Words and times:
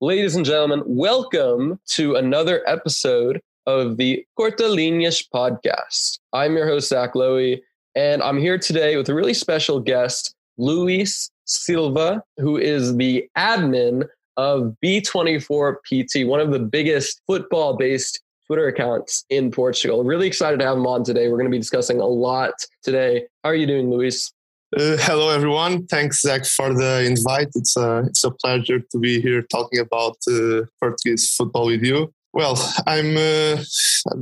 Ladies 0.00 0.34
and 0.34 0.44
gentlemen, 0.44 0.82
welcome 0.86 1.78
to 1.90 2.16
another 2.16 2.68
episode 2.68 3.40
of 3.64 3.96
the 3.96 4.26
Corta 4.36 4.68
Linhas 4.68 5.24
podcast. 5.32 6.18
I'm 6.32 6.56
your 6.56 6.66
host, 6.66 6.88
Zach 6.88 7.14
Lowy, 7.14 7.62
and 7.94 8.20
I'm 8.20 8.38
here 8.38 8.58
today 8.58 8.96
with 8.96 9.08
a 9.08 9.14
really 9.14 9.34
special 9.34 9.78
guest, 9.78 10.34
Luis 10.58 11.30
Silva, 11.44 12.24
who 12.38 12.56
is 12.56 12.96
the 12.96 13.24
admin 13.38 14.08
of 14.36 14.74
B24PT, 14.84 16.26
one 16.26 16.40
of 16.40 16.50
the 16.50 16.58
biggest 16.58 17.22
football 17.28 17.76
based 17.76 18.20
Twitter 18.48 18.66
accounts 18.66 19.24
in 19.30 19.52
Portugal. 19.52 20.02
Really 20.02 20.26
excited 20.26 20.58
to 20.58 20.66
have 20.66 20.76
him 20.76 20.88
on 20.88 21.04
today. 21.04 21.28
We're 21.28 21.38
going 21.38 21.50
to 21.50 21.54
be 21.54 21.58
discussing 21.58 22.00
a 22.00 22.06
lot 22.06 22.54
today. 22.82 23.26
How 23.44 23.50
are 23.50 23.54
you 23.54 23.66
doing, 23.66 23.88
Luis? 23.90 24.32
Uh, 24.76 24.96
hello, 24.98 25.28
everyone. 25.28 25.86
Thanks, 25.86 26.22
Zach, 26.22 26.44
for 26.44 26.74
the 26.74 27.04
invite. 27.04 27.48
It's 27.54 27.76
a 27.76 27.98
it's 28.08 28.24
a 28.24 28.32
pleasure 28.32 28.80
to 28.80 28.98
be 28.98 29.20
here 29.20 29.42
talking 29.42 29.78
about 29.78 30.16
uh, 30.28 30.62
Portuguese 30.80 31.32
football 31.36 31.66
with 31.66 31.84
you. 31.84 32.12
Well, 32.32 32.56
I'm 32.84 33.16
uh, 33.16 33.62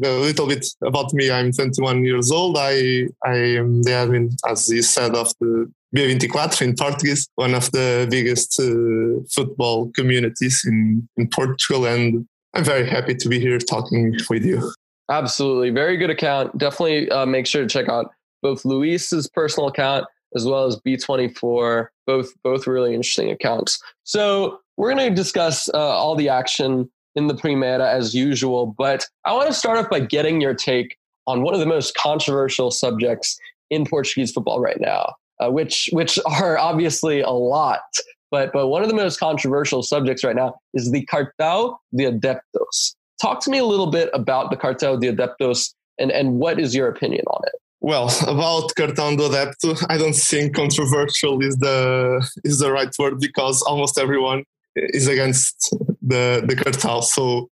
a 0.05 0.21
little 0.21 0.47
bit 0.47 0.67
about 0.85 1.15
me. 1.15 1.31
I'm 1.31 1.53
21 1.53 2.05
years 2.05 2.31
old. 2.31 2.59
I 2.59 3.09
I 3.25 3.37
am 3.61 3.83
the 3.83 3.93
admin, 3.93 4.35
as 4.47 4.69
you 4.69 4.83
said, 4.83 5.15
of 5.15 5.33
the 5.41 5.73
B24 5.97 6.61
in 6.61 6.77
Portuguese, 6.77 7.27
one 7.37 7.55
of 7.55 7.71
the 7.71 8.07
biggest 8.11 8.61
uh, 8.61 9.25
football 9.31 9.91
communities 9.93 10.65
in 10.67 11.09
in 11.17 11.29
Portugal, 11.29 11.87
and 11.87 12.27
I'm 12.53 12.65
very 12.65 12.87
happy 12.87 13.15
to 13.15 13.29
be 13.29 13.41
here 13.41 13.59
talking 13.59 14.19
with 14.29 14.45
you. 14.45 14.71
Absolutely, 15.09 15.71
very 15.71 15.97
good 15.97 16.11
account. 16.11 16.59
Definitely 16.59 17.11
uh, 17.11 17.25
make 17.25 17.47
sure 17.47 17.63
to 17.63 17.69
check 17.69 17.89
out 17.89 18.11
both 18.43 18.67
Luis's 18.67 19.29
personal 19.29 19.69
account 19.69 20.05
as 20.35 20.45
well 20.45 20.65
as 20.67 20.81
B24, 20.87 21.89
both 22.07 22.33
both 22.43 22.67
really 22.67 22.95
interesting 22.95 23.31
accounts. 23.31 23.81
So 24.05 24.61
we're 24.77 24.95
going 24.95 25.09
to 25.09 25.15
discuss 25.15 25.69
uh, 25.73 25.79
all 25.79 26.15
the 26.15 26.29
action 26.29 26.91
in 27.15 27.27
the 27.27 27.35
Primeira 27.35 27.91
as 27.91 28.15
usual, 28.15 28.75
but 28.79 29.07
I 29.25 29.35
want 29.35 29.49
to 29.49 29.55
start 29.55 29.79
off 29.79 29.91
by 29.91 30.01
getting 30.01 30.41
your 30.41 30.55
take 30.55 30.97
on 31.27 31.43
one 31.43 31.55
of 31.55 31.61
the 31.61 31.67
most 31.67 31.95
controversial 31.95 32.71
subjects 32.71 33.39
in 33.71 33.87
Portuguese 33.87 34.33
football 34.33 34.61
right 34.61 34.81
now, 34.81 35.15
uh, 35.41 35.51
which 35.51 35.89
which 35.93 36.19
are 36.27 36.59
obviously 36.59 37.21
a 37.21 37.31
lot. 37.31 37.83
But, 38.31 38.51
but 38.55 38.69
one 38.69 38.83
of 38.83 38.89
the 38.89 38.95
most 38.95 39.21
controversial 39.21 39.83
subjects 39.83 40.25
right 40.25 40.35
now 40.35 40.55
is 40.73 40.91
the 40.91 41.05
Cartão 41.05 41.77
de 41.95 42.11
Adeptos. 42.11 42.95
Talk 43.21 43.41
to 43.45 43.51
me 43.51 43.59
a 43.59 43.65
little 43.67 43.91
bit 43.91 44.09
about 44.15 44.51
the 44.51 44.57
Cartão 44.57 44.99
de 44.99 45.13
Adeptos 45.13 45.75
and, 45.99 46.11
and 46.11 46.39
what 46.39 46.59
is 46.59 46.75
your 46.75 46.89
opinion 46.89 47.25
on 47.27 47.43
it? 47.47 47.61
Well, 47.83 48.09
about 48.29 48.73
Cartão 48.77 49.17
do 49.17 49.29
Adepto, 49.29 49.77
I 49.89 49.99
don't 49.99 50.15
think 50.15 50.55
controversial 50.55 51.43
is 51.43 51.57
the 51.57 52.27
is 52.45 52.61
the 52.61 52.73
right 52.73 52.95
word 52.99 53.19
because 53.19 53.61
almost 53.63 53.99
everyone 53.99 54.45
is 54.75 55.09
against 55.09 55.75
the 56.01 56.45
the 56.47 56.55
cartel. 56.55 57.03
So 57.03 57.51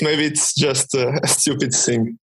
maybe 0.00 0.24
it's 0.24 0.54
just 0.54 0.94
a, 0.94 1.20
stupid 1.26 1.72
thing. 1.72 2.18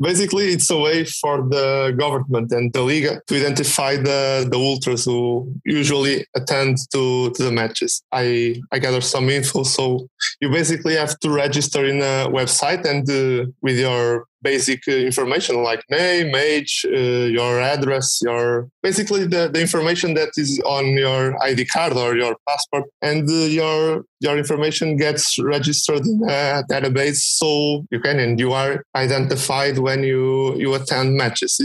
Basically, 0.00 0.46
it's 0.52 0.70
a 0.70 0.78
way 0.78 1.04
for 1.04 1.42
the 1.42 1.94
government 1.98 2.50
and 2.52 2.72
the 2.72 2.80
Liga 2.80 3.20
to 3.26 3.36
identify 3.36 3.96
the, 3.96 4.48
the 4.50 4.56
ultras 4.56 5.04
who 5.04 5.54
usually 5.64 6.24
attend 6.34 6.78
to, 6.92 7.30
to 7.32 7.42
the 7.42 7.52
matches. 7.52 8.02
I, 8.10 8.62
I 8.72 8.78
gather 8.78 9.02
some 9.02 9.28
info. 9.28 9.64
So 9.64 10.08
you 10.40 10.50
basically 10.50 10.96
have 10.96 11.18
to 11.20 11.30
register 11.30 11.84
in 11.84 11.98
a 11.98 12.28
website 12.30 12.86
and 12.86 13.08
uh, 13.10 13.50
with 13.60 13.78
your 13.78 14.26
basic 14.42 14.86
uh, 14.88 14.92
information 14.92 15.62
like 15.62 15.82
name, 15.90 16.34
age, 16.34 16.84
uh, 16.86 17.26
your 17.38 17.60
address, 17.60 18.20
your 18.22 18.68
basically 18.82 19.26
the, 19.26 19.50
the 19.52 19.60
information 19.60 20.14
that 20.14 20.30
is 20.36 20.60
on 20.64 20.86
your 20.96 21.40
ID 21.42 21.66
card 21.66 21.94
or 21.94 22.16
your 22.16 22.36
passport, 22.48 22.84
and 23.02 23.28
uh, 23.28 23.32
your 23.32 24.04
your 24.20 24.36
information 24.38 24.96
gets 24.96 25.38
registered 25.38 26.04
in 26.06 26.20
a 26.28 26.62
database, 26.70 27.20
so 27.38 27.84
you 27.90 28.00
can 28.00 28.18
and 28.18 28.38
you 28.38 28.52
are 28.52 28.82
identified 28.94 29.78
when 29.78 30.02
you 30.02 30.56
you 30.56 30.74
attend 30.74 31.14
matches. 31.14 31.60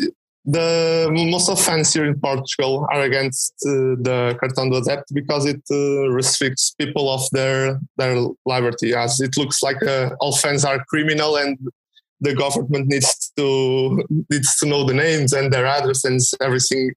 The 0.47 1.09
most 1.11 1.49
of 1.49 1.59
fans 1.59 1.91
here 1.91 2.05
in 2.05 2.19
Portugal 2.19 2.85
are 2.91 3.01
against 3.01 3.53
uh, 3.65 3.97
the 3.99 4.37
Cartão 4.39 4.69
do 4.69 4.79
Adepto 4.79 5.11
because 5.11 5.47
it 5.47 5.61
uh, 5.71 6.09
restricts 6.11 6.75
people 6.79 7.09
of 7.09 7.21
their 7.31 7.79
their 7.97 8.15
liberty, 8.45 8.93
as 8.93 9.19
it 9.19 9.35
looks 9.37 9.63
like 9.63 9.81
uh, 9.81 10.11
all 10.19 10.35
fans 10.35 10.63
are 10.63 10.85
criminal 10.85 11.37
and 11.37 11.57
the 12.21 12.33
government 12.33 12.87
needs 12.87 13.31
to 13.37 14.03
needs 14.29 14.57
to 14.57 14.65
know 14.65 14.85
the 14.85 14.93
names 14.93 15.33
and 15.33 15.51
their 15.51 15.65
address 15.65 16.05
and 16.05 16.19
everything 16.41 16.91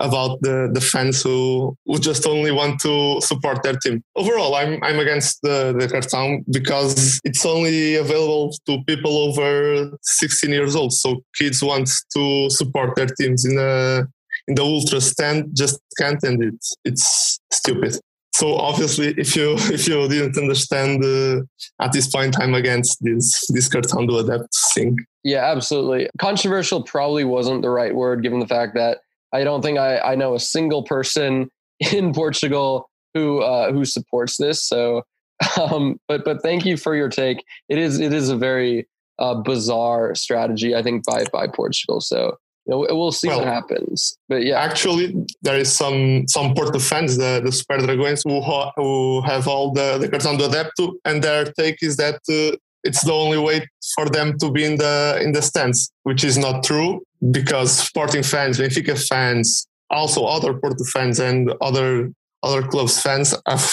about 0.00 0.40
the, 0.42 0.70
the 0.72 0.80
fans 0.80 1.22
who, 1.22 1.76
who 1.86 1.98
just 1.98 2.26
only 2.26 2.52
want 2.52 2.80
to 2.80 3.20
support 3.20 3.62
their 3.62 3.76
team. 3.76 4.02
Overall, 4.16 4.54
I'm 4.54 4.82
I'm 4.82 4.98
against 4.98 5.40
the, 5.42 5.74
the 5.78 5.86
cartão 5.86 6.44
because 6.50 7.20
it's 7.24 7.44
only 7.46 7.96
available 7.96 8.52
to 8.66 8.82
people 8.84 9.16
over 9.18 9.96
16 10.02 10.50
years 10.50 10.76
old. 10.76 10.92
So 10.92 11.22
kids 11.38 11.62
want 11.62 11.90
to 12.16 12.50
support 12.50 12.96
their 12.96 13.08
teams 13.18 13.44
in 13.44 13.58
a 13.58 14.06
in 14.48 14.54
the 14.54 14.62
ultra 14.62 15.00
stand 15.00 15.50
just 15.54 15.80
can't 15.98 16.22
and 16.22 16.42
it's 16.42 16.76
it's 16.84 17.40
stupid 17.50 17.98
so 18.34 18.56
obviously 18.56 19.14
if 19.16 19.36
you 19.36 19.54
if 19.76 19.86
you 19.88 20.08
didn't 20.08 20.36
understand 20.36 21.04
uh, 21.04 21.40
at 21.80 21.92
this 21.92 22.08
point 22.08 22.36
i'm 22.40 22.54
against 22.54 22.98
this 23.02 23.46
this 23.48 23.68
cartão 23.68 24.06
do 24.06 24.18
adapt 24.18 24.54
thing. 24.74 24.96
Yeah 25.22 25.44
absolutely. 25.50 26.08
Controversial 26.18 26.82
probably 26.82 27.24
wasn't 27.24 27.62
the 27.62 27.70
right 27.70 27.94
word 27.94 28.22
given 28.22 28.40
the 28.40 28.46
fact 28.46 28.74
that 28.74 28.98
i 29.32 29.44
don't 29.44 29.62
think 29.62 29.78
i, 29.78 29.98
I 29.98 30.14
know 30.16 30.34
a 30.34 30.40
single 30.40 30.82
person 30.82 31.50
in 31.92 32.12
portugal 32.12 32.88
who 33.14 33.40
uh, 33.40 33.72
who 33.72 33.84
supports 33.84 34.36
this. 34.36 34.62
So 34.62 35.02
um, 35.60 35.98
but 36.08 36.24
but 36.24 36.42
thank 36.42 36.66
you 36.66 36.76
for 36.76 36.94
your 36.94 37.08
take. 37.08 37.42
It 37.68 37.78
is 37.78 38.00
it 38.00 38.12
is 38.12 38.28
a 38.28 38.36
very 38.36 38.86
uh, 39.20 39.34
bizarre 39.34 40.12
strategy 40.16 40.74
i 40.74 40.82
think 40.82 41.04
by 41.04 41.24
by 41.32 41.46
portugal. 41.46 42.00
So 42.00 42.36
we'll 42.66 43.12
see 43.12 43.28
well, 43.28 43.40
what 43.40 43.48
happens. 43.48 44.16
But 44.28 44.42
yeah, 44.44 44.60
actually, 44.60 45.14
there 45.42 45.58
is 45.58 45.72
some 45.72 46.26
some 46.28 46.54
Porto 46.54 46.78
fans, 46.78 47.16
the, 47.16 47.40
the 47.44 47.52
Super 47.52 47.78
Dragões, 47.78 48.22
who 48.24 48.40
ha- 48.40 48.72
who 48.76 49.22
have 49.22 49.46
all 49.48 49.72
the 49.72 49.98
the 49.98 50.08
cards 50.08 50.26
cartão 50.26 50.38
do 50.38 50.48
adepto, 50.48 50.94
and 51.04 51.22
their 51.22 51.44
take 51.44 51.82
is 51.82 51.96
that 51.96 52.20
uh, 52.28 52.56
it's 52.84 53.02
the 53.02 53.12
only 53.12 53.38
way 53.38 53.66
for 53.94 54.08
them 54.08 54.38
to 54.38 54.50
be 54.50 54.64
in 54.64 54.76
the 54.76 55.18
in 55.22 55.32
the 55.32 55.42
stands, 55.42 55.92
which 56.04 56.24
is 56.24 56.38
not 56.38 56.64
true 56.64 57.02
because 57.30 57.72
Sporting 57.72 58.22
fans, 58.22 58.58
Benfica 58.58 58.96
fans, 59.08 59.66
also 59.90 60.24
other 60.24 60.54
Porto 60.54 60.84
fans 60.84 61.18
and 61.18 61.52
other 61.60 62.12
other 62.42 62.62
clubs 62.62 63.00
fans 63.00 63.34
have 63.46 63.70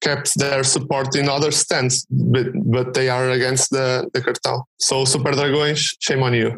kept 0.00 0.38
their 0.38 0.62
support 0.64 1.16
in 1.16 1.28
other 1.28 1.50
stands, 1.50 2.06
but, 2.10 2.46
but 2.64 2.94
they 2.94 3.08
are 3.08 3.30
against 3.30 3.70
the, 3.70 4.08
the 4.12 4.22
cartel. 4.22 4.68
So 4.78 5.04
Super 5.04 5.32
Dragões, 5.32 5.96
shame 6.00 6.22
on 6.22 6.34
you. 6.34 6.56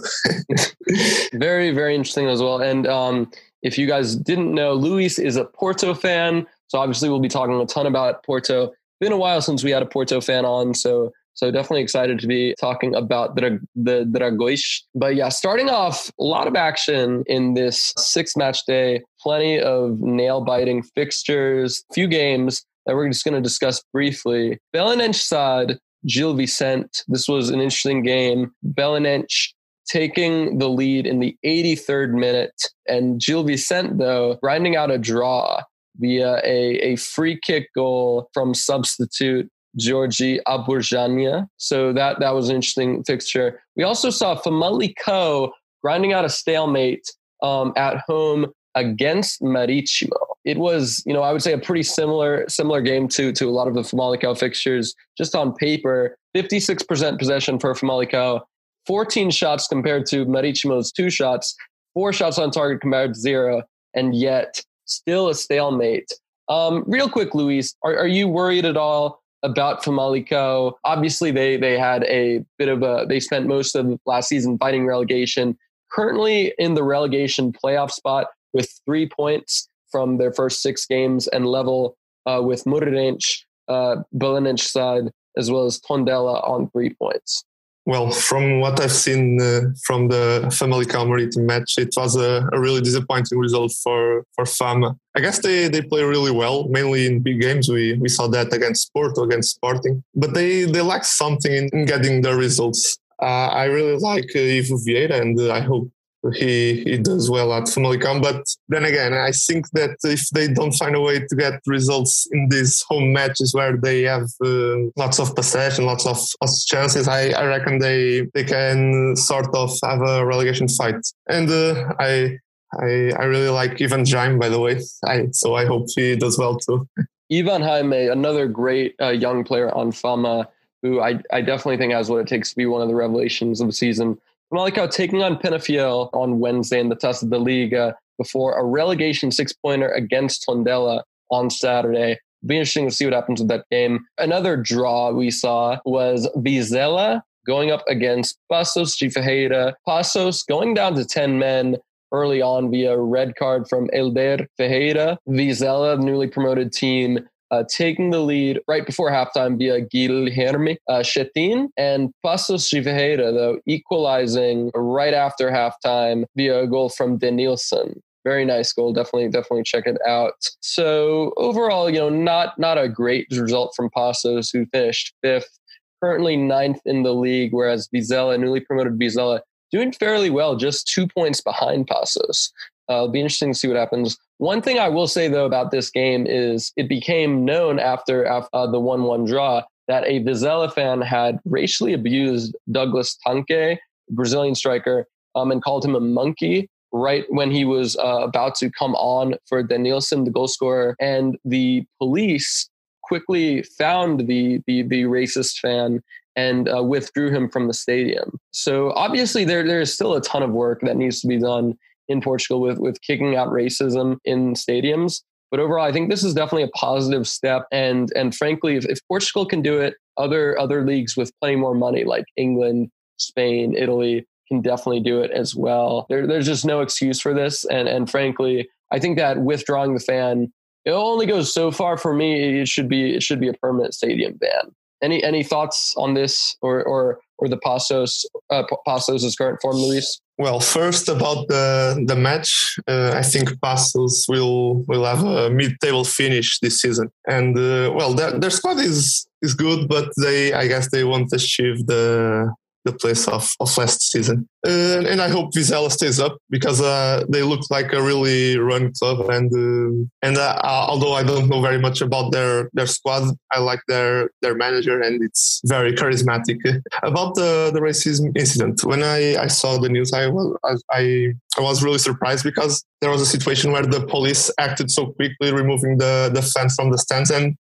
very, 1.32 1.70
very 1.70 1.94
interesting 1.94 2.28
as 2.28 2.42
well. 2.42 2.60
And 2.60 2.86
um, 2.86 3.30
if 3.62 3.78
you 3.78 3.86
guys 3.86 4.16
didn't 4.16 4.52
know, 4.52 4.74
Luis 4.74 5.18
is 5.18 5.36
a 5.36 5.44
Porto 5.44 5.94
fan. 5.94 6.46
So 6.68 6.78
obviously 6.78 7.08
we'll 7.08 7.20
be 7.20 7.28
talking 7.28 7.60
a 7.60 7.66
ton 7.66 7.86
about 7.86 8.22
Porto. 8.24 8.72
Been 9.00 9.12
a 9.12 9.16
while 9.16 9.40
since 9.40 9.64
we 9.64 9.70
had 9.70 9.82
a 9.82 9.86
Porto 9.86 10.20
fan 10.20 10.44
on, 10.44 10.74
so 10.74 11.12
so 11.34 11.50
definitely 11.50 11.80
excited 11.80 12.18
to 12.18 12.26
be 12.26 12.54
talking 12.60 12.94
about 12.94 13.34
the, 13.34 13.58
the 13.74 14.04
Dragões. 14.04 14.82
But 14.94 15.14
yeah, 15.14 15.30
starting 15.30 15.70
off, 15.70 16.10
a 16.20 16.24
lot 16.24 16.46
of 16.46 16.54
action 16.54 17.24
in 17.28 17.54
this 17.54 17.94
six 17.96 18.36
match 18.36 18.66
day, 18.66 19.02
plenty 19.18 19.58
of 19.58 19.98
nail 20.00 20.42
biting 20.42 20.82
fixtures, 20.82 21.82
few 21.94 22.08
games 22.08 22.66
that 22.90 22.96
we're 22.96 23.08
just 23.08 23.24
going 23.24 23.36
to 23.36 23.40
discuss 23.40 23.84
briefly. 23.92 24.58
Belenenses 24.74 25.22
SAD, 25.22 25.78
Gil 26.06 26.34
Vicente. 26.34 27.04
This 27.06 27.28
was 27.28 27.48
an 27.48 27.60
interesting 27.60 28.02
game. 28.02 28.50
Belenenses 28.66 29.54
taking 29.86 30.58
the 30.58 30.68
lead 30.68 31.06
in 31.06 31.20
the 31.20 31.36
83rd 31.46 32.14
minute, 32.14 32.60
and 32.88 33.20
Gil 33.20 33.44
Vicente, 33.44 33.94
though, 33.96 34.38
grinding 34.42 34.74
out 34.74 34.90
a 34.90 34.98
draw 34.98 35.62
via 35.98 36.40
a, 36.44 36.92
a 36.92 36.96
free 36.96 37.38
kick 37.40 37.68
goal 37.76 38.28
from 38.34 38.54
substitute 38.54 39.48
Georgi 39.76 40.40
Aburjania. 40.48 41.46
So 41.58 41.92
that, 41.92 42.18
that 42.18 42.34
was 42.34 42.48
an 42.48 42.56
interesting 42.56 43.04
fixture. 43.04 43.62
We 43.76 43.84
also 43.84 44.10
saw 44.10 44.34
Famalicão 44.34 45.52
grinding 45.80 46.12
out 46.12 46.24
a 46.24 46.28
stalemate 46.28 47.06
um, 47.40 47.72
at 47.76 47.98
home 48.08 48.48
against 48.74 49.40
Marítimo. 49.42 50.16
It 50.44 50.58
was, 50.58 51.02
you 51.06 51.12
know, 51.12 51.22
I 51.22 51.32
would 51.32 51.42
say 51.42 51.52
a 51.52 51.58
pretty 51.58 51.82
similar 51.82 52.48
similar 52.48 52.80
game 52.80 53.08
to 53.08 53.32
to 53.32 53.46
a 53.46 53.50
lot 53.50 53.68
of 53.68 53.74
the 53.74 53.82
Famalicão 53.82 54.38
fixtures. 54.38 54.94
Just 55.18 55.34
on 55.34 55.52
paper, 55.54 56.16
56% 56.36 57.18
possession 57.18 57.58
for 57.58 57.74
Famalicão, 57.74 58.40
14 58.86 59.30
shots 59.30 59.66
compared 59.66 60.06
to 60.06 60.24
Marítimo's 60.26 60.92
two 60.92 61.10
shots, 61.10 61.54
four 61.94 62.12
shots 62.12 62.38
on 62.38 62.50
target 62.50 62.80
compared 62.80 63.14
to 63.14 63.20
zero, 63.20 63.62
and 63.94 64.14
yet 64.14 64.62
still 64.86 65.28
a 65.28 65.34
stalemate. 65.34 66.12
Um, 66.48 66.84
real 66.86 67.08
quick, 67.08 67.34
Luis, 67.34 67.74
are, 67.84 67.96
are 67.96 68.08
you 68.08 68.26
worried 68.26 68.64
at 68.64 68.76
all 68.76 69.22
about 69.42 69.84
Famalicão? 69.84 70.72
Obviously, 70.84 71.30
they 71.30 71.56
they 71.56 71.78
had 71.78 72.04
a 72.04 72.44
bit 72.58 72.68
of 72.68 72.82
a 72.82 73.06
they 73.08 73.20
spent 73.20 73.46
most 73.46 73.74
of 73.76 73.98
last 74.06 74.28
season 74.28 74.58
fighting 74.58 74.86
relegation. 74.86 75.56
Currently 75.92 76.54
in 76.58 76.74
the 76.74 76.84
relegation 76.84 77.52
playoff 77.52 77.90
spot, 77.90 78.28
with 78.52 78.68
three 78.84 79.08
points 79.08 79.68
from 79.90 80.18
their 80.18 80.32
first 80.32 80.62
six 80.62 80.86
games 80.86 81.26
and 81.28 81.46
level 81.46 81.96
uh, 82.26 82.40
with 82.42 82.64
Moreirense. 82.64 83.44
uh, 83.68 84.56
side, 84.56 85.10
as 85.36 85.50
well 85.50 85.64
as 85.64 85.80
Tondela 85.80 86.46
on 86.48 86.70
three 86.70 86.94
points. 86.94 87.44
Well, 87.86 88.10
from 88.10 88.60
what 88.60 88.78
I've 88.78 88.92
seen 88.92 89.40
uh, 89.40 89.62
from 89.84 90.08
the 90.08 90.42
Famalicão 90.52 91.06
Marítimo 91.08 91.44
match, 91.46 91.78
it 91.78 91.94
was 91.96 92.14
a, 92.14 92.48
a, 92.52 92.60
really 92.60 92.82
disappointing 92.82 93.38
result 93.38 93.72
for, 93.82 94.24
for 94.34 94.44
Fama. 94.44 94.96
I 95.16 95.20
guess 95.20 95.38
they, 95.40 95.66
they 95.68 95.80
play 95.82 96.02
really 96.02 96.30
well, 96.30 96.68
mainly 96.68 97.06
in 97.06 97.20
big 97.20 97.40
games. 97.40 97.68
We, 97.68 97.94
we 97.94 98.08
saw 98.08 98.28
that 98.28 98.52
against 98.52 98.92
Porto, 98.92 99.24
against 99.24 99.56
Sporting, 99.56 100.04
but 100.14 100.34
they, 100.34 100.64
they 100.64 100.82
lack 100.82 101.04
something 101.04 101.52
in, 101.52 101.68
in 101.72 101.86
getting 101.86 102.20
the 102.20 102.36
results. 102.36 102.98
Uh, 103.20 103.48
I 103.48 103.64
really 103.64 103.96
like 103.96 104.30
uh, 104.36 104.40
Ivo 104.40 104.76
Vieira, 104.76 105.20
and 105.20 105.40
uh, 105.40 105.52
I 105.52 105.60
hope 105.60 105.90
he 106.34 106.82
he 106.84 106.98
does 106.98 107.30
well 107.30 107.52
at 107.52 107.64
Famalicão. 107.64 108.22
But 108.22 108.44
then 108.68 108.84
again, 108.84 109.14
I 109.14 109.32
think 109.32 109.70
that 109.70 109.96
if 110.04 110.28
they 110.30 110.48
don't 110.48 110.72
find 110.72 110.94
a 110.94 111.00
way 111.00 111.20
to 111.20 111.36
get 111.36 111.60
results 111.66 112.26
in 112.32 112.48
these 112.48 112.82
home 112.88 113.12
matches 113.12 113.54
where 113.54 113.76
they 113.76 114.02
have 114.02 114.28
uh, 114.44 114.76
lots 114.96 115.18
of 115.18 115.34
possession, 115.34 115.86
lots 115.86 116.06
of, 116.06 116.18
chances, 116.66 117.08
I, 117.08 117.30
I 117.30 117.46
reckon 117.46 117.78
they 117.78 118.26
they 118.34 118.44
can 118.44 119.16
sort 119.16 119.54
of 119.54 119.70
have 119.84 120.02
a 120.02 120.24
relegation 120.24 120.68
fight. 120.68 121.00
And 121.28 121.50
uh, 121.50 121.94
I. 121.98 122.38
I, 122.72 123.10
I 123.18 123.24
really 123.24 123.48
like 123.48 123.82
Ivan 123.82 124.06
Jaime, 124.06 124.38
by 124.38 124.48
the 124.48 124.60
way. 124.60 124.80
I, 125.04 125.26
so 125.32 125.56
I 125.56 125.64
hope 125.64 125.88
he 125.92 126.14
does 126.14 126.38
well 126.38 126.56
too. 126.56 126.88
Ivan 127.32 127.62
Jaime, 127.62 128.06
another 128.06 128.46
great 128.46 128.94
uh, 129.00 129.08
young 129.08 129.42
player 129.42 129.74
on 129.74 129.90
Fama, 129.90 130.48
who 130.82 131.00
I, 131.00 131.20
I 131.32 131.40
definitely 131.40 131.78
think 131.78 131.92
has 131.92 132.08
what 132.08 132.18
it 132.18 132.28
takes 132.28 132.50
to 132.50 132.56
be 132.56 132.66
one 132.66 132.80
of 132.80 132.86
the 132.86 132.94
revelations 132.94 133.60
of 133.60 133.66
the 133.66 133.72
season. 133.72 134.18
Famalicão 134.52 134.90
taking 134.90 135.22
on 135.22 135.36
Penafiel 135.36 136.10
on 136.12 136.40
Wednesday 136.40 136.80
in 136.80 136.88
the 136.88 136.96
Taça 136.96 137.28
da 137.28 137.38
Liga 137.38 137.96
before 138.18 138.58
a 138.58 138.64
relegation 138.64 139.30
six 139.30 139.52
pointer 139.52 139.88
against 139.90 140.44
Tondela 140.46 141.02
on 141.30 141.50
Saturday. 141.50 142.12
It'll 142.12 142.48
be 142.48 142.56
interesting 142.56 142.88
to 142.88 142.94
see 142.94 143.04
what 143.04 143.14
happens 143.14 143.40
with 143.40 143.48
that 143.48 143.64
game. 143.70 144.04
Another 144.18 144.56
draw 144.56 145.12
we 145.12 145.30
saw 145.30 145.78
was 145.84 146.28
Vizela 146.38 147.22
going 147.46 147.70
up 147.70 147.84
against 147.88 148.38
de 148.50 149.08
Ferreira. 149.08 149.74
Paços 149.86 150.46
going 150.46 150.74
down 150.74 150.94
to 150.96 151.04
10 151.04 151.38
men 151.38 151.76
early 152.12 152.42
on 152.42 152.70
via 152.70 152.98
red 152.98 153.36
card 153.36 153.68
from 153.68 153.88
Helder 153.92 154.46
Ferreira. 154.56 155.16
Vizela, 155.28 155.98
newly 155.98 156.26
promoted 156.26 156.72
team, 156.72 157.20
uh, 157.50 157.64
taking 157.68 158.10
the 158.10 158.20
lead 158.20 158.60
right 158.68 158.86
before 158.86 159.10
halftime 159.10 159.58
via 159.58 159.80
Guilherme 159.80 160.76
uh, 160.88 161.00
Schettine 161.00 161.68
and 161.76 162.12
Paços 162.24 162.70
de 162.70 163.16
though, 163.16 163.58
equalizing 163.66 164.70
right 164.74 165.14
after 165.14 165.50
halftime 165.50 166.24
via 166.36 166.62
a 166.62 166.66
goal 166.66 166.88
from 166.88 167.18
Denilson. 167.18 168.00
Very 168.24 168.44
nice 168.44 168.72
goal. 168.72 168.92
Definitely, 168.92 169.28
definitely 169.30 169.62
check 169.62 169.86
it 169.86 169.98
out. 170.06 170.34
So 170.60 171.32
overall, 171.38 171.88
you 171.88 171.98
know, 171.98 172.10
not 172.10 172.58
not 172.58 172.76
a 172.76 172.88
great 172.88 173.26
result 173.30 173.72
from 173.74 173.88
Paços, 173.90 174.52
who 174.52 174.66
finished 174.66 175.14
fifth, 175.22 175.58
currently 176.02 176.36
ninth 176.36 176.80
in 176.84 177.02
the 177.02 177.14
league, 177.14 177.52
whereas 177.52 177.88
Vizela, 177.88 178.38
newly 178.38 178.60
promoted 178.60 178.98
Vizela, 178.98 179.40
doing 179.70 179.92
fairly 179.92 180.30
well, 180.30 180.56
just 180.56 180.86
two 180.86 181.06
points 181.06 181.40
behind 181.40 181.86
Paços. 181.88 182.50
Uh, 182.90 182.94
it'll 182.94 183.08
be 183.08 183.20
interesting 183.20 183.52
to 183.52 183.58
see 183.58 183.68
what 183.68 183.76
happens. 183.76 184.18
One 184.38 184.60
thing 184.60 184.78
I 184.78 184.88
will 184.88 185.06
say 185.06 185.28
though 185.28 185.46
about 185.46 185.70
this 185.70 185.90
game 185.90 186.26
is 186.26 186.72
it 186.76 186.88
became 186.88 187.44
known 187.44 187.78
after, 187.78 188.26
uh, 188.26 188.66
the 188.66 188.80
one-one 188.80 189.24
draw 189.24 189.62
that 189.86 190.04
a 190.06 190.20
Vizela 190.20 190.72
fan 190.72 191.00
had 191.00 191.38
racially 191.44 191.92
abused 191.92 192.56
Douglas 192.70 193.16
Tanque, 193.24 193.78
Brazilian 194.10 194.54
striker, 194.54 195.06
um, 195.34 195.50
and 195.50 195.62
called 195.62 195.84
him 195.84 195.94
a 195.94 196.00
monkey 196.00 196.68
right 196.92 197.24
when 197.28 197.50
he 197.50 197.64
was 197.64 197.96
uh, 197.96 198.20
about 198.22 198.54
to 198.56 198.70
come 198.70 198.94
on 198.96 199.34
for 199.48 199.62
Denilson, 199.62 200.24
the 200.24 200.30
goal 200.30 200.48
scorer, 200.48 200.96
and 201.00 201.38
the 201.44 201.84
police 201.98 202.68
quickly 203.02 203.62
found 203.62 204.26
the 204.26 204.60
the, 204.66 204.82
the 204.82 205.02
racist 205.04 205.58
fan 205.58 206.02
and 206.36 206.68
uh, 206.68 206.82
withdrew 206.82 207.30
him 207.30 207.48
from 207.48 207.66
the 207.66 207.74
stadium. 207.74 208.38
So 208.52 208.92
obviously 208.92 209.44
there 209.44 209.66
there 209.66 209.80
is 209.80 209.92
still 209.92 210.14
a 210.14 210.20
ton 210.20 210.42
of 210.42 210.50
work 210.50 210.80
that 210.82 210.96
needs 210.96 211.20
to 211.20 211.26
be 211.26 211.38
done 211.38 211.76
in 212.10 212.20
Portugal 212.20 212.60
with 212.60 212.78
with 212.78 213.00
kicking 213.00 213.36
out 213.36 213.48
racism 213.48 214.18
in 214.24 214.54
stadiums. 214.54 215.22
But 215.50 215.60
overall, 215.60 215.84
I 215.84 215.92
think 215.92 216.10
this 216.10 216.22
is 216.22 216.34
definitely 216.34 216.64
a 216.64 216.78
positive 216.78 217.26
step. 217.26 217.66
And 217.72 218.12
and 218.14 218.34
frankly, 218.34 218.76
if, 218.76 218.84
if 218.86 218.98
Portugal 219.08 219.46
can 219.46 219.62
do 219.62 219.80
it, 219.80 219.94
other 220.16 220.58
other 220.58 220.84
leagues 220.84 221.16
with 221.16 221.32
plenty 221.40 221.56
more 221.56 221.74
money 221.74 222.04
like 222.04 222.24
England, 222.36 222.90
Spain, 223.16 223.74
Italy 223.76 224.26
can 224.48 224.60
definitely 224.60 225.00
do 225.00 225.20
it 225.20 225.30
as 225.30 225.54
well. 225.54 226.06
There, 226.08 226.26
there's 226.26 226.46
just 226.46 226.64
no 226.64 226.80
excuse 226.80 227.20
for 227.20 227.32
this. 227.32 227.64
And 227.64 227.88
and 227.88 228.10
frankly, 228.10 228.68
I 228.92 228.98
think 228.98 229.16
that 229.18 229.40
withdrawing 229.42 229.94
the 229.94 230.00
fan 230.00 230.52
it 230.84 230.92
only 230.92 231.26
goes 231.26 231.52
so 231.52 231.70
far 231.70 231.96
for 231.98 232.14
me. 232.14 232.60
It 232.60 232.68
should 232.68 232.88
be 232.88 233.14
it 233.14 233.22
should 233.22 233.40
be 233.40 233.48
a 233.48 233.54
permanent 233.54 233.94
stadium 233.94 234.34
ban. 234.34 234.74
Any 235.02 235.22
any 235.22 235.42
thoughts 235.42 235.94
on 235.96 236.14
this 236.14 236.56
or 236.62 236.82
or 236.84 237.20
or 237.40 237.48
the 237.48 237.58
Paços 237.58 238.24
uh, 238.50 238.62
Paços' 238.86 239.36
current 239.36 239.58
form, 239.60 239.76
Luis? 239.76 240.20
Well, 240.38 240.60
first 240.60 241.08
about 241.08 241.48
the 241.48 242.02
the 242.06 242.16
match, 242.16 242.78
uh, 242.88 243.12
I 243.14 243.22
think 243.22 243.50
Paços 243.60 244.26
will 244.28 244.84
will 244.88 245.04
have 245.04 245.22
a 245.24 245.50
mid-table 245.50 246.04
finish 246.04 246.58
this 246.60 246.80
season, 246.80 247.10
and 247.26 247.56
uh, 247.58 247.92
well, 247.94 248.14
their, 248.14 248.38
their 248.38 248.50
squad 248.50 248.78
is 248.78 249.26
is 249.42 249.54
good, 249.54 249.88
but 249.88 250.08
they 250.16 250.52
I 250.52 250.66
guess 250.66 250.90
they 250.90 251.04
won't 251.04 251.32
achieve 251.32 251.86
the 251.86 252.52
the 252.84 252.92
place 252.92 253.28
of, 253.28 253.48
of 253.60 253.76
last 253.76 254.10
season. 254.10 254.48
And 254.66 255.20
I 255.20 255.28
hope 255.28 255.52
Vizela 255.52 255.90
stays 255.90 256.20
up 256.20 256.36
because 256.50 256.80
uh, 256.80 257.24
they 257.28 257.42
look 257.42 257.60
like 257.70 257.92
a 257.92 258.02
really 258.02 258.58
run 258.58 258.92
club. 258.98 259.28
And 259.30 259.50
uh, 259.52 260.06
and 260.22 260.36
uh, 260.36 260.60
although 260.62 261.14
I 261.14 261.22
don't 261.22 261.48
know 261.48 261.60
very 261.60 261.78
much 261.78 262.00
about 262.00 262.32
their 262.32 262.70
their 262.72 262.86
squad, 262.86 263.34
I 263.52 263.60
like 263.60 263.80
their 263.88 264.30
their 264.42 264.54
manager 264.54 265.00
and 265.00 265.22
it's 265.22 265.60
very 265.64 265.92
charismatic. 265.92 266.58
about 267.02 267.34
the 267.34 267.70
the 267.72 267.80
racism 267.80 268.36
incident, 268.36 268.84
when 268.84 269.02
I, 269.02 269.36
I 269.36 269.46
saw 269.46 269.78
the 269.78 269.88
news, 269.88 270.12
I 270.12 270.26
was 270.28 270.82
I 270.90 271.32
I 271.58 271.60
was 271.60 271.82
really 271.82 271.98
surprised 271.98 272.44
because 272.44 272.84
there 273.00 273.10
was 273.10 273.22
a 273.22 273.26
situation 273.26 273.72
where 273.72 273.86
the 273.86 274.06
police 274.06 274.50
acted 274.58 274.90
so 274.90 275.12
quickly, 275.12 275.52
removing 275.52 275.98
the 275.98 276.30
the 276.32 276.42
fans 276.42 276.74
from 276.74 276.90
the 276.90 276.98
stands 276.98 277.30
and. 277.30 277.56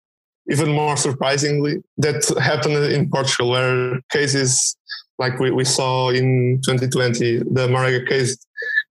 Even 0.48 0.72
more 0.72 0.96
surprisingly, 0.96 1.82
that 1.98 2.24
happened 2.40 2.76
in 2.76 3.10
Portugal, 3.10 3.50
where 3.50 4.00
cases 4.12 4.78
like 5.18 5.40
we, 5.40 5.52
we 5.52 5.66
saw 5.66 6.10
in 6.10 6.62
2020, 6.66 7.40
the 7.40 7.68
Marega 7.68 8.08
case 8.08 8.38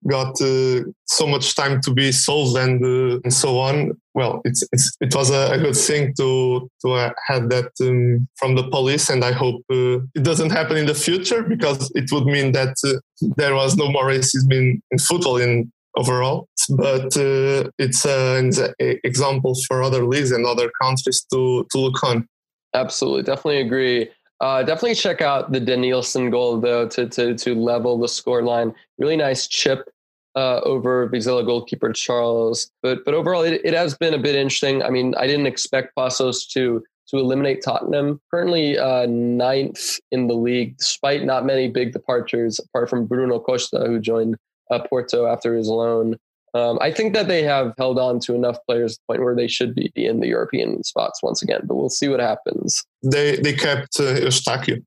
got 0.08 0.40
uh, 0.40 0.82
so 1.06 1.26
much 1.26 1.54
time 1.54 1.80
to 1.80 1.92
be 1.92 2.12
solved 2.12 2.56
and, 2.56 2.82
uh, 2.84 3.20
and 3.24 3.32
so 3.32 3.58
on. 3.58 3.92
Well, 4.14 4.42
it's, 4.44 4.66
it's 4.72 4.96
it 5.00 5.14
was 5.14 5.30
a, 5.30 5.52
a, 5.52 5.58
good 5.58 5.76
thing 5.76 6.14
to 6.18 6.70
to 6.82 6.92
uh, 6.92 7.12
have 7.26 7.48
that 7.48 7.70
um, 7.80 8.28
from 8.36 8.54
the 8.54 8.68
police, 8.68 9.10
and 9.10 9.24
I 9.24 9.32
hope 9.32 9.62
uh, 9.72 9.98
it 10.14 10.22
doesn't 10.22 10.50
happen 10.50 10.76
in 10.76 10.86
the 10.86 10.94
future 10.94 11.42
because 11.42 11.90
it 11.94 12.12
would 12.12 12.26
mean 12.26 12.52
that 12.52 12.76
uh, 12.84 13.00
there 13.36 13.54
was 13.54 13.76
no 13.76 13.90
more 13.90 14.04
racism 14.04 14.52
in, 14.52 14.82
in 14.90 14.98
football 14.98 15.38
in 15.38 15.72
overall. 15.96 16.48
But 16.68 17.16
uh, 17.16 17.70
it's 17.78 18.04
an 18.04 18.52
example 18.78 19.54
for 19.66 19.82
other 19.82 20.04
leagues 20.04 20.30
and 20.30 20.46
other 20.46 20.70
countries 20.80 21.26
to 21.32 21.66
to 21.72 21.78
look 21.78 22.02
on. 22.04 22.28
Absolutely, 22.72 23.22
definitely 23.22 23.60
agree. 23.62 24.10
Uh, 24.44 24.62
definitely 24.62 24.94
check 24.94 25.22
out 25.22 25.52
the 25.52 25.58
Denilson 25.58 26.30
goal 26.30 26.60
though 26.60 26.86
to 26.88 27.08
to 27.08 27.34
to 27.34 27.54
level 27.54 27.96
the 27.96 28.08
score 28.08 28.42
line. 28.42 28.74
Really 28.98 29.16
nice 29.16 29.48
chip 29.48 29.88
uh, 30.36 30.60
over 30.64 31.08
Vizela 31.08 31.46
goalkeeper 31.46 31.94
Charles. 31.94 32.70
But 32.82 33.06
but 33.06 33.14
overall, 33.14 33.40
it, 33.40 33.62
it 33.64 33.72
has 33.72 33.96
been 33.96 34.12
a 34.12 34.18
bit 34.18 34.34
interesting. 34.34 34.82
I 34.82 34.90
mean, 34.90 35.14
I 35.14 35.26
didn't 35.26 35.46
expect 35.46 35.96
Paços 35.96 36.46
to 36.50 36.84
to 37.08 37.16
eliminate 37.16 37.62
Tottenham. 37.62 38.20
Currently 38.30 38.76
uh, 38.76 39.06
ninth 39.06 39.98
in 40.10 40.26
the 40.26 40.34
league, 40.34 40.76
despite 40.76 41.24
not 41.24 41.46
many 41.46 41.68
big 41.68 41.94
departures, 41.94 42.58
apart 42.58 42.90
from 42.90 43.06
Bruno 43.06 43.40
Costa, 43.40 43.84
who 43.86 43.98
joined 43.98 44.36
uh, 44.70 44.80
Porto 44.86 45.24
after 45.24 45.54
his 45.54 45.68
loan. 45.68 46.18
Um, 46.54 46.78
I 46.80 46.92
think 46.92 47.14
that 47.14 47.26
they 47.26 47.42
have 47.42 47.74
held 47.76 47.98
on 47.98 48.20
to 48.20 48.34
enough 48.34 48.58
players 48.66 48.94
to 48.94 49.00
the 49.00 49.12
point 49.12 49.24
where 49.24 49.34
they 49.34 49.48
should 49.48 49.74
be 49.74 49.90
in 49.96 50.20
the 50.20 50.28
European 50.28 50.84
spots 50.84 51.20
once 51.20 51.42
again, 51.42 51.62
but 51.64 51.74
we'll 51.74 51.88
see 51.88 52.06
what 52.06 52.20
happens. 52.20 52.80
They 53.02 53.36
they 53.36 53.54
kept 53.54 53.98
uh, 53.98 54.30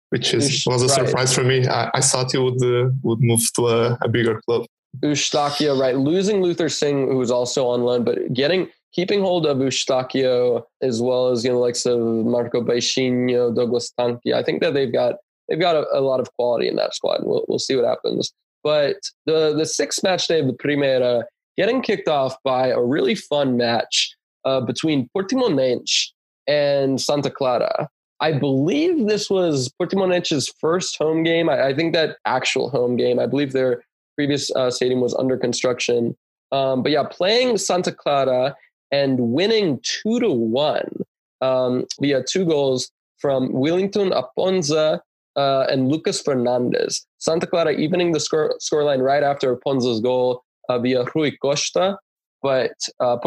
which 0.10 0.34
is, 0.34 0.64
was 0.66 0.82
a 0.82 0.88
right. 0.88 1.08
surprise 1.08 1.36
for 1.36 1.44
me. 1.44 1.68
I, 1.68 1.92
I 1.94 2.02
thought 2.02 2.32
he 2.32 2.38
would 2.38 2.64
uh, 2.64 2.90
would 3.04 3.20
move 3.22 3.42
to 3.56 3.68
a, 3.68 3.98
a 4.02 4.08
bigger 4.08 4.42
club. 4.42 4.66
Eustáquio, 5.04 5.80
right? 5.80 5.98
Losing 5.98 6.42
Luther 6.42 6.70
Singh, 6.70 7.08
who 7.08 7.18
was 7.18 7.30
also 7.30 7.68
on 7.68 7.84
loan, 7.84 8.04
but 8.06 8.34
getting 8.34 8.70
keeping 8.94 9.22
hold 9.22 9.46
of 9.46 9.58
Eustáquio 9.58 10.64
as 10.82 11.02
well 11.02 11.28
as 11.28 11.44
you 11.44 11.52
know, 11.52 11.60
like 11.60 11.76
of 11.86 12.00
Marco 12.00 12.62
Baixinho, 12.62 13.54
Douglas 13.54 13.92
Tanque. 13.92 14.34
I 14.34 14.42
think 14.42 14.62
that 14.62 14.74
they've 14.74 14.92
got 14.92 15.16
they've 15.50 15.60
got 15.60 15.76
a, 15.76 15.86
a 15.94 16.00
lot 16.00 16.22
of 16.22 16.32
quality 16.34 16.70
in 16.70 16.78
that 16.78 16.96
squad. 16.96 17.22
We'll 17.24 17.46
we'll 17.50 17.60
see 17.60 17.76
what 17.76 17.86
happens. 17.86 18.32
But 18.64 18.98
the 19.26 19.54
the 19.54 19.66
sixth 19.66 20.02
match 20.02 20.28
day 20.28 20.40
of 20.40 20.48
the 20.48 20.54
Primeira 20.54 21.26
getting 21.58 21.82
kicked 21.82 22.08
off 22.08 22.36
by 22.44 22.68
a 22.68 22.82
really 22.82 23.16
fun 23.16 23.58
match 23.58 24.16
uh, 24.46 24.62
between 24.62 25.10
Portimonense 25.16 26.08
and 26.48 27.02
Santa 27.02 27.30
Clara. 27.30 27.90
I 28.20 28.32
believe 28.32 29.08
this 29.08 29.30
was 29.30 29.72
Portimonense's 29.80 30.52
first 30.60 30.98
home 30.98 31.24
game. 31.24 31.50
I, 31.50 31.68
I, 31.68 31.76
think 31.76 31.94
that 31.94 32.18
actual 32.26 32.70
home 32.70 32.96
game. 32.96 33.20
I 33.20 33.28
believe 33.28 33.54
their 33.54 33.84
previous 34.16 34.50
uh, 34.56 34.72
stadium 34.72 35.02
was 35.02 35.14
under 35.16 35.38
construction. 35.38 36.16
Um, 36.52 36.82
but 36.82 36.92
yeah, 36.92 37.04
playing 37.04 37.58
Santa 37.58 37.92
Clara 37.92 38.56
and 38.92 39.20
winning 39.20 39.80
two 39.84 40.20
to 40.20 40.32
one. 40.32 40.90
um, 41.42 41.86
via 42.02 42.24
two 42.24 42.46
goals 42.46 42.92
from 43.20 43.50
Willington 43.50 44.12
Aponza 44.12 45.00
uh, 45.36 45.66
and 45.70 45.90
Lucas 45.90 46.22
Fernandes. 46.22 47.06
Santa 47.20 47.48
Clara 47.48 47.74
evening 47.74 48.12
the 48.12 48.20
score 48.20 48.56
scoreline 48.60 49.02
right 49.02 49.24
after 49.24 49.56
Aponza's 49.56 50.00
goal 50.00 50.44
uh, 50.70 50.80
via 50.80 51.06
Rui 51.14 51.32
Costa, 51.38 51.98
but 52.42 52.72
uh, 53.00 53.18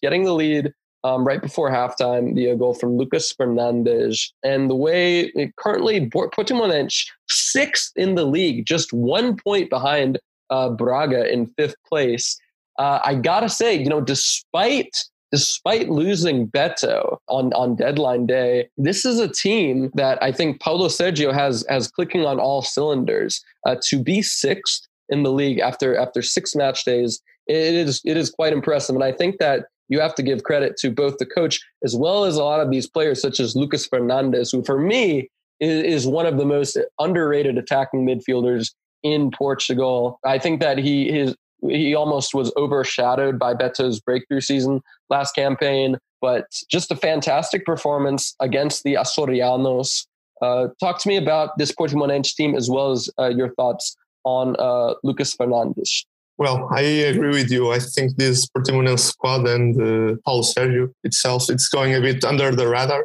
getting 0.00 0.24
the 0.24 0.32
lead 0.32 0.72
um, 1.04 1.24
right 1.24 1.40
before 1.40 1.70
halftime 1.70 2.34
via 2.34 2.56
goal 2.56 2.74
from 2.74 2.96
Lucas 2.96 3.32
Fernandes. 3.32 4.30
And 4.42 4.68
the 4.68 4.74
way 4.74 5.20
it 5.34 5.54
currently 5.56 6.08
Portimonense 6.10 7.06
sixth 7.28 7.92
in 7.96 8.14
the 8.14 8.24
league, 8.24 8.66
just 8.66 8.92
one 8.92 9.36
point 9.36 9.70
behind 9.70 10.18
uh, 10.50 10.70
Braga 10.70 11.32
in 11.32 11.46
fifth 11.46 11.76
place. 11.88 12.38
Uh, 12.78 13.00
I 13.04 13.14
gotta 13.14 13.48
say, 13.48 13.74
you 13.74 13.88
know, 13.88 14.00
despite 14.00 15.04
despite 15.30 15.90
losing 15.90 16.48
Beto 16.48 17.18
on, 17.28 17.52
on 17.52 17.76
deadline 17.76 18.24
day, 18.24 18.70
this 18.78 19.04
is 19.04 19.18
a 19.18 19.28
team 19.28 19.90
that 19.92 20.20
I 20.22 20.32
think 20.32 20.58
Paulo 20.58 20.88
Sergio 20.88 21.34
has 21.34 21.66
has 21.68 21.88
clicking 21.88 22.24
on 22.24 22.40
all 22.40 22.62
cylinders. 22.62 23.44
Uh, 23.66 23.76
to 23.88 24.02
be 24.02 24.22
sixth 24.22 24.87
in 25.08 25.22
the 25.22 25.32
league 25.32 25.58
after 25.58 25.96
after 25.96 26.22
six 26.22 26.54
match 26.54 26.84
days, 26.84 27.20
it 27.46 27.74
is 27.74 28.00
it 28.04 28.16
is 28.16 28.30
quite 28.30 28.52
impressive. 28.52 28.94
And 28.94 29.04
I 29.04 29.12
think 29.12 29.38
that 29.38 29.66
you 29.88 30.00
have 30.00 30.14
to 30.16 30.22
give 30.22 30.44
credit 30.44 30.76
to 30.78 30.90
both 30.90 31.18
the 31.18 31.26
coach 31.26 31.60
as 31.82 31.96
well 31.96 32.24
as 32.24 32.36
a 32.36 32.44
lot 32.44 32.60
of 32.60 32.70
these 32.70 32.86
players, 32.86 33.20
such 33.20 33.40
as 33.40 33.56
Lucas 33.56 33.88
Fernandes, 33.88 34.52
who 34.52 34.62
for 34.62 34.78
me 34.78 35.28
is, 35.60 36.04
is 36.04 36.06
one 36.06 36.26
of 36.26 36.36
the 36.36 36.44
most 36.44 36.78
underrated 36.98 37.58
attacking 37.58 38.06
midfielders 38.06 38.72
in 39.02 39.30
Portugal. 39.30 40.18
I 40.24 40.38
think 40.38 40.60
that 40.60 40.78
he 40.78 41.10
his 41.10 41.34
he 41.62 41.94
almost 41.94 42.34
was 42.34 42.52
overshadowed 42.56 43.38
by 43.38 43.54
Beto's 43.54 44.00
breakthrough 44.00 44.40
season 44.40 44.80
last 45.10 45.34
campaign, 45.34 45.98
but 46.20 46.46
just 46.70 46.90
a 46.90 46.96
fantastic 46.96 47.64
performance 47.64 48.34
against 48.40 48.84
the 48.84 48.94
Açorianos. 48.94 50.06
Uh, 50.40 50.68
talk 50.78 51.00
to 51.00 51.08
me 51.08 51.16
about 51.16 51.58
this 51.58 51.72
Portimonense 51.72 52.34
team 52.34 52.54
as 52.54 52.70
well 52.70 52.92
as 52.92 53.10
uh, 53.18 53.28
your 53.28 53.52
thoughts 53.54 53.96
on 54.24 54.56
uh, 54.58 54.94
Lucas 55.02 55.36
Fernandes. 55.36 56.04
Well, 56.38 56.68
I 56.72 56.82
agree 56.82 57.30
with 57.30 57.50
you. 57.50 57.72
I 57.72 57.80
think 57.80 58.16
this 58.16 58.46
Portimonense 58.46 59.00
squad 59.00 59.48
and 59.48 59.74
uh, 59.74 60.16
Paulo 60.24 60.42
Sergio 60.42 60.92
itself, 61.02 61.50
it's 61.50 61.68
going 61.68 61.94
a 61.96 62.00
bit 62.00 62.24
under 62.24 62.54
the 62.54 62.68
radar. 62.68 63.04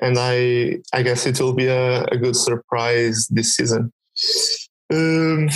And 0.00 0.16
I, 0.18 0.78
I 0.92 1.02
guess 1.02 1.26
it 1.26 1.40
will 1.40 1.54
be 1.54 1.66
a, 1.66 2.04
a 2.04 2.16
good 2.16 2.36
surprise 2.36 3.26
this 3.30 3.56
season. 3.56 3.92
Um, 4.92 5.48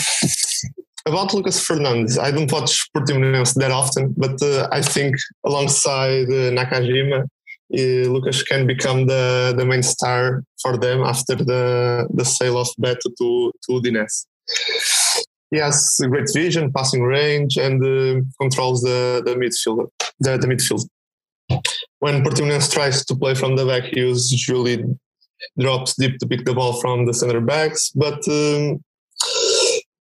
about 1.07 1.33
Lucas 1.33 1.65
Fernandes, 1.65 2.19
I 2.19 2.33
don't 2.33 2.51
watch 2.51 2.89
Portimonense 2.93 3.55
that 3.55 3.71
often, 3.71 4.13
but 4.17 4.43
uh, 4.43 4.69
I 4.73 4.83
think 4.83 5.15
alongside 5.45 6.27
uh, 6.27 6.51
Nakajima, 6.51 7.23
uh, 7.23 8.11
Lucas 8.11 8.43
can 8.43 8.67
become 8.67 9.07
the, 9.07 9.55
the 9.57 9.65
main 9.65 9.83
star 9.83 10.43
for 10.61 10.77
them 10.77 11.03
after 11.03 11.37
the, 11.37 12.09
the 12.15 12.25
sale 12.25 12.59
of 12.59 12.69
Beto 12.81 13.15
to, 13.19 13.53
to 13.63 13.73
Udinese. 13.73 14.27
He 15.51 15.59
has 15.59 15.97
great 16.09 16.29
vision, 16.35 16.73
passing 16.73 17.03
range, 17.03 17.57
and 17.57 17.85
uh, 17.85 18.21
controls 18.41 18.83
the, 18.83 19.23
the 19.25 19.35
midfield. 19.35 19.89
The, 20.21 20.39
the 20.39 20.49
midfield. 20.49 20.89
When 22.01 22.25
Portimonense 22.25 22.73
tries 22.73 23.05
to 23.07 23.15
play 23.15 23.35
from 23.35 23.57
the 23.57 23.65
back, 23.65 23.85
he 23.85 24.01
usually 24.01 24.85
drops 25.59 25.95
deep 25.95 26.19
to 26.19 26.27
pick 26.27 26.45
the 26.45 26.55
ball 26.55 26.81
from 26.81 27.07
the 27.07 27.15
center 27.15 27.41
backs, 27.41 27.91
but 27.91 28.27
um, 28.29 28.81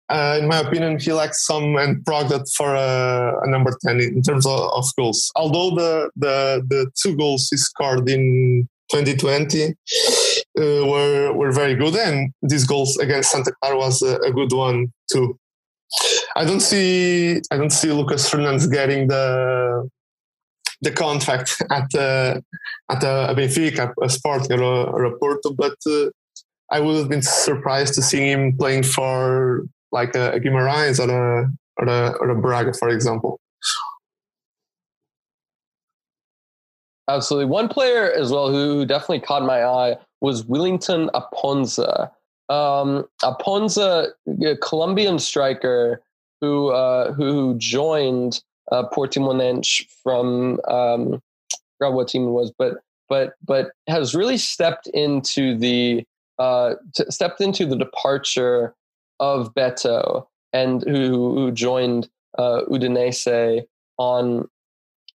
uh, 0.09 0.37
in 0.39 0.47
my 0.47 0.59
opinion, 0.59 0.99
he 0.99 1.11
lacks 1.11 1.45
some 1.45 1.75
and 1.77 2.05
product 2.05 2.49
for 2.55 2.75
a, 2.75 3.39
a, 3.43 3.49
number 3.49 3.75
10 3.85 3.99
in 4.01 4.21
terms 4.21 4.45
of, 4.45 4.59
of, 4.59 4.85
goals. 4.95 5.31
Although 5.35 5.75
the, 5.75 6.11
the, 6.15 6.63
the 6.67 6.91
two 7.01 7.17
goals 7.17 7.47
he 7.49 7.57
scored 7.57 8.07
in 8.07 8.67
2020 8.91 9.73
uh, 10.57 10.85
were, 10.85 11.33
were 11.33 11.51
very 11.51 11.75
good, 11.75 11.95
and 11.95 12.31
these 12.41 12.65
goals 12.65 12.97
against 12.97 13.31
Santa 13.31 13.51
Clara 13.61 13.77
was 13.77 14.01
a, 14.01 14.15
a, 14.19 14.31
good 14.31 14.51
one 14.53 14.87
too. 15.11 15.37
I 16.35 16.45
don't 16.45 16.61
see 16.61 17.41
I 17.51 17.57
don't 17.57 17.71
see 17.71 17.91
Lucas 17.91 18.29
Fernandes 18.29 18.71
getting 18.71 19.07
the 19.07 19.89
the 20.81 20.91
contract 20.91 21.61
at 21.71 21.93
uh, 21.95 22.39
at 22.91 23.03
a, 23.03 23.33
Benfica, 23.35 23.93
a 24.01 24.09
Sporting, 24.09 24.59
or 24.59 24.63
a, 24.63 24.83
or 24.91 25.03
a 25.05 25.17
Porto, 25.17 25.53
but 25.53 25.75
uh, 25.87 26.09
I 26.71 26.79
would 26.79 26.97
have 26.97 27.09
been 27.09 27.21
surprised 27.21 27.93
to 27.95 28.01
see 28.01 28.31
him 28.31 28.57
playing 28.57 28.83
for 28.83 29.65
like 29.91 30.15
a, 30.15 30.33
a 30.33 30.39
Guimarães 30.39 30.99
or 30.99 31.09
a, 31.09 31.51
or 31.77 31.87
a, 31.87 32.09
or 32.19 32.29
a 32.29 32.35
Braga, 32.35 32.73
for 32.73 32.89
example. 32.89 33.39
Absolutely. 37.07 37.45
One 37.45 37.67
player 37.67 38.11
as 38.11 38.31
well 38.31 38.49
who 38.51 38.85
definitely 38.85 39.19
caught 39.19 39.43
my 39.43 39.63
eye 39.63 39.97
was 40.25 40.43
Willington 40.43 41.07
Aponza. 41.11 42.09
Um, 42.49 43.05
Aponza, 43.21 44.07
a 44.43 44.57
Colombian 44.57 45.19
striker 45.19 46.01
who 46.41 46.69
uh, 46.69 47.13
who 47.13 47.55
joined 47.59 48.41
uh, 48.71 48.85
Portimonense 48.91 49.85
from 50.01 50.59
um, 50.67 51.21
I 51.53 51.57
forgot 51.77 51.93
what 51.93 52.07
team 52.07 52.23
it 52.23 52.31
was, 52.31 52.51
but 52.57 52.77
but 53.07 53.33
but 53.45 53.73
has 53.87 54.15
really 54.15 54.37
stepped 54.37 54.87
into 54.87 55.55
the 55.55 56.03
uh, 56.39 56.73
t- 56.95 57.05
stepped 57.09 57.39
into 57.39 57.67
the 57.67 57.77
departure 57.77 58.73
of 59.19 59.53
Beto 59.53 60.25
and 60.53 60.81
who 60.83 61.35
who 61.35 61.51
joined 61.51 62.09
uh, 62.39 62.61
Udinese 62.67 63.61
on 63.99 64.49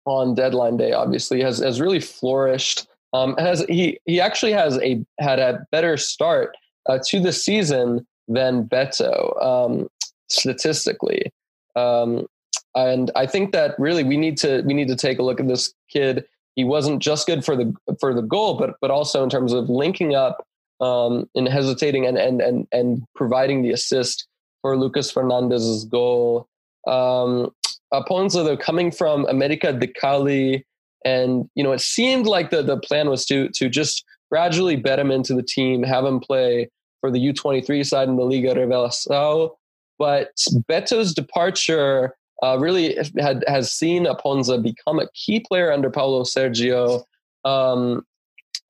on 0.07 0.37
deadline 0.37 0.77
day. 0.77 0.93
Obviously, 0.93 1.43
has 1.43 1.59
has 1.59 1.81
really 1.81 2.01
flourished. 2.01 2.87
Um, 3.13 3.37
has 3.39 3.65
he 3.69 3.99
he 4.07 4.21
actually 4.21 4.53
has 4.53 4.79
a 4.79 5.05
had 5.19 5.39
a 5.39 5.67
better 5.73 5.97
start 5.97 6.57
uh, 6.87 6.99
to 7.09 7.21
the 7.21 7.33
season 7.33 8.07
than 8.29 8.65
Beto 8.65 9.43
um, 9.45 9.89
statistically. 10.29 11.33
Um, 11.75 12.27
and 12.77 13.11
I 13.17 13.27
think 13.27 13.53
that 13.53 13.75
really 13.79 14.05
we 14.05 14.17
need 14.17 14.37
to 14.39 14.63
we 14.63 14.75
need 14.75 14.89
to 14.89 14.97
take 14.97 15.19
a 15.19 15.23
look 15.23 15.41
at 15.41 15.49
this 15.49 15.73
kid. 15.91 16.25
He 16.55 16.65
wasn't 16.65 17.03
just 17.03 17.27
good 17.27 17.45
for 17.45 17.57
the 17.57 17.75
for 17.99 18.15
the 18.15 18.23
goal, 18.23 18.55
but 18.55 18.77
but 18.81 18.91
also 18.91 19.25
in 19.25 19.31
terms 19.31 19.53
of 19.53 19.69
linking 19.69 20.15
up 20.15 20.47
um, 20.81 21.29
and 21.35 21.49
hesitating 21.49 22.07
and, 22.07 22.19
and, 22.19 22.41
and, 22.41 22.67
and 22.73 23.05
providing 23.15 23.63
the 23.63 23.71
assist 23.71 24.27
for 24.63 24.77
Lucas 24.77 25.11
Fernandes's 25.11 25.85
goal. 25.85 26.49
Um, 26.87 27.51
Aponza, 27.93 28.45
though, 28.45 28.57
coming 28.57 28.91
from 28.91 29.27
America 29.27 29.73
de 29.73 29.87
Cali, 29.87 30.65
and 31.05 31.49
you 31.55 31.65
know, 31.65 31.73
it 31.73 31.81
seemed 31.81 32.27
like 32.27 32.51
the, 32.51 32.63
the 32.63 32.79
plan 32.79 33.09
was 33.09 33.25
to 33.27 33.49
to 33.51 33.69
just 33.69 34.05
gradually 34.31 34.77
bet 34.77 34.99
him 34.99 35.11
into 35.11 35.35
the 35.35 35.43
team, 35.43 35.83
have 35.83 36.05
him 36.05 36.21
play 36.21 36.69
for 37.01 37.11
the 37.11 37.19
U23 37.19 37.85
side 37.85 38.09
in 38.09 38.17
the 38.17 38.25
Liga 38.25 38.55
Revelação. 38.55 39.51
But 39.99 40.31
Beto's 40.69 41.13
departure 41.13 42.15
uh, 42.43 42.59
really 42.59 42.97
had 43.19 43.45
has 43.47 43.73
seen 43.73 44.07
Aponza 44.07 44.63
become 44.63 44.99
a 44.99 45.09
key 45.15 45.41
player 45.41 45.73
under 45.73 45.91
Paulo 45.91 46.23
Sergio. 46.23 47.05
Um, 47.45 48.05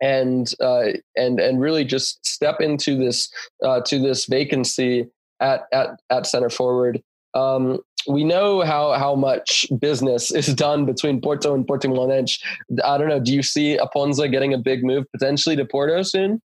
and 0.01 0.55
uh, 0.61 0.93
and 1.17 1.39
and 1.39 1.61
really 1.61 1.85
just 1.85 2.25
step 2.27 2.61
into 2.61 2.97
this 2.97 3.31
uh, 3.63 3.81
to 3.83 3.99
this 3.99 4.27
vacancy 4.27 5.09
at 5.41 5.67
at 5.73 6.01
at 6.11 6.27
center 6.27 6.51
forward. 6.51 7.03
Um, 7.35 7.81
we 8.07 8.25
know 8.25 8.62
how 8.62 8.92
how 8.92 9.14
much 9.14 9.66
business 9.78 10.30
is 10.30 10.54
done 10.54 10.87
between 10.87 11.21
Porto 11.21 11.54
and 11.54 11.66
Portimonense. 11.66 12.40
I 12.85 12.99
don't 12.99 13.09
know. 13.09 13.21
Do 13.21 13.33
you 13.33 13.42
see 13.42 13.78
Aponza 13.78 14.30
getting 14.30 14.54
a 14.54 14.59
big 14.59 14.85
move 14.85 15.04
potentially 15.12 15.57
to 15.57 15.64
Porto 15.64 16.02
soon? 16.02 16.40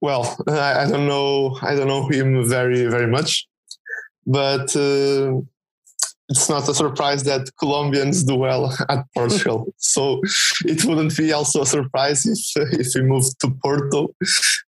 Well, 0.00 0.36
I, 0.48 0.86
don't 0.88 1.06
know. 1.06 1.58
I 1.62 1.74
don't 1.74 1.88
know 1.88 2.08
him 2.08 2.48
very 2.48 2.86
very 2.86 3.06
much, 3.06 3.46
but. 4.26 4.74
Uh, 4.76 5.40
it's 6.28 6.48
not 6.48 6.68
a 6.68 6.74
surprise 6.74 7.22
that 7.24 7.48
Colombians 7.58 8.24
do 8.24 8.34
well 8.34 8.76
at 8.88 9.04
Portugal. 9.14 9.72
so 9.76 10.20
it 10.64 10.84
wouldn't 10.84 11.16
be 11.16 11.32
also 11.32 11.62
a 11.62 11.66
surprise 11.66 12.26
if 12.26 12.40
if 12.80 12.92
he 12.92 13.02
moved 13.02 13.38
to 13.40 13.50
Porto 13.62 14.08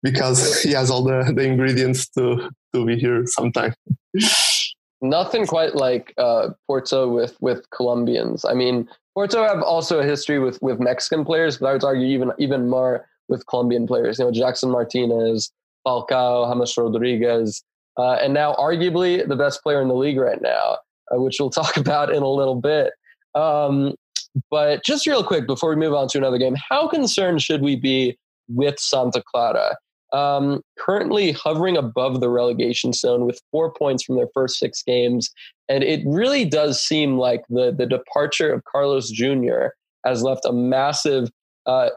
because 0.02 0.62
he 0.62 0.72
has 0.72 0.90
all 0.90 1.02
the, 1.02 1.32
the 1.34 1.42
ingredients 1.42 2.08
to 2.10 2.50
to 2.74 2.86
be 2.86 2.96
here 2.96 3.26
sometime. 3.26 3.74
Nothing 5.00 5.46
quite 5.46 5.74
like 5.74 6.14
uh, 6.18 6.50
Porto 6.66 7.08
with 7.08 7.36
with 7.40 7.68
Colombians. 7.70 8.44
I 8.44 8.54
mean, 8.54 8.88
Porto 9.14 9.42
have 9.42 9.62
also 9.62 9.98
a 9.98 10.04
history 10.04 10.38
with 10.38 10.60
with 10.62 10.78
Mexican 10.78 11.24
players, 11.24 11.58
but 11.58 11.66
I 11.66 11.72
would 11.72 11.84
argue 11.84 12.06
even 12.06 12.32
even 12.38 12.68
more 12.68 13.06
with 13.28 13.46
Colombian 13.46 13.86
players. 13.86 14.18
You 14.18 14.26
know, 14.26 14.30
Jackson 14.32 14.70
Martinez, 14.70 15.52
Falcao, 15.86 16.52
James 16.52 16.76
Rodriguez, 16.76 17.62
uh, 17.96 18.14
and 18.14 18.32
now 18.32 18.54
arguably 18.54 19.26
the 19.26 19.36
best 19.36 19.62
player 19.62 19.82
in 19.82 19.88
the 19.88 19.94
league 19.94 20.18
right 20.18 20.40
now 20.40 20.78
uh, 21.14 21.20
which 21.20 21.36
we'll 21.40 21.50
talk 21.62 21.76
about 21.76 22.12
in 22.12 22.22
a 22.22 22.30
little 22.30 22.60
bit. 22.60 22.92
Um, 23.34 23.94
but 24.50 24.84
just 24.84 25.06
real 25.06 25.24
quick 25.24 25.46
before 25.46 25.70
we 25.70 25.76
move 25.76 25.94
on 25.94 26.08
to 26.08 26.18
another 26.18 26.38
game, 26.38 26.56
how 26.68 26.88
concerned 26.88 27.42
should 27.42 27.62
we 27.62 27.76
be 27.76 28.16
with 28.48 28.78
Santa 28.78 29.22
Clara? 29.26 29.76
um, 30.12 30.62
currently 30.78 31.32
hovering 31.32 31.76
above 31.76 32.20
the 32.20 32.30
relegation 32.30 32.92
zone 32.92 33.26
with 33.26 33.40
four 33.50 33.72
points 33.72 34.02
from 34.02 34.16
their 34.16 34.28
first 34.32 34.58
six 34.58 34.82
games. 34.82 35.30
And 35.68 35.84
it 35.84 36.02
really 36.06 36.44
does 36.44 36.82
seem 36.82 37.18
like 37.18 37.42
the, 37.48 37.74
the 37.76 37.86
departure 37.86 38.52
of 38.52 38.64
Carlos 38.64 39.10
Jr. 39.10 39.68
has 40.04 40.22
left 40.22 40.44
a 40.44 40.52
massive 40.52 41.30
uh, 41.66 41.90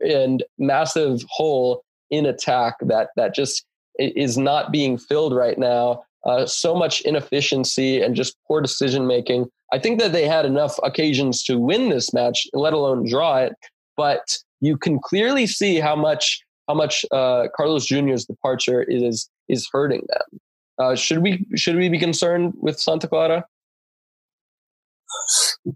and 0.00 0.42
massive 0.58 1.22
hole 1.28 1.82
in 2.10 2.24
attack 2.24 2.76
that 2.80 3.10
that 3.16 3.34
just 3.34 3.66
is 3.98 4.38
not 4.38 4.72
being 4.72 4.96
filled 4.96 5.34
right 5.34 5.58
now. 5.58 6.02
Uh, 6.28 6.44
so 6.44 6.74
much 6.74 7.00
inefficiency 7.02 8.02
and 8.02 8.14
just 8.14 8.36
poor 8.46 8.60
decision 8.60 9.06
making. 9.06 9.46
I 9.72 9.78
think 9.78 9.98
that 9.98 10.12
they 10.12 10.28
had 10.28 10.44
enough 10.44 10.78
occasions 10.82 11.42
to 11.44 11.58
win 11.58 11.88
this 11.88 12.12
match, 12.12 12.46
let 12.52 12.74
alone 12.74 13.08
draw 13.08 13.38
it. 13.38 13.54
But 13.96 14.36
you 14.60 14.76
can 14.76 14.98
clearly 14.98 15.46
see 15.46 15.80
how 15.80 15.96
much 15.96 16.42
how 16.68 16.74
much 16.74 17.06
uh, 17.12 17.48
Carlos 17.56 17.86
Jr.'s 17.86 18.26
departure 18.26 18.82
is 18.82 19.30
is 19.48 19.66
hurting 19.72 20.02
them. 20.08 20.40
Uh, 20.78 20.94
should 20.94 21.22
we 21.22 21.46
should 21.56 21.76
we 21.76 21.88
be 21.88 21.98
concerned 21.98 22.52
with 22.60 22.78
Santa 22.78 23.08
Clara? 23.08 23.46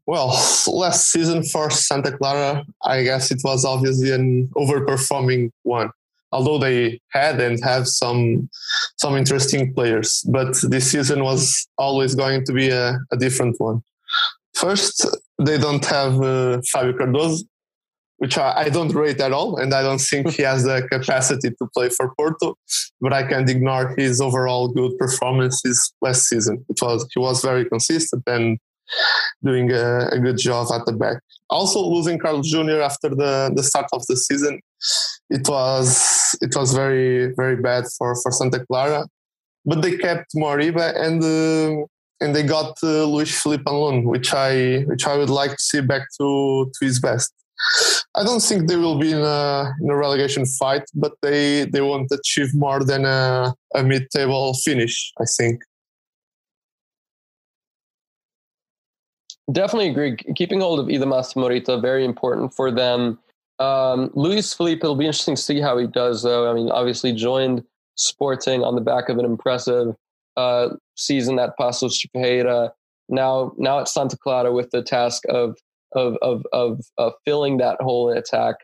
Well, 0.06 0.28
last 0.66 1.10
season 1.10 1.44
for 1.44 1.70
Santa 1.70 2.16
Clara, 2.16 2.66
I 2.84 3.02
guess 3.04 3.30
it 3.30 3.40
was 3.42 3.64
obviously 3.64 4.10
an 4.10 4.48
overperforming 4.54 5.50
one. 5.62 5.90
Although 6.32 6.58
they 6.58 7.00
had 7.10 7.40
and 7.40 7.62
have 7.62 7.86
some 7.86 8.48
some 8.96 9.16
interesting 9.16 9.74
players, 9.74 10.24
but 10.30 10.56
this 10.62 10.90
season 10.90 11.22
was 11.22 11.66
always 11.78 12.14
going 12.14 12.44
to 12.46 12.52
be 12.52 12.68
a, 12.70 12.98
a 13.12 13.16
different 13.16 13.56
one. 13.58 13.82
First, 14.54 15.06
they 15.38 15.58
don't 15.58 15.84
have 15.86 16.20
uh, 16.20 16.60
Fabio 16.70 16.92
Cardoso, 16.92 17.42
which 18.18 18.38
I, 18.38 18.52
I, 18.64 18.68
don't 18.68 18.94
rate 18.94 19.20
at 19.20 19.32
all, 19.32 19.56
and 19.56 19.74
I 19.74 19.82
don't 19.82 20.00
think 20.00 20.30
he 20.30 20.42
has 20.42 20.64
the 20.64 20.86
capacity 20.90 21.50
to 21.50 21.66
play 21.74 21.88
for 21.88 22.14
Porto. 22.14 22.56
But 23.00 23.12
I 23.12 23.26
can't 23.26 23.50
ignore 23.50 23.94
his 23.96 24.20
overall 24.20 24.68
good 24.68 24.96
performances 24.98 25.92
last 26.00 26.28
season. 26.28 26.64
It 26.68 26.78
was 26.80 27.06
he 27.12 27.18
was 27.18 27.42
very 27.42 27.64
consistent 27.64 28.22
and 28.26 28.58
doing 29.42 29.72
a, 29.72 30.08
a 30.08 30.18
good 30.18 30.38
job 30.38 30.68
at 30.72 30.86
the 30.86 30.92
back. 30.92 31.22
Also, 31.50 31.80
losing 31.84 32.18
Carlos 32.18 32.48
Jr. 32.48 32.80
after 32.80 33.08
the, 33.10 33.52
the 33.54 33.62
start 33.62 33.86
of 33.92 34.06
the 34.06 34.16
season, 34.16 34.60
it 35.30 35.48
was 35.48 36.36
it 36.40 36.54
was 36.56 36.74
very 36.74 37.32
very 37.34 37.56
bad 37.56 37.84
for 37.96 38.14
for 38.22 38.30
Santa 38.32 38.64
Clara. 38.66 39.06
But 39.64 39.82
they 39.82 39.96
kept 39.96 40.34
Morita 40.34 40.94
and. 40.96 41.22
Uh, 41.22 41.86
and 42.22 42.36
they 42.36 42.44
got 42.44 42.78
uh, 42.84 43.04
Luiz 43.04 43.32
Phellype 43.32 43.66
on 43.66 44.04
which 44.04 44.32
I 44.32 44.82
which 44.86 45.08
I 45.08 45.16
would 45.16 45.28
like 45.28 45.50
to 45.50 45.58
see 45.58 45.80
back 45.80 46.02
to 46.18 46.70
to 46.72 46.84
his 46.84 47.00
best. 47.00 47.34
I 48.14 48.24
don't 48.24 48.42
think 48.42 48.68
they 48.68 48.76
will 48.76 48.98
be 48.98 49.12
in 49.12 49.20
a, 49.22 49.72
in 49.80 49.88
a 49.88 49.96
relegation 49.96 50.44
fight, 50.44 50.82
but 50.94 51.12
they, 51.22 51.64
they 51.64 51.80
won't 51.80 52.10
achieve 52.10 52.54
more 52.54 52.84
than 52.84 53.04
a, 53.04 53.54
a 53.74 53.82
mid 53.82 54.10
table 54.10 54.54
finish, 54.54 55.12
I 55.20 55.24
think. 55.36 55.62
Definitely 59.50 59.90
agree. 59.90 60.16
Keeping 60.36 60.60
hold 60.60 60.80
of 60.80 60.86
Hidemasa 60.86 61.36
Morita, 61.36 61.80
very 61.80 62.04
important 62.04 62.54
for 62.54 62.70
them. 62.70 63.18
Um, 63.62 64.10
Luiz 64.14 64.52
Phellype, 64.54 64.78
it'll 64.78 64.96
be 64.96 65.06
interesting 65.06 65.36
to 65.36 65.42
see 65.42 65.60
how 65.60 65.78
he 65.78 65.86
does, 65.86 66.22
though. 66.22 66.50
I 66.50 66.54
mean, 66.54 66.68
obviously 66.70 67.12
joined 67.12 67.64
Sporting 67.94 68.64
on 68.64 68.74
the 68.74 68.80
back 68.80 69.08
of 69.08 69.18
an 69.18 69.24
impressive 69.24 69.94
uh, 70.36 70.70
season 70.96 71.38
at 71.38 71.52
de 71.56 72.08
Ferreira. 72.12 72.72
Now, 73.08 73.52
now 73.58 73.80
at 73.80 73.88
Santa 73.88 74.16
Clara 74.16 74.50
with 74.52 74.70
the 74.70 74.82
task 74.82 75.22
of 75.28 75.56
of 75.94 76.16
of 76.22 76.44
of 76.52 76.80
uh, 76.98 77.10
filling 77.24 77.58
that 77.58 77.80
hole 77.80 78.10
in 78.10 78.16
attack. 78.16 78.56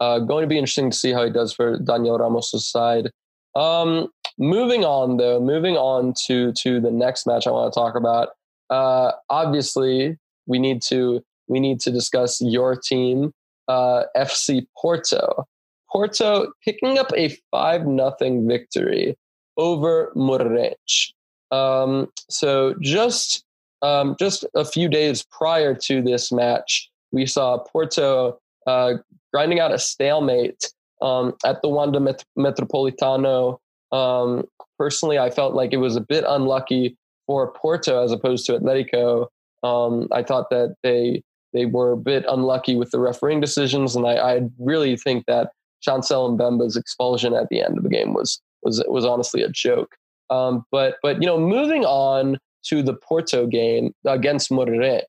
Uh, 0.00 0.20
going 0.20 0.42
to 0.42 0.48
be 0.48 0.56
interesting 0.56 0.90
to 0.90 0.96
see 0.96 1.12
how 1.12 1.24
he 1.24 1.30
does 1.30 1.52
for 1.52 1.78
Daniel 1.78 2.18
Ramos' 2.18 2.70
side. 2.70 3.10
Um, 3.56 4.08
moving 4.38 4.84
on 4.84 5.16
though, 5.16 5.40
moving 5.40 5.76
on 5.76 6.14
to 6.26 6.52
to 6.52 6.80
the 6.80 6.90
next 6.90 7.26
match 7.26 7.46
I 7.46 7.50
want 7.50 7.72
to 7.72 7.78
talk 7.78 7.96
about. 7.96 8.28
Uh, 8.70 9.12
obviously, 9.28 10.16
we 10.46 10.58
need 10.58 10.80
to 10.82 11.22
we 11.48 11.60
need 11.60 11.80
to 11.80 11.90
discuss 11.90 12.40
your 12.40 12.76
team, 12.76 13.32
uh, 13.68 14.04
FC 14.16 14.66
Porto. 14.76 15.46
Porto 15.90 16.52
picking 16.64 16.98
up 16.98 17.10
a 17.16 17.36
five 17.50 17.86
nothing 17.86 18.46
victory 18.46 19.16
over 19.56 20.12
Moreirense. 20.14 21.12
Um, 21.50 22.08
so 22.28 22.74
just 22.80 23.44
um, 23.82 24.16
just 24.18 24.44
a 24.54 24.64
few 24.64 24.88
days 24.88 25.24
prior 25.30 25.74
to 25.74 26.02
this 26.02 26.32
match, 26.32 26.90
we 27.12 27.26
saw 27.26 27.58
Porto 27.58 28.38
uh, 28.66 28.94
grinding 29.32 29.60
out 29.60 29.72
a 29.72 29.78
stalemate 29.78 30.72
um, 31.02 31.34
at 31.44 31.62
the 31.62 31.68
Wanda 31.68 32.00
Met- 32.00 32.24
Metropolitano. 32.38 33.58
Um, 33.92 34.44
personally, 34.78 35.18
I 35.18 35.30
felt 35.30 35.54
like 35.54 35.72
it 35.72 35.78
was 35.78 35.96
a 35.96 36.00
bit 36.00 36.24
unlucky 36.26 36.96
for 37.26 37.52
Porto 37.52 38.02
as 38.02 38.12
opposed 38.12 38.46
to 38.46 38.58
Atletico. 38.58 39.26
Um, 39.62 40.08
I 40.12 40.22
thought 40.22 40.50
that 40.50 40.76
they 40.82 41.22
they 41.56 41.66
were 41.66 41.92
a 41.92 41.96
bit 41.96 42.24
unlucky 42.28 42.76
with 42.76 42.90
the 42.90 43.00
refereeing 43.00 43.40
decisions, 43.40 43.96
and 43.96 44.06
I, 44.06 44.14
I 44.14 44.40
really 44.58 44.96
think 44.96 45.24
that 45.26 45.50
Chancel 45.80 46.36
Mbemba's 46.36 46.76
expulsion 46.76 47.34
at 47.34 47.48
the 47.48 47.62
end 47.62 47.78
of 47.78 47.84
the 47.84 47.90
game 47.90 48.12
was 48.12 48.40
was 48.62 48.82
was 48.88 49.04
honestly 49.04 49.42
a 49.42 49.48
joke. 49.48 49.96
Um, 50.30 50.64
but 50.70 50.96
but 51.02 51.22
you 51.22 51.26
know, 51.26 51.38
moving 51.38 51.84
on 51.84 52.38
to 52.66 52.82
the 52.82 52.94
Porto 52.94 53.46
game 53.46 53.92
against 54.04 54.50
Moreirense, 54.50 55.02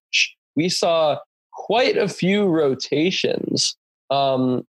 we 0.56 0.70
saw 0.70 1.18
quite 1.54 1.98
a 1.98 2.08
few 2.08 2.46
rotations 2.46 3.76
um, 4.10 4.66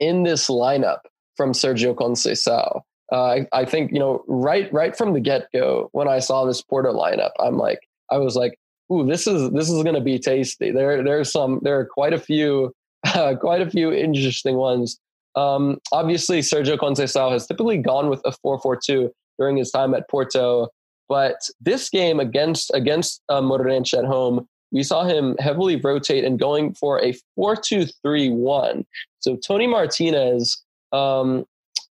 in 0.00 0.24
this 0.24 0.48
lineup 0.48 1.00
from 1.36 1.52
Sergio 1.52 1.94
Conceição. 1.94 2.80
Uh, 3.12 3.24
I, 3.24 3.46
I, 3.52 3.64
think 3.64 3.92
you 3.92 4.00
know 4.00 4.24
right 4.26 4.72
right 4.72 4.96
from 4.96 5.12
the 5.12 5.20
get 5.20 5.46
go 5.52 5.88
when 5.92 6.08
I 6.08 6.18
saw 6.18 6.44
this 6.44 6.62
Porto 6.62 6.92
lineup, 6.92 7.30
I'm 7.38 7.56
like 7.56 7.78
I 8.10 8.18
was 8.18 8.34
like, 8.34 8.58
"Ooh, 8.92 9.06
this 9.06 9.26
is 9.26 9.50
this 9.50 9.70
is 9.70 9.82
going 9.82 9.94
to 9.94 10.00
be 10.00 10.18
tasty." 10.18 10.70
There 10.70 11.02
there's 11.02 11.30
some 11.30 11.60
there 11.62 11.78
are 11.78 11.86
quite 11.86 12.12
a 12.12 12.18
few 12.18 12.72
uh, 13.06 13.34
quite 13.40 13.62
a 13.62 13.70
few 13.70 13.92
interesting 13.92 14.56
ones. 14.56 14.98
Um, 15.34 15.78
obviously, 15.92 16.40
Sergio 16.40 16.78
Conceição 16.78 17.30
has 17.30 17.46
typically 17.46 17.76
gone 17.76 18.08
with 18.08 18.22
a 18.24 18.32
4-4-2 18.44 19.10
during 19.38 19.58
his 19.58 19.70
time 19.70 19.94
at 19.94 20.08
Porto. 20.08 20.68
But 21.08 21.36
this 21.60 21.90
game 21.90 22.18
against 22.18 22.70
against 22.74 23.22
uh, 23.28 23.38
at 23.38 24.04
home, 24.04 24.48
we 24.72 24.82
saw 24.82 25.04
him 25.04 25.36
heavily 25.38 25.76
rotate 25.76 26.24
and 26.24 26.38
going 26.38 26.74
for 26.74 27.00
a 27.00 27.14
4-2-3-1. 27.38 28.84
So 29.20 29.36
Toni 29.36 29.66
Martinez, 29.66 30.62
um, 30.92 31.44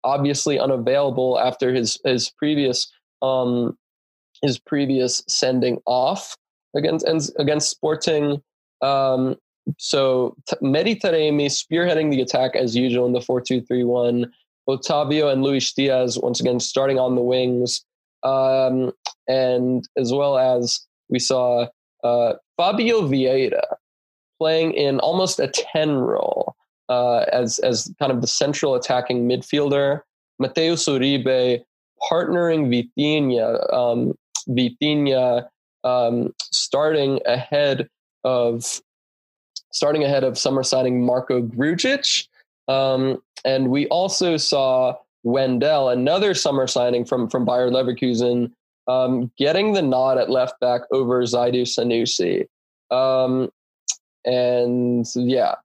obviously 0.04 0.60
unavailable 0.60 1.40
after 1.40 1.74
his 1.74 1.98
his 2.04 2.30
previous 2.32 2.92
um, 3.22 3.78
his 4.42 4.60
previous 4.60 5.24
sending 5.28 5.82
off 5.86 6.36
against 6.76 7.06
against 7.38 7.70
Sporting. 7.70 8.42
Um, 8.82 9.36
so 9.78 10.36
Mehdi 10.62 11.00
Taremi 11.00 11.48
spearheading 11.48 12.12
the 12.12 12.22
attack 12.22 12.56
as 12.56 12.76
usual 12.76 13.06
in 13.08 13.14
the 13.14 13.20
4-2-3-1. 13.20 14.30
Otavio 14.70 15.32
and 15.32 15.44
Luis 15.44 15.74
Diaz 15.74 16.20
once 16.20 16.40
again 16.40 16.60
starting 16.60 17.00
on 17.00 17.16
the 17.16 17.22
wings 17.22 17.84
um, 18.24 18.92
and 19.28 19.88
as 19.98 20.12
well 20.12 20.38
as 20.38 20.82
we 21.10 21.20
saw 21.20 21.68
uh, 22.04 22.34
Fabio 22.58 23.02
Vieira 23.08 23.64
playing 24.40 24.74
in 24.74 25.00
almost 25.00 25.40
a 25.40 25.48
10 25.48 25.94
role 25.96 26.56
uh, 26.90 27.26
as, 27.32 27.60
as 27.60 27.92
kind 28.00 28.12
of 28.12 28.22
the 28.22 28.28
central 28.28 28.76
attacking 28.76 29.28
midfielder. 29.28 30.02
Mateus 30.40 30.88
Uribe 30.88 31.64
partnering 32.12 32.68
Vitinha, 32.68 33.74
um, 33.74 34.14
Vitinha 34.50 35.48
um, 35.86 36.34
starting 36.40 37.20
ahead 37.26 37.88
of 38.24 38.82
starting 39.72 40.04
ahead 40.04 40.24
of 40.24 40.38
summer 40.38 40.64
signing 40.64 41.06
Marko 41.06 41.42
Grujic. 41.42 42.28
Um, 42.68 43.22
and 43.44 43.70
we 43.70 43.88
also 43.88 44.38
saw 44.38 44.96
Wendell, 45.24 45.90
another 45.90 46.34
summer 46.34 46.68
signing 46.68 47.06
from 47.06 47.30
from 47.30 47.46
Bayer 47.46 47.70
Leverkusen, 47.70 48.52
um, 48.88 49.32
getting 49.38 49.74
the 49.74 49.82
nod 49.82 50.18
at 50.18 50.30
left 50.30 50.60
back 50.60 50.82
over 50.92 51.22
Zaidu 51.24 51.64
Sanusi. 51.64 52.48
Um, 52.96 53.50
and 54.26 55.06
yeah, 55.16 55.56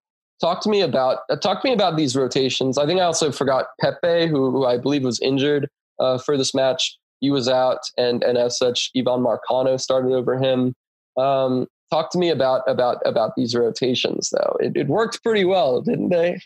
talk 0.41 0.61
to 0.63 0.69
me 0.69 0.81
about 0.81 1.19
uh, 1.31 1.37
talk 1.37 1.63
to 1.63 1.69
me 1.69 1.75
about 1.75 1.97
these 1.97 2.17
rotations. 2.17 2.79
I 2.79 2.87
think 2.87 3.01
I 3.01 3.05
also 3.05 3.33
forgot 3.33 3.67
Pepe, 3.81 4.27
who, 4.27 4.51
who 4.51 4.67
I 4.67 4.77
believe 4.77 5.05
was 5.05 5.21
injured 5.21 5.69
uh, 5.99 6.19
for 6.19 6.37
this 6.37 6.55
match. 6.55 6.99
He 7.21 7.31
was 7.31 7.49
out, 7.49 7.81
and 7.97 8.23
and 8.23 8.39
as 8.39 8.59
such, 8.59 8.91
Ivan 8.97 9.23
Marcano 9.23 9.79
started 9.79 10.13
over 10.13 10.39
him. 10.39 10.75
Um, 11.17 11.67
talk 11.91 12.11
to 12.13 12.19
me 12.19 12.31
about 12.31 12.63
about 12.67 12.99
about 13.05 13.37
these 13.37 13.55
rotations, 13.55 14.31
though. 14.31 14.57
It, 14.61 14.77
it 14.77 14.89
worked 14.89 15.23
pretty 15.23 15.45
well, 15.45 15.83
didn't 15.83 16.09
they? 16.09 16.41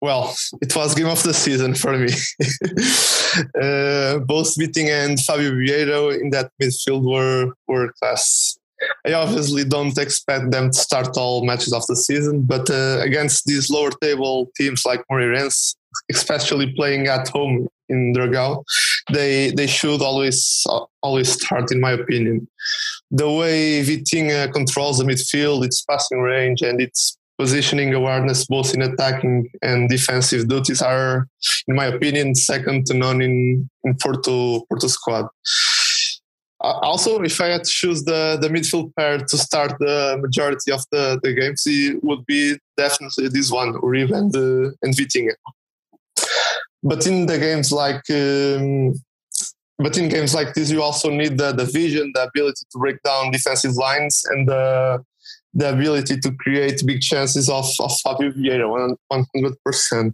Well, 0.00 0.34
it 0.60 0.74
was 0.74 0.94
game 0.94 1.06
of 1.06 1.22
the 1.22 1.34
season 1.34 1.74
for 1.74 1.96
me. 1.96 2.08
uh, 3.60 4.18
both 4.20 4.56
Vitinha 4.56 5.04
and 5.06 5.20
Fabio 5.20 5.52
Vieira 5.52 6.20
in 6.20 6.30
that 6.30 6.50
midfield 6.60 7.02
were 7.02 7.52
were 7.66 7.92
class. 8.00 8.58
I 9.06 9.12
obviously 9.12 9.64
don't 9.64 9.98
expect 9.98 10.52
them 10.52 10.70
to 10.70 10.78
start 10.78 11.16
all 11.16 11.44
matches 11.44 11.72
of 11.72 11.84
the 11.86 11.96
season, 11.96 12.42
but 12.42 12.70
uh, 12.70 13.00
against 13.00 13.44
these 13.44 13.70
lower 13.70 13.90
table 13.90 14.50
teams 14.56 14.84
like 14.86 15.02
Moreirense, 15.10 15.74
especially 16.10 16.72
playing 16.74 17.08
at 17.08 17.28
home 17.28 17.68
in 17.88 18.12
Dragao, 18.14 18.64
they 19.12 19.50
they 19.50 19.66
should 19.66 20.02
always 20.02 20.64
always 21.02 21.32
start, 21.32 21.72
in 21.72 21.80
my 21.80 21.92
opinion. 21.92 22.48
The 23.10 23.30
way 23.30 23.82
Vitinha 23.82 24.52
controls 24.52 24.98
the 24.98 25.04
midfield, 25.04 25.64
its 25.64 25.82
passing 25.82 26.20
range, 26.20 26.62
and 26.62 26.80
its 26.80 27.16
positioning 27.38 27.94
awareness, 27.94 28.46
both 28.46 28.74
in 28.74 28.82
attacking 28.82 29.48
and 29.62 29.88
defensive 29.88 30.48
duties, 30.48 30.82
are, 30.82 31.28
in 31.68 31.76
my 31.76 31.86
opinion, 31.86 32.34
second 32.34 32.86
to 32.86 32.94
none 32.94 33.22
in 33.22 33.68
in 33.84 33.94
Porto 33.96 34.64
Porto 34.68 34.88
squad. 34.88 35.26
Uh, 36.60 36.76
also, 36.82 37.22
if 37.22 37.40
I 37.40 37.46
had 37.46 37.62
to 37.62 37.70
choose 37.70 38.02
the, 38.02 38.36
the 38.40 38.48
midfield 38.48 38.92
pair 38.96 39.18
to 39.18 39.38
start 39.38 39.78
the 39.78 40.18
majority 40.20 40.72
of 40.72 40.84
the, 40.90 41.20
the 41.22 41.32
games, 41.32 41.62
it 41.66 42.02
would 42.02 42.26
be 42.26 42.58
definitely 42.76 43.28
this 43.28 43.48
one, 43.50 43.74
Uribe 43.74 44.10
and, 44.10 44.34
uh, 44.34 44.72
and 44.82 44.92
Vitinha. 44.92 45.34
But 46.88 47.06
in 47.06 47.26
the 47.26 47.38
games 47.38 47.70
like 47.72 48.02
um, 48.10 48.94
but 49.78 49.96
in 49.96 50.08
games 50.08 50.34
like 50.34 50.54
this, 50.54 50.70
you 50.70 50.82
also 50.82 51.08
need 51.10 51.38
the, 51.38 51.52
the 51.52 51.64
vision, 51.64 52.10
the 52.14 52.24
ability 52.24 52.64
to 52.72 52.78
break 52.78 53.00
down 53.02 53.30
defensive 53.30 53.74
lines, 53.74 54.24
and 54.30 54.48
the 54.48 55.04
the 55.54 55.72
ability 55.72 56.18
to 56.20 56.30
create 56.32 56.82
big 56.86 57.00
chances 57.00 57.48
of, 57.48 57.66
of 57.80 57.92
Fabio 58.02 58.30
Vieira, 58.30 58.94
100%. 59.10 60.12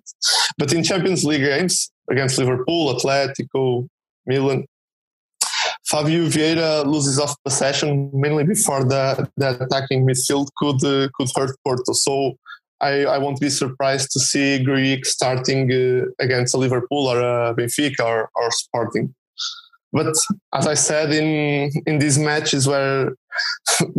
But 0.59 0.73
in 0.73 0.83
Champions 0.83 1.25
League 1.25 1.43
games 1.43 1.91
against 2.11 2.39
Liverpool, 2.39 2.95
Atletico, 2.95 3.89
Milan, 4.27 4.65
Fabio 5.87 6.27
Vieira 6.29 6.87
loses 6.87 7.19
off 7.19 7.35
possession 7.45 8.11
mainly 8.15 8.45
before 8.45 8.85
the, 8.85 9.29
the 9.37 9.63
attacking 9.63 10.07
midfield 10.07 10.49
could 10.57 10.83
uh, 10.85 11.09
could 11.15 11.29
hurt 11.37 11.57
Porto. 11.65 11.93
So 11.93 12.37
I, 12.89 12.93
I 13.15 13.19
won't 13.19 13.41
be 13.41 13.51
surprised 13.51 14.11
to 14.13 14.21
see 14.21 14.63
Grujic 14.67 15.07
starting 15.07 15.73
uh, 15.73 16.07
against 16.25 16.55
Liverpool 16.55 17.07
or 17.13 17.55
Benfica 17.55 18.05
or, 18.05 18.31
or 18.35 18.51
Sporting. 18.51 19.15
But 19.95 20.13
as 20.53 20.67
I 20.67 20.75
said 20.75 21.13
in 21.13 21.71
in 21.87 21.99
these 21.99 22.19
matches 22.19 22.67
where 22.67 23.13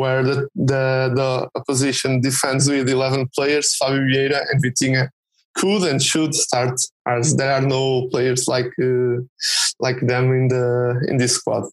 where 0.00 0.22
the, 0.22 0.48
the, 0.54 0.84
the 1.18 1.48
opposition 1.54 2.20
defends 2.20 2.68
with 2.68 2.88
11 2.88 3.28
players, 3.34 3.76
Fabio 3.76 4.02
Vieira 4.02 4.40
and 4.48 4.62
Vitinha 4.62 5.08
could 5.56 5.82
and 5.82 6.00
should 6.00 6.34
start 6.34 6.78
as 7.06 7.36
there 7.36 7.52
are 7.52 7.66
no 7.76 8.08
players 8.12 8.46
like 8.46 8.72
uh, 8.80 9.16
like 9.80 10.00
them 10.06 10.32
in 10.32 10.48
the 10.48 11.04
in 11.08 11.16
this 11.16 11.34
squad. 11.34 11.64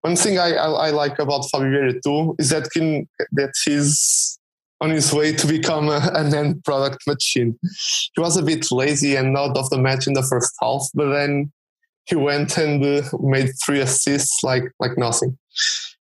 One 0.00 0.16
thing 0.16 0.38
I, 0.38 0.54
I, 0.54 0.68
I 0.86 0.90
like 0.90 1.18
about 1.18 1.44
Fabio 1.50 1.68
Vieira 1.68 2.00
too 2.02 2.34
is 2.38 2.48
that 2.50 2.70
can, 2.70 3.06
that 3.32 3.52
he's 3.64 4.37
on 4.80 4.90
his 4.90 5.12
way 5.12 5.32
to 5.32 5.46
become 5.46 5.88
a, 5.88 6.10
an 6.14 6.34
end 6.34 6.64
product 6.64 7.06
machine. 7.06 7.58
He 8.14 8.20
was 8.20 8.36
a 8.36 8.42
bit 8.42 8.66
lazy 8.70 9.16
and 9.16 9.36
out 9.36 9.56
of 9.56 9.70
the 9.70 9.78
match 9.78 10.06
in 10.06 10.12
the 10.12 10.22
first 10.22 10.54
half, 10.60 10.82
but 10.94 11.12
then 11.12 11.52
he 12.06 12.14
went 12.14 12.56
and 12.56 12.84
uh, 12.84 13.02
made 13.20 13.50
three 13.64 13.80
assists 13.80 14.42
like 14.42 14.64
like 14.80 14.96
nothing. 14.96 15.36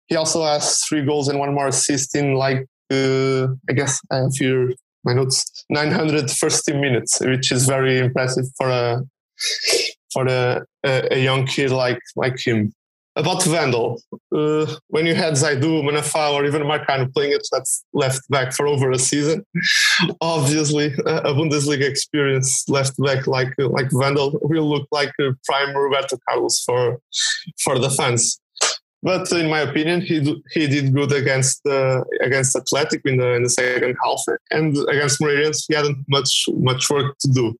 He 0.06 0.16
also 0.16 0.44
has 0.44 0.80
three 0.80 1.04
goals 1.04 1.28
and 1.28 1.38
one 1.38 1.54
more 1.54 1.68
assist 1.68 2.14
in 2.14 2.34
like 2.34 2.66
uh, 2.92 3.46
I 3.68 3.72
guess 3.74 4.00
I 4.10 4.16
have 4.16 4.34
here 4.34 4.72
my 5.04 5.14
notes 5.14 5.64
930 5.70 6.80
minutes, 6.80 7.20
which 7.20 7.52
is 7.52 7.66
very 7.66 7.98
impressive 7.98 8.46
for 8.56 8.68
a 8.68 9.02
for 10.12 10.26
a, 10.26 10.64
a, 10.84 11.14
a 11.14 11.22
young 11.22 11.46
kid 11.46 11.70
like 11.70 12.00
like 12.16 12.37
him. 12.44 12.72
About 13.16 13.46
Wendell, 13.46 14.03
uh, 14.35 14.66
when 14.88 15.07
you 15.07 15.14
had 15.14 15.35
Zaidu, 15.35 15.85
Manafá, 15.85 16.33
or 16.33 16.44
even 16.44 16.62
Marcano 16.62 17.12
playing 17.14 17.33
at 17.33 17.42
left 17.92 18.29
back 18.29 18.53
for 18.53 18.66
over 18.66 18.90
a 18.90 18.98
season, 18.98 19.44
obviously 20.20 20.87
a 21.07 21.33
Bundesliga 21.33 21.88
experience 21.88 22.68
left 22.68 22.96
back 22.98 23.29
like 23.29 23.53
like 23.59 23.92
Wendell 23.92 24.37
will 24.42 24.68
look 24.68 24.88
like 24.90 25.12
prime 25.44 25.77
Roberto 25.77 26.18
Carlos 26.29 26.62
for 26.64 26.98
for 27.62 27.79
the 27.79 27.90
fans. 27.90 28.40
But 29.05 29.31
in 29.33 29.50
my 29.50 29.61
opinion, 29.61 30.00
he 30.00 30.42
he 30.53 30.66
did 30.66 30.94
good 30.94 31.12
against 31.12 31.64
uh, 31.66 32.03
against 32.22 32.57
Athletic 32.57 33.03
in 33.05 33.18
the 33.18 33.35
in 33.35 33.42
the 33.42 33.50
second 33.50 33.96
half, 34.03 34.22
and 34.50 34.77
against 34.88 35.20
Moreirense 35.20 35.66
he 35.68 35.74
hadn't 35.74 35.98
much 36.09 36.46
much 36.55 36.88
work 36.88 37.14
to 37.20 37.29
do. 37.29 37.55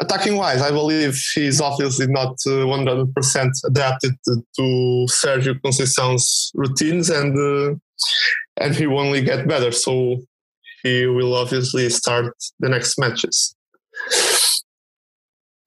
Attacking 0.00 0.36
wise, 0.36 0.60
I 0.60 0.70
believe 0.70 1.16
he's 1.34 1.60
obviously 1.60 2.08
not 2.08 2.34
uh, 2.46 2.66
one 2.66 2.86
hundred 2.86 3.14
percent 3.14 3.52
adapted 3.64 4.12
to, 4.24 4.42
to 4.56 4.62
Sergio 5.08 5.54
Conceição's 5.60 6.50
routines, 6.54 7.10
and 7.10 7.38
uh, 7.38 7.76
and 8.56 8.74
he 8.74 8.86
will 8.86 8.98
only 8.98 9.22
get 9.22 9.46
better. 9.46 9.70
So 9.70 10.18
he 10.82 11.06
will 11.06 11.34
obviously 11.34 11.88
start 11.90 12.34
the 12.58 12.68
next 12.68 12.98
matches. 12.98 13.54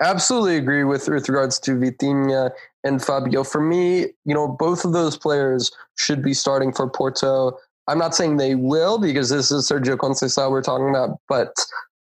Absolutely 0.01 0.57
agree 0.57 0.83
with 0.83 1.07
with 1.07 1.29
regards 1.29 1.57
to 1.59 1.71
Vitinha 1.71 2.51
and 2.83 3.01
Fabio. 3.01 3.43
For 3.43 3.61
me, 3.61 4.07
you 4.25 4.33
know, 4.33 4.47
both 4.47 4.83
of 4.85 4.93
those 4.93 5.17
players 5.17 5.71
should 5.95 6.21
be 6.21 6.33
starting 6.33 6.73
for 6.73 6.89
Porto. 6.89 7.57
I'm 7.87 7.97
not 7.97 8.13
saying 8.13 8.35
they 8.35 8.55
will 8.55 8.99
because 8.99 9.29
this 9.29 9.51
is 9.51 9.69
Sergio 9.69 9.95
Conceição 9.95 10.51
we're 10.51 10.61
talking 10.61 10.89
about, 10.89 11.17
but 11.29 11.53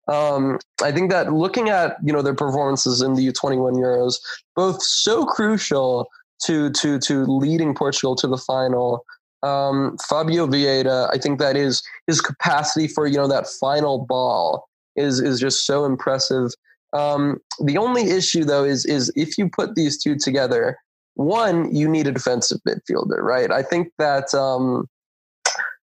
um, 0.08 0.58
I 0.82 0.92
think 0.92 1.10
that 1.10 1.32
looking 1.32 1.68
at 1.68 1.96
you 2.04 2.12
know 2.12 2.22
their 2.22 2.34
performances 2.34 3.02
in 3.02 3.14
the 3.14 3.26
U21 3.28 3.74
Euros, 3.74 4.16
both 4.54 4.82
so 4.82 5.24
crucial 5.24 6.08
to 6.44 6.70
to 6.70 6.98
to 7.00 7.24
leading 7.24 7.74
Portugal 7.74 8.14
to 8.16 8.26
the 8.26 8.38
final. 8.38 9.04
Um, 9.42 9.96
Fabio 10.08 10.46
Vieira, 10.46 11.08
I 11.12 11.18
think 11.18 11.38
that 11.38 11.56
is 11.56 11.82
his 12.06 12.20
capacity 12.20 12.88
for 12.88 13.06
you 13.06 13.16
know 13.16 13.28
that 13.28 13.46
final 13.48 14.04
ball 14.04 14.68
is 14.96 15.20
is 15.20 15.40
just 15.40 15.66
so 15.66 15.84
impressive. 15.84 16.52
Um, 16.92 17.38
the 17.62 17.76
only 17.76 18.10
issue 18.10 18.44
though 18.44 18.64
is 18.64 18.84
is 18.86 19.12
if 19.16 19.36
you 19.36 19.48
put 19.48 19.74
these 19.74 20.02
two 20.02 20.16
together, 20.16 20.78
one 21.14 21.74
you 21.74 21.88
need 21.88 22.06
a 22.06 22.12
defensive 22.12 22.60
midfielder, 22.66 23.20
right? 23.22 23.50
I 23.50 23.62
think 23.62 23.92
that 23.98 24.32
um, 24.34 24.88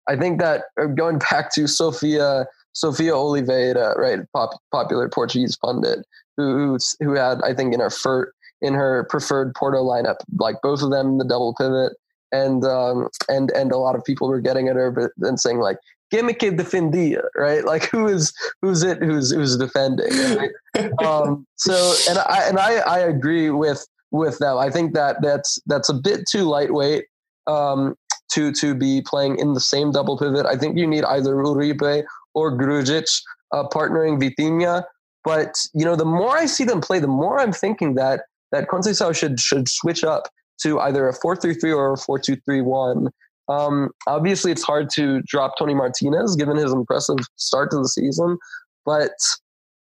I 0.09 0.17
think 0.17 0.41
that 0.41 0.65
uh, 0.81 0.87
going 0.87 1.19
back 1.31 1.55
to 1.55 1.67
Sofia 1.67 2.47
Sofia 2.73 3.15
Oliveira, 3.15 3.99
right, 3.99 4.21
pop, 4.33 4.51
popular 4.73 5.09
Portuguese 5.09 5.57
pundit 5.57 6.05
who 6.39 6.79
who 7.01 7.13
had 7.13 7.43
I 7.43 7.53
think 7.53 7.75
in 7.75 7.81
her 7.81 7.91
fir- 7.91 8.33
in 8.63 8.73
her 8.73 9.05
preferred 9.11 9.55
Porto 9.55 9.85
lineup, 9.85 10.17
like 10.39 10.57
both 10.63 10.81
of 10.81 10.91
them 10.91 11.19
the 11.19 11.25
double 11.25 11.55
pivot, 11.55 11.93
and 12.33 12.65
um, 12.65 13.09
and 13.29 13.51
and 13.51 13.73
a 13.73 13.77
lot 13.77 13.97
of 13.97 14.05
people 14.05 14.29
were 14.29 14.41
getting 14.41 14.69
at 14.69 14.77
her 14.77 14.91
but 14.91 15.11
then 15.19 15.37
saying 15.37 15.59
like 15.59 15.79
que 16.11 16.23
defendia, 16.23 17.23
right? 17.37 17.65
Like 17.65 17.91
who 17.91 18.07
is 18.07 18.33
who's 18.63 18.83
it 18.83 18.99
who's 18.99 19.33
who's 19.33 19.57
defending? 19.59 20.11
Right? 20.37 20.51
um, 21.05 21.47
so 21.57 21.95
and 22.09 22.19
I 22.19 22.49
and 22.49 22.59
I 22.59 22.77
I 22.79 22.99
agree 23.01 23.51
with 23.51 23.87
with 24.13 24.39
them. 24.39 24.57
I 24.57 24.71
think 24.71 24.95
that 24.95 25.17
that's 25.21 25.59
that's 25.67 25.89
a 25.89 25.95
bit 25.95 26.27
too 26.31 26.45
lightweight 26.45 27.05
um, 27.49 27.97
to 28.33 28.53
to 28.53 28.75
be 28.75 29.03
playing 29.03 29.39
in 29.39 29.55
the 29.55 29.61
same 29.61 29.91
double 29.91 30.17
pivot. 30.17 30.47
I 30.47 30.57
think 30.57 30.79
you 30.79 30.87
need 30.87 31.05
either 31.05 31.35
Uribe 31.35 32.05
or 32.39 32.57
Grujic 32.57 33.23
uh, 33.53 33.65
partnering 33.69 34.21
Vitinha. 34.21 34.85
But 35.25 35.57
you 35.75 35.85
know, 35.85 35.97
the 35.97 36.05
more 36.05 36.37
I 36.37 36.47
see 36.47 36.65
them 36.65 36.81
play, 36.81 37.01
the 37.01 37.09
more 37.09 37.39
I'm 37.41 37.53
thinking 37.53 37.95
that 37.95 38.23
that 38.53 38.69
Conceição 38.69 39.15
should 39.15 39.41
should 39.41 39.69
switch 39.69 40.05
up 40.05 40.29
to 40.63 40.81
either 40.81 41.09
a 41.09 41.13
four 41.13 41.37
three 41.37 41.55
three 41.55 41.73
or 41.73 41.93
a 41.93 41.97
four 41.97 42.19
two 42.19 42.37
three 42.47 42.61
one 42.61 43.09
um, 43.49 43.91
obviously, 44.07 44.53
it's 44.53 44.63
hard 44.63 44.91
to 44.91 45.23
drop 45.23 45.55
Toni 45.59 45.75
Martinez 45.75 46.37
given 46.37 46.57
his 46.57 46.73
impressive 46.73 47.19
start 47.37 47.71
to 47.71 47.79
the 47.79 47.89
season, 47.89 48.37
but 48.85 49.13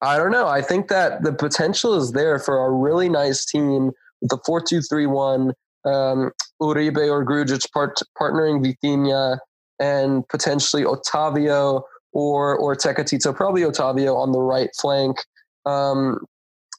I 0.00 0.16
don't 0.16 0.30
know. 0.30 0.48
I 0.48 0.62
think 0.62 0.88
that 0.88 1.22
the 1.22 1.32
potential 1.32 1.94
is 1.94 2.12
there 2.12 2.38
for 2.38 2.64
a 2.64 2.70
really 2.70 3.08
nice 3.08 3.44
team 3.44 3.90
with 4.20 4.30
the 4.30 4.38
four-two-three-one. 4.46 5.52
Um, 5.84 6.32
Uribe 6.60 7.08
or 7.08 7.24
Grujic 7.24 7.70
part, 7.72 8.00
partnering 8.20 8.64
Vitinha 8.64 9.38
and 9.78 10.26
potentially 10.28 10.82
Otavio 10.84 11.82
or 12.12 12.56
or 12.56 12.74
Tecatito, 12.74 13.34
probably 13.34 13.62
Otavio 13.62 14.16
on 14.16 14.32
the 14.32 14.40
right 14.40 14.70
flank, 14.80 15.18
um, 15.66 16.20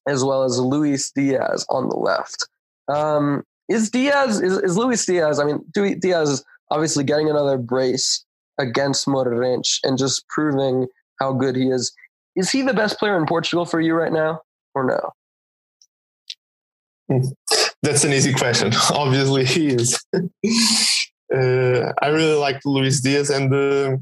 as 0.08 0.24
well 0.24 0.44
as 0.44 0.60
Luis 0.60 1.12
Diaz 1.12 1.65
on 1.70 1.89
the 1.89 1.96
left. 1.96 2.48
Um, 2.88 3.44
is 3.68 3.89
Diaz 3.89 4.42
is, 4.42 4.58
is 4.58 4.78
Luis 4.78 5.06
Diaz? 5.06 5.39
I 5.39 5.46
mean, 5.46 5.63
Diaz 5.74 6.30
is 6.30 6.46
obviously 6.72 7.04
getting 7.04 7.30
another 7.30 7.58
brace 7.58 8.26
against 8.60 9.08
Moreirense 9.08 9.80
and 9.84 9.98
just 9.98 10.28
proving 10.28 10.88
how 11.20 11.34
good 11.34 11.56
he 11.56 11.70
is. 11.70 11.94
Is 12.36 12.50
he 12.50 12.62
the 12.62 12.74
best 12.74 13.00
player 13.00 13.18
in 13.18 13.26
Portugal 13.26 13.65
for 13.65 13.80
you 13.82 13.94
right 13.94 14.12
now, 14.12 14.42
or 14.74 14.86
no? 14.86 15.12
Hmm. 17.10 17.28
That's 17.82 18.04
an 18.04 18.13
easy 18.13 18.34
question. 18.34 18.72
Obviously, 18.92 19.46
he 19.46 19.68
is. 19.68 20.04
uh, 21.34 21.94
I 22.02 22.08
really 22.08 22.38
like 22.38 22.60
Luis 22.65 23.02
Diaz, 23.02 23.30
and 23.30 23.54
uh, 23.54 23.98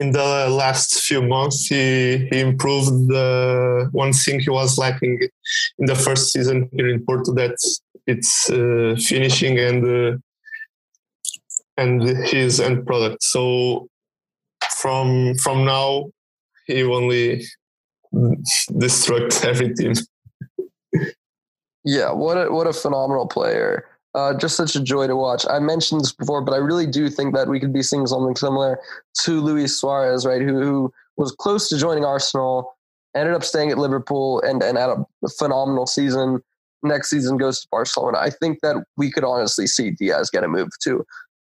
in 0.00 0.10
the 0.10 0.48
last 0.48 1.00
few 1.02 1.22
months, 1.22 1.66
he 1.66 2.28
he 2.30 2.40
improved. 2.40 3.08
The 3.08 3.88
one 3.92 4.12
thing 4.12 4.40
he 4.40 4.50
was 4.50 4.78
lacking 4.78 5.20
in 5.78 5.86
the 5.86 5.94
first 5.94 6.32
season 6.32 6.68
here 6.72 6.88
in 6.88 7.04
Porto 7.04 7.32
that 7.34 7.56
it's 8.06 8.50
uh, 8.50 8.96
finishing 8.98 9.58
and 9.58 9.84
uh, 9.84 10.18
and 11.76 12.02
his 12.02 12.60
end 12.60 12.86
product. 12.86 13.22
So 13.22 13.88
from 14.78 15.34
from 15.36 15.64
now, 15.64 16.10
he 16.66 16.82
only 16.82 17.44
destruct 18.12 19.44
every 19.50 19.74
team. 19.74 19.94
Yeah, 21.84 22.12
what 22.12 22.36
a 22.36 22.50
what 22.50 22.66
a 22.66 22.72
phenomenal 22.72 23.26
player. 23.26 23.86
Uh, 24.14 24.32
just 24.32 24.56
such 24.56 24.76
a 24.76 24.80
joy 24.80 25.08
to 25.08 25.16
watch. 25.16 25.44
I 25.50 25.58
mentioned 25.58 26.00
this 26.00 26.12
before, 26.12 26.40
but 26.40 26.52
I 26.52 26.58
really 26.58 26.86
do 26.86 27.10
think 27.10 27.34
that 27.34 27.48
we 27.48 27.58
could 27.58 27.72
be 27.72 27.82
seeing 27.82 28.06
something 28.06 28.36
similar 28.36 28.78
to 29.22 29.40
Luis 29.40 29.76
Suarez, 29.76 30.24
right? 30.24 30.40
Who, 30.40 30.62
who 30.62 30.92
was 31.16 31.32
close 31.32 31.68
to 31.70 31.78
joining 31.78 32.04
Arsenal, 32.04 32.76
ended 33.16 33.34
up 33.34 33.42
staying 33.42 33.72
at 33.72 33.78
Liverpool, 33.78 34.40
and 34.42 34.62
and 34.62 34.78
had 34.78 34.90
a 34.90 35.04
phenomenal 35.36 35.86
season. 35.86 36.40
Next 36.84 37.10
season 37.10 37.38
goes 37.38 37.60
to 37.62 37.68
Barcelona. 37.70 38.18
I 38.18 38.30
think 38.30 38.60
that 38.62 38.84
we 38.96 39.10
could 39.10 39.24
honestly 39.24 39.66
see 39.66 39.90
Diaz 39.90 40.30
get 40.30 40.44
a 40.44 40.48
move 40.48 40.68
to 40.82 41.04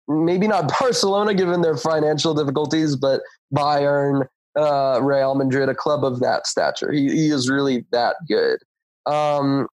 maybe 0.08 0.48
not 0.48 0.72
Barcelona 0.80 1.34
given 1.34 1.62
their 1.62 1.76
financial 1.76 2.34
difficulties, 2.34 2.96
but 2.96 3.20
Bayern, 3.54 4.26
uh, 4.56 5.00
Real 5.02 5.34
Madrid, 5.34 5.68
a 5.68 5.74
club 5.74 6.04
of 6.04 6.20
that 6.20 6.46
stature. 6.46 6.90
He, 6.90 7.10
he 7.10 7.28
is 7.28 7.48
really 7.48 7.84
that 7.92 8.16
good. 8.26 8.58
Um, 9.06 9.68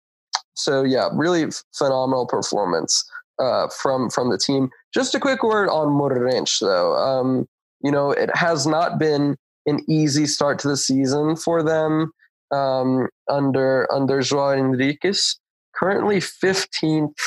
so 0.54 0.82
yeah, 0.82 1.08
really 1.12 1.46
phenomenal 1.76 2.26
performance 2.26 3.04
uh, 3.38 3.68
from 3.68 4.10
from 4.10 4.30
the 4.30 4.38
team. 4.38 4.70
Just 4.92 5.14
a 5.14 5.20
quick 5.20 5.42
word 5.42 5.68
on 5.68 5.88
Moreirense, 5.88 6.60
though. 6.60 6.94
Um, 6.94 7.46
you 7.82 7.90
know, 7.90 8.10
it 8.12 8.34
has 8.34 8.66
not 8.66 8.98
been 8.98 9.36
an 9.66 9.80
easy 9.88 10.26
start 10.26 10.58
to 10.60 10.68
the 10.68 10.76
season 10.76 11.36
for 11.36 11.62
them 11.62 12.12
um, 12.50 13.08
under 13.28 13.92
under 13.92 14.20
João 14.20 14.58
Henriques. 14.58 15.36
Currently 15.74 16.18
15th, 16.18 17.18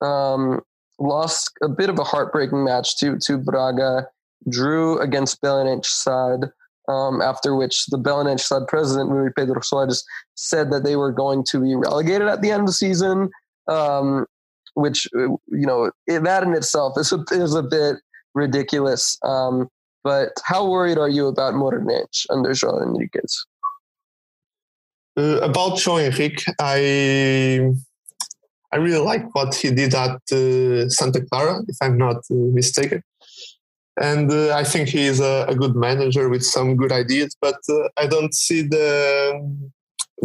um, 0.00 0.60
lost 0.98 1.52
a 1.62 1.68
bit 1.68 1.90
of 1.90 1.98
a 1.98 2.04
heartbreaking 2.04 2.64
match 2.64 2.96
to 2.98 3.18
to 3.18 3.38
Braga, 3.38 4.06
drew 4.48 4.98
against 5.00 5.40
Belenenses. 5.42 6.50
Um, 6.90 7.22
after 7.22 7.54
which 7.54 7.86
the 7.86 7.98
Belenenses 7.98 8.48
side 8.48 8.66
president 8.66 9.10
Rui 9.10 9.30
Pedro 9.36 9.60
Soares 9.60 10.02
said 10.34 10.72
that 10.72 10.82
they 10.82 10.96
were 10.96 11.12
going 11.12 11.44
to 11.50 11.60
be 11.60 11.74
relegated 11.76 12.26
at 12.26 12.40
the 12.42 12.50
end 12.50 12.62
of 12.62 12.66
the 12.66 12.72
season, 12.72 13.30
um, 13.68 14.26
which 14.74 15.06
you 15.12 15.38
know 15.70 15.90
that 16.06 16.42
in 16.42 16.54
itself 16.54 16.98
is 16.98 17.12
a, 17.12 17.22
is 17.30 17.54
a 17.54 17.62
bit 17.62 17.96
ridiculous. 18.34 19.18
Um, 19.22 19.68
but 20.02 20.30
how 20.44 20.68
worried 20.68 20.98
are 20.98 21.08
you 21.08 21.26
about 21.28 21.54
Moreirense 21.54 22.26
under 22.30 22.50
João 22.50 22.82
Henriques? 22.82 23.34
Uh, 25.16 25.38
about 25.42 25.78
João 25.78 26.00
Henrique, 26.04 26.44
I 26.58 27.70
I 28.72 28.76
really 28.76 29.04
like 29.04 29.34
what 29.34 29.54
he 29.54 29.70
did 29.70 29.94
at 29.94 30.20
uh, 30.32 30.88
Santa 30.88 31.20
Clara, 31.20 31.60
if 31.68 31.76
I'm 31.82 31.98
not 31.98 32.18
uh, 32.30 32.34
mistaken. 32.52 33.02
And 34.00 34.30
uh, 34.30 34.54
I 34.54 34.64
think 34.64 34.88
he 34.88 35.04
is 35.04 35.20
a, 35.20 35.46
a, 35.48 35.54
good 35.54 35.74
manager 35.74 36.28
with 36.28 36.44
some 36.44 36.76
good 36.76 36.92
ideas, 36.92 37.36
but 37.40 37.56
uh, 37.68 37.88
I 37.96 38.06
don't 38.06 38.32
see 38.32 38.62
the 38.62 39.70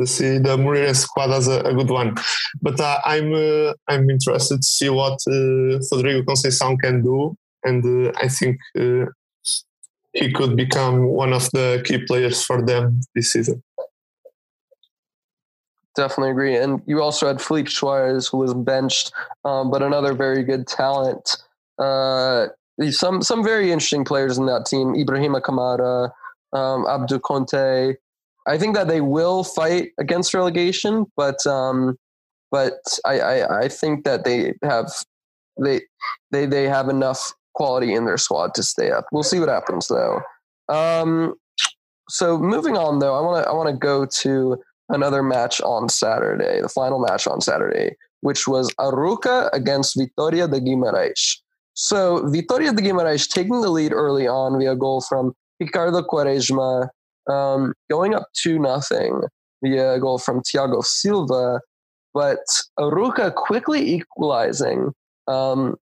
see 0.04 0.38
the 0.38 0.56
Moreirense 0.58 0.98
squad 0.98 1.32
as 1.32 1.48
a, 1.48 1.62
a, 1.62 1.74
good 1.74 1.90
one. 1.90 2.16
But 2.62 2.80
uh, 2.80 3.00
I'm 3.04 3.34
uh, 3.34 3.74
I'm 3.88 4.10
interested 4.10 4.58
to 4.58 4.68
see 4.68 4.90
what 4.90 5.20
Rodrigo 5.28 6.22
Conceição 6.22 6.80
can 6.80 7.02
do, 7.02 7.36
and 7.64 8.14
I 8.18 8.28
think 8.28 8.58
he 10.16 10.32
could 10.32 10.56
become 10.56 11.08
one 11.08 11.34
of 11.34 11.50
the 11.52 11.84
key 11.86 12.00
players 12.06 12.44
for 12.44 12.66
them 12.66 13.02
this 13.14 13.34
season. 13.34 13.62
Definitely 15.96 16.32
agree. 16.32 16.58
And 16.58 16.82
you 16.86 17.02
also 17.02 17.28
had 17.28 17.42
Filipe 17.42 17.68
Soares, 17.68 18.30
who 18.30 18.38
was 18.38 18.54
benched, 18.54 19.12
um, 19.46 19.72
but 19.72 19.82
another 19.82 20.14
very 20.14 20.44
good 20.44 20.68
talent. 20.68 21.38
Uh, 21.80 22.48
some 22.92 23.22
some 23.22 23.44
very 23.44 23.72
interesting 23.72 24.06
players 24.06 24.38
in 24.38 24.46
that 24.48 24.66
team. 24.66 24.94
Ibrahima 24.94 25.42
Kamara, 25.42 26.12
um, 26.54 26.86
Abdou 26.86 27.20
Conte. 27.20 27.96
I 28.48 28.58
think 28.58 28.76
that 28.76 28.88
they 28.88 29.02
will 29.02 29.44
fight 29.44 29.90
against 30.00 30.34
relegation, 30.34 31.06
but 31.18 31.46
um, 31.48 31.98
but 32.52 32.74
I, 33.06 33.20
I, 33.20 33.60
I 33.62 33.68
think 33.70 34.04
that 34.04 34.24
they 34.24 34.54
have 34.64 34.92
they 35.62 35.82
they 36.32 36.46
they 36.46 36.64
have 36.64 36.90
enough 36.90 37.34
quality 37.56 37.94
in 37.94 38.06
their 38.06 38.18
squad 38.18 38.54
to 38.56 38.64
stay 38.64 38.92
up. 38.92 39.06
We'll 39.12 39.24
see 39.24 39.40
what 39.40 39.50
happens 39.50 39.88
though. 39.88 40.22
Um, 40.70 41.36
so 42.10 42.38
moving 42.38 42.78
on 42.78 43.00
though, 43.00 43.16
I 43.16 43.22
want 43.22 43.44
to 43.44 43.50
I 43.50 43.54
want 43.54 43.70
to 43.70 43.76
go 43.76 44.06
to 44.06 44.58
another 44.90 45.24
match 45.24 45.62
on 45.62 45.90
Saturday, 45.90 46.62
the 46.62 46.70
final 46.70 47.00
match 47.00 47.26
on 47.26 47.42
Saturday, 47.42 47.96
which 48.22 48.48
was 48.48 48.72
Arouca 48.76 49.50
against 49.54 49.98
Vitoria 49.98 50.48
de 50.48 50.60
Guimarães. 50.60 51.38
So 51.76 52.28
Vitoria 52.30 52.72
de 52.72 52.82
Guimarães 52.82 53.28
taking 53.28 53.62
the 53.62 53.70
lead 53.70 53.92
early 53.92 54.28
on 54.28 54.58
via 54.58 54.76
goal 54.76 55.02
from 55.02 55.34
Ricardo 55.60 56.02
Quaresma, 56.02 56.88
um, 57.30 57.74
going 57.90 58.16
up 58.16 58.28
two 58.34 58.58
nothing 58.60 59.22
via 59.62 60.00
goal 60.00 60.18
from 60.18 60.42
Tiago 60.42 60.82
Silva, 60.82 61.60
but 62.14 62.40
Arouca 62.80 63.34
quickly 63.36 63.96
equalizing 63.96 64.94
um, 65.28 65.76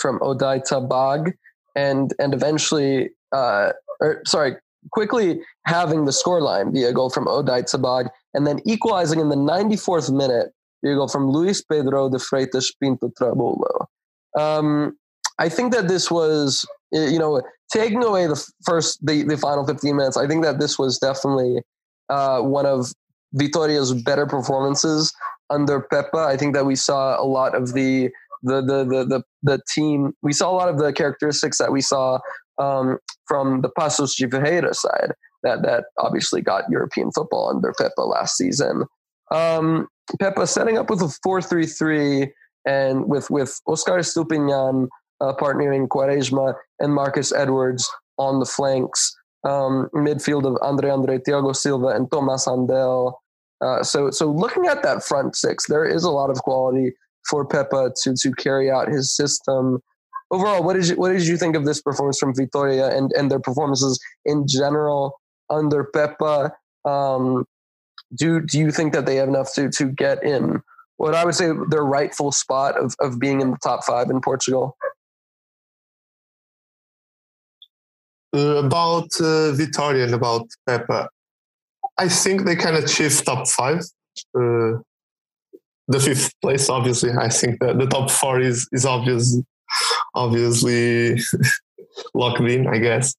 from 0.00 0.18
Oday 0.20 0.62
Dabbagh 0.66 1.32
and 1.76 2.14
and 2.18 2.32
eventually, 2.32 3.10
uh, 3.32 3.72
or 4.00 4.22
sorry, 4.26 4.56
quickly 4.92 5.40
having 5.66 6.06
the 6.06 6.10
scoreline 6.10 6.72
via 6.72 6.92
goal 6.92 7.10
from 7.10 7.26
Oday 7.26 7.70
Dabbagh 7.70 8.08
and 8.32 8.46
then 8.46 8.60
equalizing 8.64 9.20
in 9.20 9.28
the 9.28 9.36
94th 9.36 10.10
minute 10.10 10.52
via 10.82 10.94
goal 10.94 11.08
from 11.08 11.28
Luis 11.28 11.62
Pedro 11.62 12.08
de 12.08 12.16
Freitas 12.16 12.72
Pinto 12.80 13.08
Trabulo. 13.08 13.86
Um, 14.38 14.96
I 15.38 15.48
think 15.48 15.72
that 15.72 15.88
this 15.88 16.10
was, 16.10 16.66
you 16.92 17.18
know, 17.18 17.42
taking 17.72 18.02
away 18.02 18.26
the 18.26 18.44
first, 18.64 19.04
the, 19.04 19.22
the 19.22 19.36
final 19.36 19.66
15 19.66 19.96
minutes, 19.96 20.16
I 20.16 20.26
think 20.26 20.42
that 20.44 20.58
this 20.58 20.78
was 20.78 20.98
definitely 20.98 21.62
uh, 22.08 22.40
one 22.40 22.66
of 22.66 22.92
Vitoria's 23.34 23.94
better 23.94 24.26
performances 24.26 25.12
under 25.50 25.80
Pepa. 25.80 26.26
I 26.26 26.36
think 26.36 26.54
that 26.54 26.66
we 26.66 26.76
saw 26.76 27.20
a 27.20 27.24
lot 27.24 27.54
of 27.54 27.74
the 27.74 28.10
the 28.42 28.60
the 28.62 28.84
the 28.84 29.04
the, 29.04 29.22
the 29.42 29.60
team. 29.74 30.14
We 30.22 30.32
saw 30.32 30.50
a 30.50 30.56
lot 30.56 30.68
of 30.68 30.78
the 30.78 30.92
characteristics 30.92 31.58
that 31.58 31.72
we 31.72 31.80
saw 31.80 32.20
um, 32.58 32.98
from 33.26 33.60
the 33.60 33.68
Paços 33.68 34.16
de 34.16 34.28
Ferreira 34.28 34.74
side 34.74 35.12
that 35.42 35.62
that 35.62 35.84
obviously 35.98 36.40
got 36.40 36.70
European 36.70 37.10
football 37.12 37.50
under 37.50 37.72
Pepa 37.72 38.06
last 38.06 38.36
season. 38.36 38.84
Um, 39.30 39.88
Pepa 40.20 40.48
setting 40.48 40.78
up 40.78 40.88
with 40.88 41.02
a 41.02 41.14
four-three-three 41.22 42.32
and 42.64 43.06
with 43.06 43.30
with 43.30 43.60
Oscar 43.66 43.98
Estupiñan 43.98 44.88
uh, 45.20 45.32
partnering 45.34 45.88
Quaresma 45.88 46.54
and 46.80 46.94
Marcus 46.94 47.32
Edwards 47.32 47.88
on 48.18 48.40
the 48.40 48.46
flanks. 48.46 49.14
Um, 49.44 49.88
midfield 49.94 50.44
of 50.44 50.58
Andre 50.62 50.90
Andre, 50.90 51.18
Tiago 51.18 51.52
Silva, 51.52 51.88
and 51.88 52.10
Tomas 52.10 52.46
Händel. 52.46 53.14
Uh, 53.60 53.82
so, 53.82 54.10
so 54.10 54.30
looking 54.30 54.66
at 54.66 54.82
that 54.82 55.02
front 55.02 55.36
six, 55.36 55.66
there 55.68 55.84
is 55.84 56.04
a 56.04 56.10
lot 56.10 56.30
of 56.30 56.38
quality 56.38 56.92
for 57.28 57.46
Pepa 57.46 57.92
to 58.02 58.14
to 58.14 58.32
carry 58.32 58.70
out 58.70 58.88
his 58.88 59.14
system. 59.14 59.80
Overall, 60.30 60.62
what 60.62 60.74
did 60.74 60.88
you, 60.88 60.96
what 60.96 61.12
did 61.12 61.26
you 61.26 61.36
think 61.36 61.56
of 61.56 61.64
this 61.64 61.80
performance 61.80 62.18
from 62.18 62.34
Vitoria 62.34 62.96
and 62.96 63.12
and 63.12 63.30
their 63.30 63.40
performances 63.40 63.98
in 64.24 64.46
general 64.46 65.18
under 65.50 65.84
Pepa? 65.84 66.50
Um, 66.84 67.44
do 68.14 68.40
do 68.40 68.58
you 68.58 68.70
think 68.70 68.92
that 68.92 69.06
they 69.06 69.16
have 69.16 69.28
enough 69.28 69.52
to 69.54 69.70
to 69.70 69.86
get 69.86 70.22
in 70.22 70.60
what 70.96 71.14
I 71.14 71.24
would 71.24 71.34
say 71.34 71.50
their 71.68 71.84
rightful 71.84 72.32
spot 72.32 72.76
of 72.76 72.94
of 73.00 73.18
being 73.18 73.40
in 73.40 73.52
the 73.52 73.58
top 73.62 73.84
five 73.84 74.10
in 74.10 74.20
Portugal? 74.20 74.76
About 78.32 79.08
uh, 79.20 79.52
Vitoria 79.52 80.04
and 80.04 80.14
about 80.14 80.46
Pepe, 80.66 81.06
I 81.98 82.08
think 82.08 82.44
they 82.44 82.56
can 82.56 82.74
achieve 82.74 83.24
top 83.24 83.48
five. 83.48 83.80
Uh, 84.34 84.78
the 85.88 86.00
fifth 86.00 86.34
place, 86.42 86.68
obviously. 86.68 87.10
I 87.12 87.28
think 87.28 87.60
that 87.60 87.78
the 87.78 87.86
top 87.86 88.10
four 88.10 88.40
is 88.40 88.68
is 88.72 88.84
obvious, 88.84 89.40
obviously 90.14 91.18
locked 92.14 92.40
in, 92.40 92.66
I 92.66 92.78
guess. 92.78 93.14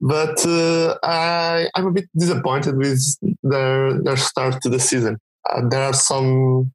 But 0.00 0.44
uh, 0.44 0.98
I 1.02 1.68
I'm 1.74 1.86
a 1.86 1.92
bit 1.92 2.08
disappointed 2.16 2.76
with 2.76 3.00
their 3.42 3.94
their 4.02 4.16
start 4.16 4.60
to 4.62 4.68
the 4.68 4.80
season. 4.80 5.18
Uh, 5.48 5.68
there 5.68 5.82
are 5.82 5.94
some 5.94 6.72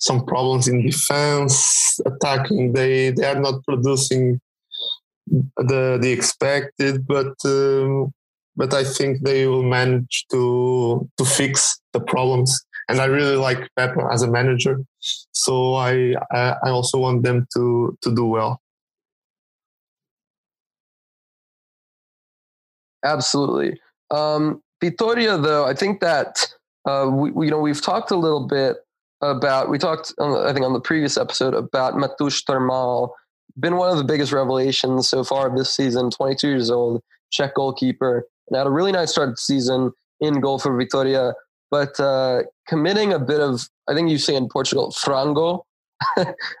some 0.00 0.24
problems 0.24 0.66
in 0.66 0.82
defense, 0.82 2.00
attacking. 2.06 2.72
They 2.72 3.10
they 3.10 3.26
are 3.26 3.40
not 3.40 3.62
producing 3.64 4.40
the 5.56 5.98
the 6.00 6.10
expected, 6.12 7.06
but 7.06 7.34
um, 7.44 8.12
but 8.56 8.74
I 8.74 8.84
think 8.84 9.22
they 9.22 9.46
will 9.46 9.62
manage 9.62 10.26
to 10.30 11.08
to 11.16 11.24
fix 11.24 11.80
the 11.92 12.00
problems 12.00 12.64
and 12.88 13.00
I 13.00 13.04
really 13.04 13.36
like 13.36 13.68
Pep 13.76 13.94
as 14.10 14.22
a 14.22 14.30
manager. 14.30 14.80
So 15.32 15.74
I 15.74 16.14
I 16.32 16.70
also 16.70 16.98
want 16.98 17.22
them 17.22 17.46
to 17.54 17.96
to 18.02 18.14
do 18.14 18.26
well. 18.26 18.60
Absolutely. 23.04 23.78
Um, 24.10 24.60
Vitoria, 24.82 25.36
though, 25.38 25.66
I 25.66 25.74
think 25.74 26.00
that 26.00 26.46
uh, 26.84 27.08
we, 27.12 27.46
you 27.46 27.50
know 27.50 27.60
we've 27.60 27.82
talked 27.82 28.10
a 28.10 28.16
little 28.16 28.46
bit 28.46 28.76
about 29.20 29.68
we 29.68 29.78
talked 29.78 30.14
I 30.18 30.52
think 30.52 30.64
on 30.64 30.72
the 30.72 30.80
previous 30.80 31.16
episode 31.16 31.54
about 31.54 31.94
Matouš 31.94 32.44
Trmal, 32.44 33.10
been 33.58 33.76
one 33.76 33.90
of 33.90 33.98
the 33.98 34.04
biggest 34.04 34.32
revelations 34.32 35.08
so 35.08 35.24
far 35.24 35.54
this 35.54 35.74
season. 35.74 36.10
22 36.10 36.48
years 36.48 36.70
old, 36.70 37.02
Czech 37.30 37.54
goalkeeper, 37.54 38.24
and 38.48 38.56
had 38.56 38.66
a 38.66 38.70
really 38.70 38.92
nice 38.92 39.10
start 39.10 39.28
to 39.28 39.32
the 39.32 39.36
season 39.36 39.92
in 40.20 40.40
goal 40.40 40.58
for 40.58 40.76
Vitoria, 40.76 41.34
but 41.70 41.98
uh, 42.00 42.42
committing 42.66 43.12
a 43.12 43.18
bit 43.18 43.40
of, 43.40 43.68
I 43.88 43.94
think 43.94 44.10
you 44.10 44.18
say 44.18 44.34
in 44.34 44.48
Portugal, 44.48 44.92
frango, 44.92 45.62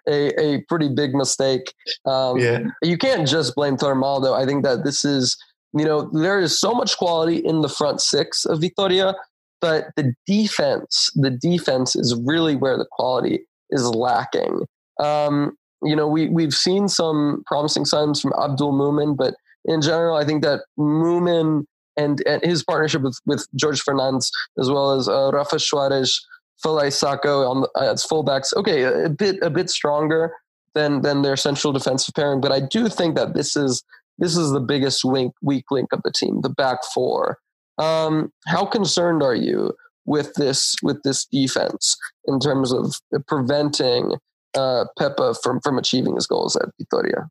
a, 0.08 0.40
a 0.40 0.62
pretty 0.68 0.88
big 0.88 1.14
mistake. 1.14 1.72
Um, 2.04 2.38
yeah. 2.38 2.64
You 2.82 2.98
can't 2.98 3.26
just 3.26 3.54
blame 3.54 3.76
Trmal, 3.76 4.22
though. 4.22 4.34
I 4.34 4.44
think 4.44 4.64
that 4.64 4.84
this 4.84 5.04
is, 5.04 5.36
you 5.72 5.84
know, 5.84 6.10
there 6.12 6.40
is 6.40 6.58
so 6.58 6.72
much 6.72 6.96
quality 6.96 7.36
in 7.36 7.62
the 7.62 7.68
front 7.68 8.00
six 8.00 8.44
of 8.44 8.60
Vitoria, 8.60 9.14
but 9.60 9.86
the 9.96 10.14
defense, 10.26 11.10
the 11.14 11.30
defense 11.30 11.96
is 11.96 12.18
really 12.24 12.56
where 12.56 12.76
the 12.76 12.86
quality 12.90 13.46
is 13.70 13.86
lacking. 13.88 14.66
Um, 15.00 15.56
you 15.82 15.96
know, 15.96 16.08
we, 16.08 16.28
we've 16.28 16.54
seen 16.54 16.88
some 16.88 17.42
promising 17.46 17.84
signs 17.84 18.20
from 18.20 18.32
Abdul 18.40 18.72
Mumin, 18.72 19.16
but 19.16 19.34
in 19.64 19.80
general, 19.80 20.16
I 20.16 20.24
think 20.24 20.42
that 20.42 20.60
Mumin 20.78 21.64
and, 21.96 22.22
and 22.26 22.42
his 22.42 22.64
partnership 22.64 23.02
with, 23.02 23.18
with 23.26 23.46
George 23.54 23.82
Fernandes, 23.82 24.30
as 24.58 24.70
well 24.70 24.92
as 24.92 25.08
uh, 25.08 25.30
Rafa 25.32 25.56
Soares, 25.56 26.20
Falaye 26.64 26.88
Sacko 26.88 27.48
on 27.48 27.60
the, 27.62 27.70
uh, 27.76 27.92
as 27.92 28.04
fullbacks, 28.04 28.54
okay, 28.56 28.82
a 28.82 29.08
bit 29.08 29.36
a 29.42 29.50
bit 29.50 29.70
stronger 29.70 30.32
than 30.74 31.02
than 31.02 31.22
their 31.22 31.36
central 31.36 31.72
defensive 31.72 32.14
pairing, 32.14 32.40
but 32.40 32.52
I 32.52 32.60
do 32.60 32.88
think 32.88 33.16
that 33.16 33.34
this 33.34 33.56
is 33.56 33.84
this 34.18 34.36
is 34.36 34.50
the 34.50 34.60
biggest 34.60 35.04
weak 35.04 35.32
weak 35.42 35.64
link 35.70 35.92
of 35.92 36.02
the 36.02 36.12
team, 36.12 36.40
the 36.42 36.48
back 36.50 36.78
four. 36.92 37.38
Um, 37.78 38.32
how 38.46 38.66
concerned 38.66 39.22
are 39.22 39.34
you 39.34 39.72
with 40.04 40.34
this 40.34 40.74
with 40.82 41.02
this 41.04 41.26
defense 41.26 41.96
in 42.26 42.40
terms 42.40 42.72
of 42.72 42.94
preventing 43.26 44.14
uh, 44.58 45.34
from 45.42 45.60
from 45.60 45.78
achieving 45.78 46.14
his 46.14 46.26
goals 46.26 46.56
at 46.56 46.68
Vitoria? 46.78 47.28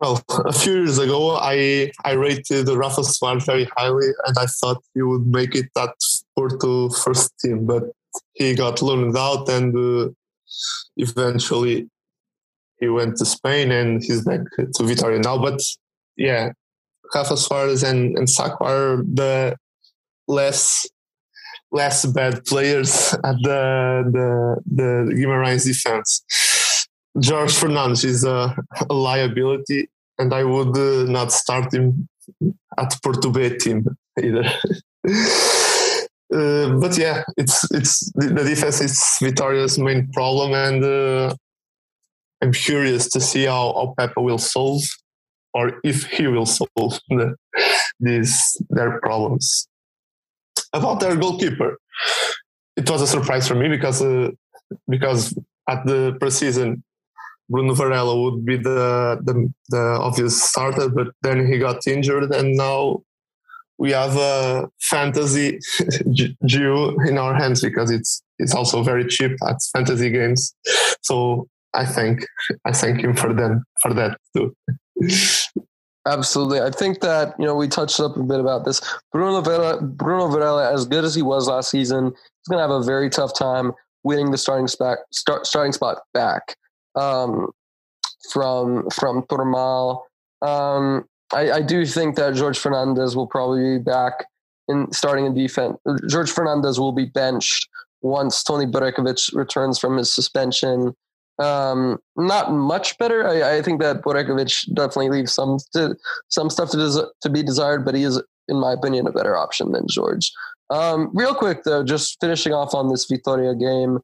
Well, 0.00 0.22
a 0.28 0.52
few 0.52 0.74
years 0.74 0.98
ago, 0.98 1.36
I 1.36 1.90
I 2.04 2.12
rated 2.12 2.68
Rafa 2.68 3.02
Soares 3.02 3.44
very 3.44 3.68
highly, 3.76 4.08
and 4.26 4.36
I 4.38 4.46
thought 4.46 4.82
he 4.94 5.02
would 5.02 5.26
make 5.26 5.54
it 5.54 5.66
that 5.74 5.94
Porto 6.36 6.88
first 6.90 7.32
team, 7.40 7.66
but 7.66 7.84
he 8.34 8.54
got 8.54 8.80
loaned 8.80 9.16
out, 9.16 9.48
and 9.48 9.76
uh, 9.76 10.10
eventually 10.96 11.88
he 12.78 12.88
went 12.88 13.16
to 13.16 13.24
Spain, 13.24 13.72
and 13.72 14.02
he's 14.02 14.24
back 14.24 14.40
to 14.56 14.84
Vitoria 14.84 15.18
now. 15.18 15.36
But 15.38 15.60
yeah, 16.16 16.52
Rafa 17.14 17.34
Soares 17.34 17.82
and 17.82 18.16
and 18.16 18.28
Sacko 18.28 18.60
are 18.60 19.02
the 19.02 19.56
less 20.28 20.86
less 21.70 22.06
bad 22.06 22.44
players 22.44 23.14
at 23.24 23.36
the 23.42 24.04
the 24.12 24.56
the 24.66 25.14
Guimarães 25.14 25.64
defense. 25.64 26.24
George 27.18 27.52
Fernandes 27.52 28.04
is 28.04 28.24
a, 28.24 28.54
a 28.88 28.94
liability, 28.94 29.88
and 30.18 30.32
I 30.32 30.44
would 30.44 30.76
uh, 30.76 31.04
not 31.10 31.32
start 31.32 31.74
him 31.74 32.08
at 32.78 32.94
Porto 33.02 33.30
B 33.30 33.56
team 33.56 33.84
either. 34.22 34.44
uh, 36.34 36.78
but 36.78 36.96
yeah, 36.96 37.24
it's 37.36 37.70
it's 37.72 38.12
the, 38.12 38.44
defense 38.44 38.80
is 38.80 39.18
Vitoria's 39.20 39.78
main 39.78 40.08
problem, 40.12 40.54
and 40.54 40.84
uh, 40.84 41.34
I'm 42.42 42.52
curious 42.52 43.08
to 43.10 43.20
see 43.20 43.44
how, 43.44 43.72
how 43.74 43.94
Pepa 43.98 44.22
will 44.22 44.38
solve, 44.38 44.82
or 45.54 45.80
if 45.82 46.04
he 46.04 46.26
will 46.26 46.46
solve 46.46 46.68
the, 47.08 47.34
these 47.98 48.62
their 48.70 49.00
problems. 49.00 49.66
About 50.72 51.00
their 51.00 51.16
goalkeeper, 51.16 51.78
it 52.76 52.88
was 52.88 53.02
a 53.02 53.06
surprise 53.06 53.48
for 53.48 53.54
me 53.54 53.68
because 53.68 54.02
uh, 54.02 54.30
because 54.88 55.38
at 55.68 55.84
the 55.86 56.16
preseason 56.20 56.82
Bruno 57.48 57.74
Varela 57.74 58.20
would 58.20 58.44
be 58.44 58.56
the, 58.56 59.18
the, 59.22 59.52
the 59.70 59.98
obvious 60.00 60.42
starter, 60.42 60.88
but 60.88 61.08
then 61.22 61.46
he 61.46 61.58
got 61.58 61.86
injured, 61.86 62.30
and 62.34 62.54
now 62.54 63.02
we 63.78 63.92
have 63.92 64.16
a 64.16 64.68
fantasy 64.80 65.58
Jew 66.46 66.96
in 67.06 67.16
our 67.16 67.34
hands 67.34 67.62
because 67.62 67.90
it's 67.90 68.22
it's 68.38 68.54
also 68.54 68.82
very 68.82 69.06
cheap 69.06 69.32
at 69.48 69.56
fantasy 69.72 70.10
games. 70.10 70.54
So 71.02 71.48
I 71.74 71.86
thank 71.86 72.26
I 72.64 72.72
thank 72.72 73.00
him 73.00 73.14
for 73.14 73.32
them 73.32 73.64
for 73.80 73.94
that 73.94 74.18
too. 74.36 74.54
Absolutely, 76.08 76.60
I 76.60 76.70
think 76.70 77.00
that 77.00 77.34
you 77.38 77.44
know 77.44 77.54
we 77.54 77.68
touched 77.68 78.00
up 78.00 78.16
a 78.16 78.22
bit 78.22 78.40
about 78.40 78.64
this. 78.64 78.80
Bruno 79.12 79.42
Varela, 79.42 79.82
Bruno 79.82 80.28
Varela, 80.28 80.72
as 80.72 80.86
good 80.86 81.04
as 81.04 81.14
he 81.14 81.20
was 81.20 81.48
last 81.48 81.70
season, 81.70 82.06
he's 82.06 82.48
going 82.48 82.56
to 82.56 82.62
have 82.62 82.70
a 82.70 82.82
very 82.82 83.10
tough 83.10 83.34
time 83.34 83.72
winning 84.04 84.30
the 84.30 84.38
starting 84.38 84.68
spot 84.68 84.98
start, 85.12 85.46
starting 85.46 85.72
spot 85.72 85.98
back 86.14 86.56
um, 86.94 87.50
from 88.32 88.88
from 88.88 89.22
Trmal. 89.24 90.00
Um, 90.40 91.04
I, 91.34 91.50
I, 91.50 91.62
do 91.62 91.84
think 91.84 92.16
that 92.16 92.34
George 92.34 92.58
Fernandes 92.58 93.14
will 93.14 93.26
probably 93.26 93.76
be 93.76 93.84
back 93.84 94.24
in 94.68 94.90
starting 94.92 95.26
in 95.26 95.34
defense. 95.34 95.76
George 96.08 96.32
Fernandes 96.32 96.78
will 96.78 96.92
be 96.92 97.04
benched 97.04 97.68
once 98.00 98.42
Toni 98.42 98.64
Borevković 98.64 99.34
returns 99.34 99.78
from 99.78 99.98
his 99.98 100.14
suspension. 100.14 100.94
Um, 101.38 101.98
not 102.16 102.52
much 102.52 102.98
better. 102.98 103.26
I, 103.26 103.58
I, 103.58 103.62
think 103.62 103.80
that 103.80 104.02
Borevković 104.02 104.74
definitely 104.74 105.10
leaves 105.10 105.32
some 105.32 105.58
to, 105.72 105.94
some 106.26 106.50
stuff 106.50 106.70
to, 106.70 106.76
des- 106.76 107.08
to 107.22 107.30
be 107.30 107.44
desired, 107.44 107.84
but 107.84 107.94
he 107.94 108.02
is, 108.02 108.20
in 108.48 108.58
my 108.58 108.72
opinion, 108.72 109.06
a 109.06 109.12
better 109.12 109.36
option 109.36 109.70
than 109.70 109.86
George. 109.88 110.32
Um, 110.70 111.10
real 111.14 111.34
quick 111.34 111.62
though, 111.64 111.84
just 111.84 112.18
finishing 112.20 112.52
off 112.52 112.74
on 112.74 112.88
this 112.88 113.06
Vitoria 113.06 113.54
game, 113.54 114.00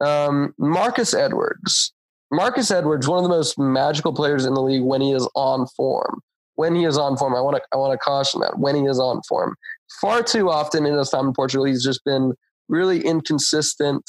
um, 0.00 0.54
Marcus 0.58 1.14
Edwards. 1.14 1.92
Marcus 2.30 2.70
Edwards, 2.70 3.08
one 3.08 3.18
of 3.18 3.22
the 3.22 3.34
most 3.34 3.58
magical 3.58 4.12
players 4.12 4.44
in 4.44 4.54
the 4.54 4.62
league 4.62 4.82
when 4.82 5.00
he 5.00 5.12
is 5.12 5.28
on 5.34 5.66
form. 5.76 6.20
When 6.56 6.74
he 6.74 6.84
is 6.84 6.98
on 6.98 7.16
form, 7.16 7.34
I 7.34 7.40
want 7.40 7.56
to 7.56 7.62
I 7.72 7.76
want 7.76 7.92
to 7.92 7.98
caution 7.98 8.40
that 8.40 8.58
when 8.58 8.74
he 8.74 8.82
is 8.82 8.98
on 8.98 9.22
form. 9.28 9.54
Far 10.00 10.22
too 10.22 10.50
often 10.50 10.84
in 10.84 10.94
his 10.94 11.10
time 11.10 11.28
in 11.28 11.32
Portugal, 11.32 11.64
he's 11.64 11.84
just 11.84 12.04
been 12.04 12.32
really 12.68 13.00
inconsistent 13.04 14.04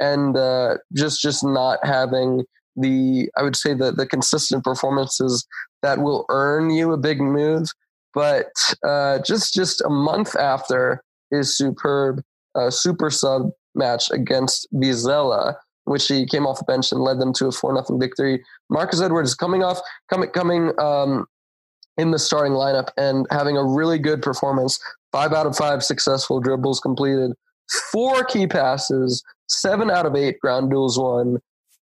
and 0.00 0.36
uh, 0.36 0.78
just 0.94 1.20
just 1.20 1.44
not 1.44 1.78
having 1.84 2.44
the 2.76 3.30
I 3.36 3.42
would 3.42 3.56
say 3.56 3.74
the 3.74 3.92
the 3.92 4.06
consistent 4.06 4.64
performances 4.64 5.46
that 5.82 5.98
will 5.98 6.24
earn 6.28 6.70
you 6.70 6.92
a 6.92 6.98
big 6.98 7.20
move. 7.20 7.68
But 8.12 8.50
uh, 8.84 9.20
just 9.20 9.54
just 9.54 9.80
a 9.82 9.90
month 9.90 10.34
after 10.36 11.02
his 11.30 11.56
superb 11.56 12.22
uh, 12.54 12.70
super 12.70 13.10
sub 13.10 13.50
match 13.74 14.10
against 14.10 14.66
Vizela, 14.74 15.54
which 15.84 16.08
he 16.08 16.26
came 16.26 16.46
off 16.46 16.58
the 16.58 16.64
bench 16.64 16.90
and 16.90 17.02
led 17.02 17.20
them 17.20 17.32
to 17.34 17.46
a 17.46 17.52
four 17.52 17.72
nothing 17.72 18.00
victory. 18.00 18.42
Marcus 18.68 19.00
Edwards 19.00 19.34
coming 19.34 19.62
off 19.62 19.80
coming 20.08 20.30
coming 20.30 20.72
um, 20.78 21.26
in 21.96 22.10
the 22.10 22.18
starting 22.18 22.52
lineup 22.52 22.88
and 22.96 23.26
having 23.30 23.56
a 23.56 23.64
really 23.64 23.98
good 23.98 24.22
performance. 24.22 24.78
Five 25.12 25.32
out 25.32 25.46
of 25.46 25.56
five 25.56 25.82
successful 25.82 26.40
dribbles 26.40 26.80
completed, 26.80 27.32
four 27.92 28.24
key 28.24 28.46
passes, 28.46 29.22
seven 29.48 29.90
out 29.90 30.06
of 30.06 30.16
eight 30.16 30.38
ground 30.40 30.70
duels 30.70 30.98
won, 30.98 31.38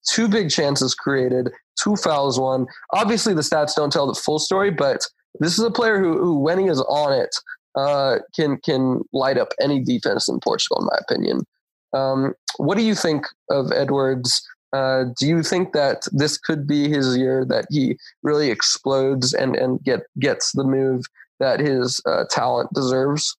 two 0.08 0.28
big 0.28 0.50
chances 0.50 0.96
created, 0.96 1.52
two 1.80 1.96
fouls 1.96 2.40
won. 2.40 2.68
Obviously, 2.94 3.34
the 3.34 3.42
stats 3.42 3.76
don't 3.76 3.92
tell 3.92 4.08
the 4.08 4.20
full 4.20 4.40
story, 4.40 4.72
but 4.72 5.02
this 5.40 5.58
is 5.58 5.64
a 5.64 5.72
player 5.72 6.00
who, 6.00 6.18
who 6.18 6.40
when 6.40 6.60
he 6.60 6.66
is 6.66 6.82
on 6.82 7.14
it, 7.14 7.36
uh, 7.76 8.20
can 8.36 8.58
can 8.58 9.02
light 9.12 9.38
up 9.38 9.50
any 9.60 9.82
defense 9.82 10.30
in 10.30 10.40
Portugal, 10.40 10.80
in 10.80 10.86
my 10.86 10.98
opinion. 11.02 11.46
Um, 11.94 12.34
what 12.58 12.78
do 12.78 12.84
you 12.84 12.96
think 12.96 13.26
of 13.50 13.72
Edwards? 13.72 14.48
Uh, 14.74 15.06
do 15.18 15.28
you 15.28 15.44
think 15.44 15.74
that 15.74 16.08
this 16.12 16.38
could 16.38 16.68
be 16.68 16.90
his 16.90 17.18
year 17.18 17.46
that 17.46 17.66
he 17.70 17.98
really 18.24 18.50
explodes 18.50 19.34
and 19.34 19.56
and 19.56 19.84
get 19.84 20.02
gets 20.20 20.54
the 20.54 20.64
move 20.64 21.04
that 21.40 21.60
his 21.60 22.02
uh, 22.06 22.24
talent 22.30 22.70
deserves? 22.74 23.36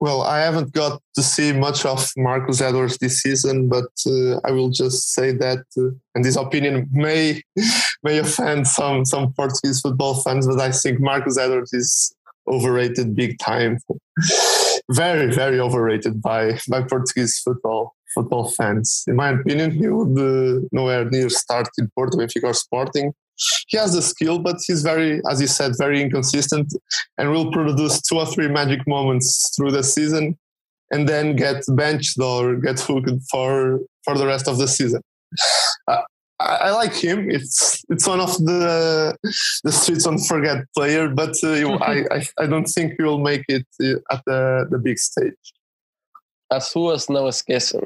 Well, 0.01 0.23
I 0.23 0.39
haven't 0.39 0.73
got 0.73 1.01
to 1.15 1.23
see 1.23 1.53
much 1.53 1.86
of 1.86 2.12
Marcus 2.17 2.60
Edwards 2.60 2.97
this 2.97 3.21
season, 3.21 3.69
but 3.69 3.89
uh, 4.05 4.39
I 4.43 4.51
will 4.51 4.69
just 4.69 5.13
say 5.13 5.31
that, 5.31 5.63
uh, 5.77 5.95
and 6.13 6.23
this 6.23 6.36
opinion 6.36 6.89
may 6.91 7.41
may 8.03 8.19
offend 8.19 8.67
some 8.67 9.05
some 9.05 9.34
Portuguese 9.34 9.79
football 9.79 10.15
fans, 10.21 10.47
but 10.47 10.60
I 10.60 10.71
think 10.71 10.99
Marcus 10.99 11.38
Edwards 11.38 11.73
is 11.73 12.13
overrated 12.47 13.15
big 13.15 13.39
time 13.39 13.79
very, 14.91 15.34
very 15.34 15.60
overrated 15.60 16.21
by 16.21 16.60
by 16.69 16.81
Portuguese 16.81 17.39
football 17.39 17.95
football 18.13 18.51
fans. 18.51 19.03
In 19.07 19.15
my 19.15 19.30
opinion, 19.30 19.72
he 19.72 19.88
would 19.88 20.19
uh, 20.19 20.67
nowhere 20.72 21.05
near 21.09 21.30
start 21.30 21.69
in 21.78 21.89
Porto 21.95 22.17
Benfica 22.17 22.43
or 22.43 22.53
Sporting. 22.53 23.13
He 23.67 23.77
has 23.77 23.93
the 23.93 24.01
skill, 24.01 24.39
but 24.39 24.57
he's 24.65 24.81
very, 24.81 25.21
as 25.29 25.41
you 25.41 25.47
said, 25.47 25.73
very 25.77 26.01
inconsistent, 26.01 26.73
and 27.17 27.31
will 27.31 27.51
produce 27.51 28.01
two 28.01 28.17
or 28.17 28.25
three 28.25 28.47
magic 28.47 28.88
moments 28.88 29.53
through 29.55 29.71
the 29.71 29.83
season, 29.83 30.38
and 30.91 31.07
then 31.07 31.36
get 31.36 31.63
benched 31.69 32.19
or 32.19 32.55
get 32.55 32.79
hooked 32.79 33.11
for 33.29 33.79
for 34.03 34.17
the 34.17 34.25
rest 34.25 34.47
of 34.47 34.57
the 34.57 34.67
season. 34.67 35.01
Uh, 35.88 36.01
I, 36.39 36.55
I, 36.55 36.71
like 36.71 36.93
him. 36.93 37.29
It's 37.29 37.83
it's 37.89 38.07
one 38.07 38.19
of 38.19 38.38
the 38.38 39.15
the 39.63 39.71
streets 39.71 40.05
on 40.05 40.17
forget 40.17 40.65
player, 40.75 41.07
but 41.09 41.36
uh, 41.43 41.77
I, 41.81 42.05
I, 42.11 42.27
I 42.39 42.45
don't 42.45 42.65
think 42.65 42.93
he 42.97 43.03
will 43.03 43.19
make 43.19 43.43
it 43.47 43.65
uh, 43.81 44.13
at 44.13 44.21
the 44.25 44.67
the 44.69 44.77
big 44.77 44.97
stage. 44.97 45.53
As 46.51 46.69
suas 46.69 47.07
não 47.09 47.27
esquecem. 47.27 47.81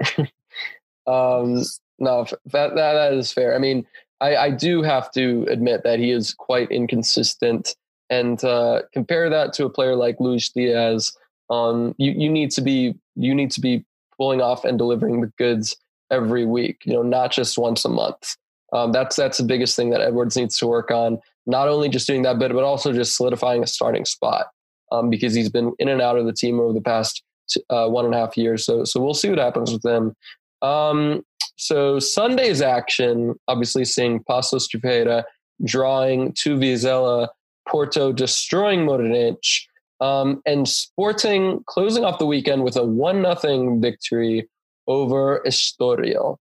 um, 1.07 1.63
no, 1.99 2.25
that, 2.45 2.75
that 2.75 2.93
that 2.93 3.13
is 3.13 3.31
fair. 3.31 3.55
I 3.55 3.59
mean, 3.59 3.85
I, 4.21 4.35
I 4.35 4.51
do 4.51 4.81
have 4.81 5.11
to 5.11 5.45
admit 5.49 5.83
that 5.83 5.99
he 5.99 6.11
is 6.11 6.33
quite 6.33 6.71
inconsistent. 6.71 7.75
and 8.09 8.43
uh, 8.43 8.81
compare 8.91 9.29
that 9.29 9.53
to 9.53 9.65
a 9.65 9.69
player 9.69 9.95
like 9.95 10.19
Luis 10.19 10.49
Diaz. 10.49 11.13
You 11.51 11.93
you 11.97 12.29
need 12.29 12.51
to 12.51 12.61
be 12.61 12.95
you 13.15 13.35
need 13.35 13.51
to 13.51 13.61
be 13.61 13.85
pulling 14.17 14.41
off 14.41 14.65
and 14.65 14.77
delivering 14.77 15.21
the 15.21 15.31
goods 15.37 15.77
every 16.11 16.45
week. 16.45 16.81
You 16.85 16.93
know, 16.93 17.03
not 17.03 17.31
just 17.31 17.57
once 17.57 17.85
a 17.85 17.89
month. 17.89 18.35
Um, 18.73 18.91
that's 18.91 19.15
that's 19.15 19.37
the 19.37 19.43
biggest 19.43 19.75
thing 19.75 19.89
that 19.91 20.01
Edwards 20.01 20.35
needs 20.37 20.57
to 20.59 20.67
work 20.67 20.91
on. 20.91 21.19
Not 21.45 21.67
only 21.67 21.89
just 21.89 22.07
doing 22.07 22.21
that 22.23 22.37
bit, 22.39 22.53
but 22.53 22.63
also 22.63 22.93
just 22.93 23.15
solidifying 23.15 23.63
a 23.63 23.67
starting 23.67 24.05
spot 24.05 24.47
um, 24.91 25.09
because 25.09 25.33
he's 25.33 25.49
been 25.49 25.73
in 25.79 25.87
and 25.87 26.01
out 26.01 26.17
of 26.17 26.25
the 26.25 26.33
team 26.33 26.59
over 26.59 26.73
the 26.73 26.81
past 26.81 27.23
uh, 27.69 27.87
one 27.87 28.05
and 28.05 28.13
a 28.13 28.17
half 28.17 28.37
years. 28.37 28.65
So 28.65 28.83
so 28.83 29.01
we'll 29.01 29.13
see 29.15 29.29
what 29.29 29.39
happens 29.39 29.71
with 29.71 29.83
him. 29.83 30.13
Um, 30.61 31.23
so 31.59 31.99
Sunday's 31.99 32.61
action, 32.61 33.35
obviously 33.49 33.83
seeing 33.83 34.23
de 34.25 34.79
Ferreira 34.79 35.25
drawing 35.65 36.31
to 36.33 36.55
Vizela, 36.55 37.27
Porto 37.67 38.13
destroying 38.13 38.85
Moreirense, 38.85 39.63
um, 39.99 40.41
and 40.45 40.69
Sporting 40.69 41.61
closing 41.67 42.05
off 42.05 42.17
the 42.17 42.25
weekend 42.25 42.63
with 42.63 42.77
a 42.77 42.85
one 42.85 43.21
nothing 43.21 43.81
victory 43.81 44.47
over 44.87 45.41
Estoril. 45.45 46.37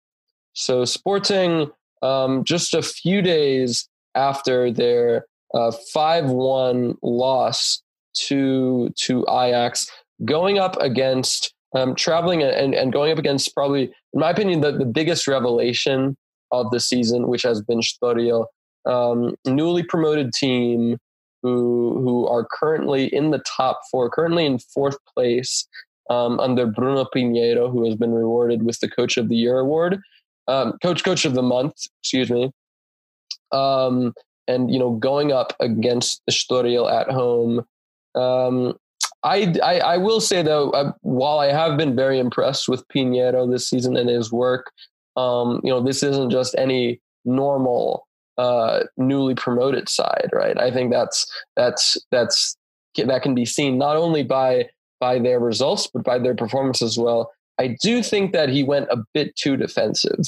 So 0.53 0.85
Sporting, 0.85 1.69
um, 2.01 2.45
just 2.45 2.73
a 2.73 2.81
few 2.81 3.21
days 3.21 3.89
after 4.15 4.71
their 4.71 5.25
uh, 5.53 5.73
five 5.93 6.29
uh, 6.29 6.33
one 6.33 6.97
loss 7.03 7.83
to 8.13 8.89
to 8.99 9.25
Ajax, 9.29 9.91
going 10.23 10.59
up 10.59 10.77
against 10.79 11.53
um, 11.75 11.93
traveling 11.93 12.41
and, 12.41 12.73
and 12.73 12.93
going 12.93 13.11
up 13.11 13.17
against 13.17 13.53
probably, 13.53 13.93
in 14.13 14.19
my 14.19 14.29
opinion, 14.29 14.61
the, 14.61 14.71
the 14.71 14.85
biggest 14.85 15.27
revelation 15.27 16.17
of 16.51 16.71
the 16.71 16.79
season, 16.79 17.27
which 17.27 17.43
has 17.43 17.61
been 17.61 17.79
Estoril, 17.79 18.45
um, 18.85 19.35
newly 19.45 19.83
promoted 19.83 20.33
team 20.33 20.97
who 21.41 21.99
who 22.01 22.27
are 22.27 22.47
currently 22.51 23.13
in 23.13 23.31
the 23.31 23.41
top 23.45 23.81
four, 23.89 24.09
currently 24.09 24.45
in 24.45 24.59
fourth 24.59 24.97
place 25.13 25.67
um, 26.09 26.39
under 26.39 26.65
Bruno 26.65 27.05
Pinheiro, 27.15 27.71
who 27.71 27.85
has 27.85 27.95
been 27.95 28.11
rewarded 28.11 28.63
with 28.63 28.79
the 28.79 28.89
Coach 28.89 29.17
of 29.17 29.29
the 29.29 29.35
Year 29.35 29.59
award, 29.59 29.99
um, 30.47 30.73
Coach 30.81 31.03
Coach 31.03 31.25
of 31.25 31.35
the 31.35 31.43
Month, 31.43 31.73
excuse 32.01 32.29
me. 32.29 32.51
Um, 33.51 34.13
and 34.47 34.71
you 34.71 34.79
know, 34.79 34.91
going 34.91 35.31
up 35.31 35.53
against 35.59 36.21
Estoril 36.29 36.91
at 36.91 37.09
home. 37.09 37.65
I, 39.23 39.53
I, 39.63 39.79
I 39.79 39.97
will 39.97 40.21
say 40.21 40.41
though, 40.41 40.69
uh, 40.71 40.91
while 41.01 41.39
I 41.39 41.51
have 41.51 41.77
been 41.77 41.95
very 41.95 42.19
impressed 42.19 42.69
with 42.69 42.87
Pinheiro 42.87 43.49
this 43.49 43.69
season 43.69 43.97
and 43.97 44.09
his 44.09 44.31
work, 44.31 44.71
um, 45.17 45.59
you 45.63 45.69
know, 45.69 45.81
this 45.81 46.03
isn't 46.03 46.29
just 46.29 46.55
any 46.57 47.01
normal 47.25 48.07
uh, 48.37 48.83
newly 48.97 49.35
promoted 49.35 49.89
side, 49.89 50.29
right? 50.31 50.57
I 50.57 50.71
think 50.71 50.91
that's 50.91 51.29
that's 51.57 51.97
that's 52.11 52.55
that 52.95 53.21
can 53.21 53.35
be 53.35 53.45
seen 53.45 53.77
not 53.77 53.97
only 53.97 54.23
by 54.23 54.69
by 54.99 55.19
their 55.19 55.39
results 55.39 55.87
but 55.87 56.03
by 56.03 56.17
their 56.17 56.35
performance 56.35 56.81
as 56.81 56.97
well. 56.97 57.31
I 57.59 57.75
do 57.81 58.01
think 58.01 58.31
that 58.31 58.47
he 58.47 58.63
went 58.63 58.87
a 58.89 59.03
bit 59.13 59.35
too 59.35 59.57
defensive 59.57 60.19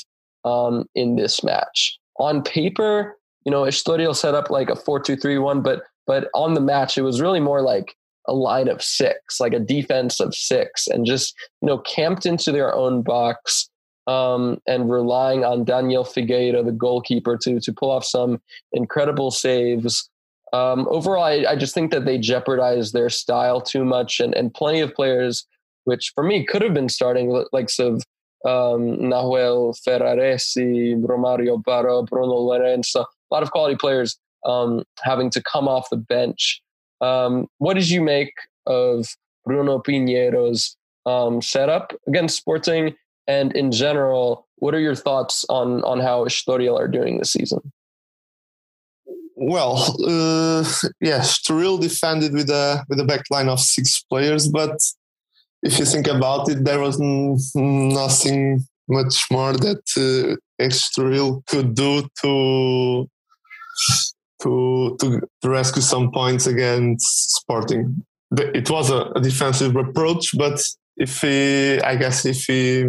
um, 0.43 0.85
in 0.95 1.15
this 1.15 1.43
match. 1.43 1.97
On 2.19 2.43
paper, 2.43 3.17
you 3.45 3.51
know, 3.51 3.63
Estoril 3.63 4.15
set 4.15 4.35
up 4.35 4.49
like 4.49 4.69
a 4.69 4.75
four-two-three-one, 4.75 5.61
but 5.61 5.83
but 6.05 6.29
on 6.35 6.53
the 6.53 6.61
match, 6.61 6.97
it 6.97 7.03
was 7.03 7.21
really 7.21 7.39
more 7.39 7.61
like 7.61 7.95
a 8.27 8.33
line 8.33 8.67
of 8.67 8.81
six, 8.81 9.39
like 9.39 9.53
a 9.53 9.59
defense 9.59 10.19
of 10.19 10.35
six, 10.35 10.87
and 10.87 11.05
just 11.05 11.35
you 11.61 11.67
know 11.67 11.79
camped 11.79 12.25
into 12.25 12.51
their 12.51 12.73
own 12.73 13.01
box 13.01 13.69
um, 14.07 14.59
and 14.67 14.91
relying 14.91 15.43
on 15.43 15.63
Daniel 15.63 16.03
Figueira, 16.03 16.63
the 16.65 16.71
goalkeeper, 16.71 17.37
to 17.37 17.59
to 17.59 17.73
pull 17.73 17.91
off 17.91 18.05
some 18.05 18.41
incredible 18.73 19.31
saves. 19.31 20.09
Um, 20.53 20.87
overall, 20.89 21.23
I, 21.23 21.45
I, 21.47 21.55
just 21.55 21.73
think 21.73 21.91
that 21.91 22.03
they 22.03 22.17
jeopardized 22.17 22.93
their 22.93 23.09
style 23.09 23.61
too 23.61 23.85
much, 23.85 24.19
and, 24.19 24.33
and 24.35 24.53
plenty 24.53 24.81
of 24.81 24.93
players, 24.93 25.47
which 25.85 26.11
for 26.13 26.25
me 26.25 26.43
could 26.43 26.61
have 26.61 26.73
been 26.73 26.89
starting, 26.89 27.45
likes 27.53 27.79
of 27.79 28.03
um, 28.45 28.97
Nahuel 28.97 29.73
Ferraresi, 29.87 31.01
Romario 31.01 31.63
Baró, 31.63 32.05
Bruno 32.05 32.35
Lourenço, 32.35 33.05
a 33.05 33.33
lot 33.33 33.43
of 33.43 33.51
quality 33.51 33.75
players 33.75 34.17
um, 34.45 34.83
having 35.01 35.29
to 35.29 35.41
come 35.41 35.67
off 35.67 35.89
the 35.89 35.97
bench. 35.97 36.60
Um, 37.01 37.47
what 37.57 37.73
did 37.73 37.89
you 37.89 38.01
make 38.01 38.33
of 38.67 39.07
Bruno 39.45 39.79
Pinheiro's 39.79 40.77
um, 41.05 41.41
setup 41.41 41.93
against 42.07 42.37
Sporting? 42.37 42.95
And 43.27 43.55
in 43.55 43.71
general, 43.71 44.47
what 44.57 44.73
are 44.73 44.79
your 44.79 44.95
thoughts 44.95 45.45
on 45.49 45.83
on 45.83 45.99
how 45.99 46.25
Estoril 46.25 46.77
are 46.77 46.87
doing 46.87 47.17
this 47.17 47.33
season? 47.33 47.71
Well, 49.35 49.77
uh, 50.05 50.63
yeah, 50.99 51.19
Estoril 51.19 51.81
defended 51.81 52.33
with 52.33 52.49
a 52.49 52.85
with 52.89 52.99
a 52.99 53.05
back 53.05 53.23
line 53.31 53.49
of 53.49 53.59
six 53.59 54.03
players, 54.03 54.47
but 54.47 54.77
if 55.63 55.79
you 55.79 55.85
think 55.85 56.07
about 56.07 56.49
it, 56.49 56.63
there 56.63 56.79
was 56.79 56.99
nothing 57.55 58.65
much 58.87 59.25
more 59.31 59.53
that 59.53 59.83
uh, 59.97 60.35
Estoril 60.63 61.45
could 61.47 61.75
do 61.75 62.07
to 62.21 63.09
to, 64.41 64.97
to 64.99 65.21
to 65.41 65.49
rescue 65.49 65.81
some 65.81 66.11
points 66.11 66.47
against 66.47 67.35
Sporting. 67.35 68.03
It 68.31 68.69
was 68.69 68.89
a, 68.89 69.11
a 69.15 69.21
defensive 69.21 69.75
approach, 69.75 70.37
but 70.37 70.61
if 70.97 71.21
he, 71.21 71.79
I 71.81 71.95
guess, 71.95 72.25
if 72.25 72.45
he 72.45 72.85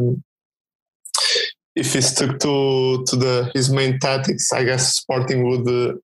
if 1.74 1.92
he 1.94 2.00
stuck 2.00 2.38
to 2.40 3.04
to 3.06 3.16
the 3.16 3.50
his 3.54 3.70
main 3.70 3.98
tactics, 3.98 4.52
I 4.52 4.64
guess 4.64 4.96
Sporting 4.96 5.48
would 5.48 5.98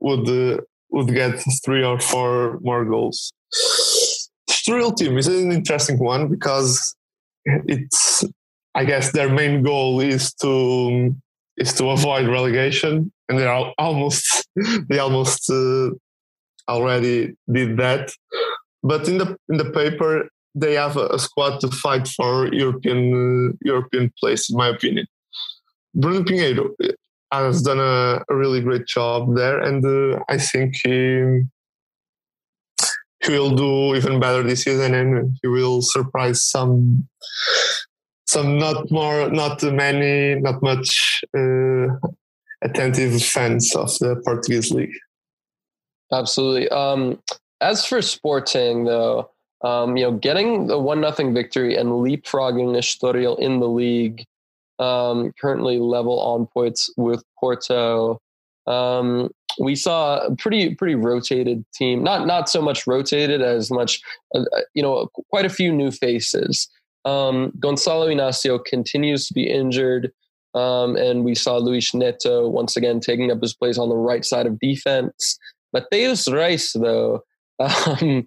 would 0.00 0.64
would 0.90 1.08
get 1.08 1.42
three 1.64 1.84
or 1.84 1.98
four 1.98 2.58
more 2.62 2.84
goals. 2.84 3.32
Real 4.68 4.92
team 4.92 5.18
is 5.18 5.26
an 5.26 5.52
interesting 5.52 5.98
one 5.98 6.28
because 6.28 6.96
it's 7.44 8.24
I 8.74 8.84
guess 8.84 9.12
their 9.12 9.28
main 9.28 9.62
goal 9.62 10.00
is 10.00 10.32
to 10.34 11.14
is 11.56 11.72
to 11.74 11.90
avoid 11.90 12.28
relegation, 12.28 13.12
and 13.28 13.38
they 13.38 13.46
are 13.46 13.72
almost 13.78 14.48
they 14.88 14.98
almost 14.98 15.50
uh, 15.50 15.90
already 16.68 17.34
did 17.50 17.76
that. 17.78 18.12
But 18.82 19.08
in 19.08 19.18
the 19.18 19.36
in 19.48 19.56
the 19.56 19.70
paper, 19.70 20.28
they 20.54 20.74
have 20.74 20.96
a, 20.96 21.06
a 21.08 21.18
squad 21.18 21.60
to 21.60 21.68
fight 21.70 22.06
for 22.08 22.52
European 22.52 23.00
uh, 23.50 23.56
European 23.62 24.12
place, 24.20 24.50
in 24.50 24.56
my 24.56 24.68
opinion. 24.68 25.06
Bruno 25.94 26.24
Pinheiro 26.24 26.70
has 27.32 27.62
done 27.62 27.78
a, 27.78 28.22
a 28.28 28.36
really 28.36 28.60
great 28.60 28.86
job 28.86 29.36
there, 29.36 29.60
and 29.60 29.84
uh, 29.84 30.22
I 30.28 30.38
think 30.38 30.76
he 30.82 31.42
he 33.24 33.32
will 33.32 33.54
do 33.54 33.94
even 33.94 34.20
better 34.20 34.42
this 34.42 34.64
season, 34.64 34.94
and 34.94 35.38
he 35.40 35.48
will 35.48 35.80
surprise 35.80 36.42
some 36.42 37.08
some 38.26 38.58
not 38.58 38.90
more, 38.90 39.30
not 39.30 39.62
many, 39.62 40.40
not 40.40 40.62
much 40.62 41.22
uh, 41.36 41.86
attentive 42.64 43.22
fans 43.22 43.74
of 43.76 43.90
the 43.98 44.20
Portuguese 44.24 44.70
league. 44.70 44.94
Absolutely. 46.12 46.68
Um, 46.70 47.22
as 47.60 47.84
for 47.84 48.02
Sporting, 48.02 48.84
though, 48.84 49.30
um, 49.62 49.96
you 49.96 50.04
know, 50.04 50.12
getting 50.12 50.66
the 50.66 50.78
one 50.78 51.00
nothing 51.00 51.32
victory 51.32 51.76
and 51.76 51.88
leapfrogging 51.88 52.76
Estoril 52.76 53.38
in 53.38 53.60
the 53.60 53.68
league, 53.68 54.24
um, 54.78 55.32
currently 55.40 55.78
level 55.78 56.20
on 56.20 56.46
points 56.46 56.90
with 56.96 57.24
Porto. 57.38 58.20
Um, 58.66 59.30
we 59.58 59.74
saw 59.76 60.18
a 60.26 60.34
pretty 60.36 60.74
pretty 60.74 60.94
rotated 60.94 61.64
team. 61.74 62.02
Not 62.02 62.26
not 62.26 62.48
so 62.48 62.60
much 62.60 62.86
rotated 62.86 63.40
as 63.40 63.70
much, 63.70 64.00
uh, 64.34 64.40
uh 64.40 64.60
you 64.74 64.82
know, 64.82 65.08
quite 65.30 65.46
a 65.46 65.50
few 65.50 65.72
new 65.72 65.90
faces. 65.90 66.68
Um, 67.04 67.52
Gonçalo 67.58 68.08
Inácio 68.12 68.64
continues 68.64 69.26
to 69.28 69.34
be 69.34 69.48
injured, 69.48 70.12
um, 70.54 70.96
and 70.96 71.24
we 71.24 71.34
saw 71.34 71.56
Luis 71.56 71.94
Neto 71.94 72.48
once 72.48 72.76
again 72.76 73.00
taking 73.00 73.30
up 73.30 73.40
his 73.40 73.54
place 73.54 73.78
on 73.78 73.88
the 73.88 73.96
right 73.96 74.24
side 74.24 74.46
of 74.46 74.58
defense. 74.58 75.38
Mateus 75.72 76.28
Reis, 76.30 76.72
though, 76.72 77.24
um, 77.58 78.24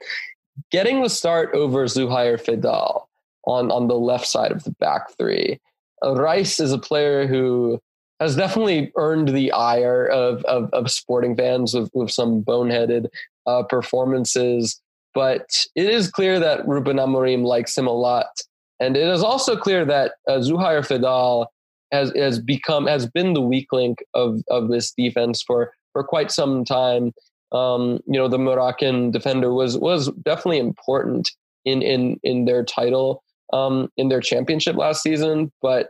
getting 0.71 1.01
the 1.01 1.09
start 1.09 1.53
over 1.53 1.85
Zouhair 1.85 2.39
Feddal 2.39 3.05
on, 3.45 3.71
on 3.71 3.87
the 3.87 3.97
left 3.97 4.27
side 4.27 4.51
of 4.51 4.63
the 4.63 4.71
back 4.71 5.11
three. 5.17 5.59
Uh, 6.03 6.15
Reis 6.15 6.59
is 6.59 6.73
a 6.73 6.77
player 6.77 7.25
who 7.25 7.79
has 8.19 8.35
definitely 8.35 8.91
earned 8.95 9.29
the 9.29 9.51
ire 9.51 10.05
of, 10.07 10.43
of, 10.45 10.69
of 10.73 10.91
sporting 10.91 11.35
fans 11.35 11.73
with, 11.73 11.89
with 11.93 12.11
some 12.11 12.43
boneheaded 12.43 13.07
uh, 13.45 13.63
performances. 13.63 14.81
But 15.13 15.65
it 15.75 15.89
is 15.89 16.11
clear 16.11 16.39
that 16.39 16.67
Ruben 16.67 16.97
Amorim 16.97 17.43
likes 17.43 17.77
him 17.77 17.87
a 17.87 17.91
lot. 17.91 18.41
And 18.79 18.95
it 18.97 19.07
is 19.07 19.23
also 19.23 19.55
clear 19.55 19.85
that 19.85 20.13
uh, 20.27 20.33
Zouhair 20.33 20.85
Feddal 20.85 21.47
has, 21.91 22.11
has 22.15 22.39
become, 22.39 22.87
has 22.87 23.07
been 23.07 23.33
the 23.33 23.41
weak 23.41 23.71
link 23.71 23.99
of, 24.13 24.41
of 24.49 24.69
this 24.69 24.91
defense 24.91 25.41
for, 25.41 25.71
for 25.93 26.03
quite 26.03 26.31
some 26.31 26.65
time 26.65 27.13
um, 27.51 27.99
you 28.05 28.19
know, 28.19 28.27
the 28.27 28.37
Moroccan 28.37 29.11
defender 29.11 29.53
was 29.53 29.77
was 29.77 30.11
definitely 30.23 30.59
important 30.59 31.31
in 31.65 31.81
in 31.81 32.19
in 32.23 32.45
their 32.45 32.63
title 32.63 33.23
um, 33.53 33.89
in 33.97 34.09
their 34.09 34.21
championship 34.21 34.75
last 34.75 35.01
season. 35.01 35.51
But 35.61 35.89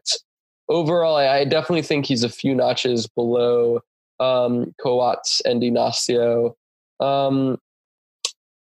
overall, 0.69 1.15
I, 1.15 1.39
I 1.39 1.45
definitely 1.45 1.81
think 1.81 2.05
he's 2.05 2.23
a 2.23 2.29
few 2.29 2.53
notches 2.53 3.07
below 3.07 3.81
um, 4.19 4.73
Coates 4.81 5.41
and 5.45 5.61
Inácio. 5.61 6.53
Um, 6.99 7.57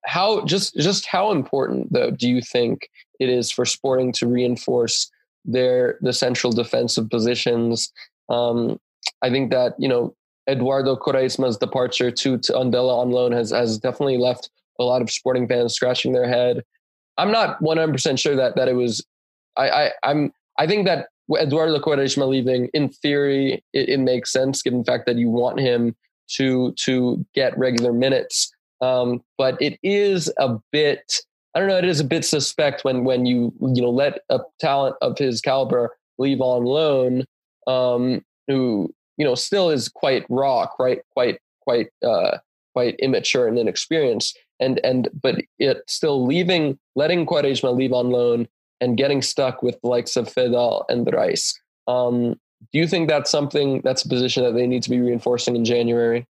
how 0.04 0.44
just 0.44 0.74
just 0.74 1.06
how 1.06 1.30
important 1.30 1.92
though 1.92 2.10
do 2.10 2.28
you 2.28 2.42
think 2.42 2.88
it 3.20 3.28
is 3.28 3.50
for 3.50 3.64
Sporting 3.64 4.12
to 4.12 4.26
reinforce 4.26 5.10
their 5.44 5.98
the 6.00 6.12
central 6.12 6.52
defensive 6.52 7.10
positions? 7.10 7.92
Um, 8.28 8.78
I 9.22 9.30
think 9.30 9.50
that 9.50 9.74
you 9.78 9.88
know 9.88 10.14
Eduardo 10.48 10.96
Quaresma's 10.96 11.58
departure 11.58 12.10
to, 12.10 12.38
to 12.38 12.52
Tondela 12.52 12.98
on 12.98 13.10
loan 13.10 13.32
has 13.32 13.50
has 13.50 13.78
definitely 13.78 14.18
left 14.18 14.50
a 14.78 14.84
lot 14.84 15.02
of 15.02 15.10
Sporting 15.10 15.48
fans 15.48 15.74
scratching 15.74 16.12
their 16.12 16.28
head. 16.28 16.62
I'm 17.18 17.30
not 17.30 17.60
100 17.60 17.92
percent 17.92 18.18
sure 18.18 18.36
that 18.36 18.56
that 18.56 18.68
it 18.68 18.74
was. 18.74 19.04
I, 19.56 19.68
I 19.68 19.90
I'm 20.02 20.32
I 20.58 20.66
think 20.66 20.86
that 20.86 21.08
Eduardo 21.40 21.78
Quaresma 21.78 22.28
leaving, 22.28 22.68
in 22.74 22.88
theory, 22.88 23.62
it, 23.72 23.88
it, 23.88 24.00
makes 24.00 24.32
sense 24.32 24.62
given 24.62 24.80
the 24.80 24.84
fact 24.84 25.06
that 25.06 25.16
you 25.16 25.30
want 25.30 25.60
him 25.60 25.94
to 26.32 26.72
to 26.72 27.24
get 27.34 27.56
regular 27.56 27.92
minutes. 27.92 28.52
Um, 28.80 29.22
but 29.38 29.60
it 29.62 29.78
is 29.82 30.32
a 30.38 30.56
bit, 30.72 31.20
I 31.54 31.60
don't 31.60 31.68
know, 31.68 31.78
it 31.78 31.84
is 31.84 32.00
a 32.00 32.04
bit 32.04 32.24
suspect 32.24 32.84
when 32.84 33.04
when 33.04 33.26
you 33.26 33.52
you 33.60 33.82
know 33.82 33.90
let 33.90 34.20
a 34.30 34.40
talent 34.58 34.96
of 35.02 35.18
his 35.18 35.40
caliber 35.40 35.96
leave 36.18 36.40
on 36.40 36.64
loan, 36.64 37.24
um, 37.66 38.24
who 38.48 38.92
you 39.16 39.24
know 39.24 39.34
still 39.34 39.70
is 39.70 39.88
quite 39.88 40.24
raw, 40.28 40.66
quite 40.66 41.02
quite 41.12 41.40
quite 41.60 41.88
uh, 42.04 42.38
quite 42.74 42.96
immature 43.00 43.48
and 43.48 43.58
inexperienced, 43.58 44.38
and 44.60 44.80
and 44.84 45.08
but 45.20 45.42
it 45.58 45.82
still 45.88 46.24
leaving 46.24 46.78
letting 46.96 47.26
Quaresma 47.26 47.76
leave 47.76 47.92
on 47.92 48.10
loan 48.10 48.48
and 48.80 48.96
getting 48.96 49.22
stuck 49.22 49.62
with 49.62 49.80
the 49.80 49.88
likes 49.88 50.16
of 50.16 50.26
Feddal 50.26 50.84
and 50.88 51.08
Reis. 51.12 51.58
Um, 51.86 52.40
do 52.72 52.78
you 52.78 52.86
think 52.86 53.08
that's 53.08 53.30
something 53.30 53.80
that's 53.82 54.04
a 54.04 54.08
position 54.08 54.42
that 54.44 54.54
they 54.54 54.66
need 54.66 54.82
to 54.84 54.90
be 54.90 55.00
reinforcing 55.00 55.56
in 55.56 55.64
January? 55.64 56.26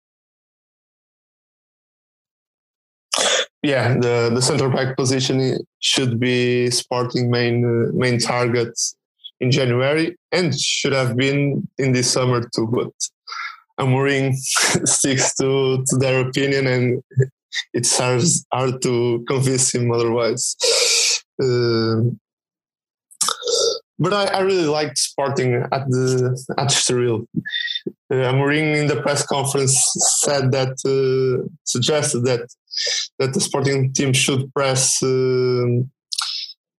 Yeah, 3.62 3.94
the 3.94 4.30
the 4.32 4.42
center 4.42 4.68
back 4.68 4.96
position 4.96 5.58
should 5.80 6.20
be 6.20 6.70
Sporting 6.70 7.30
main 7.30 7.64
uh, 7.64 7.92
main 7.92 8.18
targets 8.18 8.96
in 9.40 9.50
January 9.50 10.16
and 10.32 10.58
should 10.58 10.92
have 10.92 11.16
been 11.16 11.66
in 11.78 11.92
this 11.92 12.10
summer 12.10 12.48
too. 12.54 12.68
But 12.72 12.92
Amorim 13.80 14.34
sticks 14.86 15.34
to 15.36 15.84
to 15.88 15.96
their 15.96 16.28
opinion, 16.28 16.66
and 16.66 17.02
it's 17.74 17.96
hard 17.98 18.22
hard 18.52 18.82
to 18.82 19.24
convince 19.26 19.74
him 19.74 19.90
otherwise. 19.90 20.56
Uh, 21.42 22.10
but 23.98 24.12
I, 24.12 24.24
I, 24.26 24.40
really 24.40 24.66
liked 24.66 24.98
Sporting 24.98 25.54
at 25.54 25.88
the 25.88 26.44
at 26.58 26.68
Estoril. 26.68 27.26
Uh, 28.10 28.14
Amorim 28.14 28.76
in 28.76 28.86
the 28.88 29.00
press 29.00 29.26
conference 29.26 29.74
said 30.22 30.52
that 30.52 30.74
uh, 30.84 31.48
suggested 31.64 32.20
that 32.24 32.48
that 33.18 33.32
the 33.32 33.40
Sporting 33.40 33.92
team 33.92 34.12
should 34.12 34.52
press 34.54 35.02
uh, 35.02 35.82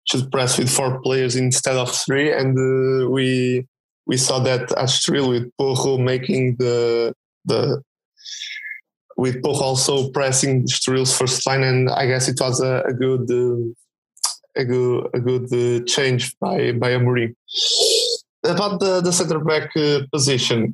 should 0.06 0.32
press 0.32 0.58
with 0.58 0.70
four 0.70 1.02
players 1.02 1.36
instead 1.36 1.76
of 1.76 1.94
three, 1.94 2.32
and 2.32 2.58
uh, 2.58 3.10
we 3.10 3.66
we 4.06 4.18
saw 4.18 4.40
that 4.40 4.72
at 4.72 4.78
Estoril 4.78 5.30
with 5.30 5.52
Porro 5.58 5.98
making 5.98 6.58
the 6.58 7.14
the 7.46 7.82
with 9.18 9.42
Porro 9.42 9.58
also 9.58 10.12
pressing 10.12 10.66
Estoril's 10.66 11.18
first 11.18 11.46
line, 11.48 11.64
and 11.64 11.90
I 11.90 12.06
guess 12.06 12.28
it 12.28 12.40
was 12.40 12.62
a, 12.62 12.84
a 12.86 12.94
good 12.94 13.30
uh, 13.32 13.74
a 14.58 14.66
good 14.66 15.10
a 15.14 15.20
good 15.20 15.46
uh, 15.54 15.86
change 15.86 16.38
by 16.40 16.72
by 16.74 16.92
Amorim. 16.92 17.36
About 18.44 18.80
the 18.80 19.02
the 19.02 19.12
center 19.12 19.40
back 19.40 19.76
uh, 19.76 20.02
position, 20.12 20.74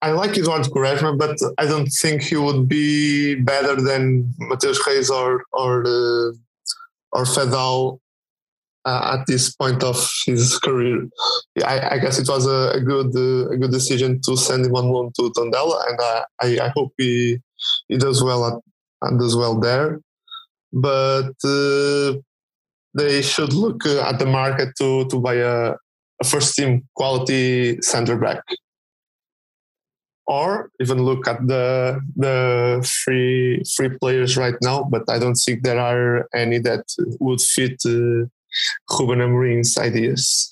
I 0.00 0.12
like 0.12 0.36
Eduardo 0.36 0.68
Quaresma, 0.68 1.16
but 1.16 1.38
I 1.58 1.66
don't 1.66 1.88
think 2.00 2.22
he 2.22 2.36
would 2.36 2.68
be 2.68 3.36
better 3.36 3.76
than 3.80 4.34
Mateus 4.38 4.84
Reis 4.86 5.10
or 5.10 5.44
or 5.52 5.84
uh, 5.86 6.32
or 7.12 7.24
Feddal 7.24 8.00
uh, 8.84 9.16
at 9.18 9.26
this 9.26 9.54
point 9.54 9.82
of 9.82 9.96
his 10.26 10.58
career. 10.58 11.08
I, 11.64 11.94
I 11.94 11.98
guess 11.98 12.18
it 12.18 12.28
was 12.28 12.46
a, 12.46 12.78
a 12.78 12.80
good 12.80 13.14
uh, 13.14 13.50
a 13.50 13.56
good 13.56 13.70
decision 13.70 14.20
to 14.26 14.36
send 14.36 14.66
him 14.66 14.74
on 14.74 14.88
loan 14.88 15.12
to 15.16 15.30
Tondela, 15.36 15.88
and 15.88 15.98
I, 16.00 16.24
I, 16.40 16.66
I 16.66 16.68
hope 16.74 16.92
he 16.98 17.38
he 17.88 17.96
does 17.96 18.22
well 18.22 18.46
at 18.46 18.54
and 19.02 19.18
does 19.18 19.36
well 19.36 19.58
there. 19.58 20.00
But 20.72 21.34
uh, 21.44 22.14
they 22.94 23.22
should 23.22 23.52
look 23.52 23.86
uh, 23.86 24.02
at 24.08 24.18
the 24.18 24.26
market 24.26 24.74
to 24.78 25.06
to 25.08 25.18
buy 25.18 25.34
a, 25.34 25.74
a 26.20 26.24
first 26.24 26.54
team 26.54 26.88
quality 26.94 27.80
center 27.82 28.16
back. 28.16 28.42
Or 30.26 30.70
even 30.80 31.02
look 31.02 31.26
at 31.26 31.46
the 31.46 32.00
the 32.16 32.88
free 33.04 33.62
free 33.76 33.98
players 33.98 34.36
right 34.36 34.54
now 34.62 34.84
but 34.84 35.02
i 35.10 35.18
don't 35.18 35.34
think 35.34 35.62
there 35.62 35.80
are 35.80 36.28
any 36.32 36.58
that 36.60 36.84
would 37.18 37.40
fit 37.40 37.82
uh, 37.84 38.30
Ruben 38.90 39.20
Amorim's 39.20 39.76
ideas. 39.78 40.48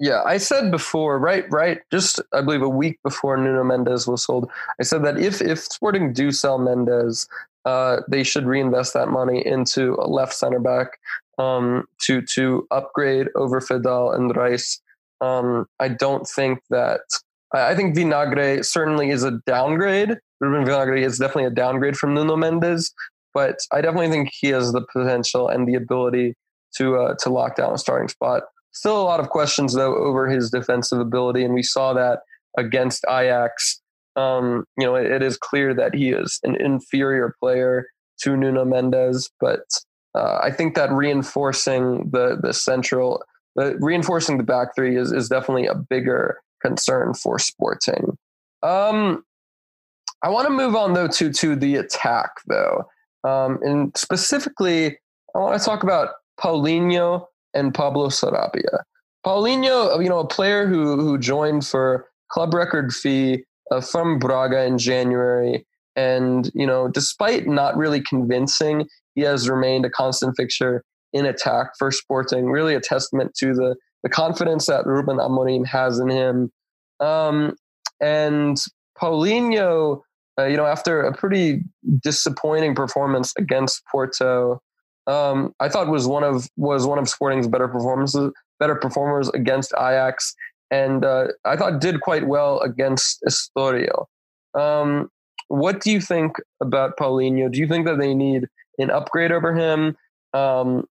Yeah, 0.00 0.22
I 0.24 0.38
said 0.38 0.70
before, 0.70 1.18
right, 1.18 1.44
right, 1.50 1.80
just 1.92 2.20
I 2.32 2.40
believe 2.40 2.62
a 2.62 2.68
week 2.68 2.98
before 3.04 3.36
Nuno 3.36 3.62
Mendes 3.62 4.08
was 4.08 4.24
sold, 4.24 4.50
I 4.80 4.82
said 4.82 5.04
that 5.04 5.18
if 5.18 5.40
if 5.40 5.60
Sporting 5.60 6.12
do 6.12 6.32
sell 6.32 6.58
Mendes, 6.58 7.28
uh, 7.64 8.00
they 8.08 8.22
should 8.22 8.46
reinvest 8.46 8.94
that 8.94 9.08
money 9.08 9.44
into 9.44 9.94
a 9.94 10.06
left 10.06 10.34
center 10.34 10.60
back 10.60 10.98
um, 11.38 11.84
to 12.02 12.22
to 12.34 12.66
upgrade 12.70 13.28
over 13.36 13.60
Feddal 13.60 14.14
and 14.14 14.36
Reis. 14.36 14.80
Um, 15.20 15.66
I 15.80 15.88
don't 15.88 16.26
think 16.26 16.60
that. 16.70 17.00
I 17.52 17.76
think 17.76 17.96
Vinagre 17.96 18.64
certainly 18.64 19.10
is 19.10 19.22
a 19.22 19.38
downgrade. 19.46 20.16
Ruben 20.40 20.66
Vinagre 20.66 21.00
is 21.00 21.18
definitely 21.18 21.44
a 21.44 21.50
downgrade 21.50 21.96
from 21.96 22.12
Nuno 22.12 22.36
Mendes, 22.36 22.92
but 23.32 23.58
I 23.72 23.80
definitely 23.80 24.10
think 24.10 24.30
he 24.32 24.48
has 24.48 24.72
the 24.72 24.84
potential 24.92 25.48
and 25.48 25.68
the 25.68 25.76
ability 25.76 26.34
to 26.76 26.96
uh, 26.96 27.14
to 27.20 27.30
lock 27.30 27.56
down 27.56 27.72
a 27.72 27.78
starting 27.78 28.08
spot. 28.08 28.42
Still 28.72 29.00
a 29.00 29.04
lot 29.04 29.20
of 29.20 29.28
questions 29.30 29.74
though 29.74 29.94
over 29.94 30.28
his 30.28 30.50
defensive 30.50 30.98
ability, 30.98 31.44
and 31.44 31.54
we 31.54 31.62
saw 31.62 31.92
that 31.94 32.20
against 32.58 33.04
Ajax 33.08 33.80
um, 34.16 34.64
you 34.78 34.86
know, 34.86 34.94
it, 34.94 35.10
it 35.10 35.22
is 35.22 35.36
clear 35.36 35.74
that 35.74 35.94
he 35.94 36.10
is 36.10 36.38
an 36.44 36.56
inferior 36.56 37.34
player 37.40 37.86
to 38.22 38.36
Nuno 38.36 38.64
Mendes, 38.64 39.30
but 39.40 39.64
uh, 40.14 40.38
I 40.42 40.50
think 40.50 40.74
that 40.76 40.92
reinforcing 40.92 42.10
the 42.10 42.38
the 42.40 42.52
central, 42.52 43.24
the, 43.56 43.76
reinforcing 43.80 44.38
the 44.38 44.44
back 44.44 44.74
three 44.74 44.96
is 44.96 45.12
is 45.12 45.28
definitely 45.28 45.66
a 45.66 45.74
bigger 45.74 46.40
concern 46.62 47.14
for 47.14 47.38
Sporting. 47.38 48.16
Um, 48.62 49.24
I 50.22 50.30
want 50.30 50.46
to 50.46 50.52
move 50.52 50.76
on 50.76 50.94
though 50.94 51.08
to 51.08 51.32
to 51.32 51.56
the 51.56 51.76
attack 51.76 52.30
though, 52.46 52.84
um, 53.24 53.58
and 53.62 53.96
specifically, 53.96 54.98
I 55.34 55.38
want 55.38 55.58
to 55.58 55.64
talk 55.64 55.82
about 55.82 56.10
Paulinho 56.40 57.26
and 57.52 57.74
Pablo 57.74 58.08
Sarabia. 58.08 58.82
Paulinho, 59.26 60.02
you 60.02 60.08
know, 60.08 60.20
a 60.20 60.26
player 60.26 60.66
who 60.66 61.00
who 61.00 61.18
joined 61.18 61.66
for 61.66 62.06
club 62.30 62.54
record 62.54 62.92
fee 62.92 63.44
uh, 63.70 63.80
from 63.80 64.18
Braga 64.18 64.64
in 64.64 64.78
January. 64.78 65.66
And, 65.96 66.50
you 66.54 66.66
know, 66.66 66.88
despite 66.88 67.46
not 67.46 67.76
really 67.76 68.00
convincing, 68.00 68.88
he 69.14 69.22
has 69.22 69.48
remained 69.48 69.84
a 69.84 69.90
constant 69.90 70.36
fixture 70.36 70.84
in 71.12 71.24
attack 71.24 71.70
for 71.78 71.90
Sporting, 71.90 72.46
really 72.46 72.74
a 72.74 72.80
testament 72.80 73.34
to 73.36 73.54
the, 73.54 73.76
the 74.02 74.08
confidence 74.08 74.66
that 74.66 74.86
Ruben 74.86 75.18
Amorim 75.18 75.64
has 75.66 75.98
in 76.00 76.08
him. 76.08 76.50
Um, 76.98 77.54
and 78.00 78.58
Paulinho, 79.00 80.00
uh, 80.38 80.46
you 80.46 80.56
know, 80.56 80.66
after 80.66 81.02
a 81.02 81.14
pretty 81.14 81.62
disappointing 82.02 82.74
performance 82.74 83.32
against 83.38 83.82
Porto, 83.90 84.60
um, 85.06 85.54
I 85.60 85.68
thought 85.68 85.88
was 85.88 86.08
one 86.08 86.24
of 86.24 86.48
was 86.56 86.86
one 86.86 86.98
of 86.98 87.08
Sporting's 87.08 87.46
better 87.46 87.68
performances, 87.68 88.32
better 88.58 88.74
performers 88.74 89.28
against 89.30 89.72
Ajax 89.76 90.34
and 90.70 91.04
uh, 91.04 91.28
I 91.44 91.56
thought 91.56 91.80
did 91.80 92.00
quite 92.00 92.26
well 92.26 92.60
against 92.60 93.22
Estoril. 93.28 94.06
Um, 94.54 95.10
what 95.48 95.80
do 95.80 95.90
you 95.90 96.00
think 96.00 96.36
about 96.60 96.96
Paulinho? 96.96 97.50
Do 97.50 97.58
you 97.58 97.66
think 97.66 97.86
that 97.86 97.98
they 97.98 98.14
need 98.14 98.48
an 98.78 98.90
upgrade 98.90 99.32
over 99.32 99.54
him? 99.54 99.96
Um, 100.32 100.86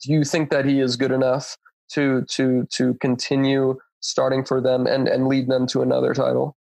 do 0.00 0.12
you 0.12 0.24
think 0.24 0.50
that 0.50 0.64
he 0.64 0.80
is 0.80 0.96
good 0.96 1.12
enough 1.12 1.56
to 1.92 2.22
to 2.30 2.66
to 2.72 2.94
continue 2.94 3.78
starting 4.00 4.44
for 4.44 4.60
them 4.60 4.86
and 4.86 5.08
and 5.08 5.26
lead 5.26 5.48
them 5.48 5.66
to 5.68 5.82
another 5.82 6.14
title? 6.14 6.56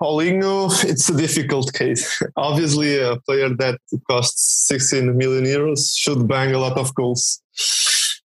Paulinho, 0.00 0.84
it's 0.84 1.08
a 1.08 1.16
difficult 1.16 1.72
case. 1.72 2.22
Obviously, 2.36 2.98
a 3.00 3.16
player 3.20 3.48
that 3.48 3.80
costs 4.10 4.66
16 4.68 5.16
million 5.16 5.44
euros 5.44 5.96
should 5.96 6.28
bang 6.28 6.52
a 6.52 6.58
lot 6.58 6.76
of 6.76 6.94
goals 6.94 7.40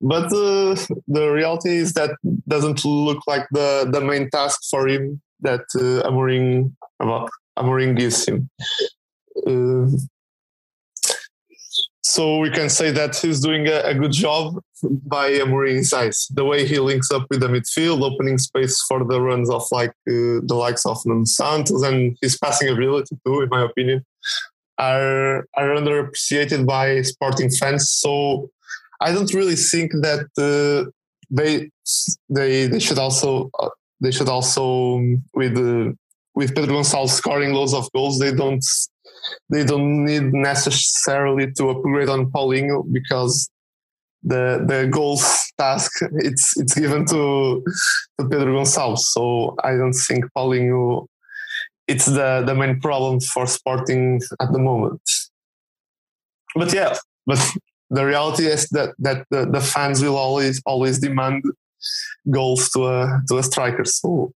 but 0.03 0.26
uh, 0.32 0.74
the 1.07 1.30
reality 1.30 1.70
is 1.70 1.92
that 1.92 2.16
doesn't 2.48 2.84
look 2.84 3.20
like 3.26 3.46
the, 3.53 3.88
the 3.90 4.00
main 4.00 4.28
task 4.30 4.61
for 4.68 4.88
him 4.88 5.22
that 5.40 5.61
uh, 5.76 6.09
Amorim, 6.09 6.72
Amorim 7.57 7.96
gives 7.96 8.26
him. 8.26 8.50
Uh, 9.46 9.86
so 12.03 12.38
we 12.38 12.50
can 12.50 12.68
say 12.68 12.90
that 12.90 13.16
he's 13.16 13.40
doing 13.40 13.68
a, 13.68 13.80
a 13.84 13.94
good 13.94 14.12
job 14.12 14.59
by 14.82 15.30
Amorim's 15.30 15.92
eyes. 15.92 16.26
The 16.34 16.44
way 16.44 16.66
he 16.66 16.78
links 16.80 17.11
up 17.12 17.26
with 17.30 17.40
the 17.40 17.46
midfield, 17.46 18.03
opening 18.03 18.38
space 18.38 18.82
for 18.88 19.05
the 19.05 19.20
runs 19.20 19.48
of 19.48 19.62
like 19.70 19.90
uh, 20.09 20.42
the 20.42 20.55
likes 20.55 20.84
of 20.84 20.98
Nuno 21.07 21.24
Santos 21.24 21.82
and 21.82 22.16
his 22.20 22.36
passing 22.36 22.68
ability 22.68 23.16
too, 23.24 23.42
in 23.42 23.48
my 23.48 23.62
opinion, 23.62 24.05
are 24.78 25.46
are 25.57 25.68
underappreciated 25.78 26.66
by 26.66 27.03
sporting 27.03 27.50
fans. 27.50 27.88
So 27.88 28.50
I 29.03 29.12
don't 29.12 29.32
really 29.34 29.57
think 29.57 29.92
that 30.07 30.26
uh, 30.38 30.90
they 31.30 31.70
they 32.28 32.66
they 32.66 32.78
should 32.78 32.98
also 32.98 33.50
uh, 33.59 33.70
they 34.00 34.11
should 34.11 34.28
also 34.28 34.96
um, 34.96 35.24
with 35.34 35.57
uh, 35.57 35.92
with 36.34 36.55
Pedro 36.55 36.76
Gonçalves 36.76 37.11
scoring 37.11 37.53
loads 37.53 37.74
of 37.74 37.90
goals. 37.92 38.18
They 38.18 38.32
don't 38.32 38.64
they 39.50 39.64
don't 39.64 40.05
need 40.05 40.32
necessarily 40.32 41.53
to 41.53 41.70
upgrade 41.70 42.09
on 42.09 42.30
Paulinho 42.30 42.84
because 42.92 43.50
the 44.22 44.64
the 44.66 44.88
goals 44.90 45.24
task 45.59 45.92
it's 46.28 46.57
it's 46.57 46.74
given 46.74 47.05
to 47.07 47.62
to 48.18 48.28
Pedro 48.28 48.59
Gonçalves. 48.59 49.05
So 49.14 49.57
I 49.64 49.72
don't 49.72 49.98
think 50.09 50.24
Paulinho 50.36 51.07
it's 51.88 52.07
the 52.07 52.42
the 52.46 52.55
main 52.55 52.80
problem 52.80 53.20
for 53.20 53.46
Sporting 53.46 54.20
at 54.40 54.53
the 54.53 54.59
moment. 54.59 55.03
But 56.55 56.72
yeah, 56.72 56.96
but 57.26 57.40
the 57.93 58.05
reality 58.05 58.47
is 58.47 58.68
that 58.70 58.95
that 58.99 59.26
the, 59.30 59.45
the 59.45 59.61
fans 59.61 60.03
will 60.03 60.16
always 60.16 60.62
always 60.64 60.99
demand 60.99 61.45
goals 62.30 62.70
to 62.70 62.86
a 62.86 63.22
to 63.28 63.38
a 63.38 63.43
striker. 63.43 63.84
So 63.84 64.32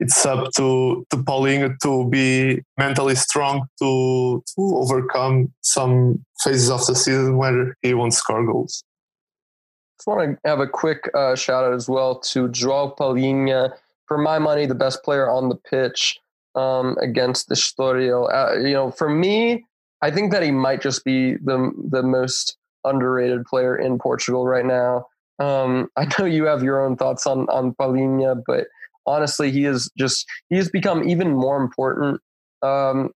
it's 0.00 0.24
up 0.24 0.50
to 0.56 1.06
to 1.10 1.16
Paulinho 1.18 1.78
to 1.82 2.08
be 2.08 2.62
mentally 2.78 3.14
strong 3.14 3.66
to 3.80 4.42
to 4.54 4.60
overcome 4.82 5.52
some 5.60 6.24
phases 6.42 6.70
of 6.70 6.84
the 6.86 6.94
season 6.94 7.36
where 7.36 7.76
he 7.82 7.94
won't 7.94 8.14
score 8.14 8.44
goals. 8.44 8.82
I 8.84 9.98
just 9.98 10.06
want 10.06 10.20
to 10.42 10.48
have 10.48 10.60
a 10.60 10.66
quick 10.66 11.10
uh, 11.14 11.34
shout 11.34 11.64
out 11.64 11.74
as 11.74 11.88
well 11.88 12.18
to 12.32 12.48
João 12.48 12.96
Palhinha. 12.96 13.72
For 14.06 14.16
my 14.16 14.38
money, 14.38 14.64
the 14.64 14.74
best 14.74 15.02
player 15.02 15.28
on 15.28 15.50
the 15.50 15.56
pitch 15.56 16.18
um, 16.54 16.96
against 17.02 17.48
the 17.48 17.56
Estoril. 17.56 18.32
Uh, 18.32 18.58
you 18.60 18.72
know, 18.72 18.90
for 18.90 19.10
me, 19.10 19.66
I 20.00 20.10
think 20.10 20.32
that 20.32 20.42
he 20.42 20.50
might 20.50 20.80
just 20.80 21.04
be 21.04 21.34
the 21.34 21.72
the 21.90 22.02
most 22.02 22.57
underrated 22.84 23.44
player 23.44 23.76
in 23.76 23.98
Portugal 23.98 24.46
right 24.46 24.66
now. 24.66 25.06
Um, 25.38 25.88
I 25.96 26.06
know 26.18 26.24
you 26.24 26.44
have 26.46 26.62
your 26.62 26.84
own 26.84 26.96
thoughts 26.96 27.26
on 27.26 27.48
on 27.48 27.74
Palhinha, 27.74 28.42
but 28.46 28.66
honestly, 29.06 29.50
he 29.50 29.64
is 29.64 29.90
just 29.98 30.26
he 30.50 30.56
has 30.56 30.68
become 30.68 31.08
even 31.08 31.32
more 31.32 31.60
important 31.62 32.20
um, 32.62 33.10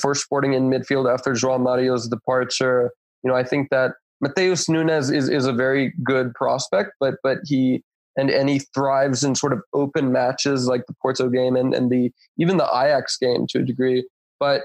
for 0.00 0.14
Sporting 0.14 0.54
in 0.54 0.70
midfield 0.70 1.12
after 1.12 1.32
João 1.32 1.60
Mario's 1.60 2.08
departure. 2.08 2.90
You 3.22 3.30
know, 3.30 3.36
I 3.36 3.44
think 3.44 3.70
that 3.70 3.92
Mateus 4.20 4.68
Nunes 4.68 5.10
is 5.10 5.28
is 5.28 5.46
a 5.46 5.52
very 5.52 5.92
good 6.02 6.34
prospect, 6.34 6.92
but 7.00 7.16
but 7.22 7.38
he 7.44 7.82
and 8.16 8.30
and 8.30 8.48
he 8.48 8.60
thrives 8.74 9.22
in 9.22 9.34
sort 9.34 9.52
of 9.52 9.60
open 9.72 10.12
matches 10.12 10.66
like 10.66 10.86
the 10.86 10.94
Porto 11.02 11.28
game 11.28 11.56
and 11.56 11.74
and 11.74 11.90
the 11.90 12.10
even 12.38 12.56
the 12.56 12.66
Ajax 12.66 13.16
game 13.16 13.46
to 13.50 13.58
a 13.58 13.62
degree. 13.62 14.06
But 14.40 14.64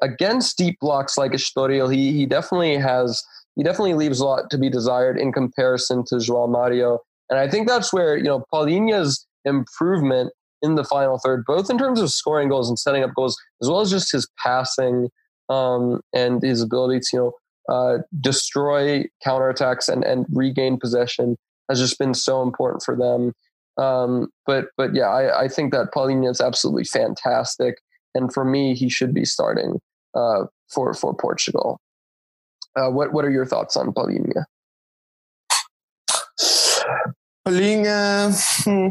against 0.00 0.58
deep 0.58 0.78
blocks 0.80 1.18
like 1.18 1.32
Estoril, 1.32 1.92
he 1.92 2.12
he 2.12 2.26
definitely 2.26 2.76
has 2.76 3.22
he 3.56 3.62
definitely 3.62 3.94
leaves 3.94 4.20
a 4.20 4.24
lot 4.24 4.50
to 4.50 4.58
be 4.58 4.70
desired 4.70 5.18
in 5.18 5.32
comparison 5.32 6.04
to 6.06 6.16
João 6.16 6.48
Mario. 6.48 7.00
And 7.28 7.38
I 7.38 7.48
think 7.48 7.68
that's 7.68 7.92
where 7.92 8.16
you 8.16 8.24
know 8.24 8.44
Palhinha's 8.52 9.26
improvement 9.44 10.32
in 10.62 10.76
the 10.76 10.84
final 10.84 11.18
third, 11.18 11.44
both 11.46 11.70
in 11.70 11.78
terms 11.78 12.00
of 12.00 12.10
scoring 12.10 12.48
goals 12.48 12.68
and 12.68 12.78
setting 12.78 13.02
up 13.02 13.10
goals, 13.14 13.36
as 13.60 13.68
well 13.68 13.80
as 13.80 13.90
just 13.90 14.12
his 14.12 14.28
passing 14.42 15.08
um, 15.48 16.00
and 16.14 16.42
his 16.42 16.62
ability 16.62 17.00
to 17.00 17.08
you 17.12 17.18
know 17.18 17.32
uh, 17.68 17.98
destroy 18.20 19.04
counterattacks 19.24 19.88
and 19.88 20.04
and 20.04 20.26
regain 20.30 20.78
possession 20.78 21.36
has 21.68 21.78
just 21.78 21.98
been 21.98 22.14
so 22.14 22.42
important 22.42 22.82
for 22.82 22.96
them. 22.96 23.32
Um, 23.82 24.28
but 24.46 24.66
but 24.76 24.94
yeah, 24.94 25.08
I, 25.08 25.44
I 25.44 25.48
think 25.48 25.72
that 25.72 25.92
Palhinha 25.94 26.30
is 26.30 26.40
absolutely 26.40 26.84
fantastic, 26.84 27.76
and 28.14 28.32
for 28.32 28.44
me, 28.44 28.74
he 28.74 28.88
should 28.88 29.14
be 29.14 29.24
starting 29.24 29.80
uh, 30.14 30.44
for 30.72 30.92
for 30.94 31.14
Portugal. 31.14 31.80
Uh, 32.76 32.90
what 32.90 33.12
what 33.12 33.24
are 33.24 33.30
your 33.30 33.46
thoughts 33.46 33.76
on 33.76 33.92
Palhinha? 33.92 34.44
Palhinha, 37.46 38.32
hmm, 38.64 38.88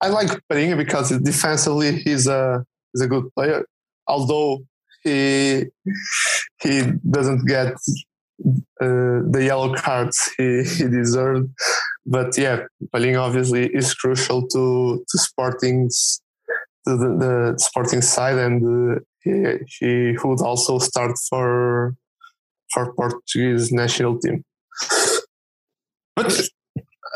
I 0.00 0.08
like 0.08 0.30
Palhinha 0.50 0.76
because 0.76 1.10
defensively 1.20 1.96
he's 1.96 2.26
a 2.26 2.64
he's 2.92 3.02
a 3.02 3.08
good 3.08 3.24
player. 3.34 3.64
Although 4.06 4.60
he 5.02 5.64
he 6.62 6.82
doesn't 7.10 7.46
get 7.46 7.72
uh, 8.80 9.24
the 9.30 9.42
yellow 9.42 9.74
cards 9.74 10.30
he, 10.36 10.62
he 10.62 10.84
deserved, 10.84 11.48
but 12.04 12.36
yeah, 12.38 12.64
Palhinha 12.94 13.20
obviously 13.20 13.66
is 13.66 13.94
crucial 13.94 14.46
to 14.48 15.04
to 15.08 15.18
Sporting's 15.18 16.22
to 16.86 16.96
the, 16.96 17.08
the 17.16 17.54
Sporting 17.58 18.02
side, 18.02 18.38
and 18.38 18.62
uh, 18.62 19.00
he 19.22 19.32
he 19.80 20.16
would 20.22 20.40
also 20.40 20.78
start 20.78 21.16
for 21.28 21.96
for 22.76 22.92
Portuguese 22.92 23.72
national 23.72 24.18
team. 24.18 24.44
But 26.14 26.30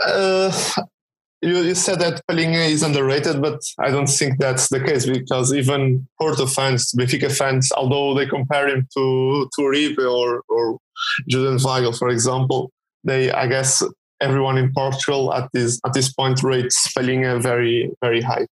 uh, 0.06 0.50
you, 1.42 1.58
you 1.58 1.74
said 1.74 2.00
that 2.00 2.22
Palhinha 2.26 2.70
is 2.70 2.82
underrated, 2.82 3.42
but 3.42 3.60
I 3.78 3.90
don't 3.90 4.06
think 4.06 4.38
that's 4.38 4.68
the 4.70 4.80
case 4.80 5.04
because 5.04 5.52
even 5.52 6.08
Porto 6.18 6.46
fans, 6.46 6.92
Benfica 6.92 7.30
fans, 7.30 7.70
although 7.76 8.14
they 8.14 8.26
compare 8.26 8.68
him 8.68 8.88
to 8.96 9.48
to 9.54 9.62
Uribe 9.62 9.98
or 9.98 10.42
or 10.48 10.78
Julian 11.28 11.58
Weigl, 11.58 11.98
for 11.98 12.08
example, 12.08 12.70
they 13.04 13.30
I 13.30 13.46
guess 13.46 13.82
everyone 14.22 14.56
in 14.56 14.72
Portugal 14.72 15.34
at 15.34 15.50
this 15.52 15.78
at 15.84 15.92
this 15.92 16.10
point 16.10 16.42
rates 16.42 16.90
Palhinha 16.94 17.42
very 17.42 17.92
very 18.00 18.22
high. 18.22 18.46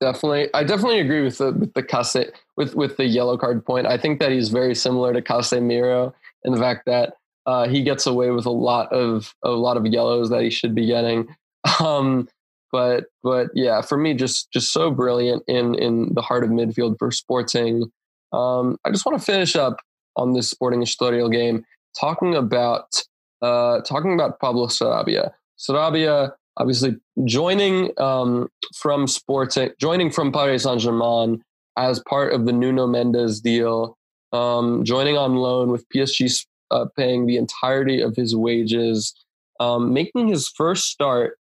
Definitely, 0.00 0.48
I 0.52 0.64
definitely 0.64 1.00
agree 1.00 1.22
with 1.22 1.38
the 1.38 1.52
with 1.52 1.72
the 1.74 1.82
Case, 1.82 2.24
with 2.58 2.74
with 2.74 2.96
the 2.98 3.06
yellow 3.06 3.38
card 3.38 3.64
point. 3.64 3.86
I 3.86 3.96
think 3.96 4.18
that 4.20 4.32
he's 4.32 4.50
very 4.50 4.74
similar 4.74 5.14
to 5.14 5.22
Casemiro 5.22 6.12
in 6.44 6.52
the 6.52 6.58
fact 6.58 6.84
that 6.86 7.14
uh, 7.46 7.68
he 7.68 7.82
gets 7.82 8.04
away 8.06 8.30
with 8.30 8.44
a 8.44 8.50
lot 8.50 8.92
of 8.92 9.34
a 9.42 9.50
lot 9.50 9.78
of 9.78 9.86
yellows 9.86 10.28
that 10.28 10.42
he 10.42 10.50
should 10.50 10.74
be 10.74 10.86
getting. 10.86 11.28
Um, 11.80 12.28
but 12.70 13.06
but 13.22 13.48
yeah, 13.54 13.82
for 13.82 13.98
me, 13.98 14.14
just 14.14 14.50
just 14.52 14.72
so 14.72 14.90
brilliant 14.90 15.42
in 15.48 15.74
in 15.74 16.14
the 16.14 16.22
heart 16.22 16.44
of 16.44 16.50
midfield 16.50 16.96
for 16.98 17.10
Sporting. 17.10 17.90
Um, 18.32 18.78
I 18.84 18.90
just 18.90 19.04
want 19.04 19.18
to 19.18 19.24
finish 19.24 19.56
up 19.56 19.80
on 20.16 20.32
this 20.34 20.48
Sporting 20.50 20.82
Estoril 20.82 21.30
game 21.30 21.64
talking 21.98 22.34
about 22.34 23.02
uh, 23.42 23.80
talking 23.80 24.14
about 24.14 24.38
Pablo 24.38 24.66
Sarabia. 24.66 25.32
Sarabia 25.58 26.32
obviously 26.56 26.96
joining 27.24 27.90
um, 27.98 28.48
from 28.74 29.06
Sporting, 29.06 29.70
joining 29.80 30.10
from 30.10 30.32
Paris 30.32 30.64
Saint 30.64 30.80
Germain 30.80 31.42
as 31.78 32.00
part 32.00 32.32
of 32.32 32.44
the 32.44 32.52
Nuno 32.52 32.86
Mendes 32.86 33.40
deal, 33.40 33.96
um, 34.32 34.84
joining 34.84 35.16
on 35.16 35.36
loan 35.36 35.70
with 35.70 35.88
PSG 35.88 36.44
uh, 36.70 36.86
paying 36.96 37.26
the 37.26 37.36
entirety 37.36 38.00
of 38.02 38.14
his 38.16 38.36
wages, 38.36 39.14
um, 39.60 39.92
making 39.92 40.28
his 40.28 40.48
first 40.48 40.86
start 40.86 41.38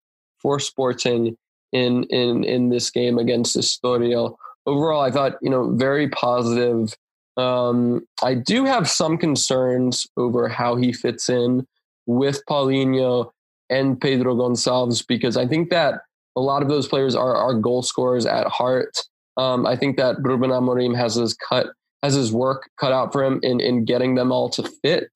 for 0.41 0.59
Sporting 0.59 1.37
in 1.71 2.03
in 2.05 2.43
in 2.43 2.69
this 2.69 2.89
game 2.89 3.17
against 3.17 3.55
Estoril. 3.55 4.35
Overall, 4.65 5.01
I 5.01 5.11
thought 5.11 5.33
you 5.41 5.49
know 5.49 5.75
very 5.75 6.09
positive. 6.09 6.95
Um, 7.37 8.05
I 8.23 8.33
do 8.33 8.65
have 8.65 8.89
some 8.89 9.17
concerns 9.17 10.07
over 10.17 10.49
how 10.49 10.75
he 10.75 10.91
fits 10.91 11.29
in 11.29 11.65
with 12.05 12.41
Paulinho 12.49 13.31
and 13.69 13.99
Pedro 13.99 14.35
Gonçalves 14.35 15.05
because 15.07 15.37
I 15.37 15.47
think 15.47 15.69
that 15.69 16.01
a 16.35 16.41
lot 16.41 16.61
of 16.61 16.67
those 16.67 16.87
players 16.87 17.15
are, 17.15 17.35
are 17.35 17.53
goal 17.53 17.83
scorers 17.83 18.25
at 18.25 18.47
heart. 18.47 18.97
Um, 19.37 19.65
I 19.65 19.75
think 19.75 19.97
that 19.97 20.17
Ruben 20.21 20.51
Amorim 20.51 20.95
has 20.95 21.15
his 21.15 21.33
cut 21.33 21.67
has 22.03 22.15
his 22.15 22.33
work 22.33 22.69
cut 22.79 22.91
out 22.91 23.11
for 23.11 23.23
him 23.23 23.39
in 23.43 23.59
in 23.59 23.85
getting 23.85 24.15
them 24.15 24.31
all 24.31 24.49
to 24.49 24.63
fit. 24.83 25.11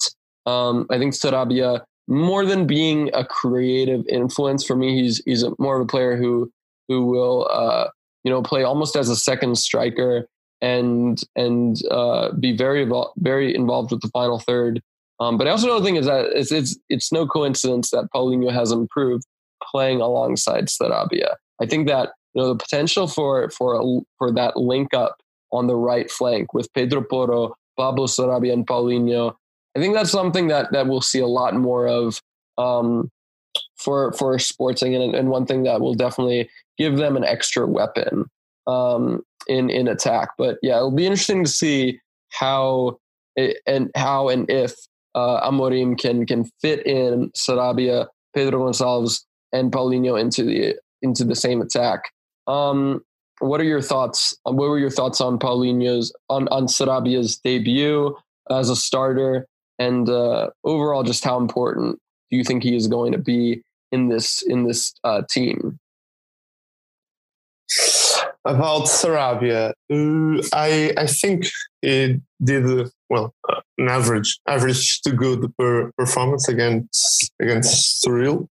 Um, 0.46 0.86
I 0.90 1.00
think 1.00 1.14
Sarabia, 1.14 1.82
more 2.08 2.46
than 2.46 2.68
being 2.68 3.10
a 3.14 3.26
creative 3.26 4.06
influence 4.08 4.64
for 4.64 4.76
me, 4.76 5.02
he's 5.02 5.22
he's 5.26 5.44
a, 5.44 5.52
more 5.60 5.78
of 5.78 5.82
a 5.82 5.88
player 5.88 6.16
who 6.16 6.52
who 6.88 7.06
will 7.06 7.48
uh, 7.52 7.90
you 8.24 8.32
know 8.32 8.42
play 8.42 8.64
almost 8.64 8.96
as 8.96 9.10
a 9.10 9.16
second 9.16 9.58
striker 9.58 10.28
and 10.62 11.22
and 11.36 11.78
uh, 11.92 12.32
be 12.34 12.56
very 12.56 12.90
very 13.18 13.54
involved 13.54 13.92
with 13.92 14.02
the 14.02 14.10
final 14.10 14.40
third. 14.40 14.82
Um, 15.20 15.38
but 15.38 15.48
I 15.48 15.52
also 15.52 15.68
know 15.68 15.80
the 15.80 15.86
thing 15.86 15.96
is 15.96 16.06
that 16.06 16.26
it's 16.34 16.52
it's 16.52 16.78
it's 16.90 17.12
no 17.12 17.28
coincidence 17.28 17.92
that 17.92 18.10
Paulinho 18.14 18.52
has 18.52 18.72
improved 18.72 19.26
playing 19.72 20.02
alongside 20.02 20.68
Sarabia. 20.68 21.36
I 21.62 21.66
think 21.66 21.88
that 21.88 22.10
you 22.36 22.42
know 22.42 22.50
the 22.50 22.56
potential 22.56 23.08
for 23.08 23.50
for 23.50 24.04
for 24.18 24.32
that 24.34 24.58
link 24.58 24.94
up 24.94 25.18
on 25.52 25.68
the 25.68 25.76
right 25.76 26.12
flank 26.12 26.54
with 26.54 26.72
Pedro 26.74 27.02
Porro, 27.02 27.56
Pablo 27.78 28.08
Sarabia, 28.08 28.54
and 28.54 28.68
Paulinho. 28.68 29.34
I 29.76 29.80
think 29.80 29.94
that's 29.94 30.12
something 30.12 30.48
that 30.48 30.72
that 30.72 30.88
we'll 30.88 31.02
see 31.02 31.20
a 31.20 31.28
lot 31.28 31.56
more 31.56 31.88
of 31.88 32.22
um, 32.58 33.10
for 33.78 34.12
for 34.14 34.38
Sporting, 34.38 34.96
and, 34.96 35.16
and 35.16 35.30
one 35.30 35.46
thing 35.46 35.64
that 35.64 35.82
will 35.82 35.96
definitely 35.96 36.50
give 36.78 36.98
them 36.98 37.16
an 37.16 37.24
extra 37.24 37.66
weapon 37.66 38.26
um, 38.68 39.24
in 39.48 39.70
in 39.70 39.88
attack. 39.88 40.30
But 40.38 40.58
yeah, 40.62 40.78
it'll 40.78 40.92
be 40.92 41.06
interesting 41.06 41.44
to 41.46 41.50
see 41.50 42.00
how 42.30 43.00
and 43.66 43.92
how 43.96 44.30
and 44.30 44.50
if 44.50 44.76
uh, 45.14 45.50
Amorim 45.50 45.98
can 45.98 46.26
can 46.26 46.46
fit 46.62 46.86
in 46.86 47.32
Sarabia, 47.32 48.08
Pedro 48.36 48.66
Gonçalves, 48.66 49.24
and 49.54 49.72
Paulinho 49.72 50.20
into 50.20 50.44
the 50.44 50.76
into 51.02 51.24
the 51.24 51.36
same 51.36 51.62
attack. 51.62 52.12
Um, 52.48 53.04
what 53.40 53.60
are 53.60 53.66
your 53.66 53.82
thoughts? 53.82 54.38
What 54.44 54.56
were 54.56 54.80
your 54.80 54.90
thoughts 54.90 55.22
on 55.22 55.40
Paulinho's 55.40 56.14
on 56.30 56.48
on 56.50 56.68
Sarabia's 56.68 57.38
debut 57.38 58.16
as 58.50 58.70
a 58.70 58.76
starter, 58.76 59.48
and 59.80 60.10
uh, 60.10 60.50
overall, 60.64 61.04
just 61.04 61.24
how 61.24 61.38
important 61.38 62.00
do 62.32 62.38
you 62.38 62.44
think 62.44 62.64
he 62.64 62.76
is 62.76 62.88
going 62.88 63.12
to 63.12 63.18
be 63.18 63.62
in 63.92 64.10
this 64.10 64.42
in 64.42 64.64
this 64.64 64.94
uh, 65.04 65.22
team? 65.30 65.80
About 68.46 68.84
Sarabia, 68.84 69.74
uh, 69.92 70.48
I 70.54 70.94
I 70.98 71.08
think 71.08 71.48
he 71.82 72.22
did 72.44 72.90
well 73.10 73.34
an 73.78 73.90
average 73.90 74.40
average 74.48 75.02
to 75.02 75.12
good 75.12 75.52
per 75.58 75.92
performance 75.98 76.48
against 76.48 77.32
against 77.42 78.06
Estoril. 78.06 78.48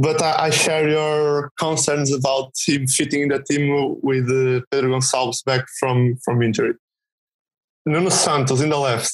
But 0.00 0.22
I, 0.22 0.44
I, 0.44 0.50
share 0.50 0.88
your 0.88 1.50
concerns 1.58 2.12
about 2.12 2.52
him 2.64 2.86
fitting 2.86 3.26
the 3.28 3.42
team 3.42 3.96
with 4.00 4.30
uh, 4.30 4.64
Pedro 4.70 4.96
Gonçalves 4.96 5.44
back 5.44 5.64
from 5.80 6.16
from 6.24 6.40
injury. 6.40 6.74
Nuno 7.84 8.08
Santos 8.08 8.60
in 8.60 8.70
the 8.70 8.78
left 8.78 9.10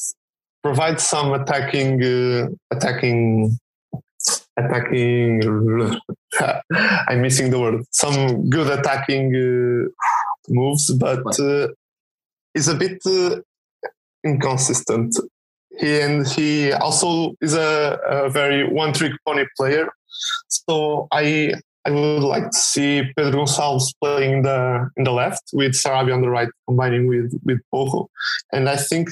provides 0.62 1.02
some 1.02 1.32
attacking 1.32 2.04
uh, 2.04 2.48
attacking 2.70 3.58
attacking. 4.58 5.40
I'm 7.08 7.22
missing 7.22 7.50
the 7.50 7.60
word. 7.60 7.82
Some 7.90 8.50
good 8.50 8.70
attacking 8.78 9.34
uh, 9.34 9.88
moves, 10.50 10.92
but 10.92 11.24
uh, 11.40 11.68
is 12.54 12.68
a 12.68 12.74
bit 12.74 12.98
uh, 13.06 13.36
inconsistent. 14.22 15.16
He 15.78 16.00
and 16.00 16.26
he 16.26 16.72
also 16.72 17.34
is 17.40 17.54
a, 17.54 17.98
a 18.06 18.28
very 18.28 18.68
one-trick 18.68 19.12
pony 19.26 19.44
player. 19.56 19.88
So 20.48 21.08
I 21.12 21.54
I 21.86 21.90
would 21.90 22.22
like 22.22 22.50
to 22.50 22.56
see 22.56 23.02
Pedro 23.16 23.44
Gonçalves 23.44 23.92
playing 24.00 24.32
in 24.38 24.42
the 24.42 24.90
in 24.96 25.04
the 25.04 25.12
left 25.12 25.50
with 25.52 25.72
Sarabia 25.72 26.14
on 26.14 26.22
the 26.22 26.30
right, 26.30 26.48
combining 26.66 27.06
with 27.08 27.38
with 27.44 27.60
Porro. 27.70 28.08
And 28.52 28.68
I 28.68 28.76
think 28.76 29.10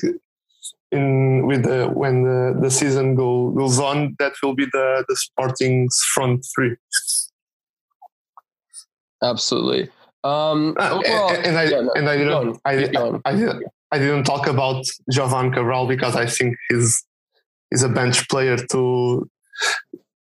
in 0.91 1.47
with 1.47 1.65
the 1.65 1.89
when 1.89 2.23
the, 2.23 2.59
the 2.61 2.71
season 2.71 3.15
go, 3.15 3.51
goes 3.51 3.79
on, 3.79 4.17
that 4.19 4.33
will 4.43 4.55
be 4.55 4.67
the 4.67 5.05
the 5.09 5.17
Sporting's 5.17 5.99
front 6.15 6.47
three. 6.55 6.77
Absolutely. 9.23 9.91
Um, 10.25 10.77
uh, 10.79 10.91
overall, 10.93 11.31
and, 11.31 11.47
and, 11.47 11.59
I 11.59 11.65
yeah, 11.65 11.81
no, 11.81 11.93
and 11.95 12.09
I 12.09 12.17
didn't 12.17 12.61
I, 12.65 12.71
I, 12.71 13.21
I, 13.25 13.33
didn't 13.35 13.65
I 13.91 13.99
didn't 13.99 14.25
talk 14.25 14.47
about 14.47 14.85
Jovane 15.11 15.53
Cabral 15.53 15.87
because 15.87 16.17
I 16.17 16.27
think 16.27 16.57
he's 16.69 17.05
he's 17.71 17.83
a 17.83 17.89
bench 17.89 18.29
player 18.29 18.57
to 18.57 19.29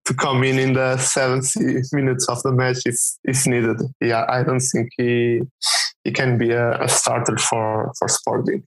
to 0.05 0.13
come 0.13 0.43
in 0.43 0.57
in 0.57 0.73
the 0.73 0.97
70 0.97 1.81
minutes 1.93 2.27
of 2.27 2.41
the 2.43 2.51
match 2.51 2.79
if 2.85 2.97
if 3.23 3.45
needed. 3.45 3.77
Yeah, 3.99 4.25
I 4.27 4.43
don't 4.43 4.59
think 4.59 4.89
he 4.97 5.41
he 6.03 6.11
can 6.11 6.37
be 6.37 6.51
a, 6.51 6.81
a 6.81 6.89
starter 6.89 7.37
for 7.37 7.91
for 7.97 8.07
Sporting. 8.07 8.63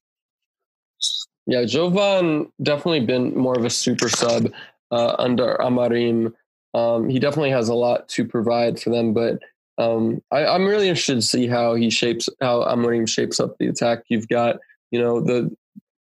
Yeah, 1.47 1.63
Jovane 1.63 2.51
definitely 2.63 3.01
been 3.01 3.37
more 3.37 3.57
of 3.59 3.65
a 3.65 3.71
super 3.71 4.09
sub 4.09 4.51
uh, 4.91 5.15
under 5.19 5.57
Amorim. 5.61 6.33
Um, 6.73 7.09
he 7.09 7.19
definitely 7.19 7.51
has 7.51 7.69
a 7.69 7.75
lot 7.75 8.09
to 8.11 8.25
provide 8.25 8.81
for 8.81 8.91
them, 8.91 9.13
but 9.13 9.41
um, 9.77 10.23
I, 10.31 10.55
am 10.55 10.65
really 10.65 10.89
interested 10.89 11.17
to 11.17 11.23
see 11.23 11.47
how 11.47 11.75
he 11.75 11.91
shapes 11.91 12.29
how 12.41 12.63
Amorim 12.63 13.09
shapes 13.09 13.41
up 13.41 13.57
the 13.59 13.67
attack. 13.67 14.05
You've 14.09 14.29
got, 14.29 14.57
you 14.91 15.01
know, 15.01 15.21
the 15.21 15.55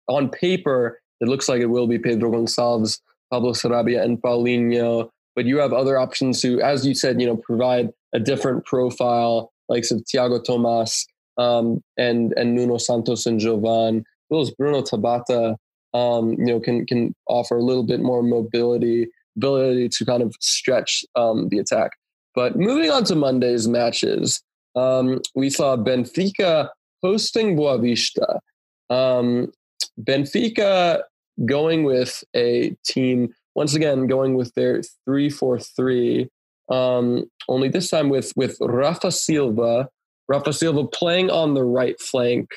on 0.08 0.28
paper 0.28 1.00
it 1.22 1.28
looks 1.28 1.48
like 1.48 1.60
it 1.60 1.66
will 1.66 1.86
be 1.86 2.00
Pedro 2.00 2.32
Gonçalves, 2.32 3.00
Pablo 3.30 3.52
Sarabia, 3.52 4.02
and 4.02 4.20
Paulinho, 4.20 5.08
but 5.34 5.46
you 5.46 5.58
have 5.58 5.72
other 5.72 5.98
options 5.98 6.42
who, 6.42 6.60
as 6.60 6.86
you 6.86 6.94
said, 6.94 7.20
you 7.20 7.26
know, 7.26 7.36
provide 7.36 7.90
a 8.12 8.20
different 8.20 8.64
profile, 8.64 9.52
like 9.68 9.84
of 9.90 10.04
Tiago 10.06 10.40
Tomas 10.40 11.06
um, 11.38 11.82
and 11.96 12.32
and 12.36 12.54
Nuno 12.54 12.78
Santos 12.78 13.26
and 13.26 13.40
Jovane 13.40 14.04
those 14.32 14.50
Bruno 14.50 14.80
Tabata, 14.82 15.56
um, 15.94 16.32
you 16.32 16.46
know, 16.46 16.58
can 16.58 16.86
can 16.86 17.14
offer 17.28 17.56
a 17.56 17.62
little 17.62 17.84
bit 17.84 18.00
more 18.00 18.22
mobility, 18.22 19.08
ability 19.36 19.88
to 19.90 20.04
kind 20.04 20.22
of 20.22 20.34
stretch 20.40 21.04
um, 21.14 21.48
the 21.50 21.58
attack. 21.58 21.92
But 22.34 22.56
moving 22.56 22.90
on 22.90 23.04
to 23.04 23.14
Monday's 23.14 23.68
matches, 23.68 24.42
um, 24.74 25.20
we 25.34 25.50
saw 25.50 25.76
Benfica 25.76 26.70
hosting 27.02 27.56
Boavista. 27.56 28.40
Um, 28.88 29.52
Benfica 30.00 31.02
going 31.44 31.84
with 31.84 32.24
a 32.34 32.74
team 32.86 33.34
once 33.55 33.74
again 33.74 34.07
going 34.07 34.34
with 34.34 34.55
their 34.55 34.82
three 35.05 35.30
four 35.30 35.59
three. 35.59 36.28
Um, 36.70 37.24
only 37.48 37.68
this 37.68 37.90
time 37.90 38.09
with 38.09 38.32
with 38.36 38.57
Rafa 38.61 39.11
Silva, 39.11 39.88
Rafa 40.28 40.53
Silva 40.53 40.86
playing 40.86 41.30
on 41.30 41.55
the 41.55 41.64
right 41.64 42.00
flank, 42.00 42.48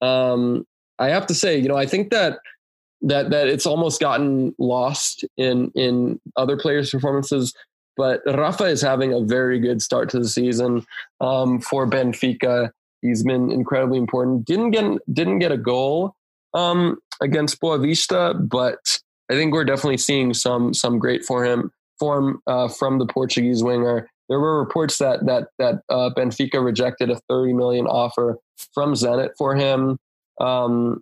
um, 0.00 0.66
I 0.98 1.08
have 1.08 1.26
to 1.26 1.34
say, 1.34 1.58
you 1.58 1.68
know, 1.68 1.76
I 1.76 1.86
think 1.86 2.10
that 2.10 2.38
that 3.02 3.30
that 3.30 3.48
it's 3.48 3.66
almost 3.66 4.00
gotten 4.00 4.54
lost 4.58 5.24
in 5.36 5.70
in 5.74 6.20
other 6.36 6.56
players' 6.56 6.90
performances. 6.90 7.54
But 7.96 8.22
Rafa 8.26 8.64
is 8.64 8.82
having 8.82 9.12
a 9.12 9.20
very 9.20 9.60
good 9.60 9.80
start 9.80 10.08
to 10.10 10.18
the 10.18 10.28
season 10.28 10.84
um, 11.20 11.60
for 11.60 11.86
Benfica. 11.86 12.70
He's 13.02 13.22
been 13.22 13.52
incredibly 13.52 13.98
important. 13.98 14.46
Didn't 14.46 14.72
get 14.72 14.84
didn't 15.12 15.38
get 15.38 15.52
a 15.52 15.58
goal 15.58 16.14
um, 16.54 16.98
against 17.20 17.60
Boavista, 17.60 18.48
but 18.48 19.00
I 19.30 19.34
think 19.34 19.52
we're 19.52 19.64
definitely 19.64 19.98
seeing 19.98 20.34
some 20.34 20.74
some 20.74 20.98
great 20.98 21.24
for 21.24 21.44
him 21.44 21.70
form 21.98 22.40
uh, 22.46 22.68
from 22.68 22.98
the 22.98 23.06
Portuguese 23.06 23.62
winger. 23.62 24.08
There 24.28 24.40
were 24.40 24.58
reports 24.58 24.98
that 24.98 25.26
that 25.26 25.48
that 25.58 25.76
uh, 25.88 26.10
Benfica 26.16 26.62
rejected 26.62 27.10
a 27.10 27.20
30 27.28 27.54
million 27.54 27.86
offer 27.86 28.38
from 28.72 28.94
Zenit 28.94 29.30
for 29.38 29.54
him 29.54 29.98
um, 30.40 31.00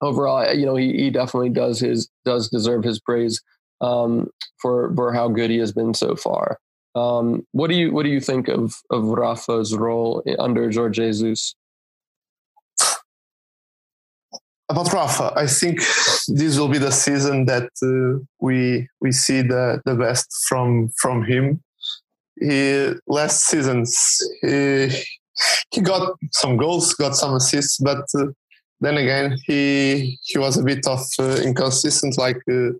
overall, 0.00 0.52
you 0.54 0.66
know, 0.66 0.76
he, 0.76 0.92
he 0.92 1.10
definitely 1.10 1.50
does 1.50 1.80
his 1.80 2.08
does 2.24 2.48
deserve 2.48 2.84
his 2.84 3.00
praise 3.00 3.42
um, 3.80 4.30
for 4.60 4.94
for 4.94 5.12
how 5.12 5.28
good 5.28 5.50
he 5.50 5.58
has 5.58 5.72
been 5.72 5.94
so 5.94 6.16
far. 6.16 6.58
Um, 6.94 7.44
what 7.52 7.68
do 7.68 7.76
you 7.76 7.92
what 7.92 8.04
do 8.04 8.10
you 8.10 8.20
think 8.20 8.48
of 8.48 8.74
of 8.90 9.04
Rafa's 9.04 9.74
role 9.74 10.22
under 10.38 10.70
Jorge 10.70 10.92
Jesus? 10.92 11.54
About 14.70 14.92
Rafa, 14.92 15.32
I 15.36 15.46
think 15.46 15.80
this 16.28 16.58
will 16.58 16.68
be 16.68 16.78
the 16.78 16.90
season 16.90 17.44
that 17.46 17.68
uh, 17.82 18.24
we 18.40 18.88
we 19.00 19.12
see 19.12 19.42
the 19.42 19.80
the 19.84 19.94
best 19.94 20.26
from 20.48 20.88
from 20.96 21.24
him. 21.24 21.62
He 22.40 22.92
last 23.06 23.44
seasons 23.44 24.18
he, 24.40 24.88
he 25.70 25.80
got 25.80 26.16
some 26.32 26.56
goals, 26.56 26.94
got 26.94 27.14
some 27.14 27.34
assists, 27.34 27.78
but 27.78 28.04
uh, 28.18 28.26
then 28.80 28.96
again, 28.98 29.38
he 29.46 30.18
he 30.22 30.38
was 30.38 30.56
a 30.56 30.62
bit 30.62 30.86
of 30.86 31.00
uh, 31.18 31.36
inconsistent, 31.42 32.18
like 32.18 32.40
uh, 32.50 32.70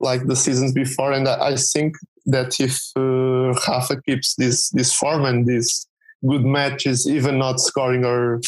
like 0.00 0.26
the 0.26 0.36
seasons 0.36 0.72
before, 0.72 1.12
and 1.12 1.26
I, 1.28 1.56
think 1.56 1.96
that 2.26 2.60
if 2.60 2.78
uh, 2.96 3.52
Rafa 3.66 4.00
keeps 4.02 4.34
this 4.36 4.70
this 4.70 4.92
form 4.92 5.24
and 5.24 5.46
these 5.46 5.86
good 6.26 6.44
matches, 6.44 7.08
even 7.08 7.38
not 7.38 7.60
scoring 7.60 8.04
or 8.04 8.40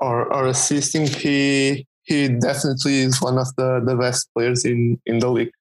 or, 0.00 0.32
or 0.32 0.46
assisting, 0.46 1.06
he 1.06 1.86
he 2.02 2.28
definitely 2.28 3.00
is 3.00 3.20
one 3.20 3.38
of 3.38 3.54
the, 3.56 3.80
the 3.84 3.94
best 3.94 4.28
players 4.34 4.64
in, 4.64 5.00
in 5.06 5.20
the 5.20 5.30
league. 5.30 5.52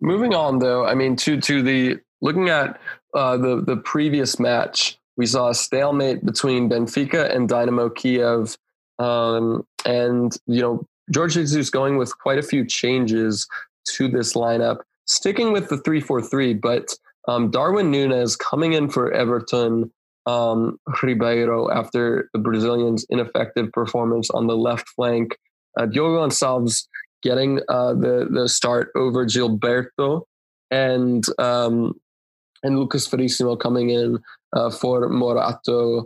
Moving 0.00 0.34
on, 0.34 0.58
though, 0.58 0.84
I 0.84 0.94
mean, 0.94 1.16
to 1.16 1.40
to 1.40 1.62
the 1.62 1.98
looking 2.20 2.48
at 2.50 2.78
uh, 3.14 3.36
the 3.36 3.62
the 3.62 3.76
previous 3.76 4.38
match, 4.38 4.98
we 5.16 5.26
saw 5.26 5.48
a 5.48 5.54
stalemate 5.54 6.24
between 6.24 6.68
Benfica 6.68 7.34
and 7.34 7.48
Dynamo 7.48 7.88
Kiev. 7.88 8.56
Um, 8.98 9.66
and, 9.84 10.36
you 10.46 10.60
know, 10.60 10.86
George 11.10 11.34
Jesus 11.34 11.70
going 11.70 11.98
with 11.98 12.16
quite 12.18 12.38
a 12.38 12.42
few 12.42 12.64
changes 12.64 13.46
to 13.96 14.08
this 14.08 14.34
lineup, 14.34 14.80
sticking 15.06 15.52
with 15.52 15.68
the 15.68 15.78
3 15.78 16.00
4 16.00 16.22
3, 16.22 16.54
but 16.54 16.94
um, 17.26 17.50
Darwin 17.50 17.90
Nunez 17.90 18.36
coming 18.36 18.72
in 18.74 18.88
for 18.88 19.12
Everton 19.12 19.90
um, 20.28 20.78
Ribeiro 21.02 21.70
after 21.70 22.28
the 22.32 22.38
Brazilian's 22.38 23.06
ineffective 23.08 23.72
performance 23.72 24.28
on 24.30 24.46
the 24.46 24.56
left 24.56 24.86
flank. 24.90 25.36
Uh, 25.78 25.86
Diogo 25.86 26.26
Gonçalves 26.26 26.86
getting 27.22 27.60
uh, 27.68 27.94
the, 27.94 28.28
the 28.30 28.48
start 28.48 28.90
over 28.94 29.24
Gilberto 29.24 30.22
and 30.70 31.24
um, 31.38 31.94
and 32.62 32.78
Lucas 32.78 33.06
Verissimo 33.06 33.56
coming 33.56 33.90
in 33.90 34.18
uh, 34.54 34.70
for 34.70 35.08
Morato. 35.08 36.04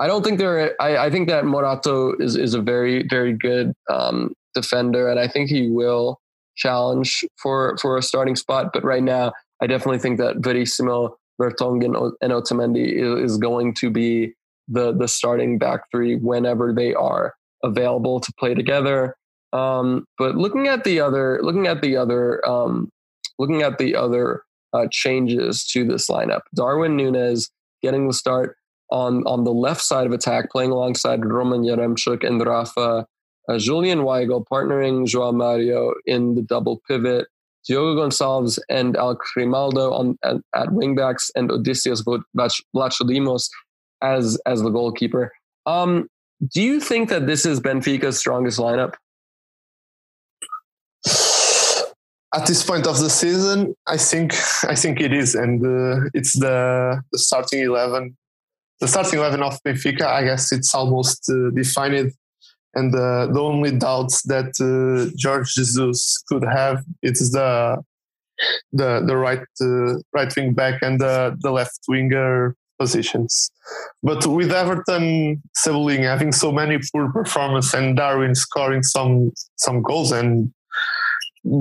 I 0.00 0.06
don't 0.08 0.24
think 0.24 0.38
there. 0.38 0.74
I, 0.80 0.96
I, 1.06 1.10
think 1.10 1.28
that 1.28 1.44
Morato 1.44 2.20
is 2.20 2.34
is 2.34 2.54
a 2.54 2.60
very 2.60 3.06
very 3.08 3.32
good 3.32 3.72
um, 3.88 4.32
defender, 4.54 5.08
and 5.08 5.20
I 5.20 5.28
think 5.28 5.50
he 5.50 5.68
will 5.68 6.20
challenge 6.56 7.24
for 7.40 7.76
for 7.80 7.96
a 7.96 8.02
starting 8.02 8.34
spot. 8.34 8.70
But 8.72 8.82
right 8.82 9.02
now, 9.02 9.32
I 9.62 9.68
definitely 9.68 10.00
think 10.00 10.18
that 10.18 10.38
Verissimo, 10.38 11.16
Vertonghen, 11.40 12.12
and 12.20 12.32
Otamendi 12.32 13.22
is, 13.22 13.36
going 13.38 13.74
to 13.74 13.90
be 13.90 14.32
the 14.68 14.92
the 14.92 15.08
starting 15.08 15.58
back 15.58 15.90
three 15.90 16.16
whenever 16.16 16.72
they 16.72 16.94
are 16.94 17.34
available 17.62 18.20
to 18.20 18.32
play 18.38 18.54
together. 18.54 19.16
Um, 19.52 20.06
but 20.18 20.36
looking 20.36 20.68
at 20.68 20.84
the 20.84 21.00
other, 21.00 21.40
looking 21.42 21.66
at 21.66 21.82
the 21.82 21.96
other, 21.96 22.46
um, 22.48 22.90
looking 23.38 23.62
at 23.62 23.78
the 23.78 23.96
other 23.96 24.42
uh, 24.72 24.86
changes 24.90 25.66
to 25.68 25.84
this 25.84 26.08
lineup, 26.08 26.42
Darwin 26.54 26.96
Nunez 26.96 27.50
getting 27.82 28.06
the 28.06 28.14
start 28.14 28.56
on 28.90 29.24
on 29.26 29.44
the 29.44 29.52
left 29.52 29.82
side 29.82 30.06
of 30.06 30.12
attack, 30.12 30.50
playing 30.50 30.70
alongside 30.70 31.24
Roman 31.24 31.62
Yaremchuk 31.62 32.26
and 32.26 32.44
Rafa. 32.44 33.06
Uh, 33.48 33.58
Julian 33.58 34.00
Weigl 34.00 34.44
partnering 34.50 35.06
Joao 35.06 35.32
Mario 35.32 35.94
in 36.06 36.36
the 36.36 36.42
double 36.42 36.80
pivot. 36.86 37.26
Diogo 37.68 37.94
Gonçalves 38.00 38.58
and 38.68 38.96
Al 38.96 39.16
Grimaldo 39.34 39.92
on 39.92 40.18
at, 40.24 40.36
at 40.54 40.68
wingbacks 40.68 41.30
and 41.34 41.50
Odysseus 41.50 42.02
Vlachodimos 42.02 43.48
as 44.02 44.38
as 44.46 44.62
the 44.62 44.70
goalkeeper. 44.70 45.32
Um, 45.66 46.08
do 46.52 46.60
you 46.60 46.80
think 46.80 47.08
that 47.08 47.26
this 47.26 47.46
is 47.46 47.60
Benfica's 47.60 48.18
strongest 48.18 48.58
lineup? 48.58 48.94
At 52.34 52.46
this 52.46 52.64
point 52.64 52.86
of 52.86 52.98
the 52.98 53.10
season, 53.10 53.74
I 53.86 53.98
think 53.98 54.34
I 54.64 54.74
think 54.74 55.00
it 55.00 55.12
is, 55.12 55.34
and 55.34 55.64
uh, 55.64 56.08
it's 56.14 56.32
the, 56.38 57.02
the 57.12 57.18
starting 57.18 57.60
eleven. 57.60 58.16
The 58.80 58.88
starting 58.88 59.18
eleven 59.20 59.42
of 59.42 59.62
Benfica, 59.62 60.06
I 60.06 60.24
guess 60.24 60.50
it's 60.50 60.74
almost 60.74 61.30
uh, 61.30 61.50
defined 61.54 62.12
and 62.74 62.94
uh, 62.94 63.26
the 63.26 63.40
only 63.40 63.72
doubts 63.72 64.22
that 64.22 64.52
uh, 64.60 65.12
George 65.16 65.54
Jesus 65.54 66.22
could 66.28 66.44
have 66.44 66.84
is 67.02 67.30
the 67.32 67.82
the 68.72 69.02
the 69.06 69.16
right 69.16 69.46
uh, 69.60 69.98
right 70.12 70.34
wing 70.36 70.54
back 70.54 70.82
and 70.82 71.00
the 71.00 71.36
the 71.40 71.50
left 71.50 71.80
winger 71.88 72.56
positions. 72.78 73.50
But 74.02 74.26
with 74.26 74.50
Everton 74.52 75.42
Cebolinha 75.56 76.08
having 76.14 76.32
so 76.32 76.50
many 76.50 76.78
poor 76.92 77.12
performance 77.12 77.74
and 77.74 77.96
Darwin 77.96 78.34
scoring 78.34 78.82
some 78.82 79.32
some 79.56 79.82
goals 79.82 80.12
and 80.12 80.52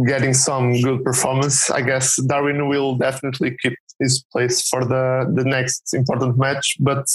getting 0.05 0.34
some 0.34 0.80
good 0.82 1.03
performance, 1.03 1.70
I 1.70 1.82
guess 1.82 2.16
Darwin 2.28 2.70
will 2.70 2.95
definitely 2.95 3.57
keep 3.62 3.78
his 3.99 4.24
place 4.32 4.68
for 4.70 4.86
the 4.86 5.32
the 5.36 5.43
next 5.43 5.93
important 5.93 6.38
match. 6.38 6.78
But 6.80 7.05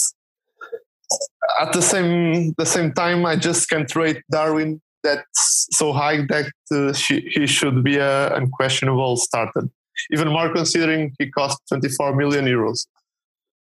at 1.61 1.73
the 1.73 1.81
same 1.81 2.53
the 2.57 2.65
same 2.65 2.93
time, 2.93 3.25
I 3.25 3.35
just 3.35 3.69
can't 3.69 3.93
rate 3.95 4.21
Darwin 4.31 4.81
that's 5.03 5.67
so 5.71 5.93
high 5.93 6.25
that 6.27 6.51
uh, 6.71 6.93
she, 6.93 7.21
he 7.33 7.47
should 7.47 7.83
be 7.83 7.97
a 7.97 8.33
unquestionable 8.35 9.15
starter. 9.17 9.63
Even 10.11 10.27
more 10.27 10.53
considering 10.53 11.13
he 11.17 11.29
cost 11.31 11.59
24 11.69 12.15
million 12.15 12.45
euros. 12.45 12.87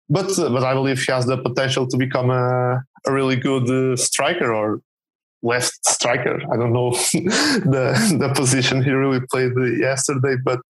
But 0.08 0.38
uh, 0.38 0.50
but 0.50 0.64
I 0.64 0.74
believe 0.74 1.02
he 1.02 1.12
has 1.12 1.26
the 1.26 1.38
potential 1.38 1.86
to 1.86 1.96
become 1.96 2.30
a, 2.30 2.82
a 3.06 3.12
really 3.12 3.36
good 3.36 3.68
uh, 3.70 3.96
striker 3.96 4.52
or 4.52 4.80
left 5.42 5.84
striker. 5.86 6.40
I 6.52 6.56
don't 6.56 6.72
know 6.72 6.90
the 7.74 8.16
the 8.18 8.32
position 8.34 8.82
he 8.82 8.90
really 8.90 9.20
played 9.30 9.52
yesterday, 9.78 10.36
but 10.44 10.60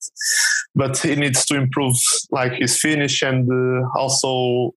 but 0.74 0.98
he 0.98 1.16
needs 1.16 1.44
to 1.46 1.56
improve 1.56 1.96
like 2.30 2.52
his 2.52 2.78
finish 2.78 3.22
and 3.22 3.48
uh, 3.50 3.88
also 3.96 4.74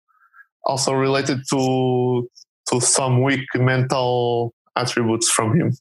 also 0.68 0.94
related 0.94 1.40
to 1.50 2.30
to 2.70 2.82
some 2.82 3.24
weak 3.24 3.48
mental 3.56 4.54
attributes 4.76 5.30
from 5.30 5.58
him. 5.60 5.72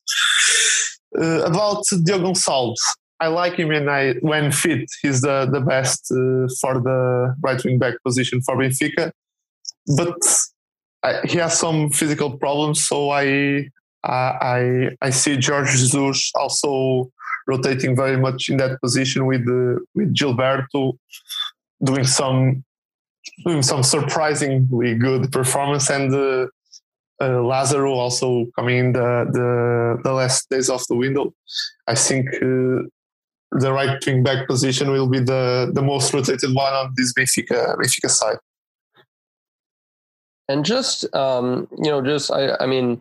Uh, 1.19 1.43
about 1.43 1.83
Diogo 2.05 2.33
Gonçalves, 2.33 2.81
I 3.21 3.29
like 3.29 3.55
him 3.55 3.71
and 3.73 3.91
I 3.91 4.15
when 4.21 4.53
fit, 4.53 4.89
he's 5.03 5.21
the 5.21 5.49
the 5.51 5.61
best 5.61 6.11
uh, 6.11 6.47
for 6.61 6.81
the 6.81 7.35
right 7.43 7.63
wing 7.65 7.79
back 7.79 7.95
position 8.05 8.41
for 8.43 8.57
Benfica, 8.57 9.11
but 9.97 10.19
I, 11.03 11.21
he 11.25 11.39
has 11.39 11.59
some 11.59 11.91
physical 11.91 12.39
problems, 12.39 12.87
so 12.87 13.11
I 13.11 13.69
I 14.05 14.91
I 15.01 15.11
see 15.11 15.37
George 15.37 15.71
Jesus 15.71 16.31
also 16.35 17.11
rotating 17.47 17.97
very 17.97 18.17
much 18.17 18.49
in 18.49 18.57
that 18.59 18.81
position 18.81 19.27
with 19.27 19.43
uh, 19.49 19.81
with 19.95 20.15
Gilberto 20.15 20.99
doing 21.83 22.05
some 22.05 22.65
doing 23.45 23.63
some 23.63 23.83
surprisingly 23.83 24.95
good 24.95 25.31
performance, 25.33 25.91
and 25.91 26.15
uh, 26.15 26.47
uh, 27.21 27.43
Lazaro 27.43 27.95
also 27.95 28.47
coming 28.57 28.79
in 28.79 28.93
the, 28.93 29.27
the, 29.33 30.01
the 30.05 30.13
last 30.13 30.49
days 30.51 30.69
of 30.69 30.83
the 30.89 30.95
window. 30.95 31.33
I 31.87 31.95
think 31.95 32.29
uh, 32.35 32.89
the 33.53 33.73
right 33.73 34.05
wing 34.07 34.23
back 34.23 34.47
position 34.47 34.91
will 34.91 35.09
be 35.09 35.21
the 35.21 35.71
the 35.73 35.83
most 35.83 36.13
rotated 36.13 36.55
one 36.55 36.73
on 36.73 36.93
this 36.97 37.13
Benfica 37.15 37.77
Benfica 37.77 38.11
side. 38.11 38.39
And 40.49 40.65
just 40.65 41.15
um, 41.15 41.69
you 41.79 41.91
know, 41.91 42.03
just 42.03 42.31
I, 42.31 42.57
I 42.61 42.67
mean, 42.67 43.01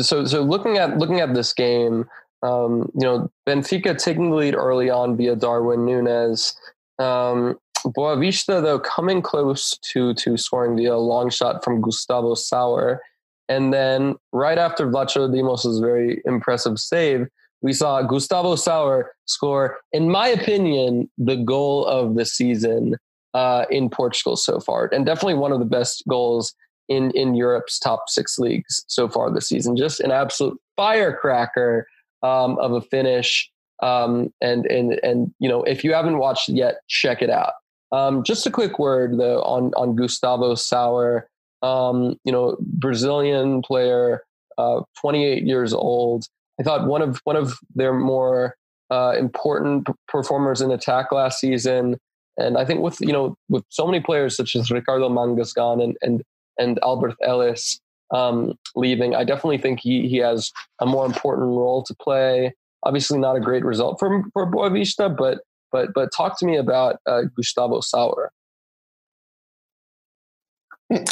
so 0.00 0.24
so 0.24 0.42
looking 0.42 0.78
at 0.78 0.98
looking 0.98 1.20
at 1.20 1.34
this 1.34 1.52
game, 1.52 2.06
um, 2.42 2.90
you 2.94 3.06
know, 3.06 3.30
Benfica 3.46 3.96
taking 3.96 4.30
the 4.30 4.36
lead 4.36 4.54
early 4.54 4.90
on 4.90 5.16
via 5.16 5.36
Darwin 5.36 5.84
Nunez. 5.84 6.56
Um, 6.98 7.58
Boavista, 7.92 8.62
though, 8.62 8.78
coming 8.78 9.22
close 9.22 9.78
to 9.92 10.14
to 10.14 10.36
scoring 10.36 10.76
the 10.76 10.90
long 10.96 11.30
shot 11.30 11.64
from 11.64 11.80
Gustavo 11.80 12.34
Sauer. 12.34 13.00
And 13.48 13.74
then 13.74 14.16
right 14.32 14.58
after 14.58 14.88
Vlachodimos' 14.88 15.80
very 15.80 16.22
impressive 16.24 16.78
save, 16.78 17.26
we 17.60 17.72
saw 17.72 18.02
Gustavo 18.02 18.56
Sauer 18.56 19.12
score, 19.26 19.78
in 19.92 20.10
my 20.10 20.28
opinion, 20.28 21.10
the 21.18 21.36
goal 21.36 21.86
of 21.86 22.14
the 22.14 22.24
season 22.24 22.96
uh, 23.34 23.64
in 23.70 23.90
Portugal 23.90 24.36
so 24.36 24.60
far, 24.60 24.88
and 24.92 25.04
definitely 25.04 25.34
one 25.34 25.52
of 25.52 25.58
the 25.58 25.64
best 25.64 26.04
goals 26.08 26.54
in 26.88 27.10
in 27.12 27.34
Europe's 27.34 27.78
top 27.78 28.04
six 28.08 28.38
leagues 28.38 28.84
so 28.88 29.08
far 29.08 29.30
this 29.30 29.48
season. 29.48 29.76
Just 29.76 30.00
an 30.00 30.10
absolute 30.10 30.58
firecracker 30.76 31.86
um, 32.22 32.58
of 32.58 32.72
a 32.72 32.80
finish. 32.80 33.50
Um, 33.82 34.32
and 34.40 34.66
and 34.66 35.00
and 35.02 35.34
you 35.38 35.48
know, 35.48 35.62
if 35.64 35.84
you 35.84 35.92
haven't 35.92 36.18
watched 36.18 36.48
it 36.48 36.54
yet, 36.54 36.76
check 36.88 37.22
it 37.22 37.30
out. 37.30 37.54
Um, 37.94 38.24
just 38.24 38.44
a 38.44 38.50
quick 38.50 38.80
word 38.80 39.18
though 39.18 39.40
on 39.42 39.72
on 39.76 39.94
Gustavo 39.94 40.56
Sauer. 40.56 41.28
Um, 41.62 42.18
you 42.24 42.32
know, 42.32 42.56
Brazilian 42.60 43.62
player, 43.62 44.22
uh, 44.58 44.82
28 45.00 45.44
years 45.44 45.72
old. 45.72 46.26
I 46.60 46.64
thought 46.64 46.88
one 46.88 47.02
of 47.02 47.20
one 47.22 47.36
of 47.36 47.58
their 47.74 47.94
more 47.94 48.56
uh, 48.90 49.14
important 49.16 49.88
performers 50.08 50.60
in 50.60 50.72
attack 50.72 51.12
last 51.12 51.38
season, 51.38 51.96
and 52.36 52.58
I 52.58 52.64
think 52.64 52.80
with 52.80 53.00
you 53.00 53.12
know 53.12 53.36
with 53.48 53.64
so 53.68 53.86
many 53.86 54.00
players 54.00 54.36
such 54.36 54.56
as 54.56 54.72
Ricardo 54.72 55.08
Mangas 55.08 55.52
gone 55.52 55.80
and 55.80 55.96
and 56.02 56.22
and 56.58 56.80
Alberth 56.82 57.16
Elis 57.22 57.80
um, 58.12 58.58
leaving, 58.74 59.14
I 59.14 59.22
definitely 59.22 59.58
think 59.58 59.78
he 59.78 60.08
he 60.08 60.16
has 60.16 60.50
a 60.80 60.86
more 60.86 61.06
important 61.06 61.46
role 61.46 61.84
to 61.84 61.94
play. 61.94 62.54
Obviously, 62.82 63.18
not 63.20 63.36
a 63.36 63.40
great 63.40 63.64
result 63.64 64.00
for 64.00 64.24
for 64.32 64.50
Boavista, 64.50 65.16
but 65.16 65.42
but 65.74 65.92
but 65.92 66.08
talk 66.16 66.38
to 66.38 66.46
me 66.46 66.56
about 66.56 66.94
uh, 67.10 67.22
Gustavo 67.36 67.80
Sauer. 67.80 68.30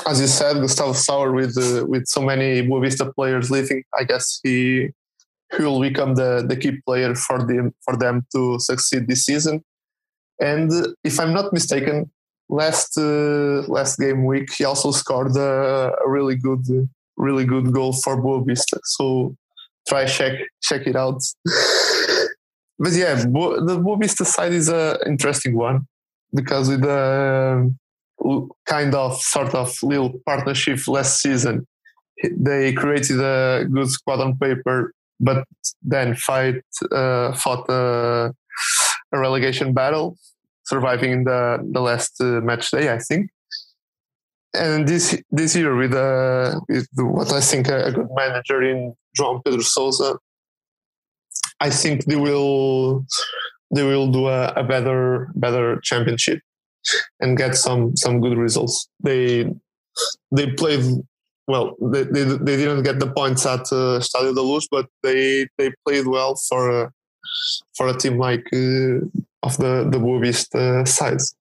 As 0.06 0.20
you 0.20 0.28
said, 0.28 0.60
Gustavo 0.64 0.92
Sauer 0.92 1.32
with 1.32 1.54
uh, 1.58 1.84
with 1.92 2.04
so 2.06 2.20
many 2.30 2.48
Boavista 2.68 3.12
players 3.12 3.50
leaving, 3.50 3.82
I 4.00 4.04
guess 4.04 4.38
he 4.44 4.90
he 5.54 5.62
will 5.64 5.80
become 5.80 6.14
the, 6.14 6.30
the 6.48 6.56
key 6.56 6.74
player 6.86 7.14
for 7.26 7.38
them 7.50 7.74
for 7.84 7.96
them 8.04 8.24
to 8.34 8.58
succeed 8.60 9.08
this 9.08 9.26
season. 9.26 9.64
And 10.40 10.70
if 11.02 11.18
I'm 11.20 11.34
not 11.38 11.52
mistaken, 11.52 12.10
last 12.48 12.96
uh, 12.96 13.62
last 13.76 13.98
game 13.98 14.24
week 14.24 14.48
he 14.56 14.64
also 14.64 14.92
scored 14.92 15.36
a, 15.36 15.92
a 16.04 16.08
really 16.16 16.36
good 16.36 16.64
really 17.16 17.46
good 17.54 17.72
goal 17.72 17.92
for 18.04 18.14
Boavista. 18.24 18.78
So 18.84 19.36
try 19.88 20.06
check 20.06 20.34
check 20.62 20.86
it 20.86 20.96
out. 21.04 21.20
but 22.83 22.93
yeah, 22.95 23.14
the 23.14 23.80
Boavista 23.80 24.26
side 24.26 24.53
is 24.53 24.68
an 24.68 24.97
interesting 25.07 25.57
one 25.57 25.87
because 26.35 26.68
with 26.68 26.80
the 26.80 27.72
kind 28.66 28.95
of 28.97 29.22
sort 29.22 29.55
of 29.55 29.72
little 29.85 30.20
partnership 30.26 30.80
last 30.89 31.22
season, 31.22 31.64
they 32.37 32.72
created 32.72 33.20
a 33.20 33.66
good 33.72 33.89
squad 33.89 34.20
on 34.20 34.37
paper, 34.37 34.93
but 35.20 35.45
then 35.80 36.16
fight 36.16 36.57
uh, 36.91 37.33
fought 37.35 37.68
a, 37.68 38.35
a, 39.12 39.18
relegation 39.18 39.72
battle, 39.72 40.16
surviving 40.64 41.12
in 41.12 41.22
the 41.22 41.59
the 41.70 41.80
last 41.80 42.20
uh, 42.20 42.41
match 42.41 42.72
day, 42.72 42.93
I 42.93 42.99
think. 42.99 43.30
And 44.55 44.89
this 44.89 45.22
this 45.30 45.55
year 45.55 45.76
with, 45.76 45.95
uh, 45.95 46.59
with 46.68 46.89
what 46.97 47.33
I 47.33 47.41
think 47.41 47.68
a, 47.68 47.85
a 47.85 47.93
good 47.93 48.09
manager 48.12 48.61
in 48.61 48.95
João 49.16 49.41
Pedro 49.45 49.62
Sousa, 49.62 50.18
I 51.62 51.70
think 51.70 52.04
they 52.06 52.16
will 52.16 53.06
they 53.70 53.84
will 53.84 54.08
do 54.10 54.26
a, 54.26 54.48
a 54.62 54.64
better 54.64 55.30
better 55.36 55.80
championship 55.80 56.40
and 57.20 57.38
get 57.38 57.56
some 57.56 57.96
some 57.96 58.20
good 58.20 58.36
results. 58.36 58.88
They 59.00 59.48
they 60.32 60.50
played 60.52 60.84
well. 61.46 61.76
They 61.80 62.02
they, 62.02 62.24
they 62.24 62.56
didn't 62.56 62.82
get 62.82 62.98
the 62.98 63.10
points 63.10 63.46
at 63.46 63.60
uh, 63.70 64.02
Stadio 64.02 64.34
da 64.34 64.42
Luz, 64.42 64.66
but 64.70 64.86
they 65.04 65.46
they 65.56 65.70
played 65.86 66.06
well 66.06 66.34
for 66.48 66.62
a, 66.82 66.92
for 67.76 67.86
a 67.86 67.96
team 67.96 68.18
like 68.18 68.46
uh, 68.52 68.98
of 69.46 69.56
the 69.62 69.88
the 69.92 70.00
Boavista 70.04 70.82
uh, 70.82 70.84
sides. 70.84 71.36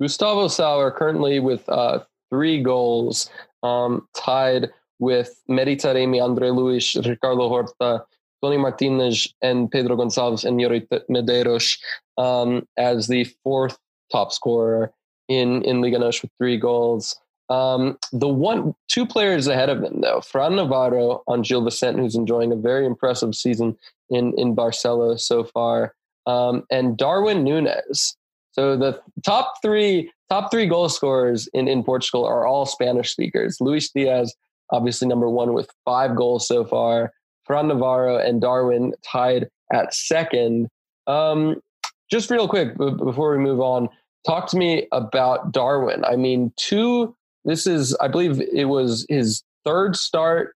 Gustavo 0.00 0.48
Sauer 0.48 0.90
currently 0.90 1.38
with 1.40 1.68
uh, 1.68 2.00
three 2.30 2.62
goals, 2.62 3.28
um, 3.62 4.08
tied 4.16 4.70
with 4.98 5.42
Mehdi 5.50 5.76
Taremi, 5.76 6.22
Andre 6.22 6.48
Luis, 6.48 6.96
Ricardo 6.96 7.48
Horta, 7.48 8.04
Toni 8.42 8.56
Martinez, 8.56 9.32
and 9.42 9.70
Pedro 9.70 9.96
Gonçalves 9.96 10.44
and 10.44 10.58
Iuri 10.58 10.86
Medeiros 11.10 11.78
um, 12.18 12.66
as 12.76 13.08
the 13.08 13.24
fourth 13.42 13.78
top 14.10 14.32
scorer 14.32 14.92
in, 15.28 15.62
in 15.62 15.80
Liga 15.80 15.98
NOS 15.98 16.22
with 16.22 16.30
three 16.38 16.56
goals. 16.56 17.18
Um, 17.48 17.98
the 18.12 18.28
one, 18.28 18.74
two 18.88 19.04
players 19.04 19.48
ahead 19.48 19.70
of 19.70 19.80
them 19.80 20.00
though, 20.02 20.20
Fran 20.20 20.56
Navarro 20.56 21.22
on 21.26 21.42
Gil 21.42 21.64
Vicente, 21.64 22.00
who's 22.00 22.14
enjoying 22.14 22.52
a 22.52 22.56
very 22.56 22.86
impressive 22.86 23.34
season 23.34 23.76
in, 24.08 24.32
in 24.38 24.54
Barcelos 24.54 25.20
so 25.20 25.44
far, 25.44 25.94
um, 26.26 26.64
and 26.70 26.96
Darwin 26.96 27.42
Nunez. 27.42 28.16
So 28.52 28.76
the 28.76 29.00
top 29.24 29.54
three 29.62 30.12
top 30.28 30.50
three 30.50 30.66
goal 30.66 30.88
scorers 30.88 31.48
in, 31.52 31.66
in 31.66 31.82
Portugal 31.82 32.24
are 32.24 32.46
all 32.46 32.66
Spanish 32.66 33.10
speakers. 33.10 33.58
Luis 33.60 33.90
Diaz, 33.90 34.34
obviously 34.70 35.08
number 35.08 35.28
one 35.28 35.52
with 35.52 35.70
five 35.84 36.16
goals 36.16 36.46
so 36.46 36.64
far. 36.64 37.12
Fran 37.50 37.66
Navarro 37.66 38.16
and 38.16 38.40
Darwin 38.40 38.94
tied 39.02 39.48
at 39.72 39.92
second. 39.92 40.68
Um, 41.08 41.60
just 42.08 42.30
real 42.30 42.46
quick 42.46 42.78
before 42.78 43.36
we 43.36 43.42
move 43.42 43.60
on, 43.60 43.88
talk 44.24 44.46
to 44.50 44.56
me 44.56 44.86
about 44.92 45.50
Darwin. 45.50 46.04
I 46.04 46.14
mean, 46.14 46.52
two. 46.56 47.12
This 47.44 47.66
is, 47.66 47.96
I 48.00 48.06
believe, 48.06 48.40
it 48.40 48.66
was 48.66 49.04
his 49.08 49.42
third 49.64 49.96
start 49.96 50.54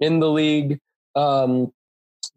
in 0.00 0.20
the 0.20 0.28
league. 0.28 0.80
Um, 1.16 1.72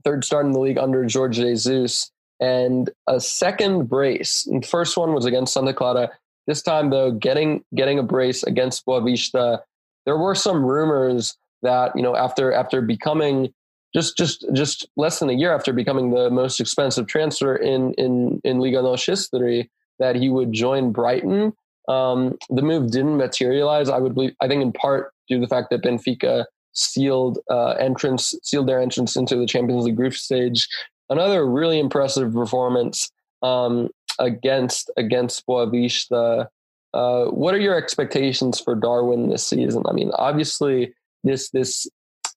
third 0.06 0.24
start 0.24 0.46
in 0.46 0.54
the 0.54 0.62
league 0.62 0.78
under 0.78 1.06
Jorge 1.12 1.34
Jesus 1.34 2.10
and 2.40 2.90
a 3.08 3.20
second 3.20 3.90
brace. 3.90 4.48
And 4.50 4.64
the 4.64 4.68
first 4.68 4.96
one 4.96 5.14
was 5.14 5.26
against 5.26 5.54
Santa 5.54 5.74
Clara. 5.74 6.12
This 6.46 6.62
time, 6.62 6.92
though, 6.92 7.12
getting 7.12 7.66
getting 7.76 8.00
a 8.00 8.04
brace 8.04 8.44
against 8.44 8.86
Boavista. 8.86 9.64
There 10.06 10.18
were 10.18 10.34
some 10.34 10.64
rumors 10.64 11.36
that 11.62 11.92
you 11.94 12.02
know 12.02 12.16
after 12.16 12.54
after 12.54 12.80
becoming 12.80 13.54
just 13.94 14.18
just 14.18 14.46
just 14.54 14.88
less 14.98 15.20
than 15.20 15.30
a 15.30 15.34
year 15.34 15.54
after 15.54 15.74
becoming 15.74 16.12
the 16.12 16.30
most 16.30 16.60
expensive 16.60 17.08
transfer 17.08 17.56
in 17.56 17.94
in 17.94 18.42
in 18.44 18.60
Liga 18.60 18.82
NOS 18.82 19.06
history 19.06 19.70
that 20.00 20.16
he 20.16 20.30
would 20.30 20.52
join 20.52 20.92
Brighton. 20.92 21.54
Um, 21.88 22.38
the 22.50 22.62
move 22.62 22.92
didn't 22.92 23.18
materialize. 23.18 23.90
I 23.90 23.98
would 23.98 24.14
believe. 24.14 24.36
I 24.42 24.48
think 24.48 24.62
in 24.62 24.74
part 24.74 25.14
due 25.28 25.38
to 25.38 25.42
the 25.42 25.48
fact 25.48 25.70
that 25.70 25.84
Benfica 25.84 26.46
sealed 26.74 27.40
uh, 27.50 27.72
entrance 27.72 28.36
sealed 28.44 28.68
their 28.68 28.82
entrance 28.82 29.16
into 29.16 29.36
the 29.36 29.48
Champions 29.48 29.86
League 29.86 29.96
group 29.96 30.14
stage 30.14 30.68
another 31.10 31.46
really 31.46 31.80
impressive 31.80 32.34
performance 32.34 33.10
um, 33.42 33.90
against 34.20 34.92
against 34.98 35.46
Boavista. 35.48 36.48
Uh, 36.94 37.26
what 37.26 37.54
are 37.54 37.60
your 37.60 37.76
expectations 37.76 38.60
for 38.60 38.76
Darwin 38.76 39.30
this 39.30 39.46
season? 39.46 39.84
I 39.88 39.94
mean, 39.94 40.12
obviously, 40.16 40.94
this 41.24 41.50
this 41.52 41.88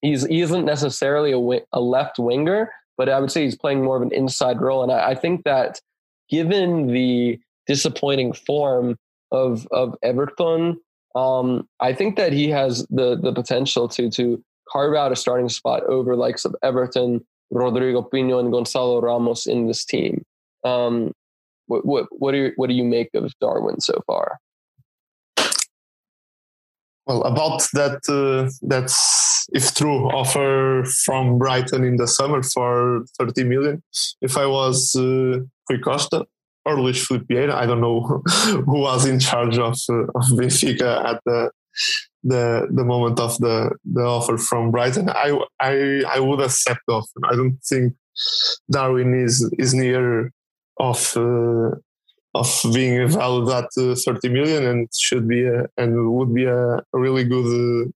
he's 0.01 0.25
he 0.25 0.41
isn't 0.41 0.65
necessarily 0.65 1.31
a, 1.31 1.61
a 1.73 1.81
left 1.81 2.19
winger, 2.19 2.71
but 2.97 3.09
I 3.09 3.19
would 3.19 3.31
say 3.31 3.43
he's 3.43 3.57
playing 3.57 3.83
more 3.83 3.95
of 3.95 4.01
an 4.01 4.13
inside 4.13 4.61
role. 4.61 4.83
And 4.83 4.91
I, 4.91 5.11
I 5.11 5.15
think 5.15 5.43
that 5.43 5.79
given 6.29 6.87
the 6.87 7.39
disappointing 7.67 8.33
form 8.33 8.97
of 9.31 9.67
of 9.71 9.95
Everton, 10.03 10.79
um, 11.15 11.67
I 11.79 11.93
think 11.93 12.15
that 12.17 12.33
he 12.33 12.49
has 12.49 12.85
the 12.89 13.17
the 13.17 13.33
potential 13.33 13.87
to 13.89 14.09
to 14.11 14.43
carve 14.71 14.95
out 14.95 15.11
a 15.11 15.15
starting 15.15 15.49
spot 15.49 15.83
over 15.83 16.15
likes 16.15 16.45
of 16.45 16.55
Everton, 16.63 17.25
Rodrigo 17.51 18.01
Pinho, 18.01 18.39
and 18.39 18.51
Gonçalo 18.51 19.01
Ramos 19.01 19.45
in 19.45 19.67
this 19.67 19.85
team. 19.85 20.23
Um, 20.63 21.13
what 21.67 21.85
what 21.85 22.07
what 22.11 22.31
do 22.31 22.51
what 22.55 22.67
do 22.67 22.73
you 22.75 22.83
make 22.83 23.09
of 23.13 23.31
Darwin 23.39 23.79
so 23.79 24.01
far? 24.07 24.39
Well, 27.11 27.23
about 27.23 27.61
that 27.73 27.99
uh, 28.07 28.49
that's 28.61 29.45
if 29.51 29.75
true 29.75 30.09
offer 30.11 30.85
from 31.03 31.37
Brighton 31.37 31.83
in 31.83 31.97
the 31.97 32.07
summer 32.07 32.41
for 32.41 33.03
30 33.19 33.43
million. 33.43 33.83
If 34.21 34.37
I 34.37 34.45
was 34.45 34.95
uh, 34.95 35.39
Rui 35.69 35.79
Costa 35.83 36.25
or 36.63 36.79
Luis 36.79 37.05
Felipe 37.05 37.29
I 37.31 37.65
don't 37.65 37.81
know 37.81 38.23
who 38.65 38.79
was 38.79 39.05
in 39.05 39.19
charge 39.19 39.57
of 39.57 39.75
uh, 39.89 40.03
of 40.15 40.25
Benfica 40.37 41.03
at 41.03 41.19
the 41.25 41.51
the 42.23 42.67
the 42.71 42.85
moment 42.85 43.19
of 43.19 43.37
the 43.39 43.71
the 43.83 44.03
offer 44.03 44.37
from 44.37 44.71
Brighton, 44.71 45.09
I 45.09 45.37
I 45.59 46.03
I 46.07 46.19
would 46.21 46.39
accept 46.39 46.79
the 46.87 46.93
offer. 46.93 47.19
I 47.25 47.35
don't 47.35 47.59
think 47.67 47.93
Darwin 48.71 49.13
is 49.13 49.35
is 49.59 49.73
near 49.73 50.31
of 50.79 51.17
uh, 51.17 51.71
of 52.33 52.47
being 52.73 53.07
valued 53.07 53.49
at 53.49 53.65
uh, 53.77 53.95
30 53.95 54.29
million 54.29 54.65
and 54.65 54.87
should 54.97 55.27
be 55.27 55.45
a, 55.45 55.65
and 55.77 56.13
would 56.13 56.33
be 56.33 56.45
a 56.45 56.81
really 56.93 57.23
good 57.23 57.85
uh, 57.85 57.89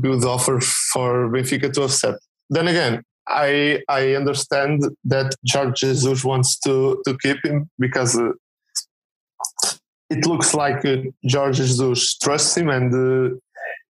good 0.00 0.24
offer 0.24 0.60
for 0.60 1.28
Benfica 1.28 1.72
to 1.72 1.82
accept. 1.82 2.18
Then 2.48 2.68
again, 2.68 3.02
I 3.26 3.82
I 3.88 4.14
understand 4.14 4.84
that 5.04 5.34
Jorge 5.50 5.72
Jesus 5.76 6.24
wants 6.24 6.58
to 6.60 7.00
to 7.06 7.16
keep 7.18 7.44
him 7.44 7.68
because 7.78 8.18
uh, 8.18 8.32
it 10.08 10.26
looks 10.26 10.54
like 10.54 10.84
uh, 10.84 10.96
Jorge 11.30 11.54
Jesus 11.54 12.16
trusts 12.18 12.56
him 12.56 12.68
and 12.68 12.94
uh, 12.94 13.36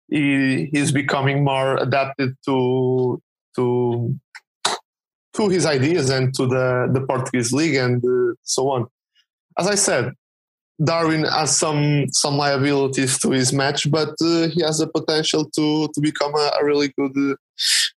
he 0.09 0.69
he's 0.73 0.93
becoming 0.93 1.45
more 1.45 1.77
adapted 1.77 2.35
to 2.47 3.23
to 3.57 4.15
to 5.35 5.49
his 5.49 5.65
ideas 5.65 6.11
and 6.11 6.35
to 6.35 6.47
the 6.47 6.91
the 6.93 7.01
Portuguese 7.07 7.53
league 7.53 7.77
and 7.77 8.05
uh, 8.05 8.35
so 8.43 8.71
on. 8.71 8.87
As 9.61 9.67
I 9.67 9.75
said, 9.75 10.13
Darwin 10.83 11.25
has 11.25 11.51
some 11.65 12.07
some 12.23 12.37
liabilities 12.39 13.19
to 13.19 13.31
his 13.31 13.53
match, 13.53 13.91
but 13.91 14.15
uh, 14.23 14.49
he 14.49 14.63
has 14.63 14.79
the 14.79 14.89
potential 14.99 15.43
to 15.57 15.89
to 15.95 16.01
become 16.01 16.35
a, 16.35 16.47
a 16.61 16.65
really 16.65 16.89
good 16.99 17.15
uh, 17.17 17.35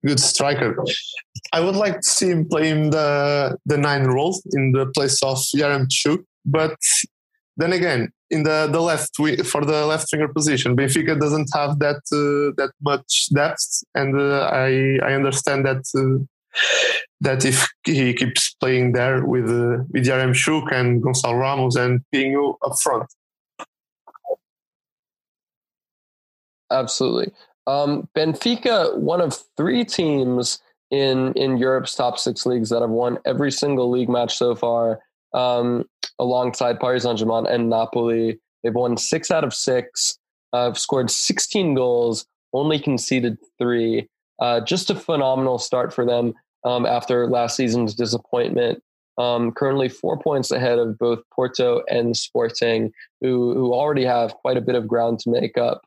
good 0.07 0.19
striker. 0.19 0.71
I 1.53 1.59
would 1.59 1.75
like 1.75 1.97
to 2.01 2.09
see 2.17 2.29
him 2.33 2.47
playing 2.53 2.89
the 2.89 3.57
the 3.71 3.77
nine 3.77 4.05
role 4.05 4.35
in 4.55 4.71
the 4.71 4.87
place 4.95 5.21
of 5.21 5.37
Yaremchuk, 5.55 6.23
but 6.45 6.77
then 7.57 7.73
again, 7.73 8.11
in 8.31 8.43
the, 8.43 8.67
the 8.71 8.81
left 8.81 9.11
for 9.45 9.63
the 9.63 9.85
left 9.85 10.07
winger 10.11 10.29
position, 10.29 10.75
Benfica 10.75 11.19
doesn't 11.19 11.49
have 11.53 11.77
that 11.79 12.01
uh, 12.11 12.53
that 12.57 12.71
much 12.81 13.27
depth, 13.35 13.83
and 13.93 14.19
uh, 14.19 14.49
I 14.51 14.97
I 15.03 15.13
understand 15.13 15.65
that 15.65 15.83
uh, 15.95 16.23
that 17.21 17.45
if 17.45 17.67
he 17.85 18.13
keeps 18.13 18.53
playing 18.55 18.93
there 18.93 19.25
with 19.25 19.49
uh, 19.49 19.83
with 19.91 20.05
Yaremchuk 20.05 20.71
and 20.71 21.01
Gonçalo 21.01 21.39
Ramos 21.39 21.75
and 21.75 22.01
Pinho 22.13 22.55
up 22.65 22.73
front. 22.81 23.07
Absolutely. 26.71 27.33
Um, 27.67 28.09
Benfica, 28.15 28.97
one 28.97 29.21
of 29.21 29.37
three 29.57 29.85
teams 29.85 30.59
in 30.89 31.33
in 31.33 31.57
Europe's 31.57 31.95
top 31.95 32.17
six 32.17 32.45
leagues 32.45 32.69
that 32.69 32.81
have 32.81 32.89
won 32.89 33.19
every 33.25 33.51
single 33.51 33.89
league 33.89 34.09
match 34.09 34.37
so 34.37 34.55
far 34.55 34.99
um, 35.33 35.85
alongside 36.19 36.79
Paris 36.79 37.03
Saint 37.03 37.19
Germain 37.19 37.45
and 37.45 37.69
Napoli. 37.69 38.39
They've 38.63 38.73
won 38.73 38.97
six 38.97 39.31
out 39.31 39.43
of 39.43 39.53
six, 39.53 40.17
uh, 40.53 40.73
scored 40.73 41.09
16 41.09 41.73
goals, 41.73 42.25
only 42.53 42.79
conceded 42.79 43.37
three. 43.57 44.07
Uh, 44.41 44.59
just 44.59 44.89
a 44.89 44.95
phenomenal 44.95 45.57
start 45.59 45.93
for 45.93 46.05
them 46.05 46.33
um, 46.65 46.85
after 46.85 47.27
last 47.27 47.55
season's 47.55 47.93
disappointment. 47.93 48.83
Um, 49.17 49.51
currently 49.51 49.87
four 49.87 50.17
points 50.17 50.51
ahead 50.51 50.79
of 50.79 50.97
both 50.97 51.19
Porto 51.33 51.83
and 51.87 52.17
Sporting, 52.17 52.91
who, 53.21 53.53
who 53.53 53.73
already 53.73 54.03
have 54.03 54.33
quite 54.33 54.57
a 54.57 54.61
bit 54.61 54.75
of 54.75 54.87
ground 54.87 55.19
to 55.19 55.29
make 55.29 55.57
up. 55.57 55.81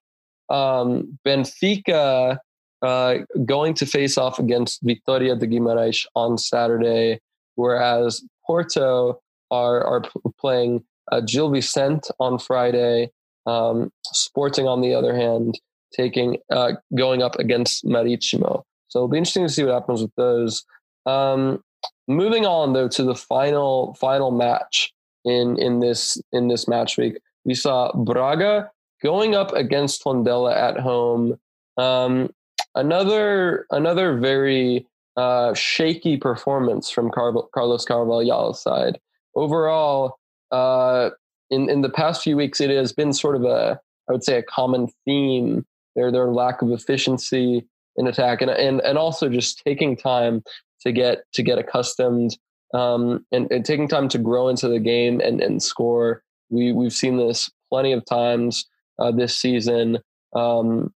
Um, 0.50 1.18
Benfica 1.26 2.38
uh, 2.82 3.14
going 3.44 3.74
to 3.74 3.86
face 3.86 4.16
off 4.18 4.38
against 4.38 4.84
Vitória 4.84 5.38
de 5.38 5.46
Guimarães 5.46 6.06
on 6.14 6.38
Saturday, 6.38 7.18
whereas 7.56 8.22
Porto 8.46 9.20
are 9.50 9.82
are 9.84 10.02
playing 10.38 10.84
uh, 11.10 11.20
Gil 11.20 11.50
Vicente 11.50 12.10
on 12.20 12.38
Friday. 12.38 13.10
Um, 13.46 13.90
Sporting, 14.12 14.68
on 14.68 14.80
the 14.80 14.94
other 14.94 15.14
hand, 15.14 15.58
taking 15.94 16.38
uh, 16.50 16.72
going 16.96 17.22
up 17.22 17.38
against 17.38 17.84
Maritimo. 17.84 18.64
So 18.88 18.98
it'll 18.98 19.08
be 19.08 19.18
interesting 19.18 19.46
to 19.46 19.52
see 19.52 19.64
what 19.64 19.74
happens 19.74 20.02
with 20.02 20.14
those. 20.16 20.64
Um, 21.06 21.62
moving 22.08 22.46
on 22.46 22.72
though 22.72 22.88
to 22.88 23.02
the 23.02 23.14
final 23.14 23.94
final 23.94 24.30
match 24.30 24.92
in 25.24 25.58
in 25.58 25.80
this 25.80 26.20
in 26.32 26.48
this 26.48 26.68
match 26.68 26.96
week, 26.96 27.18
we 27.44 27.54
saw 27.54 27.92
Braga 27.92 28.70
going 29.02 29.34
up 29.34 29.52
against 29.52 30.02
Tondela 30.02 30.54
at 30.54 30.78
home. 30.78 31.38
Um, 31.76 32.32
another 32.74 33.66
another 33.70 34.18
very 34.18 34.86
uh, 35.16 35.54
shaky 35.54 36.16
performance 36.16 36.90
from 36.90 37.10
Car- 37.10 37.48
Carlos 37.52 37.84
Carvalhal's 37.84 38.62
side 38.62 38.98
overall, 39.34 40.18
uh, 40.50 41.10
in 41.50 41.68
in 41.68 41.82
the 41.82 41.90
past 41.90 42.22
few 42.22 42.36
weeks, 42.36 42.60
it 42.60 42.70
has 42.70 42.92
been 42.92 43.12
sort 43.12 43.36
of 43.36 43.44
a 43.44 43.80
I 44.08 44.12
would 44.12 44.24
say 44.24 44.38
a 44.38 44.42
common 44.42 44.88
theme. 45.04 45.64
Their 45.96 46.10
their 46.10 46.28
lack 46.28 46.62
of 46.62 46.70
efficiency 46.70 47.66
in 47.96 48.06
attack, 48.06 48.42
and 48.42 48.50
and 48.50 48.80
and 48.80 48.98
also 48.98 49.28
just 49.28 49.62
taking 49.64 49.96
time 49.96 50.42
to 50.80 50.92
get 50.92 51.24
to 51.32 51.42
get 51.42 51.58
accustomed 51.58 52.36
um, 52.72 53.24
and, 53.32 53.50
and 53.50 53.64
taking 53.64 53.88
time 53.88 54.08
to 54.08 54.18
grow 54.18 54.48
into 54.48 54.68
the 54.68 54.80
game 54.80 55.20
and 55.20 55.40
and 55.40 55.62
score. 55.62 56.22
We 56.50 56.72
we've 56.72 56.92
seen 56.92 57.16
this 57.16 57.50
plenty 57.70 57.92
of 57.92 58.04
times 58.04 58.66
uh, 58.98 59.12
this 59.12 59.36
season. 59.36 59.98
Um, 60.34 60.92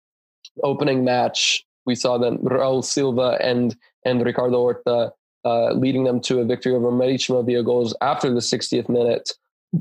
opening 0.63 1.03
match, 1.03 1.63
we 1.85 1.95
saw 1.95 2.17
that 2.17 2.33
Raul 2.43 2.83
Silva 2.83 3.37
and 3.41 3.75
and 4.05 4.25
Ricardo 4.25 4.57
Horta 4.57 5.11
uh, 5.45 5.73
leading 5.73 6.03
them 6.03 6.19
to 6.21 6.39
a 6.39 6.45
victory 6.45 6.73
over 6.73 6.91
Marítimo 6.91 7.45
via 7.45 7.63
goals 7.63 7.95
after 8.01 8.29
the 8.29 8.39
60th 8.39 8.89
minute. 8.89 9.31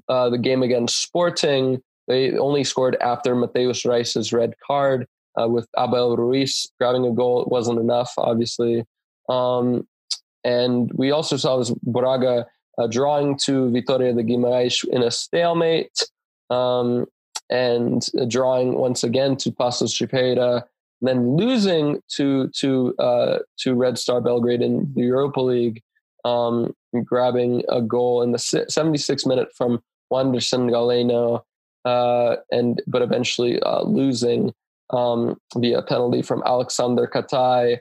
Uh, 0.08 0.28
the 0.28 0.38
game 0.38 0.62
against 0.62 1.00
Sporting, 1.00 1.80
they 2.08 2.36
only 2.38 2.64
scored 2.64 2.96
after 3.00 3.34
Matheus 3.34 3.84
Reis's 3.84 4.32
red 4.32 4.54
card, 4.66 5.06
uh, 5.40 5.48
with 5.48 5.68
Abel 5.78 6.16
Ruiz 6.16 6.70
grabbing 6.78 7.06
a 7.06 7.12
goal. 7.12 7.42
It 7.42 7.48
wasn't 7.48 7.78
enough, 7.78 8.12
obviously. 8.18 8.84
Um, 9.28 9.86
and 10.44 10.90
we 10.94 11.10
also 11.10 11.36
saw 11.36 11.58
this 11.58 11.72
Braga 11.82 12.46
uh, 12.78 12.86
drawing 12.86 13.36
to 13.38 13.70
Vitória 13.70 14.14
de 14.14 14.22
Guimarães 14.22 14.84
in 14.88 15.02
a 15.02 15.10
stalemate, 15.10 16.08
um, 16.50 17.06
and 17.50 18.06
drawing 18.28 18.74
once 18.74 19.04
again 19.04 19.36
to 19.36 19.50
Paços 19.50 19.96
de 19.96 20.64
then 21.02 21.36
losing 21.36 22.00
to 22.08 22.48
to 22.48 22.94
uh, 22.98 23.38
to 23.58 23.74
Red 23.74 23.98
Star 23.98 24.20
Belgrade 24.20 24.62
in 24.62 24.92
the 24.94 25.02
Europa 25.02 25.40
League, 25.40 25.82
um, 26.24 26.74
grabbing 27.04 27.62
a 27.68 27.82
goal 27.82 28.22
in 28.22 28.32
the 28.32 28.38
76th 28.38 29.26
minute 29.26 29.48
from 29.54 29.82
Wanderson 30.10 30.68
Galeno, 30.68 31.42
uh, 31.86 32.36
and 32.50 32.82
but 32.86 33.00
eventually 33.00 33.60
uh, 33.62 33.82
losing 33.82 34.52
um, 34.90 35.38
via 35.56 35.80
penalty 35.82 36.20
from 36.20 36.42
Aleksandar 36.42 37.08
Katai. 37.08 37.78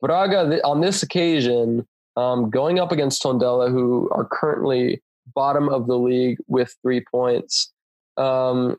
Braga 0.00 0.60
on 0.64 0.80
this 0.80 1.02
occasion 1.02 1.86
um, 2.16 2.50
going 2.50 2.78
up 2.78 2.92
against 2.92 3.22
Tondela, 3.22 3.70
who 3.70 4.08
are 4.12 4.24
currently 4.24 5.02
bottom 5.34 5.68
of 5.68 5.86
the 5.88 5.98
league 5.98 6.38
with 6.46 6.74
three 6.82 7.04
points. 7.10 7.72
Um, 8.16 8.76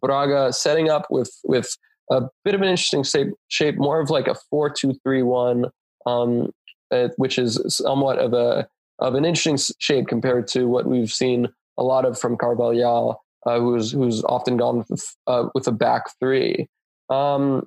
Braga 0.00 0.52
setting 0.52 0.88
up 0.90 1.06
with 1.10 1.32
with 1.44 1.76
a 2.10 2.22
bit 2.44 2.54
of 2.54 2.62
an 2.62 2.68
interesting 2.68 3.02
shape, 3.02 3.28
shape 3.48 3.76
more 3.76 4.00
of 4.00 4.10
like 4.10 4.28
a 4.28 4.34
four-two-three-one, 4.50 5.66
um, 6.06 6.52
uh, 6.90 7.08
which 7.16 7.38
is 7.38 7.60
somewhat 7.68 8.18
of 8.18 8.32
a 8.32 8.68
of 9.00 9.14
an 9.14 9.24
interesting 9.24 9.58
shape 9.78 10.06
compared 10.06 10.46
to 10.48 10.66
what 10.66 10.86
we've 10.86 11.10
seen 11.10 11.48
a 11.78 11.82
lot 11.82 12.04
of 12.04 12.18
from 12.18 12.36
Carvalhal, 12.36 13.16
uh, 13.46 13.58
who's 13.58 13.92
who's 13.92 14.22
often 14.24 14.56
gone 14.56 14.84
with 14.88 15.16
uh, 15.26 15.48
with 15.54 15.66
a 15.66 15.72
back 15.72 16.04
three. 16.20 16.68
Um, 17.10 17.66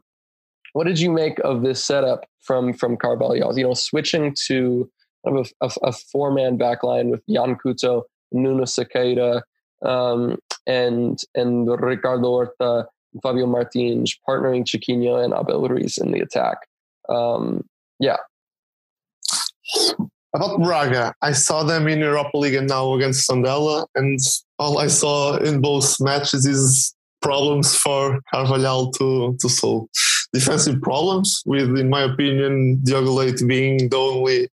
what 0.73 0.85
did 0.85 0.99
you 0.99 1.11
make 1.11 1.39
of 1.39 1.61
this 1.61 1.83
setup 1.83 2.25
from 2.41 2.73
from 2.73 2.97
Carvalhal? 2.97 3.57
You 3.57 3.63
know, 3.63 3.73
switching 3.73 4.35
to 4.47 4.89
a, 5.25 5.45
a, 5.61 5.71
a 5.83 5.91
four 5.91 6.31
man 6.31 6.57
back 6.57 6.83
line 6.83 7.09
with 7.09 7.21
Yan 7.27 7.55
Couto, 7.55 8.03
Nuno 8.31 8.63
Sequeira, 8.63 9.41
um, 9.83 10.37
and 10.65 11.19
and 11.35 11.67
Ricardo 11.67 12.27
Horta, 12.27 12.87
Fabio 13.21 13.45
Martins 13.45 14.15
partnering 14.27 14.65
Chiquinho 14.65 15.23
and 15.23 15.33
Abel 15.33 15.67
Ruiz 15.67 15.97
in 15.97 16.11
the 16.11 16.19
attack. 16.19 16.57
Um, 17.09 17.65
yeah. 17.99 18.17
About 20.37 20.61
Braga, 20.61 21.15
I 21.23 21.31
saw 21.31 21.63
them 21.63 21.87
in 21.87 21.97
Europa 21.97 22.37
League 22.37 22.53
and 22.53 22.67
now 22.67 22.93
against 22.93 23.27
Tondela, 23.27 23.87
and 23.95 24.19
all 24.59 24.77
I 24.77 24.85
saw 24.85 25.37
in 25.37 25.61
both 25.61 25.99
matches 25.99 26.45
is 26.45 26.93
problems 27.23 27.75
for 27.75 28.19
Carvalhal 28.31 28.93
to, 28.99 29.35
to 29.41 29.49
solve. 29.49 29.89
Defensive 30.31 30.79
problems, 30.79 31.41
with, 31.47 31.75
in 31.75 31.89
my 31.89 32.03
opinion, 32.03 32.79
Diogo 32.83 33.13
Leite 33.13 33.47
being 33.47 33.89
the 33.89 33.97
only 33.97 34.47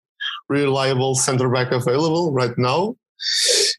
reliable 0.51 1.15
center 1.15 1.49
back 1.49 1.73
available 1.73 2.31
right 2.31 2.59
now. 2.59 2.95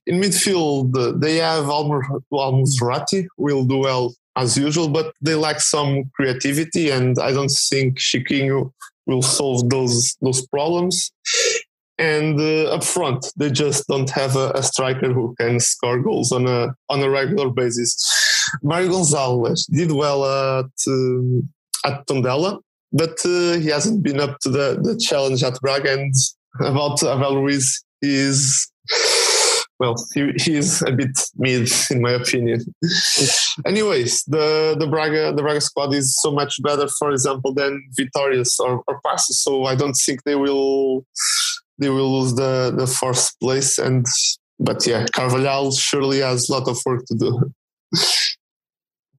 In 0.07 0.19
midfield, 0.19 1.21
they 1.21 1.35
have 1.35 1.65
Al 1.65 1.87
Musrati, 2.31 3.27
will 3.37 3.63
do 3.63 3.77
well 3.77 4.15
as 4.35 4.57
usual, 4.57 4.89
but 4.89 5.13
they 5.21 5.35
lack 5.35 5.59
some 5.59 6.05
creativity, 6.15 6.89
and 6.89 7.19
I 7.19 7.31
don't 7.31 7.55
think 7.69 7.99
Chiquinho 7.99 8.71
will 9.05 9.21
solve 9.21 9.69
those 9.69 10.15
those 10.21 10.45
problems. 10.47 11.11
And 12.01 12.39
uh, 12.39 12.73
up 12.73 12.83
front, 12.83 13.31
they 13.37 13.51
just 13.51 13.87
don't 13.87 14.09
have 14.09 14.35
a, 14.35 14.51
a, 14.55 14.63
striker 14.63 15.13
who 15.13 15.35
can 15.39 15.59
score 15.59 15.99
goals 15.99 16.31
on 16.31 16.47
a 16.47 16.73
on 16.89 16.99
a 17.03 17.09
regular 17.09 17.51
basis. 17.51 17.91
Mario 18.63 18.89
Gonzalez 18.89 19.67
did 19.67 19.91
well 19.91 20.25
at 20.25 20.65
uh, 20.87 21.87
at 21.89 22.07
Tondela, 22.07 22.59
but 22.91 23.23
uh, 23.23 23.59
he 23.59 23.67
hasn't 23.67 24.01
been 24.01 24.19
up 24.19 24.39
to 24.39 24.49
the, 24.49 24.79
the 24.81 24.97
challenge 24.97 25.43
at 25.43 25.59
Braga, 25.61 25.93
and 25.93 26.13
about 26.59 27.03
Abel 27.03 27.43
Ruiz 27.43 27.83
well, 29.81 29.95
he, 30.13 30.31
he's 30.37 30.83
a 30.83 30.91
bit 30.91 31.19
mid 31.37 31.67
in 31.89 32.01
my 32.01 32.11
opinion. 32.11 32.61
Anyways, 33.65 34.23
the 34.25 34.75
the 34.79 34.85
Braga 34.85 35.33
the 35.33 35.41
Braga 35.41 35.59
squad 35.59 35.93
is 35.93 36.19
so 36.21 36.31
much 36.31 36.61
better, 36.61 36.87
for 36.99 37.11
example, 37.11 37.51
than 37.51 37.83
Vitória's 37.99 38.59
or, 38.59 38.83
or 38.87 39.01
Paços. 39.01 39.41
So 39.45 39.65
I 39.65 39.75
don't 39.75 39.93
think 39.93 40.23
they 40.23 40.35
will 40.35 41.05
they 41.81 41.89
will 41.89 42.21
lose 42.21 42.35
the 42.35 42.73
the 42.77 42.87
fourth 42.87 43.37
place. 43.39 43.77
And 43.77 44.05
but 44.59 44.87
yeah, 44.87 45.05
Carvalhal 45.07 45.77
surely 45.77 46.19
has 46.19 46.47
a 46.47 46.53
lot 46.53 46.69
of 46.69 46.79
work 46.85 47.03
to 47.07 47.15
do. 47.15 47.51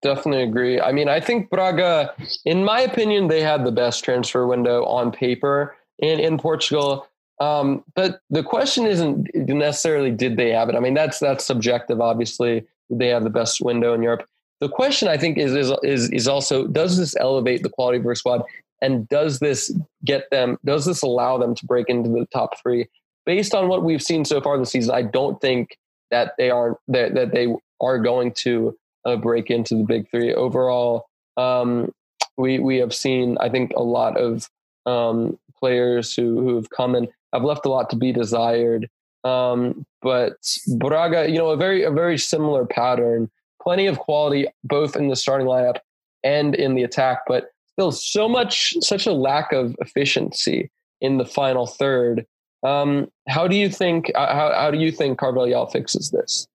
Definitely 0.00 0.44
agree. 0.44 0.80
I 0.80 0.90
mean, 0.92 1.08
I 1.08 1.20
think 1.20 1.50
Braga, 1.50 2.14
in 2.44 2.64
my 2.64 2.80
opinion, 2.80 3.28
they 3.28 3.42
had 3.42 3.64
the 3.64 3.70
best 3.70 4.02
transfer 4.04 4.46
window 4.46 4.84
on 4.84 5.12
paper 5.12 5.76
in 5.98 6.18
in 6.18 6.38
Portugal. 6.38 7.06
Um, 7.40 7.84
but 7.96 8.20
the 8.30 8.42
question 8.42 8.86
isn't 8.86 9.28
necessarily 9.34 10.10
did 10.10 10.36
they 10.36 10.50
have 10.50 10.68
it. 10.68 10.76
I 10.76 10.80
mean, 10.80 10.94
that's 10.94 11.18
that's 11.18 11.44
subjective. 11.44 12.00
Obviously, 12.00 12.64
they 12.88 13.08
have 13.08 13.24
the 13.24 13.30
best 13.30 13.60
window 13.60 13.94
in 13.94 14.02
Europe. 14.02 14.26
The 14.60 14.68
question 14.68 15.08
I 15.08 15.16
think 15.16 15.38
is 15.38 15.52
is 15.54 15.72
is, 15.82 16.10
is 16.10 16.28
also 16.28 16.68
does 16.68 16.96
this 16.96 17.16
elevate 17.16 17.64
the 17.64 17.70
quality 17.70 17.98
of 17.98 18.04
their 18.04 18.14
squad, 18.14 18.42
and 18.82 19.08
does 19.08 19.38
this 19.38 19.72
get 20.04 20.28
them? 20.30 20.58
Does 20.64 20.84
this 20.84 21.02
allow 21.02 21.38
them 21.38 21.54
to 21.54 21.64
break 21.66 21.88
into 21.88 22.10
the 22.10 22.26
top 22.32 22.60
three? 22.60 22.86
Based 23.24 23.54
on 23.54 23.68
what 23.68 23.84
we've 23.84 24.02
seen 24.02 24.24
so 24.24 24.40
far 24.40 24.58
this 24.58 24.70
season, 24.70 24.92
I 24.94 25.02
don't 25.02 25.40
think 25.40 25.78
that 26.10 26.32
they 26.36 26.50
are 26.50 26.78
that, 26.88 27.14
that 27.14 27.32
they 27.32 27.46
are 27.80 27.98
going 27.98 28.32
to 28.38 28.76
uh, 29.06 29.16
break 29.16 29.50
into 29.50 29.76
the 29.76 29.84
big 29.84 30.10
three. 30.10 30.34
Overall, 30.34 31.06
um, 31.36 31.92
we 32.36 32.58
we 32.58 32.78
have 32.78 32.92
seen 32.92 33.38
I 33.40 33.48
think 33.48 33.72
a 33.76 33.82
lot 33.82 34.18
of 34.18 34.50
um, 34.84 35.38
players 35.58 36.14
who 36.14 36.40
who 36.40 36.56
have 36.56 36.68
come 36.70 36.96
and 36.96 37.08
have 37.32 37.44
left 37.44 37.64
a 37.64 37.70
lot 37.70 37.88
to 37.90 37.96
be 37.96 38.12
desired. 38.12 38.90
Um, 39.22 39.86
but 40.02 40.34
Braga, 40.78 41.30
you 41.30 41.38
know, 41.38 41.50
a 41.50 41.56
very 41.56 41.84
a 41.84 41.90
very 41.92 42.18
similar 42.18 42.66
pattern. 42.66 43.30
Plenty 43.62 43.86
of 43.86 44.00
quality 44.00 44.48
both 44.64 44.96
in 44.96 45.06
the 45.06 45.14
starting 45.14 45.46
lineup 45.46 45.76
and 46.24 46.56
in 46.56 46.74
the 46.74 46.82
attack, 46.82 47.20
but 47.28 47.50
still 47.74 47.92
so 47.92 48.28
much 48.28 48.74
such 48.80 49.06
a 49.06 49.12
lack 49.12 49.52
of 49.52 49.74
efficiency 49.80 50.70
in 51.00 51.18
the 51.18 51.24
final 51.24 51.66
third. 51.66 52.26
Um, 52.62 53.08
how 53.28 53.48
do 53.48 53.56
you 53.56 53.68
think 53.68 54.10
uh, 54.14 54.32
how 54.32 54.52
how 54.52 54.70
do 54.70 54.78
you 54.78 54.92
think 54.92 55.18
Carvalhal 55.18 55.70
fixes 55.70 56.10
this? 56.10 56.46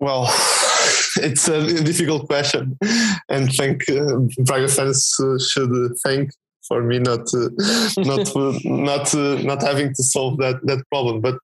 Well, 0.00 0.24
it's 1.16 1.48
a 1.48 1.82
difficult 1.84 2.26
question, 2.28 2.76
and 3.28 3.52
thank 3.52 3.88
uh, 3.88 4.18
Braga 4.44 4.68
fans 4.68 5.14
uh, 5.20 5.38
should 5.38 5.70
thank 6.04 6.30
for 6.68 6.82
me 6.82 6.98
not 6.98 7.26
not 7.98 8.28
not 8.64 9.14
not 9.44 9.62
having 9.62 9.94
to 9.94 10.02
solve 10.02 10.38
that 10.38 10.60
that 10.64 10.82
problem. 10.90 11.20
But 11.20 11.38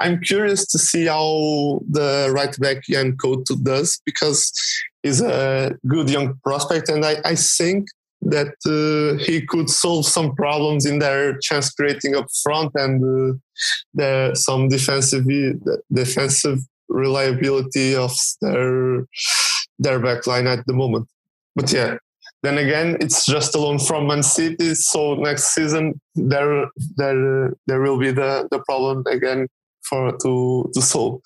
I'm 0.00 0.20
curious 0.20 0.66
to 0.66 0.78
see 0.78 1.06
how 1.06 1.80
the 1.90 2.30
right 2.32 2.54
back 2.58 2.88
Yan 2.88 3.16
Couto 3.16 3.62
does 3.62 4.00
because 4.04 4.52
he's 5.02 5.20
a 5.20 5.74
good 5.86 6.10
young 6.10 6.38
prospect, 6.44 6.88
and 6.88 7.04
I, 7.04 7.16
I 7.24 7.34
think 7.34 7.88
that 8.20 8.54
uh, 8.66 9.22
he 9.24 9.46
could 9.46 9.70
solve 9.70 10.04
some 10.04 10.34
problems 10.34 10.86
in 10.86 10.98
their 10.98 11.38
chance 11.38 11.70
creating 11.70 12.16
up 12.16 12.26
front 12.42 12.72
and 12.74 13.02
uh, 13.02 13.36
the, 13.94 14.34
some 14.34 14.68
defensive 14.68 15.24
defensive 15.92 16.58
reliability 16.88 17.94
of 17.94 18.12
their 18.40 19.04
their 19.78 20.00
back 20.00 20.26
line 20.26 20.46
at 20.46 20.66
the 20.66 20.72
moment. 20.72 21.06
But 21.54 21.72
yeah, 21.72 21.98
then 22.42 22.58
again, 22.58 22.96
it's 23.00 23.26
just 23.26 23.54
a 23.54 23.58
loan 23.58 23.78
from 23.78 24.06
Man 24.06 24.22
City, 24.22 24.74
so 24.74 25.14
next 25.14 25.54
season 25.54 26.00
there 26.14 26.66
there 26.96 27.52
there 27.66 27.80
will 27.80 27.98
be 27.98 28.12
the, 28.12 28.48
the 28.50 28.60
problem 28.60 29.04
again 29.10 29.48
for 29.82 30.16
to 30.22 30.70
to 30.74 30.80
solve. 30.80 31.20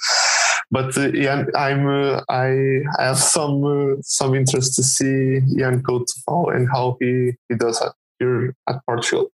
But 0.71 0.97
uh, 0.97 1.13
yeah, 1.13 1.45
I'm 1.55 1.87
uh, 1.87 2.23
I 2.31 2.83
have 2.99 3.19
some 3.19 3.65
uh, 3.65 3.97
some 4.03 4.35
interest 4.35 4.75
to 4.77 4.83
see 4.83 5.41
Yan 5.49 5.83
Couto 5.83 6.55
and 6.57 6.67
how 6.73 6.97
he 6.99 7.33
he 7.49 7.57
does 7.57 7.83
here 8.19 8.55
at 8.69 8.77
Portugal. 8.87 9.31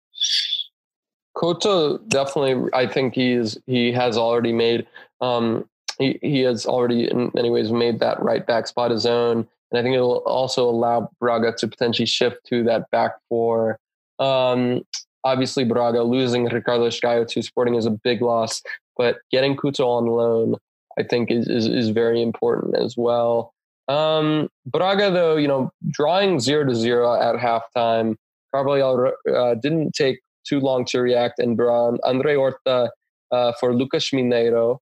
Couto 1.37 1.99
definitely, 2.09 2.71
I 2.73 2.87
think 2.87 3.15
he 3.15 3.33
is 3.33 3.59
he 3.67 3.91
has 3.91 4.17
already 4.17 4.53
made 4.53 4.87
um, 5.21 5.69
he 5.99 6.21
he 6.23 6.41
has 6.43 6.67
already 6.67 7.11
in 7.11 7.33
many 7.35 7.51
ways 7.51 7.73
made 7.73 7.99
that 7.99 8.23
right 8.23 8.47
back 8.47 8.69
spot 8.69 8.93
his 8.93 9.07
own. 9.07 9.49
And 9.75 9.81
I 9.81 9.83
think 9.83 9.97
it'll 9.97 10.19
also 10.19 10.69
allow 10.69 11.11
Braga 11.19 11.53
to 11.59 11.67
potentially 11.67 12.07
shift 12.07 12.37
to 12.47 12.63
that 12.63 12.89
back 12.93 13.15
four. 13.29 13.81
Um, 14.21 14.83
obviously, 15.25 15.65
Braga 15.65 16.05
losing 16.05 16.45
Ricardo 16.45 16.87
Esgaio 16.87 17.27
to 17.27 17.43
Sporting 17.43 17.75
is 17.75 17.85
a 17.85 17.91
big 17.91 18.23
loss, 18.23 18.63
but 18.97 19.19
getting 19.33 19.57
Couto 19.57 19.85
on 19.85 20.07
loan, 20.07 20.55
I 20.97 21.03
think, 21.03 21.33
is, 21.33 21.49
is, 21.49 21.67
is 21.67 21.89
very 21.89 22.23
important 22.23 22.77
as 22.77 22.95
well. 22.97 23.53
Um, 23.89 24.49
Braga, 24.65 25.11
though, 25.11 25.37
you 25.37 25.49
know, 25.49 25.73
drawing 25.91 26.39
zero 26.39 26.65
to 26.67 26.75
zero 26.77 27.13
at 27.13 27.35
halftime, 27.35 28.15
Carvalhal 28.55 29.11
uh, 29.35 29.57
didn't 29.57 29.93
take 29.93 30.21
too 30.47 30.61
long 30.61 30.85
to 30.85 31.01
react 31.01 31.41
and 31.41 31.57
brought 31.57 31.99
Andre 32.05 32.37
Horta 32.37 32.93
uh, 33.33 33.53
for 33.59 33.75
Lucas 33.75 34.11
Mineiro, 34.11 34.79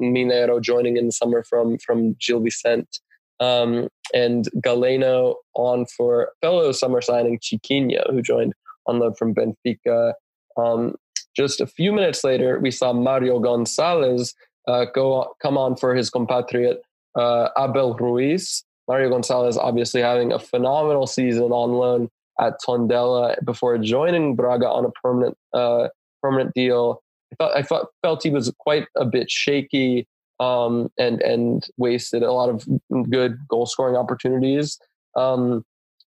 Mineiro 0.00 0.60
joining 0.60 0.96
in 0.96 1.06
the 1.06 1.12
summer 1.12 1.42
from 1.42 1.78
from 1.78 2.14
Gil 2.20 2.40
Vicente, 2.40 3.00
um, 3.40 3.88
and 4.14 4.48
Galeno 4.64 5.34
on 5.54 5.86
for 5.86 6.30
fellow 6.40 6.72
summer 6.72 7.00
signing 7.00 7.38
Chiquinho, 7.38 8.10
who 8.10 8.22
joined 8.22 8.54
on 8.86 8.98
loan 8.98 9.14
from 9.14 9.34
Benfica. 9.34 10.14
Um, 10.56 10.94
just 11.34 11.60
a 11.60 11.66
few 11.66 11.92
minutes 11.92 12.24
later, 12.24 12.58
we 12.58 12.70
saw 12.70 12.92
Mario 12.92 13.38
Gonzalez 13.38 14.34
uh, 14.66 14.86
go 14.94 15.34
come 15.40 15.58
on 15.58 15.76
for 15.76 15.94
his 15.94 16.10
compatriot 16.10 16.82
uh, 17.14 17.48
Abel 17.58 17.94
Ruiz. 17.94 18.64
Mario 18.88 19.10
Gonzalez 19.10 19.56
obviously 19.56 20.00
having 20.00 20.32
a 20.32 20.38
phenomenal 20.38 21.06
season 21.06 21.50
on 21.50 21.72
loan 21.72 22.08
at 22.40 22.54
Tondela 22.66 23.42
before 23.44 23.78
joining 23.78 24.36
Braga 24.36 24.68
on 24.68 24.84
a 24.84 24.90
permanent 24.90 25.36
uh, 25.52 25.88
permanent 26.22 26.54
deal. 26.54 27.02
I 27.32 27.36
thought 27.36 27.56
I 27.56 27.62
felt 28.02 28.22
he 28.22 28.30
was 28.30 28.52
quite 28.58 28.86
a 28.96 29.04
bit 29.04 29.30
shaky 29.30 30.06
um, 30.40 30.90
and 30.98 31.20
and 31.22 31.66
wasted 31.76 32.22
a 32.22 32.32
lot 32.32 32.48
of 32.48 32.66
good 33.10 33.38
goal 33.48 33.66
scoring 33.66 33.96
opportunities. 33.96 34.78
Um, 35.16 35.64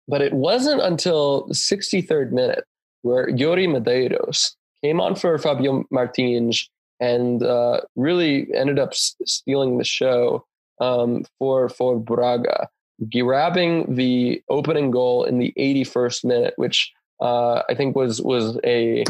but 0.08 0.22
it 0.22 0.34
wasn't 0.34 0.82
until 0.82 1.48
the 1.48 1.54
63rd 1.54 2.32
minute 2.32 2.66
where 3.04 3.28
Iuri 3.28 3.68
Medeiros 3.68 4.52
came 4.84 5.00
on 5.00 5.16
for 5.16 5.38
Fabio 5.38 5.86
Martins 5.92 6.70
and 7.00 7.44
uh, 7.44 7.82
really 7.96 8.48
ended 8.54 8.80
up 8.80 8.94
stealing 8.94 9.78
the 9.78 9.84
show 9.84 10.46
um, 10.80 11.26
for 11.40 11.70
for 11.70 12.00
Braga, 12.00 12.68
grabbing 13.12 13.96
the 13.96 14.42
opening 14.50 14.92
goal 14.92 15.24
in 15.24 15.38
the 15.38 15.54
81st 15.58 16.26
minute, 16.26 16.54
which 16.58 16.92
uh, 17.22 17.62
I 17.70 17.76
think 17.76 17.96
was 17.96 18.22
was 18.22 18.60
a 18.66 19.04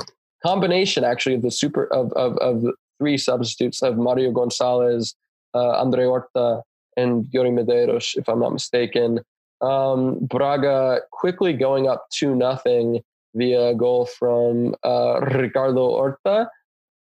combination 0.43 1.03
actually 1.03 1.35
of 1.35 1.41
the 1.41 1.51
super 1.51 1.85
of 1.93 2.11
of, 2.13 2.37
of 2.37 2.65
three 2.99 3.17
substitutes 3.17 3.81
of 3.81 3.97
Mario 3.97 4.31
Gonzalez, 4.31 5.15
uh, 5.53 5.71
Andre 5.81 6.05
Horta, 6.05 6.61
and 6.97 7.25
Iuri 7.25 7.51
Medeiros, 7.51 8.15
if 8.15 8.27
I'm 8.27 8.39
not 8.39 8.53
mistaken. 8.53 9.19
Um, 9.61 10.19
Braga 10.25 11.01
quickly 11.11 11.53
going 11.53 11.87
up 11.87 12.05
two 12.11 12.35
nothing 12.35 13.01
via 13.35 13.73
goal 13.73 14.05
from 14.05 14.75
uh, 14.83 15.21
Ricardo 15.21 15.87
Horta. 15.89 16.49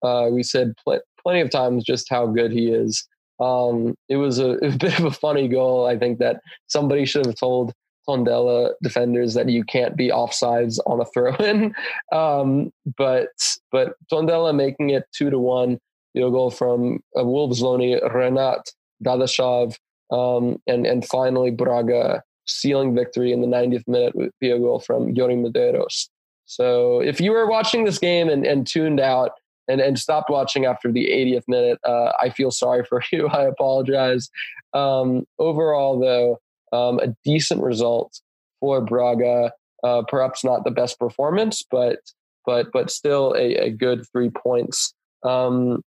Uh, 0.02 0.28
we 0.30 0.42
said 0.42 0.74
pl- 0.84 1.00
plenty 1.22 1.40
of 1.40 1.50
times 1.50 1.84
just 1.84 2.08
how 2.08 2.26
good 2.26 2.52
he 2.52 2.68
is. 2.68 3.06
Um, 3.40 3.94
it 4.08 4.16
was 4.16 4.38
a, 4.38 4.50
a, 4.62 4.70
bit 4.70 4.98
of 4.98 5.04
a 5.04 5.10
funny 5.10 5.48
goal. 5.48 5.86
I 5.86 5.98
think 5.98 6.18
that 6.18 6.40
somebody 6.68 7.04
should 7.04 7.26
have 7.26 7.36
told 7.36 7.72
Tondela 8.08 8.72
defenders 8.82 9.34
that 9.34 9.48
you 9.48 9.64
can't 9.64 9.96
be 9.96 10.08
offsides 10.08 10.78
on 10.86 11.00
a 11.00 11.04
throw 11.06 11.34
in. 11.36 11.74
Um, 12.12 12.72
but 12.96 13.28
but 13.72 13.94
Tondela 14.10 14.54
making 14.54 14.90
it 14.90 15.04
two 15.12 15.30
to 15.30 15.38
one. 15.38 15.78
Goal 16.14 16.50
from 16.50 17.00
a 17.16 17.24
Wolves 17.24 17.62
loanee 17.62 17.98
Renat 18.12 18.70
Dadashov. 19.02 19.74
Um, 20.10 20.60
and 20.66 20.86
and 20.86 21.06
finally 21.06 21.50
Braga 21.50 22.22
sealing 22.46 22.94
victory 22.94 23.32
in 23.32 23.40
the 23.40 23.46
90th 23.46 23.88
minute 23.88 24.14
with 24.14 24.30
a 24.42 24.58
goal 24.58 24.78
from 24.78 25.14
Iuri 25.14 25.42
Medeiros. 25.42 26.08
So 26.44 27.00
if 27.00 27.18
you 27.18 27.30
were 27.30 27.46
watching 27.46 27.84
this 27.84 27.98
game 27.98 28.28
and, 28.28 28.44
and 28.44 28.66
tuned 28.66 29.00
out, 29.00 29.30
and, 29.68 29.80
and 29.80 29.98
stopped 29.98 30.30
watching 30.30 30.64
after 30.66 30.90
the 30.90 31.06
80th 31.06 31.44
minute. 31.48 31.78
Uh, 31.84 32.12
I 32.20 32.30
feel 32.30 32.50
sorry 32.50 32.84
for 32.84 33.02
you. 33.12 33.28
I 33.28 33.44
apologize. 33.44 34.30
Um, 34.72 35.24
overall, 35.38 35.98
though, 35.98 36.40
um, 36.76 36.98
a 37.00 37.14
decent 37.24 37.62
result 37.62 38.20
for 38.60 38.80
Braga. 38.80 39.52
Uh, 39.82 40.02
perhaps 40.06 40.44
not 40.44 40.64
the 40.64 40.70
best 40.70 40.98
performance, 40.98 41.64
but 41.68 41.98
but 42.46 42.72
but 42.72 42.90
still 42.90 43.32
a, 43.32 43.54
a 43.56 43.70
good 43.70 44.04
three 44.12 44.30
points. 44.30 44.94
Um, 45.24 45.82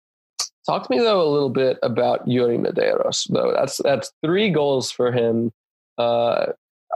talk 0.66 0.86
to 0.86 0.94
me 0.94 0.98
though 0.98 1.22
a 1.22 1.32
little 1.32 1.50
bit 1.50 1.78
about 1.82 2.26
Iuri 2.26 2.58
Medeiros. 2.58 3.26
Though 3.28 3.52
that's 3.52 3.78
that's 3.78 4.12
three 4.24 4.50
goals 4.50 4.90
for 4.90 5.12
him 5.12 5.52
uh, 5.98 6.52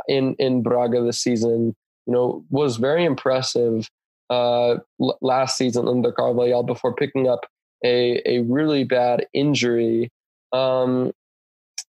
in 0.08 0.34
in 0.38 0.62
Braga 0.62 1.02
this 1.02 1.18
season. 1.22 1.74
You 2.06 2.12
know, 2.12 2.44
was 2.50 2.76
very 2.76 3.04
impressive 3.04 3.88
uh, 4.30 4.76
l- 5.00 5.18
last 5.20 5.56
season 5.56 5.88
under 5.88 6.12
Carvalhal 6.12 6.64
before 6.64 6.94
picking 6.94 7.28
up 7.28 7.46
a, 7.84 8.22
a 8.24 8.42
really 8.42 8.84
bad 8.84 9.26
injury. 9.32 10.10
Um, 10.52 11.12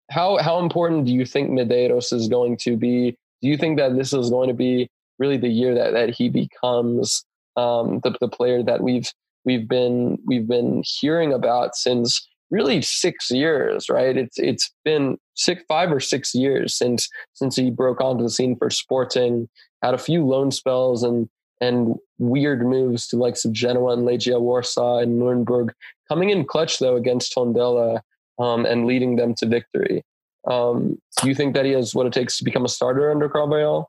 how 0.09 0.37
how 0.37 0.59
important 0.59 1.05
do 1.05 1.13
you 1.13 1.25
think 1.25 1.49
Medeiros 1.49 2.11
is 2.11 2.27
going 2.27 2.57
to 2.57 2.75
be? 2.75 3.11
Do 3.41 3.47
you 3.47 3.57
think 3.57 3.77
that 3.77 3.95
this 3.95 4.13
is 4.13 4.29
going 4.29 4.49
to 4.49 4.53
be 4.53 4.89
really 5.17 5.37
the 5.37 5.49
year 5.49 5.73
that, 5.75 5.93
that 5.93 6.09
he 6.09 6.29
becomes 6.29 7.23
um, 7.61 7.99
the, 8.03 8.15
the 8.19 8.27
player 8.27 8.63
that 8.63 8.81
we've 8.81 9.11
we've 9.45 9.67
been 9.67 10.17
we've 10.25 10.47
been 10.47 10.83
hearing 10.99 11.33
about 11.33 11.75
since 11.75 12.27
really 12.49 12.81
six 12.81 13.31
years, 13.31 13.89
right? 13.89 14.17
It's 14.17 14.37
it's 14.37 14.71
been 14.83 15.17
six 15.35 15.63
five 15.67 15.91
or 15.91 15.99
six 15.99 16.33
years 16.33 16.75
since 16.75 17.07
since 17.33 17.55
he 17.55 17.69
broke 17.71 18.01
onto 18.01 18.23
the 18.23 18.29
scene 18.29 18.55
for 18.57 18.69
Sporting. 18.69 19.47
Had 19.81 19.93
a 19.93 19.99
few 19.99 20.25
loan 20.25 20.51
spells 20.51 21.03
and 21.03 21.29
and 21.59 21.95
weird 22.17 22.65
moves 22.65 23.07
to 23.07 23.17
likes 23.17 23.45
of 23.45 23.51
Genoa 23.51 23.93
and 23.93 24.07
Legia 24.07 24.41
Warsaw 24.41 24.97
and 24.97 25.19
Nuremberg, 25.19 25.73
coming 26.09 26.29
in 26.29 26.45
clutch 26.45 26.79
though 26.79 26.95
against 26.95 27.35
Tondela 27.35 28.01
um, 28.39 28.65
and 28.65 28.85
leading 28.85 29.15
them 29.15 29.33
to 29.35 29.45
victory. 29.45 30.03
Um, 30.47 30.97
do 31.21 31.27
you 31.29 31.35
think 31.35 31.53
that 31.53 31.65
he 31.65 31.71
has 31.73 31.93
what 31.93 32.07
it 32.07 32.13
takes 32.13 32.37
to 32.37 32.43
become 32.43 32.65
a 32.65 32.69
starter 32.69 33.11
under 33.11 33.29
Carvalhal? 33.29 33.85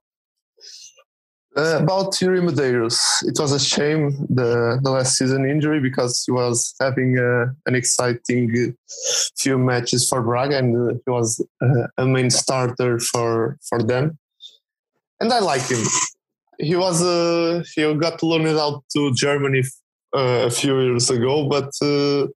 Uh, 1.55 1.81
about 1.83 2.15
Iuri 2.15 2.41
Medeiros, 2.41 2.99
it 3.25 3.39
was 3.39 3.53
a 3.53 3.61
shame 3.61 4.27
the, 4.31 4.81
the 4.83 4.91
last 4.91 5.19
season 5.19 5.45
injury 5.45 5.81
because 5.81 6.25
he 6.25 6.33
was 6.33 6.75
having 6.81 7.19
uh, 7.19 7.53
an 7.67 7.75
exciting 7.75 8.75
few 9.37 9.59
matches 9.59 10.09
for 10.09 10.23
Braga 10.23 10.57
and 10.57 10.75
uh, 10.75 10.95
he 11.05 11.11
was 11.11 11.45
uh, 11.61 11.89
a 11.99 12.07
main 12.07 12.31
starter 12.31 12.99
for 12.99 13.59
for 13.69 13.83
them. 13.83 14.19
And 15.21 15.31
I 15.31 15.41
like 15.41 15.67
him 15.69 15.85
he 16.63 16.77
was 16.77 17.03
uh, 17.03 17.63
he 17.75 17.83
got 17.95 18.23
loaned 18.23 18.59
out 18.59 18.85
to 18.95 19.13
Germany 19.15 19.63
uh, 20.17 20.47
a 20.47 20.51
few 20.51 20.81
years 20.81 21.11
ago, 21.11 21.49
but 21.49 21.71
uh, 21.83 22.29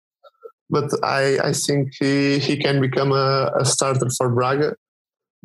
but 0.68 0.90
I 1.04 1.38
I 1.50 1.52
think 1.52 1.94
he 1.98 2.38
he 2.38 2.56
can 2.56 2.80
become 2.80 3.12
a, 3.12 3.52
a, 3.60 3.64
starter 3.64 4.08
for 4.16 4.28
Braga. 4.28 4.74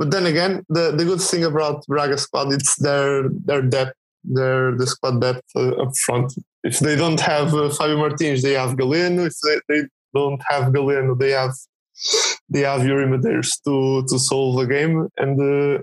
But 0.01 0.09
then 0.09 0.25
again, 0.25 0.53
the, 0.67 0.85
the 0.97 1.05
good 1.05 1.21
thing 1.21 1.43
about 1.43 1.85
Braga 1.85 2.17
squad 2.17 2.51
it's 2.51 2.75
their 2.85 3.29
their 3.29 3.61
depth, 3.61 3.93
their 4.23 4.75
the 4.75 4.87
squad 4.87 5.21
depth 5.21 5.47
uh, 5.55 5.83
up 5.83 5.91
front. 6.05 6.33
If 6.63 6.79
they 6.79 6.95
don't 6.95 7.19
have 7.19 7.53
uh, 7.53 7.69
Fabio 7.69 7.97
Martins, 7.97 8.41
they 8.41 8.53
have 8.53 8.71
Galeno. 8.81 9.27
If 9.27 9.35
they, 9.43 9.57
they 9.69 9.81
don't 10.15 10.41
have 10.49 10.73
Galeno, 10.73 11.13
they 11.23 11.33
have 11.41 11.53
they 12.49 12.61
have 12.61 12.81
Iuri 12.81 13.07
Medeiros 13.13 13.51
to 13.65 14.03
to 14.09 14.17
solve 14.17 14.53
the 14.59 14.65
game 14.65 15.07
and 15.17 15.35
uh, 15.39 15.81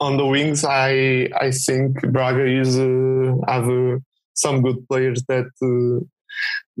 on 0.00 0.16
the 0.16 0.26
wings, 0.34 0.64
I 0.64 1.28
I 1.46 1.50
think 1.66 2.00
Braga 2.14 2.46
is 2.62 2.70
uh, 2.78 3.36
have 3.52 3.68
uh, 3.68 3.98
some 4.32 4.62
good 4.62 4.80
players 4.88 5.22
that 5.28 5.50
uh, 5.70 5.98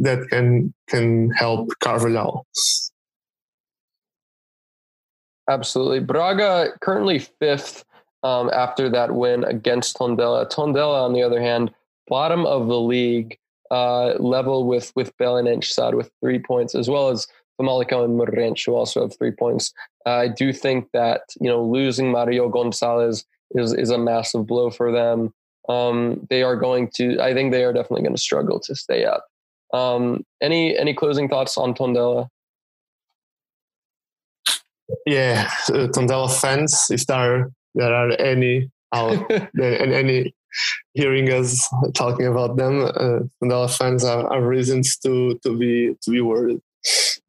that 0.06 0.20
can 0.30 0.72
can 0.88 1.30
help 1.42 1.68
Carvalhal. 1.84 2.44
Absolutely, 5.48 6.00
Braga 6.00 6.72
currently 6.80 7.18
fifth 7.18 7.84
um, 8.22 8.50
after 8.52 8.88
that 8.90 9.14
win 9.14 9.44
against 9.44 9.96
Tondela. 9.96 10.48
Tondela, 10.50 11.02
on 11.02 11.12
the 11.12 11.22
other 11.22 11.40
hand, 11.40 11.72
bottom 12.08 12.46
of 12.46 12.68
the 12.68 12.80
league, 12.80 13.38
uh, 13.70 14.14
level 14.18 14.66
with 14.66 14.92
with 14.94 15.16
Belenenses 15.18 15.94
with 15.94 16.10
three 16.20 16.38
points, 16.38 16.74
as 16.74 16.88
well 16.88 17.08
as 17.08 17.26
Famalicão 17.60 18.04
and 18.04 18.18
Moreirense, 18.18 18.64
who 18.66 18.74
also 18.74 19.02
have 19.02 19.16
three 19.16 19.30
points. 19.30 19.72
I 20.06 20.28
do 20.28 20.52
think 20.52 20.88
that 20.92 21.22
you 21.40 21.48
know 21.48 21.62
losing 21.64 22.10
Mario 22.10 22.48
Gonzalez 22.48 23.24
is 23.52 23.72
is 23.72 23.90
a 23.90 23.98
massive 23.98 24.46
blow 24.46 24.70
for 24.70 24.92
them. 24.92 25.32
Um, 25.68 26.26
they 26.28 26.42
are 26.42 26.56
going 26.56 26.90
to. 26.96 27.20
I 27.20 27.34
think 27.34 27.52
they 27.52 27.64
are 27.64 27.72
definitely 27.72 28.02
going 28.02 28.16
to 28.16 28.20
struggle 28.20 28.60
to 28.60 28.74
stay 28.74 29.04
up. 29.04 29.24
Um, 29.72 30.24
any 30.40 30.76
any 30.76 30.94
closing 30.94 31.28
thoughts 31.28 31.56
on 31.56 31.74
Tondela? 31.74 32.28
Yeah, 35.06 35.50
uh, 35.68 35.88
Tondela 35.88 36.30
fans, 36.40 36.88
if 36.90 37.06
there 37.06 37.16
are, 37.16 37.50
there 37.74 37.94
are 37.94 38.10
any 38.12 38.70
out 38.92 39.30
and 39.30 39.92
any 39.92 40.34
hearing 40.92 41.30
us 41.32 41.68
talking 41.94 42.26
about 42.26 42.56
them, 42.56 42.82
uh, 42.82 43.20
Tondela 43.42 43.74
fans 43.76 44.04
have, 44.04 44.30
have 44.30 44.42
reasons 44.42 44.98
to 44.98 45.38
to 45.42 45.56
be 45.56 45.94
to 46.02 46.10
be 46.10 46.20
worried 46.20 46.60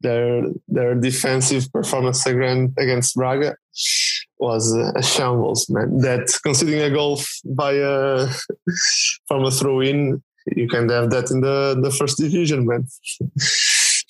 their 0.00 0.42
their 0.68 0.94
defensive 0.94 1.70
performance 1.72 2.26
against 2.26 3.14
Braga 3.14 3.56
was 4.38 4.72
a 4.72 5.02
shambles, 5.02 5.68
man. 5.70 5.98
That 5.98 6.28
considering 6.42 6.82
a 6.82 6.90
goal 6.90 7.20
by 7.44 7.72
a 7.72 8.28
from 9.28 9.44
a 9.44 9.50
throw 9.50 9.80
in, 9.80 10.22
you 10.54 10.68
can 10.68 10.88
have 10.88 11.10
that 11.10 11.30
in 11.30 11.40
the 11.40 11.78
the 11.80 11.90
first 11.90 12.18
division, 12.18 12.66
man. 12.66 12.86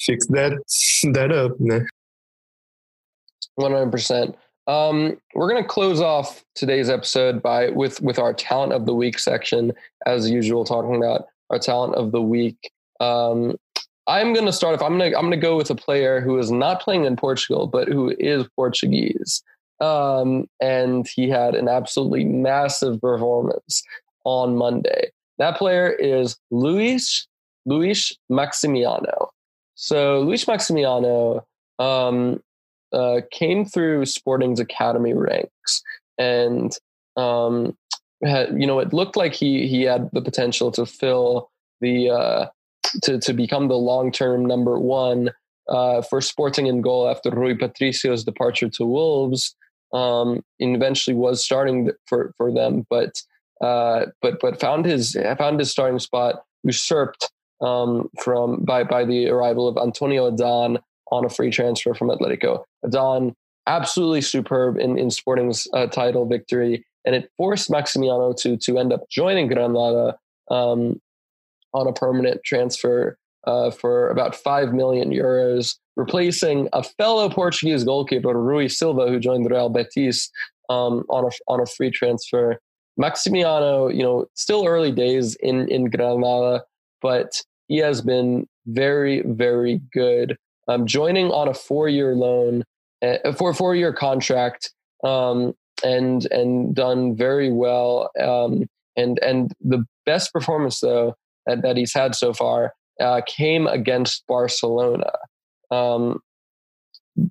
Fix 0.07 0.27
that 0.29 0.53
that 1.13 1.33
up, 1.33 1.53
man. 1.61 1.87
One 3.57 3.73
hundred 3.73 3.93
percent. 3.93 4.37
Um, 4.67 5.21
we're 5.35 5.49
going 5.49 5.63
to 5.63 5.69
close 5.69 6.01
off 6.01 6.43
today's 6.55 6.89
episode 6.89 7.43
by 7.43 7.71
with 7.71 8.01
with 8.01 8.19
our 8.19 8.33
talent 8.33 8.73
of 8.73 8.87
the 8.87 8.95
week 8.95 9.19
section, 9.19 9.73
as 10.07 10.29
usual, 10.29 10.65
talking 10.65 10.97
about 10.97 11.27
our 11.51 11.59
talent 11.59 11.95
of 11.95 12.13
the 12.13 12.23
week. 12.23 12.71
Um, 13.01 13.57
I'm 14.07 14.33
going 14.33 14.47
to 14.47 14.53
start 14.53 14.75
off. 14.75 14.83
I'm 14.83 14.99
going 14.99 15.13
to 15.13 15.19
I'm 15.19 15.25
going 15.25 15.39
to 15.39 15.47
go 15.47 15.57
with 15.57 15.71
a 15.71 15.75
player 15.75 16.21
who 16.21 16.39
is 16.39 16.51
not 16.51 16.81
playing 16.81 17.05
in 17.05 17.17
Portugal, 17.17 17.67
but 17.67 17.89
who 17.89 18.15
is 18.19 18.49
Portuguese, 18.57 19.43
um, 19.81 20.49
and 20.61 21.07
he 21.07 21.29
had 21.29 21.55
an 21.55 21.69
absolutely 21.69 22.25
massive 22.25 23.01
performance 23.01 23.83
on 24.25 24.57
Monday. 24.57 25.11
That 25.39 25.59
player 25.59 25.93
is 25.93 26.39
Luis 26.51 27.27
Luis 27.67 28.17
Maximiano. 28.31 29.29
So 29.75 30.21
Luis 30.21 30.45
Maximiano 30.45 31.43
um, 31.79 32.43
uh, 32.95 33.21
came 33.33 33.65
through 33.65 34.07
Sporting's 34.07 34.61
academy 34.61 35.15
ranks, 35.15 35.83
and 36.17 36.77
um, 37.17 37.77
had, 38.25 38.59
you 38.59 38.67
know 38.67 38.79
it 38.79 38.93
looked 38.93 39.17
like 39.17 39.35
he 39.35 39.67
he 39.67 39.83
had 39.83 40.09
the 40.13 40.23
potential 40.23 40.71
to 40.73 40.87
fill 40.87 41.51
the 41.81 42.11
uh, 42.11 42.47
to 43.03 43.19
to 43.19 43.33
become 43.33 43.69
the 43.69 43.77
long 43.77 44.13
term 44.13 44.47
number 44.47 44.79
one 44.79 45.31
uh, 45.69 46.03
for 46.03 46.21
Sporting 46.21 46.67
in 46.67 46.81
goal 46.81 47.09
after 47.09 47.31
Rui 47.31 47.57
Patricio's 47.57 48.25
departure 48.25 48.69
to 48.71 48.85
Wolves. 48.85 49.55
Um, 49.93 50.43
and 50.59 50.75
eventually 50.75 51.15
was 51.15 51.45
starting 51.45 51.91
for 52.07 52.33
for 52.37 52.53
them, 52.53 52.85
but 52.91 53.23
uh, 53.61 54.07
but 54.23 54.41
but 54.41 54.61
found 54.61 54.85
his 54.85 55.17
found 55.39 55.61
his 55.61 55.71
starting 55.71 56.01
spot 56.01 56.43
usurped 56.65 57.31
um, 57.61 58.09
from 58.21 58.65
by 58.65 58.83
by 58.83 59.05
the 59.05 59.29
arrival 59.29 59.69
of 59.69 59.77
Antonio 59.77 60.27
Adan 60.27 60.79
on 61.15 61.25
a 61.25 61.29
free 61.29 61.51
transfer 61.51 61.95
from 61.95 62.09
Atletico. 62.09 62.65
Adan 62.85 63.35
absolutely 63.67 64.21
superb 64.21 64.77
in 64.79 64.99
in 64.99 65.11
Sporting's 65.11 65.69
uh, 65.73 65.87
title 65.87 66.27
victory, 66.27 66.85
and 67.05 67.15
it 67.15 67.31
forced 67.37 67.71
Maximiano 67.71 68.37
to 68.43 68.57
to 68.57 68.79
end 68.79 68.93
up 68.93 69.09
joining 69.09 69.47
Granada 69.49 70.17
um, 70.51 71.01
on 71.73 71.87
a 71.87 71.93
permanent 71.93 72.43
transfer 72.45 73.17
uh, 73.47 73.71
for 73.71 74.11
about 74.11 74.35
five 74.35 74.73
million 74.73 75.11
euros, 75.11 75.77
replacing 75.97 76.69
a 76.73 76.83
fellow 76.83 77.29
Portuguese 77.31 77.85
goalkeeper 77.85 78.35
Rui 78.35 78.69
Silva, 78.69 79.09
who 79.09 79.19
joined 79.21 79.51
Real 79.51 79.69
Betis 79.69 80.31
um, 80.69 81.05
on 81.09 81.25
a 81.25 81.31
on 81.47 81.61
a 81.61 81.67
free 81.67 81.91
transfer. 81.91 82.59
Maximiano, 83.01 83.93
you 83.93 84.03
know, 84.03 84.27
still 84.35 84.67
early 84.67 84.93
days 84.93 85.37
in 85.37 85.69
in 85.69 85.91
Granada, 85.91 86.65
but 87.01 87.43
he 87.69 87.79
has 87.79 88.03
been 88.03 88.47
very, 88.67 89.23
very 89.27 89.81
good. 89.93 90.37
Um, 90.69 90.87
joining 90.87 91.31
on 91.31 91.49
a 91.49 91.55
four-year 91.55 92.15
loan, 92.15 92.65
uh, 93.03 93.33
for 93.33 93.51
a 93.51 93.55
four-year 93.55 93.93
contract, 93.93 94.73
um, 95.03 95.55
and 95.85 96.27
and 96.31 96.75
done 96.75 97.17
very 97.17 97.53
well. 97.53 98.11
Um, 98.21 98.67
and 98.97 99.19
and 99.19 99.53
the 99.61 99.85
best 100.07 100.33
performance 100.33 100.81
though 100.81 101.15
that, 101.47 101.63
that 101.63 101.77
he's 101.77 101.93
had 101.93 102.15
so 102.15 102.33
far 102.33 102.75
uh, 103.01 103.21
came 103.27 103.67
against 103.67 104.25
Barcelona, 104.27 105.11
um, 105.71 106.21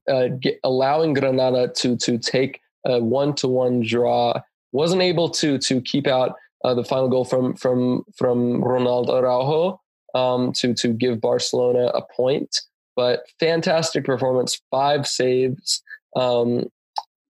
uh, 0.09 0.27
get, 0.39 0.59
allowing 0.63 1.13
Granada 1.13 1.69
to 1.77 1.97
to 1.97 2.17
take 2.17 2.59
a 2.85 2.99
one-to-one 2.99 3.81
draw. 3.81 4.41
Wasn't 4.73 5.01
able 5.01 5.29
to 5.29 5.57
to 5.57 5.81
keep 5.81 6.07
out 6.07 6.35
uh, 6.63 6.73
the 6.73 6.83
final 6.83 7.09
goal 7.09 7.25
from 7.25 7.55
from 7.55 8.03
from 8.15 8.63
Ronald 8.63 9.09
Araujo, 9.09 9.79
um, 10.13 10.51
to 10.53 10.73
to 10.75 10.89
give 10.89 11.21
Barcelona 11.21 11.87
a 11.87 12.01
point. 12.01 12.61
But 12.95 13.23
fantastic 13.39 14.05
performance, 14.05 14.59
five 14.69 15.07
saves, 15.07 15.81
um, 16.15 16.65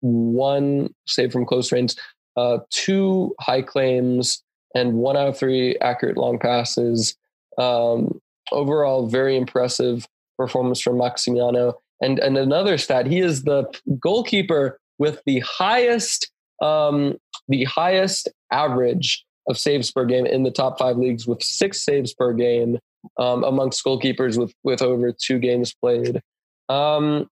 one 0.00 0.92
save 1.06 1.32
from 1.32 1.46
close 1.46 1.72
range, 1.72 1.94
uh, 2.36 2.58
two 2.70 3.34
high 3.40 3.62
claims, 3.62 4.42
and 4.74 4.94
one 4.94 5.16
out 5.16 5.28
of 5.28 5.38
three 5.38 5.76
accurate 5.78 6.16
long 6.16 6.38
passes. 6.38 7.16
Um, 7.56 8.20
overall, 8.52 9.06
very 9.06 9.36
impressive 9.36 10.06
performance 10.36 10.80
from 10.80 10.96
Maximiano. 10.96 11.74
And 12.02 12.18
and 12.18 12.36
another 12.36 12.76
stat, 12.76 13.06
he 13.06 13.20
is 13.20 13.44
the 13.44 13.64
goalkeeper 13.98 14.78
with 14.98 15.22
the 15.26 15.40
highest 15.40 16.30
um, 16.60 17.16
the 17.48 17.64
highest 17.64 18.28
average 18.50 19.24
of 19.48 19.58
saves 19.58 19.90
per 19.90 20.04
game 20.04 20.26
in 20.26 20.42
the 20.42 20.50
top 20.50 20.78
five 20.78 20.96
leagues 20.96 21.26
with 21.26 21.42
six 21.42 21.80
saves 21.80 22.14
per 22.14 22.32
game 22.32 22.78
um, 23.18 23.44
amongst 23.44 23.84
goalkeepers 23.84 24.38
with 24.38 24.52
with 24.62 24.82
over 24.82 25.12
two 25.12 25.38
games 25.38 25.74
played. 25.74 26.20
Um, 26.68 27.28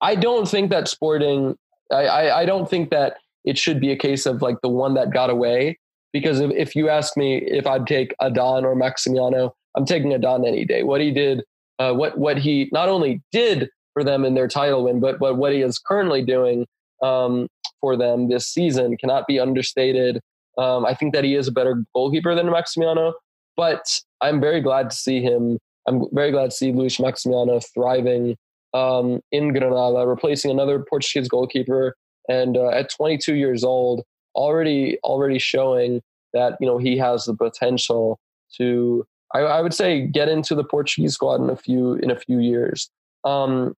I 0.00 0.14
don't 0.14 0.48
think 0.48 0.70
that 0.70 0.88
Sporting. 0.88 1.56
I, 1.92 2.06
I, 2.06 2.40
I 2.40 2.46
don't 2.46 2.68
think 2.68 2.90
that 2.90 3.18
it 3.44 3.56
should 3.56 3.80
be 3.80 3.92
a 3.92 3.96
case 3.96 4.26
of 4.26 4.42
like 4.42 4.60
the 4.62 4.68
one 4.68 4.94
that 4.94 5.12
got 5.12 5.30
away 5.30 5.78
because 6.12 6.40
if, 6.40 6.50
if 6.52 6.74
you 6.74 6.88
ask 6.88 7.16
me 7.16 7.36
if 7.36 7.66
I'd 7.66 7.86
take 7.86 8.14
Adan 8.20 8.64
or 8.64 8.74
Maximiano, 8.74 9.52
I'm 9.76 9.84
taking 9.84 10.12
Adan 10.12 10.44
any 10.44 10.64
day. 10.64 10.82
What 10.82 11.00
he 11.00 11.10
did, 11.10 11.42
uh, 11.78 11.92
what 11.92 12.18
what 12.18 12.38
he 12.38 12.68
not 12.72 12.88
only 12.88 13.22
did 13.32 13.68
for 13.92 14.02
them 14.02 14.24
in 14.24 14.34
their 14.34 14.48
title 14.48 14.84
win, 14.84 15.00
but 15.00 15.18
but 15.18 15.36
what 15.36 15.52
he 15.52 15.60
is 15.60 15.78
currently 15.78 16.22
doing 16.22 16.66
um, 17.02 17.48
for 17.80 17.96
them 17.96 18.28
this 18.28 18.46
season 18.46 18.96
cannot 18.96 19.26
be 19.26 19.38
understated. 19.38 20.20
Um, 20.58 20.86
I 20.86 20.94
think 20.94 21.12
that 21.12 21.24
he 21.24 21.34
is 21.34 21.48
a 21.48 21.52
better 21.52 21.84
goalkeeper 21.94 22.34
than 22.34 22.46
Maximiano, 22.46 23.12
but 23.56 24.00
I'm 24.20 24.40
very 24.40 24.60
glad 24.60 24.90
to 24.90 24.96
see 24.96 25.22
him. 25.22 25.58
I'm 25.86 26.04
very 26.12 26.30
glad 26.30 26.50
to 26.50 26.56
see 26.56 26.72
Luis 26.72 26.96
Maximiano 26.98 27.62
thriving 27.74 28.36
um, 28.74 29.20
in 29.32 29.52
Granada, 29.52 30.06
replacing 30.06 30.50
another 30.50 30.84
Portuguese 30.88 31.28
goalkeeper, 31.28 31.94
and 32.28 32.56
uh, 32.56 32.68
at 32.68 32.90
22 32.90 33.34
years 33.34 33.64
old, 33.64 34.02
already 34.34 34.98
already 35.04 35.38
showing 35.38 36.02
that 36.32 36.56
you 36.60 36.66
know 36.66 36.78
he 36.78 36.96
has 36.98 37.24
the 37.24 37.34
potential 37.34 38.18
to. 38.56 39.04
I, 39.34 39.40
I 39.40 39.60
would 39.60 39.74
say 39.74 40.06
get 40.06 40.28
into 40.28 40.54
the 40.54 40.64
Portuguese 40.64 41.14
squad 41.14 41.40
in 41.40 41.50
a 41.50 41.56
few 41.56 41.94
in 41.94 42.10
a 42.10 42.16
few 42.16 42.38
years. 42.38 42.90
Um, 43.24 43.74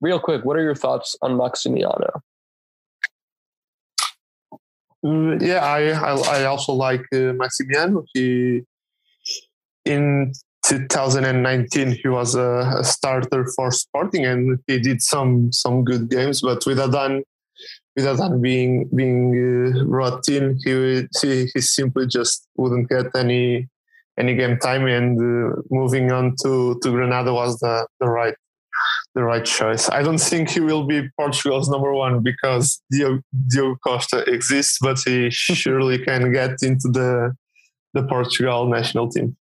real 0.00 0.20
quick, 0.20 0.44
what 0.44 0.56
are 0.56 0.62
your 0.62 0.74
thoughts 0.74 1.16
on 1.22 1.32
Maximiano? 1.32 2.20
Mm, 5.04 5.42
yeah, 5.42 5.58
I, 5.58 5.90
I, 5.90 6.44
also 6.44 6.72
like 6.72 7.02
uh, 7.12 7.36
Maximiano. 7.36 8.06
He 8.14 8.62
in 9.84 10.32
2019 10.66 11.98
he 12.02 12.08
was 12.08 12.34
a, 12.34 12.76
a, 12.78 12.84
starter 12.84 13.46
for 13.54 13.70
Sporting 13.70 14.24
and 14.24 14.58
he 14.66 14.78
did 14.78 15.02
some 15.02 15.52
some 15.52 15.84
good 15.84 16.08
games. 16.08 16.40
But 16.40 16.64
with 16.66 16.80
Adan, 16.80 17.22
with 17.96 18.06
Adan 18.06 18.40
being 18.40 18.88
being 18.94 19.76
uh, 19.76 19.84
brought 19.84 20.26
in, 20.28 20.58
he, 20.64 21.06
he 21.20 21.50
he 21.52 21.60
simply 21.60 22.06
just 22.06 22.46
wouldn't 22.56 22.88
get 22.88 23.14
any 23.14 23.68
any 24.18 24.34
game 24.34 24.58
time. 24.58 24.86
And 24.86 25.18
uh, 25.18 25.60
moving 25.70 26.10
on 26.12 26.34
to 26.42 26.78
to 26.82 26.90
Granada 26.90 27.32
was 27.32 27.58
the 27.58 27.86
the 28.00 28.08
right 28.08 28.34
the 29.14 29.22
right 29.22 29.44
choice. 29.44 29.88
I 29.90 30.02
don't 30.02 30.18
think 30.18 30.50
he 30.50 30.60
will 30.60 30.86
be 30.86 31.08
Portugal's 31.16 31.68
number 31.68 31.92
one 31.92 32.20
because 32.22 32.82
Diogo, 32.90 33.22
Diogo 33.48 33.76
Costa 33.84 34.24
exists, 34.26 34.78
but 34.80 34.98
he 35.04 35.30
surely 35.30 35.98
can 35.98 36.32
get 36.32 36.62
into 36.62 36.88
the 36.88 37.36
the 37.92 38.02
Portugal 38.04 38.66
national 38.66 39.10
team. 39.10 39.36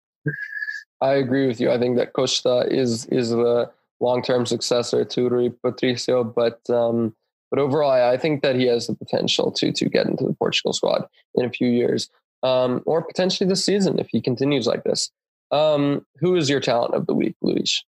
I 1.01 1.15
agree 1.15 1.47
with 1.47 1.61
you. 1.61 1.70
I 1.70 1.78
think 1.78 1.97
that 1.97 2.12
Costa 2.12 2.66
is 2.70 3.07
is 3.07 3.31
the 3.31 3.70
long 4.01 4.23
term 4.23 4.47
successor 4.47 5.05
to 5.05 5.28
Rui 5.28 5.51
Patricio, 5.51 6.24
but 6.24 6.61
um, 6.70 7.15
but 7.51 7.59
overall, 7.59 7.90
I 7.90 8.16
think 8.16 8.43
that 8.43 8.57
he 8.57 8.66
has 8.66 8.86
the 8.86 8.94
potential 8.94 9.51
to 9.53 9.73
to 9.73 9.89
get 9.89 10.07
into 10.07 10.24
the 10.24 10.35
Portugal 10.35 10.73
squad 10.73 11.07
in 11.35 11.44
a 11.44 11.51
few 11.51 11.69
years, 11.69 12.09
um, 12.43 12.82
or 12.86 13.03
potentially 13.03 13.49
this 13.49 13.65
season 13.65 13.99
if 13.99 14.09
he 14.11 14.20
continues 14.20 14.66
like 14.66 14.85
this. 14.85 15.11
Um, 15.51 16.07
who 16.19 16.35
is 16.36 16.49
your 16.49 16.61
talent 16.61 16.94
of 16.94 17.07
the 17.07 17.15
week, 17.15 17.36
Luis? 17.43 17.85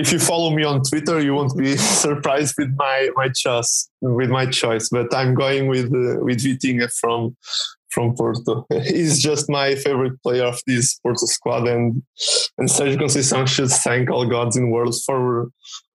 if 0.00 0.12
you 0.12 0.18
follow 0.18 0.50
me 0.50 0.64
on 0.64 0.82
Twitter, 0.82 1.20
you 1.20 1.34
won't 1.34 1.56
be 1.56 1.76
surprised 2.04 2.54
with 2.58 2.74
my 2.76 3.10
my 3.14 3.28
choice. 3.28 3.90
With 4.00 4.30
my 4.30 4.46
choice, 4.46 4.88
but 4.88 5.14
I'm 5.14 5.34
going 5.34 5.66
with 5.68 5.86
uh, 5.86 6.24
with 6.24 6.38
Vitinha 6.44 6.90
from 6.92 7.36
from 7.90 8.14
Porto. 8.14 8.66
He's 8.84 9.22
just 9.22 9.48
my 9.48 9.74
favorite 9.74 10.22
player 10.22 10.44
of 10.44 10.60
this 10.66 10.98
Porto 10.98 11.26
squad, 11.26 11.68
and 11.68 12.02
and 12.58 12.68
Sergio 12.68 12.98
Conceição 12.98 13.46
should 13.46 13.70
thank 13.70 14.10
all 14.10 14.26
gods 14.26 14.56
in 14.56 14.70
world 14.70 14.94
for 15.04 15.50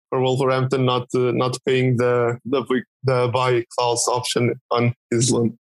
for 0.09 0.21
Wolverhampton 0.21 0.85
not 0.85 1.07
uh, 1.15 1.31
not 1.31 1.57
paying 1.65 1.97
the 1.97 2.39
the 2.45 2.63
the 3.03 3.29
buy 3.33 3.65
clause 3.77 4.07
option 4.07 4.59
on 4.71 4.93
his 5.11 5.31
loan. 5.31 5.57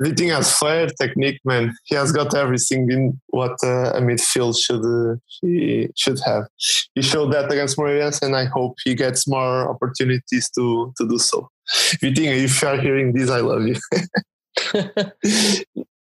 Everything 0.00 0.28
has 0.28 0.56
flair, 0.56 0.86
technique, 0.86 1.40
man. 1.44 1.74
He 1.86 1.96
has 1.96 2.12
got 2.12 2.32
everything 2.32 2.88
in 2.88 3.20
what 3.28 3.56
uh, 3.64 3.90
a 3.98 4.00
midfield 4.00 4.56
should 4.56 4.84
uh, 4.84 5.16
he 5.40 5.88
should 5.96 6.20
have. 6.24 6.44
He 6.94 7.02
showed 7.02 7.32
that 7.32 7.50
against 7.50 7.76
Moreirense, 7.76 8.22
and 8.22 8.36
I 8.36 8.44
hope 8.44 8.76
he 8.84 8.94
gets 8.94 9.26
more 9.26 9.68
opportunities 9.68 10.50
to 10.50 10.92
to 10.98 11.08
do 11.08 11.18
so. 11.18 11.50
Vitinha, 12.00 12.44
if 12.44 12.62
you 12.62 12.68
are 12.68 12.80
hearing 12.80 13.12
this, 13.12 13.28
I 13.28 13.40
love 13.40 13.66
you. 13.66 13.76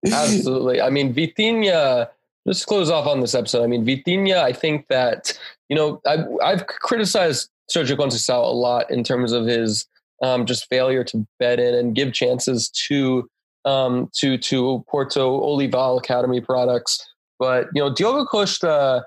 Absolutely. 0.07 0.81
I 0.81 0.91
mean, 0.91 1.15
Vitinha, 1.15 2.09
just 2.47 2.67
close 2.67 2.91
off 2.91 3.07
on 3.07 3.21
this 3.21 3.35
episode. 3.35 3.63
I 3.63 3.67
mean, 3.67 3.85
Vitinha, 3.85 4.39
I 4.39 4.53
think 4.53 4.87
that, 4.89 5.39
you 5.69 5.77
know, 5.77 6.01
I've, 6.07 6.25
I've 6.43 6.67
criticized 6.67 7.51
Sergio 7.71 7.97
Conceição 7.97 8.43
a 8.43 8.53
lot 8.53 8.91
in 8.91 9.05
terms 9.05 9.33
of 9.33 9.47
his 9.47 9.87
um, 10.23 10.47
just 10.47 10.67
failure 10.69 11.05
to 11.05 11.27
bet 11.39 11.61
in 11.61 11.75
and 11.75 11.95
give 11.95 12.13
chances 12.13 12.69
to 12.89 13.29
um, 13.65 14.09
to 14.17 14.39
to 14.39 14.85
Porto 14.89 15.41
Olival 15.41 15.99
Academy 15.99 16.41
products. 16.41 17.07
But 17.39 17.69
you 17.75 17.83
know, 17.83 17.93
Diogo 17.93 18.25
Costa, 18.25 19.05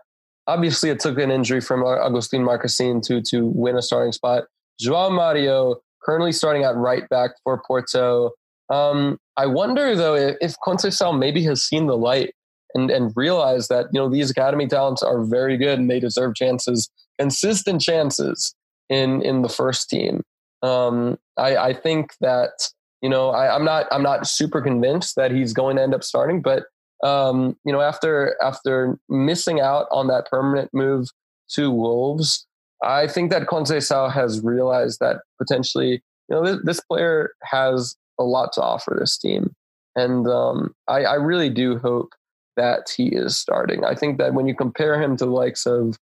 obviously, 0.47 0.89
it 0.89 0.99
took 0.99 1.17
an 1.19 1.31
injury 1.31 1.61
from 1.61 1.83
Agustin 1.83 2.43
Marchesín 2.43 3.01
to 3.07 3.21
to 3.21 3.45
win 3.45 3.77
a 3.77 3.81
starting 3.81 4.11
spot. 4.11 4.45
João 4.81 5.11
Mario 5.11 5.77
currently 6.03 6.31
starting 6.31 6.63
at 6.63 6.75
right 6.75 7.07
back 7.09 7.31
for 7.43 7.61
Porto. 7.65 8.31
Um, 8.69 9.17
I 9.37 9.45
wonder 9.45 9.95
though 9.95 10.15
if, 10.15 10.55
Conceição 10.65 11.17
maybe 11.17 11.43
has 11.43 11.63
seen 11.63 11.87
the 11.87 11.97
light 11.97 12.33
and 12.73 12.89
and 12.89 13.11
realized 13.15 13.69
that 13.69 13.87
you 13.91 13.99
know 13.99 14.09
these 14.09 14.31
academy 14.31 14.67
talents 14.67 15.03
are 15.03 15.23
very 15.23 15.57
good 15.57 15.79
and 15.79 15.89
they 15.89 15.99
deserve 15.99 16.35
chances, 16.35 16.89
consistent 17.19 17.81
chances 17.81 18.55
in 18.89 19.21
in 19.21 19.41
the 19.41 19.49
first 19.49 19.89
team. 19.89 20.21
Um, 20.61 21.17
I, 21.37 21.57
I 21.57 21.73
think 21.73 22.13
that 22.21 22.69
you 23.01 23.09
know 23.09 23.29
I, 23.29 23.53
I'm 23.53 23.65
not 23.65 23.87
I'm 23.91 24.03
not 24.03 24.27
super 24.27 24.61
convinced 24.61 25.15
that 25.15 25.31
he's 25.31 25.53
going 25.53 25.75
to 25.75 25.83
end 25.83 25.93
up 25.93 26.03
starting, 26.03 26.41
but 26.41 26.63
um, 27.03 27.57
you 27.65 27.73
know 27.73 27.81
after 27.81 28.35
after 28.41 28.97
missing 29.09 29.59
out 29.59 29.87
on 29.91 30.07
that 30.07 30.27
permanent 30.29 30.69
move 30.73 31.09
to 31.49 31.69
Wolves, 31.69 32.47
I 32.83 33.07
think 33.07 33.29
that 33.31 33.47
Conceição 33.47 34.11
has 34.11 34.41
realized 34.41 34.99
that 34.99 35.17
potentially 35.37 36.01
you 36.29 36.35
know 36.35 36.59
this 36.63 36.79
player 36.81 37.31
has 37.43 37.95
a 38.19 38.23
lot 38.23 38.53
to 38.53 38.61
offer 38.61 38.95
this 38.99 39.17
team, 39.17 39.55
and 39.95 40.27
um, 40.27 40.73
I, 40.87 41.03
I 41.03 41.15
really 41.15 41.49
do 41.49 41.77
hope 41.77 42.13
that 42.55 42.91
he 42.95 43.07
is 43.07 43.37
starting. 43.37 43.83
I 43.83 43.95
think 43.95 44.17
that 44.19 44.33
when 44.33 44.47
you 44.47 44.55
compare 44.55 45.01
him 45.01 45.17
to 45.17 45.25
the 45.25 45.31
likes 45.31 45.65
of 45.65 45.97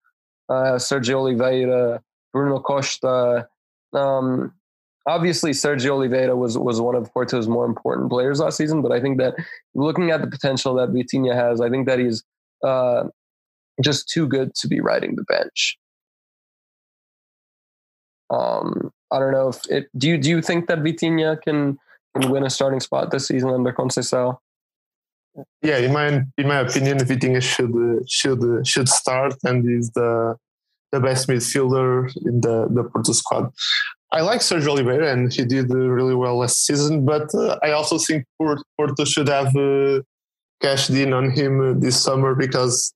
uh, 0.48 0.76
Sergio 0.76 1.16
Oliveira, 1.16 2.00
Bruno 2.32 2.60
Costa, 2.60 3.48
um, 3.92 4.52
obviously 5.06 5.52
Sergio 5.52 5.92
Oliveira 5.92 6.36
was 6.36 6.58
was 6.58 6.80
one 6.80 6.94
of 6.94 7.12
Porto's 7.12 7.48
more 7.48 7.64
important 7.64 8.10
players 8.10 8.40
last 8.40 8.56
season, 8.56 8.82
but 8.82 8.92
I 8.92 9.00
think 9.00 9.18
that 9.18 9.34
looking 9.74 10.10
at 10.10 10.20
the 10.20 10.26
potential 10.26 10.74
that 10.74 10.90
Vitinha 10.90 11.34
has, 11.34 11.60
I 11.60 11.70
think 11.70 11.86
that 11.86 11.98
he's 11.98 12.22
uh, 12.62 13.04
just 13.82 14.08
too 14.08 14.26
good 14.26 14.54
to 14.56 14.68
be 14.68 14.80
riding 14.80 15.16
the 15.16 15.24
bench. 15.24 15.78
Um, 18.30 18.90
I 19.10 19.18
don't 19.20 19.32
know 19.32 19.48
if 19.48 19.64
it. 19.70 19.88
Do 19.96 20.08
you 20.08 20.18
do 20.18 20.30
you 20.30 20.42
think 20.42 20.66
that 20.66 20.80
Vitinha 20.80 21.40
can 21.40 21.78
can 22.18 22.30
win 22.30 22.44
a 22.44 22.50
starting 22.50 22.80
spot 22.80 23.10
this 23.10 23.28
season 23.28 23.50
under 23.50 23.72
Conceição? 23.72 24.38
Yeah, 25.62 25.78
in 25.78 25.92
my 25.92 26.06
in 26.38 26.48
my 26.48 26.60
opinion, 26.60 26.98
Vitinha 26.98 27.42
should 27.42 27.74
should 28.08 28.66
should 28.66 28.88
start 28.88 29.34
and 29.44 29.68
is 29.68 29.90
the 29.90 30.36
the 30.92 31.00
best 31.00 31.28
midfielder 31.28 32.10
in 32.24 32.40
the 32.40 32.68
the 32.70 32.84
Porto 32.84 33.12
squad. 33.12 33.52
I 34.12 34.20
like 34.20 34.40
Sergio 34.40 34.68
Oliveira 34.68 35.12
and 35.12 35.32
he 35.32 35.44
did 35.44 35.70
really 35.70 36.14
well 36.14 36.38
last 36.38 36.64
season, 36.64 37.04
but 37.04 37.34
uh, 37.34 37.58
I 37.62 37.72
also 37.72 37.98
think 37.98 38.24
Porto 38.38 39.04
should 39.04 39.28
have 39.28 39.54
uh, 39.56 40.00
cashed 40.62 40.90
in 40.90 41.12
on 41.12 41.30
him 41.30 41.80
this 41.80 42.02
summer 42.02 42.34
because 42.34 42.94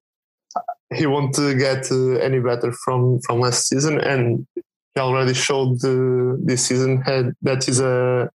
he 0.94 1.06
won't 1.06 1.36
get 1.36 1.90
uh, 1.90 2.12
any 2.14 2.40
better 2.40 2.72
from 2.72 3.20
from 3.20 3.40
last 3.40 3.68
season, 3.68 4.00
and 4.00 4.46
he 4.56 5.00
already 5.00 5.34
showed 5.34 5.80
this 5.80 6.64
season 6.66 7.02
had 7.02 7.34
that 7.42 7.64
he's 7.64 7.80
a 7.80 8.30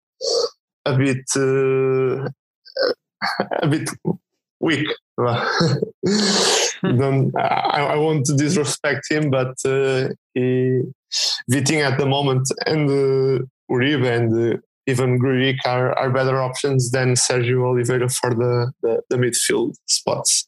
a 0.85 0.97
bit 0.97 1.25
uh, 1.35 2.29
a 3.61 3.67
bit 3.67 3.89
weak. 4.59 4.87
Don't, 6.83 7.35
I, 7.37 7.93
I 7.93 7.95
want 7.95 8.25
to 8.25 8.35
disrespect 8.35 9.09
him, 9.09 9.29
but 9.29 9.55
uh, 9.65 10.09
he 10.33 10.81
Vitinha 11.51 11.91
at 11.91 11.97
the 11.97 12.05
moment 12.05 12.51
and 12.65 12.89
uh, 12.89 13.45
Uribe 13.71 14.05
and 14.05 14.53
uh, 14.53 14.57
even 14.87 15.19
Grujic 15.19 15.57
are, 15.65 15.97
are 15.97 16.11
better 16.11 16.41
options 16.41 16.91
than 16.91 17.13
Sergio 17.13 17.65
Oliveira 17.65 18.09
for 18.09 18.35
the, 18.35 18.71
the, 18.81 19.01
the 19.09 19.17
midfield 19.17 19.75
spots. 19.87 20.47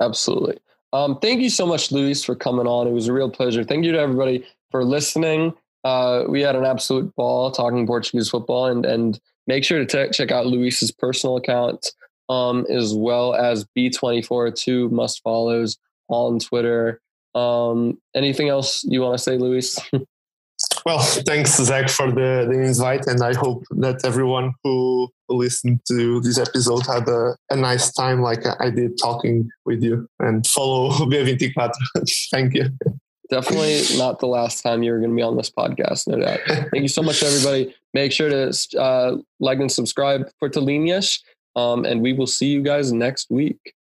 Absolutely. 0.00 0.58
Um, 0.92 1.18
thank 1.20 1.40
you 1.40 1.50
so 1.50 1.66
much, 1.66 1.92
Luis, 1.92 2.24
for 2.24 2.34
coming 2.34 2.66
on. 2.66 2.86
It 2.86 2.92
was 2.92 3.08
a 3.08 3.12
real 3.12 3.30
pleasure. 3.30 3.64
Thank 3.64 3.84
you 3.84 3.92
to 3.92 3.98
everybody 3.98 4.46
for 4.70 4.84
listening. 4.84 5.54
Uh, 5.84 6.24
we 6.28 6.40
had 6.40 6.56
an 6.56 6.64
absolute 6.64 7.14
ball 7.16 7.50
talking 7.50 7.86
Portuguese 7.86 8.28
football, 8.28 8.66
and 8.66 8.84
and 8.84 9.20
make 9.46 9.64
sure 9.64 9.84
to 9.84 10.10
check 10.12 10.30
out 10.30 10.46
Luis's 10.46 10.92
personal 10.92 11.36
account 11.36 11.92
um, 12.28 12.66
as 12.70 12.94
well 12.94 13.34
as 13.34 13.66
B24, 13.76 14.54
two 14.54 14.88
must 14.90 15.22
follows 15.22 15.78
on 16.08 16.38
Twitter. 16.38 17.00
Um, 17.34 17.98
anything 18.14 18.48
else 18.48 18.84
you 18.84 19.00
want 19.00 19.16
to 19.16 19.22
say, 19.22 19.38
Luis? 19.38 19.78
well, 20.86 21.00
thanks, 21.00 21.56
Zach, 21.56 21.88
for 21.88 22.10
the, 22.10 22.48
the 22.50 22.60
invite. 22.60 23.06
And 23.06 23.22
I 23.22 23.34
hope 23.34 23.64
that 23.70 24.04
everyone 24.04 24.52
who 24.62 25.08
listened 25.28 25.80
to 25.88 26.20
this 26.20 26.38
episode 26.38 26.86
had 26.86 27.08
a, 27.08 27.36
a 27.50 27.56
nice 27.56 27.92
time 27.92 28.20
like 28.20 28.44
I 28.60 28.70
did 28.70 28.98
talking 28.98 29.50
with 29.64 29.82
you 29.82 30.06
and 30.18 30.46
follow 30.46 30.90
B24. 31.06 31.72
Thank 32.30 32.54
you. 32.54 32.70
Definitely 33.30 33.82
not 33.96 34.18
the 34.18 34.26
last 34.26 34.62
time 34.62 34.82
you're 34.82 34.98
going 34.98 35.10
to 35.10 35.16
be 35.16 35.22
on 35.22 35.36
this 35.36 35.50
podcast, 35.50 36.08
no 36.08 36.18
doubt. 36.18 36.40
Thank 36.46 36.82
you 36.82 36.88
so 36.88 37.02
much, 37.02 37.22
everybody. 37.22 37.74
Make 37.94 38.12
sure 38.12 38.28
to 38.28 38.52
uh, 38.78 39.16
like 39.40 39.58
and 39.58 39.70
subscribe 39.70 40.30
for 40.38 40.48
Tolinias. 40.48 41.20
Um, 41.54 41.84
and 41.84 42.00
we 42.00 42.12
will 42.12 42.26
see 42.26 42.46
you 42.46 42.62
guys 42.62 42.92
next 42.92 43.30
week. 43.30 43.74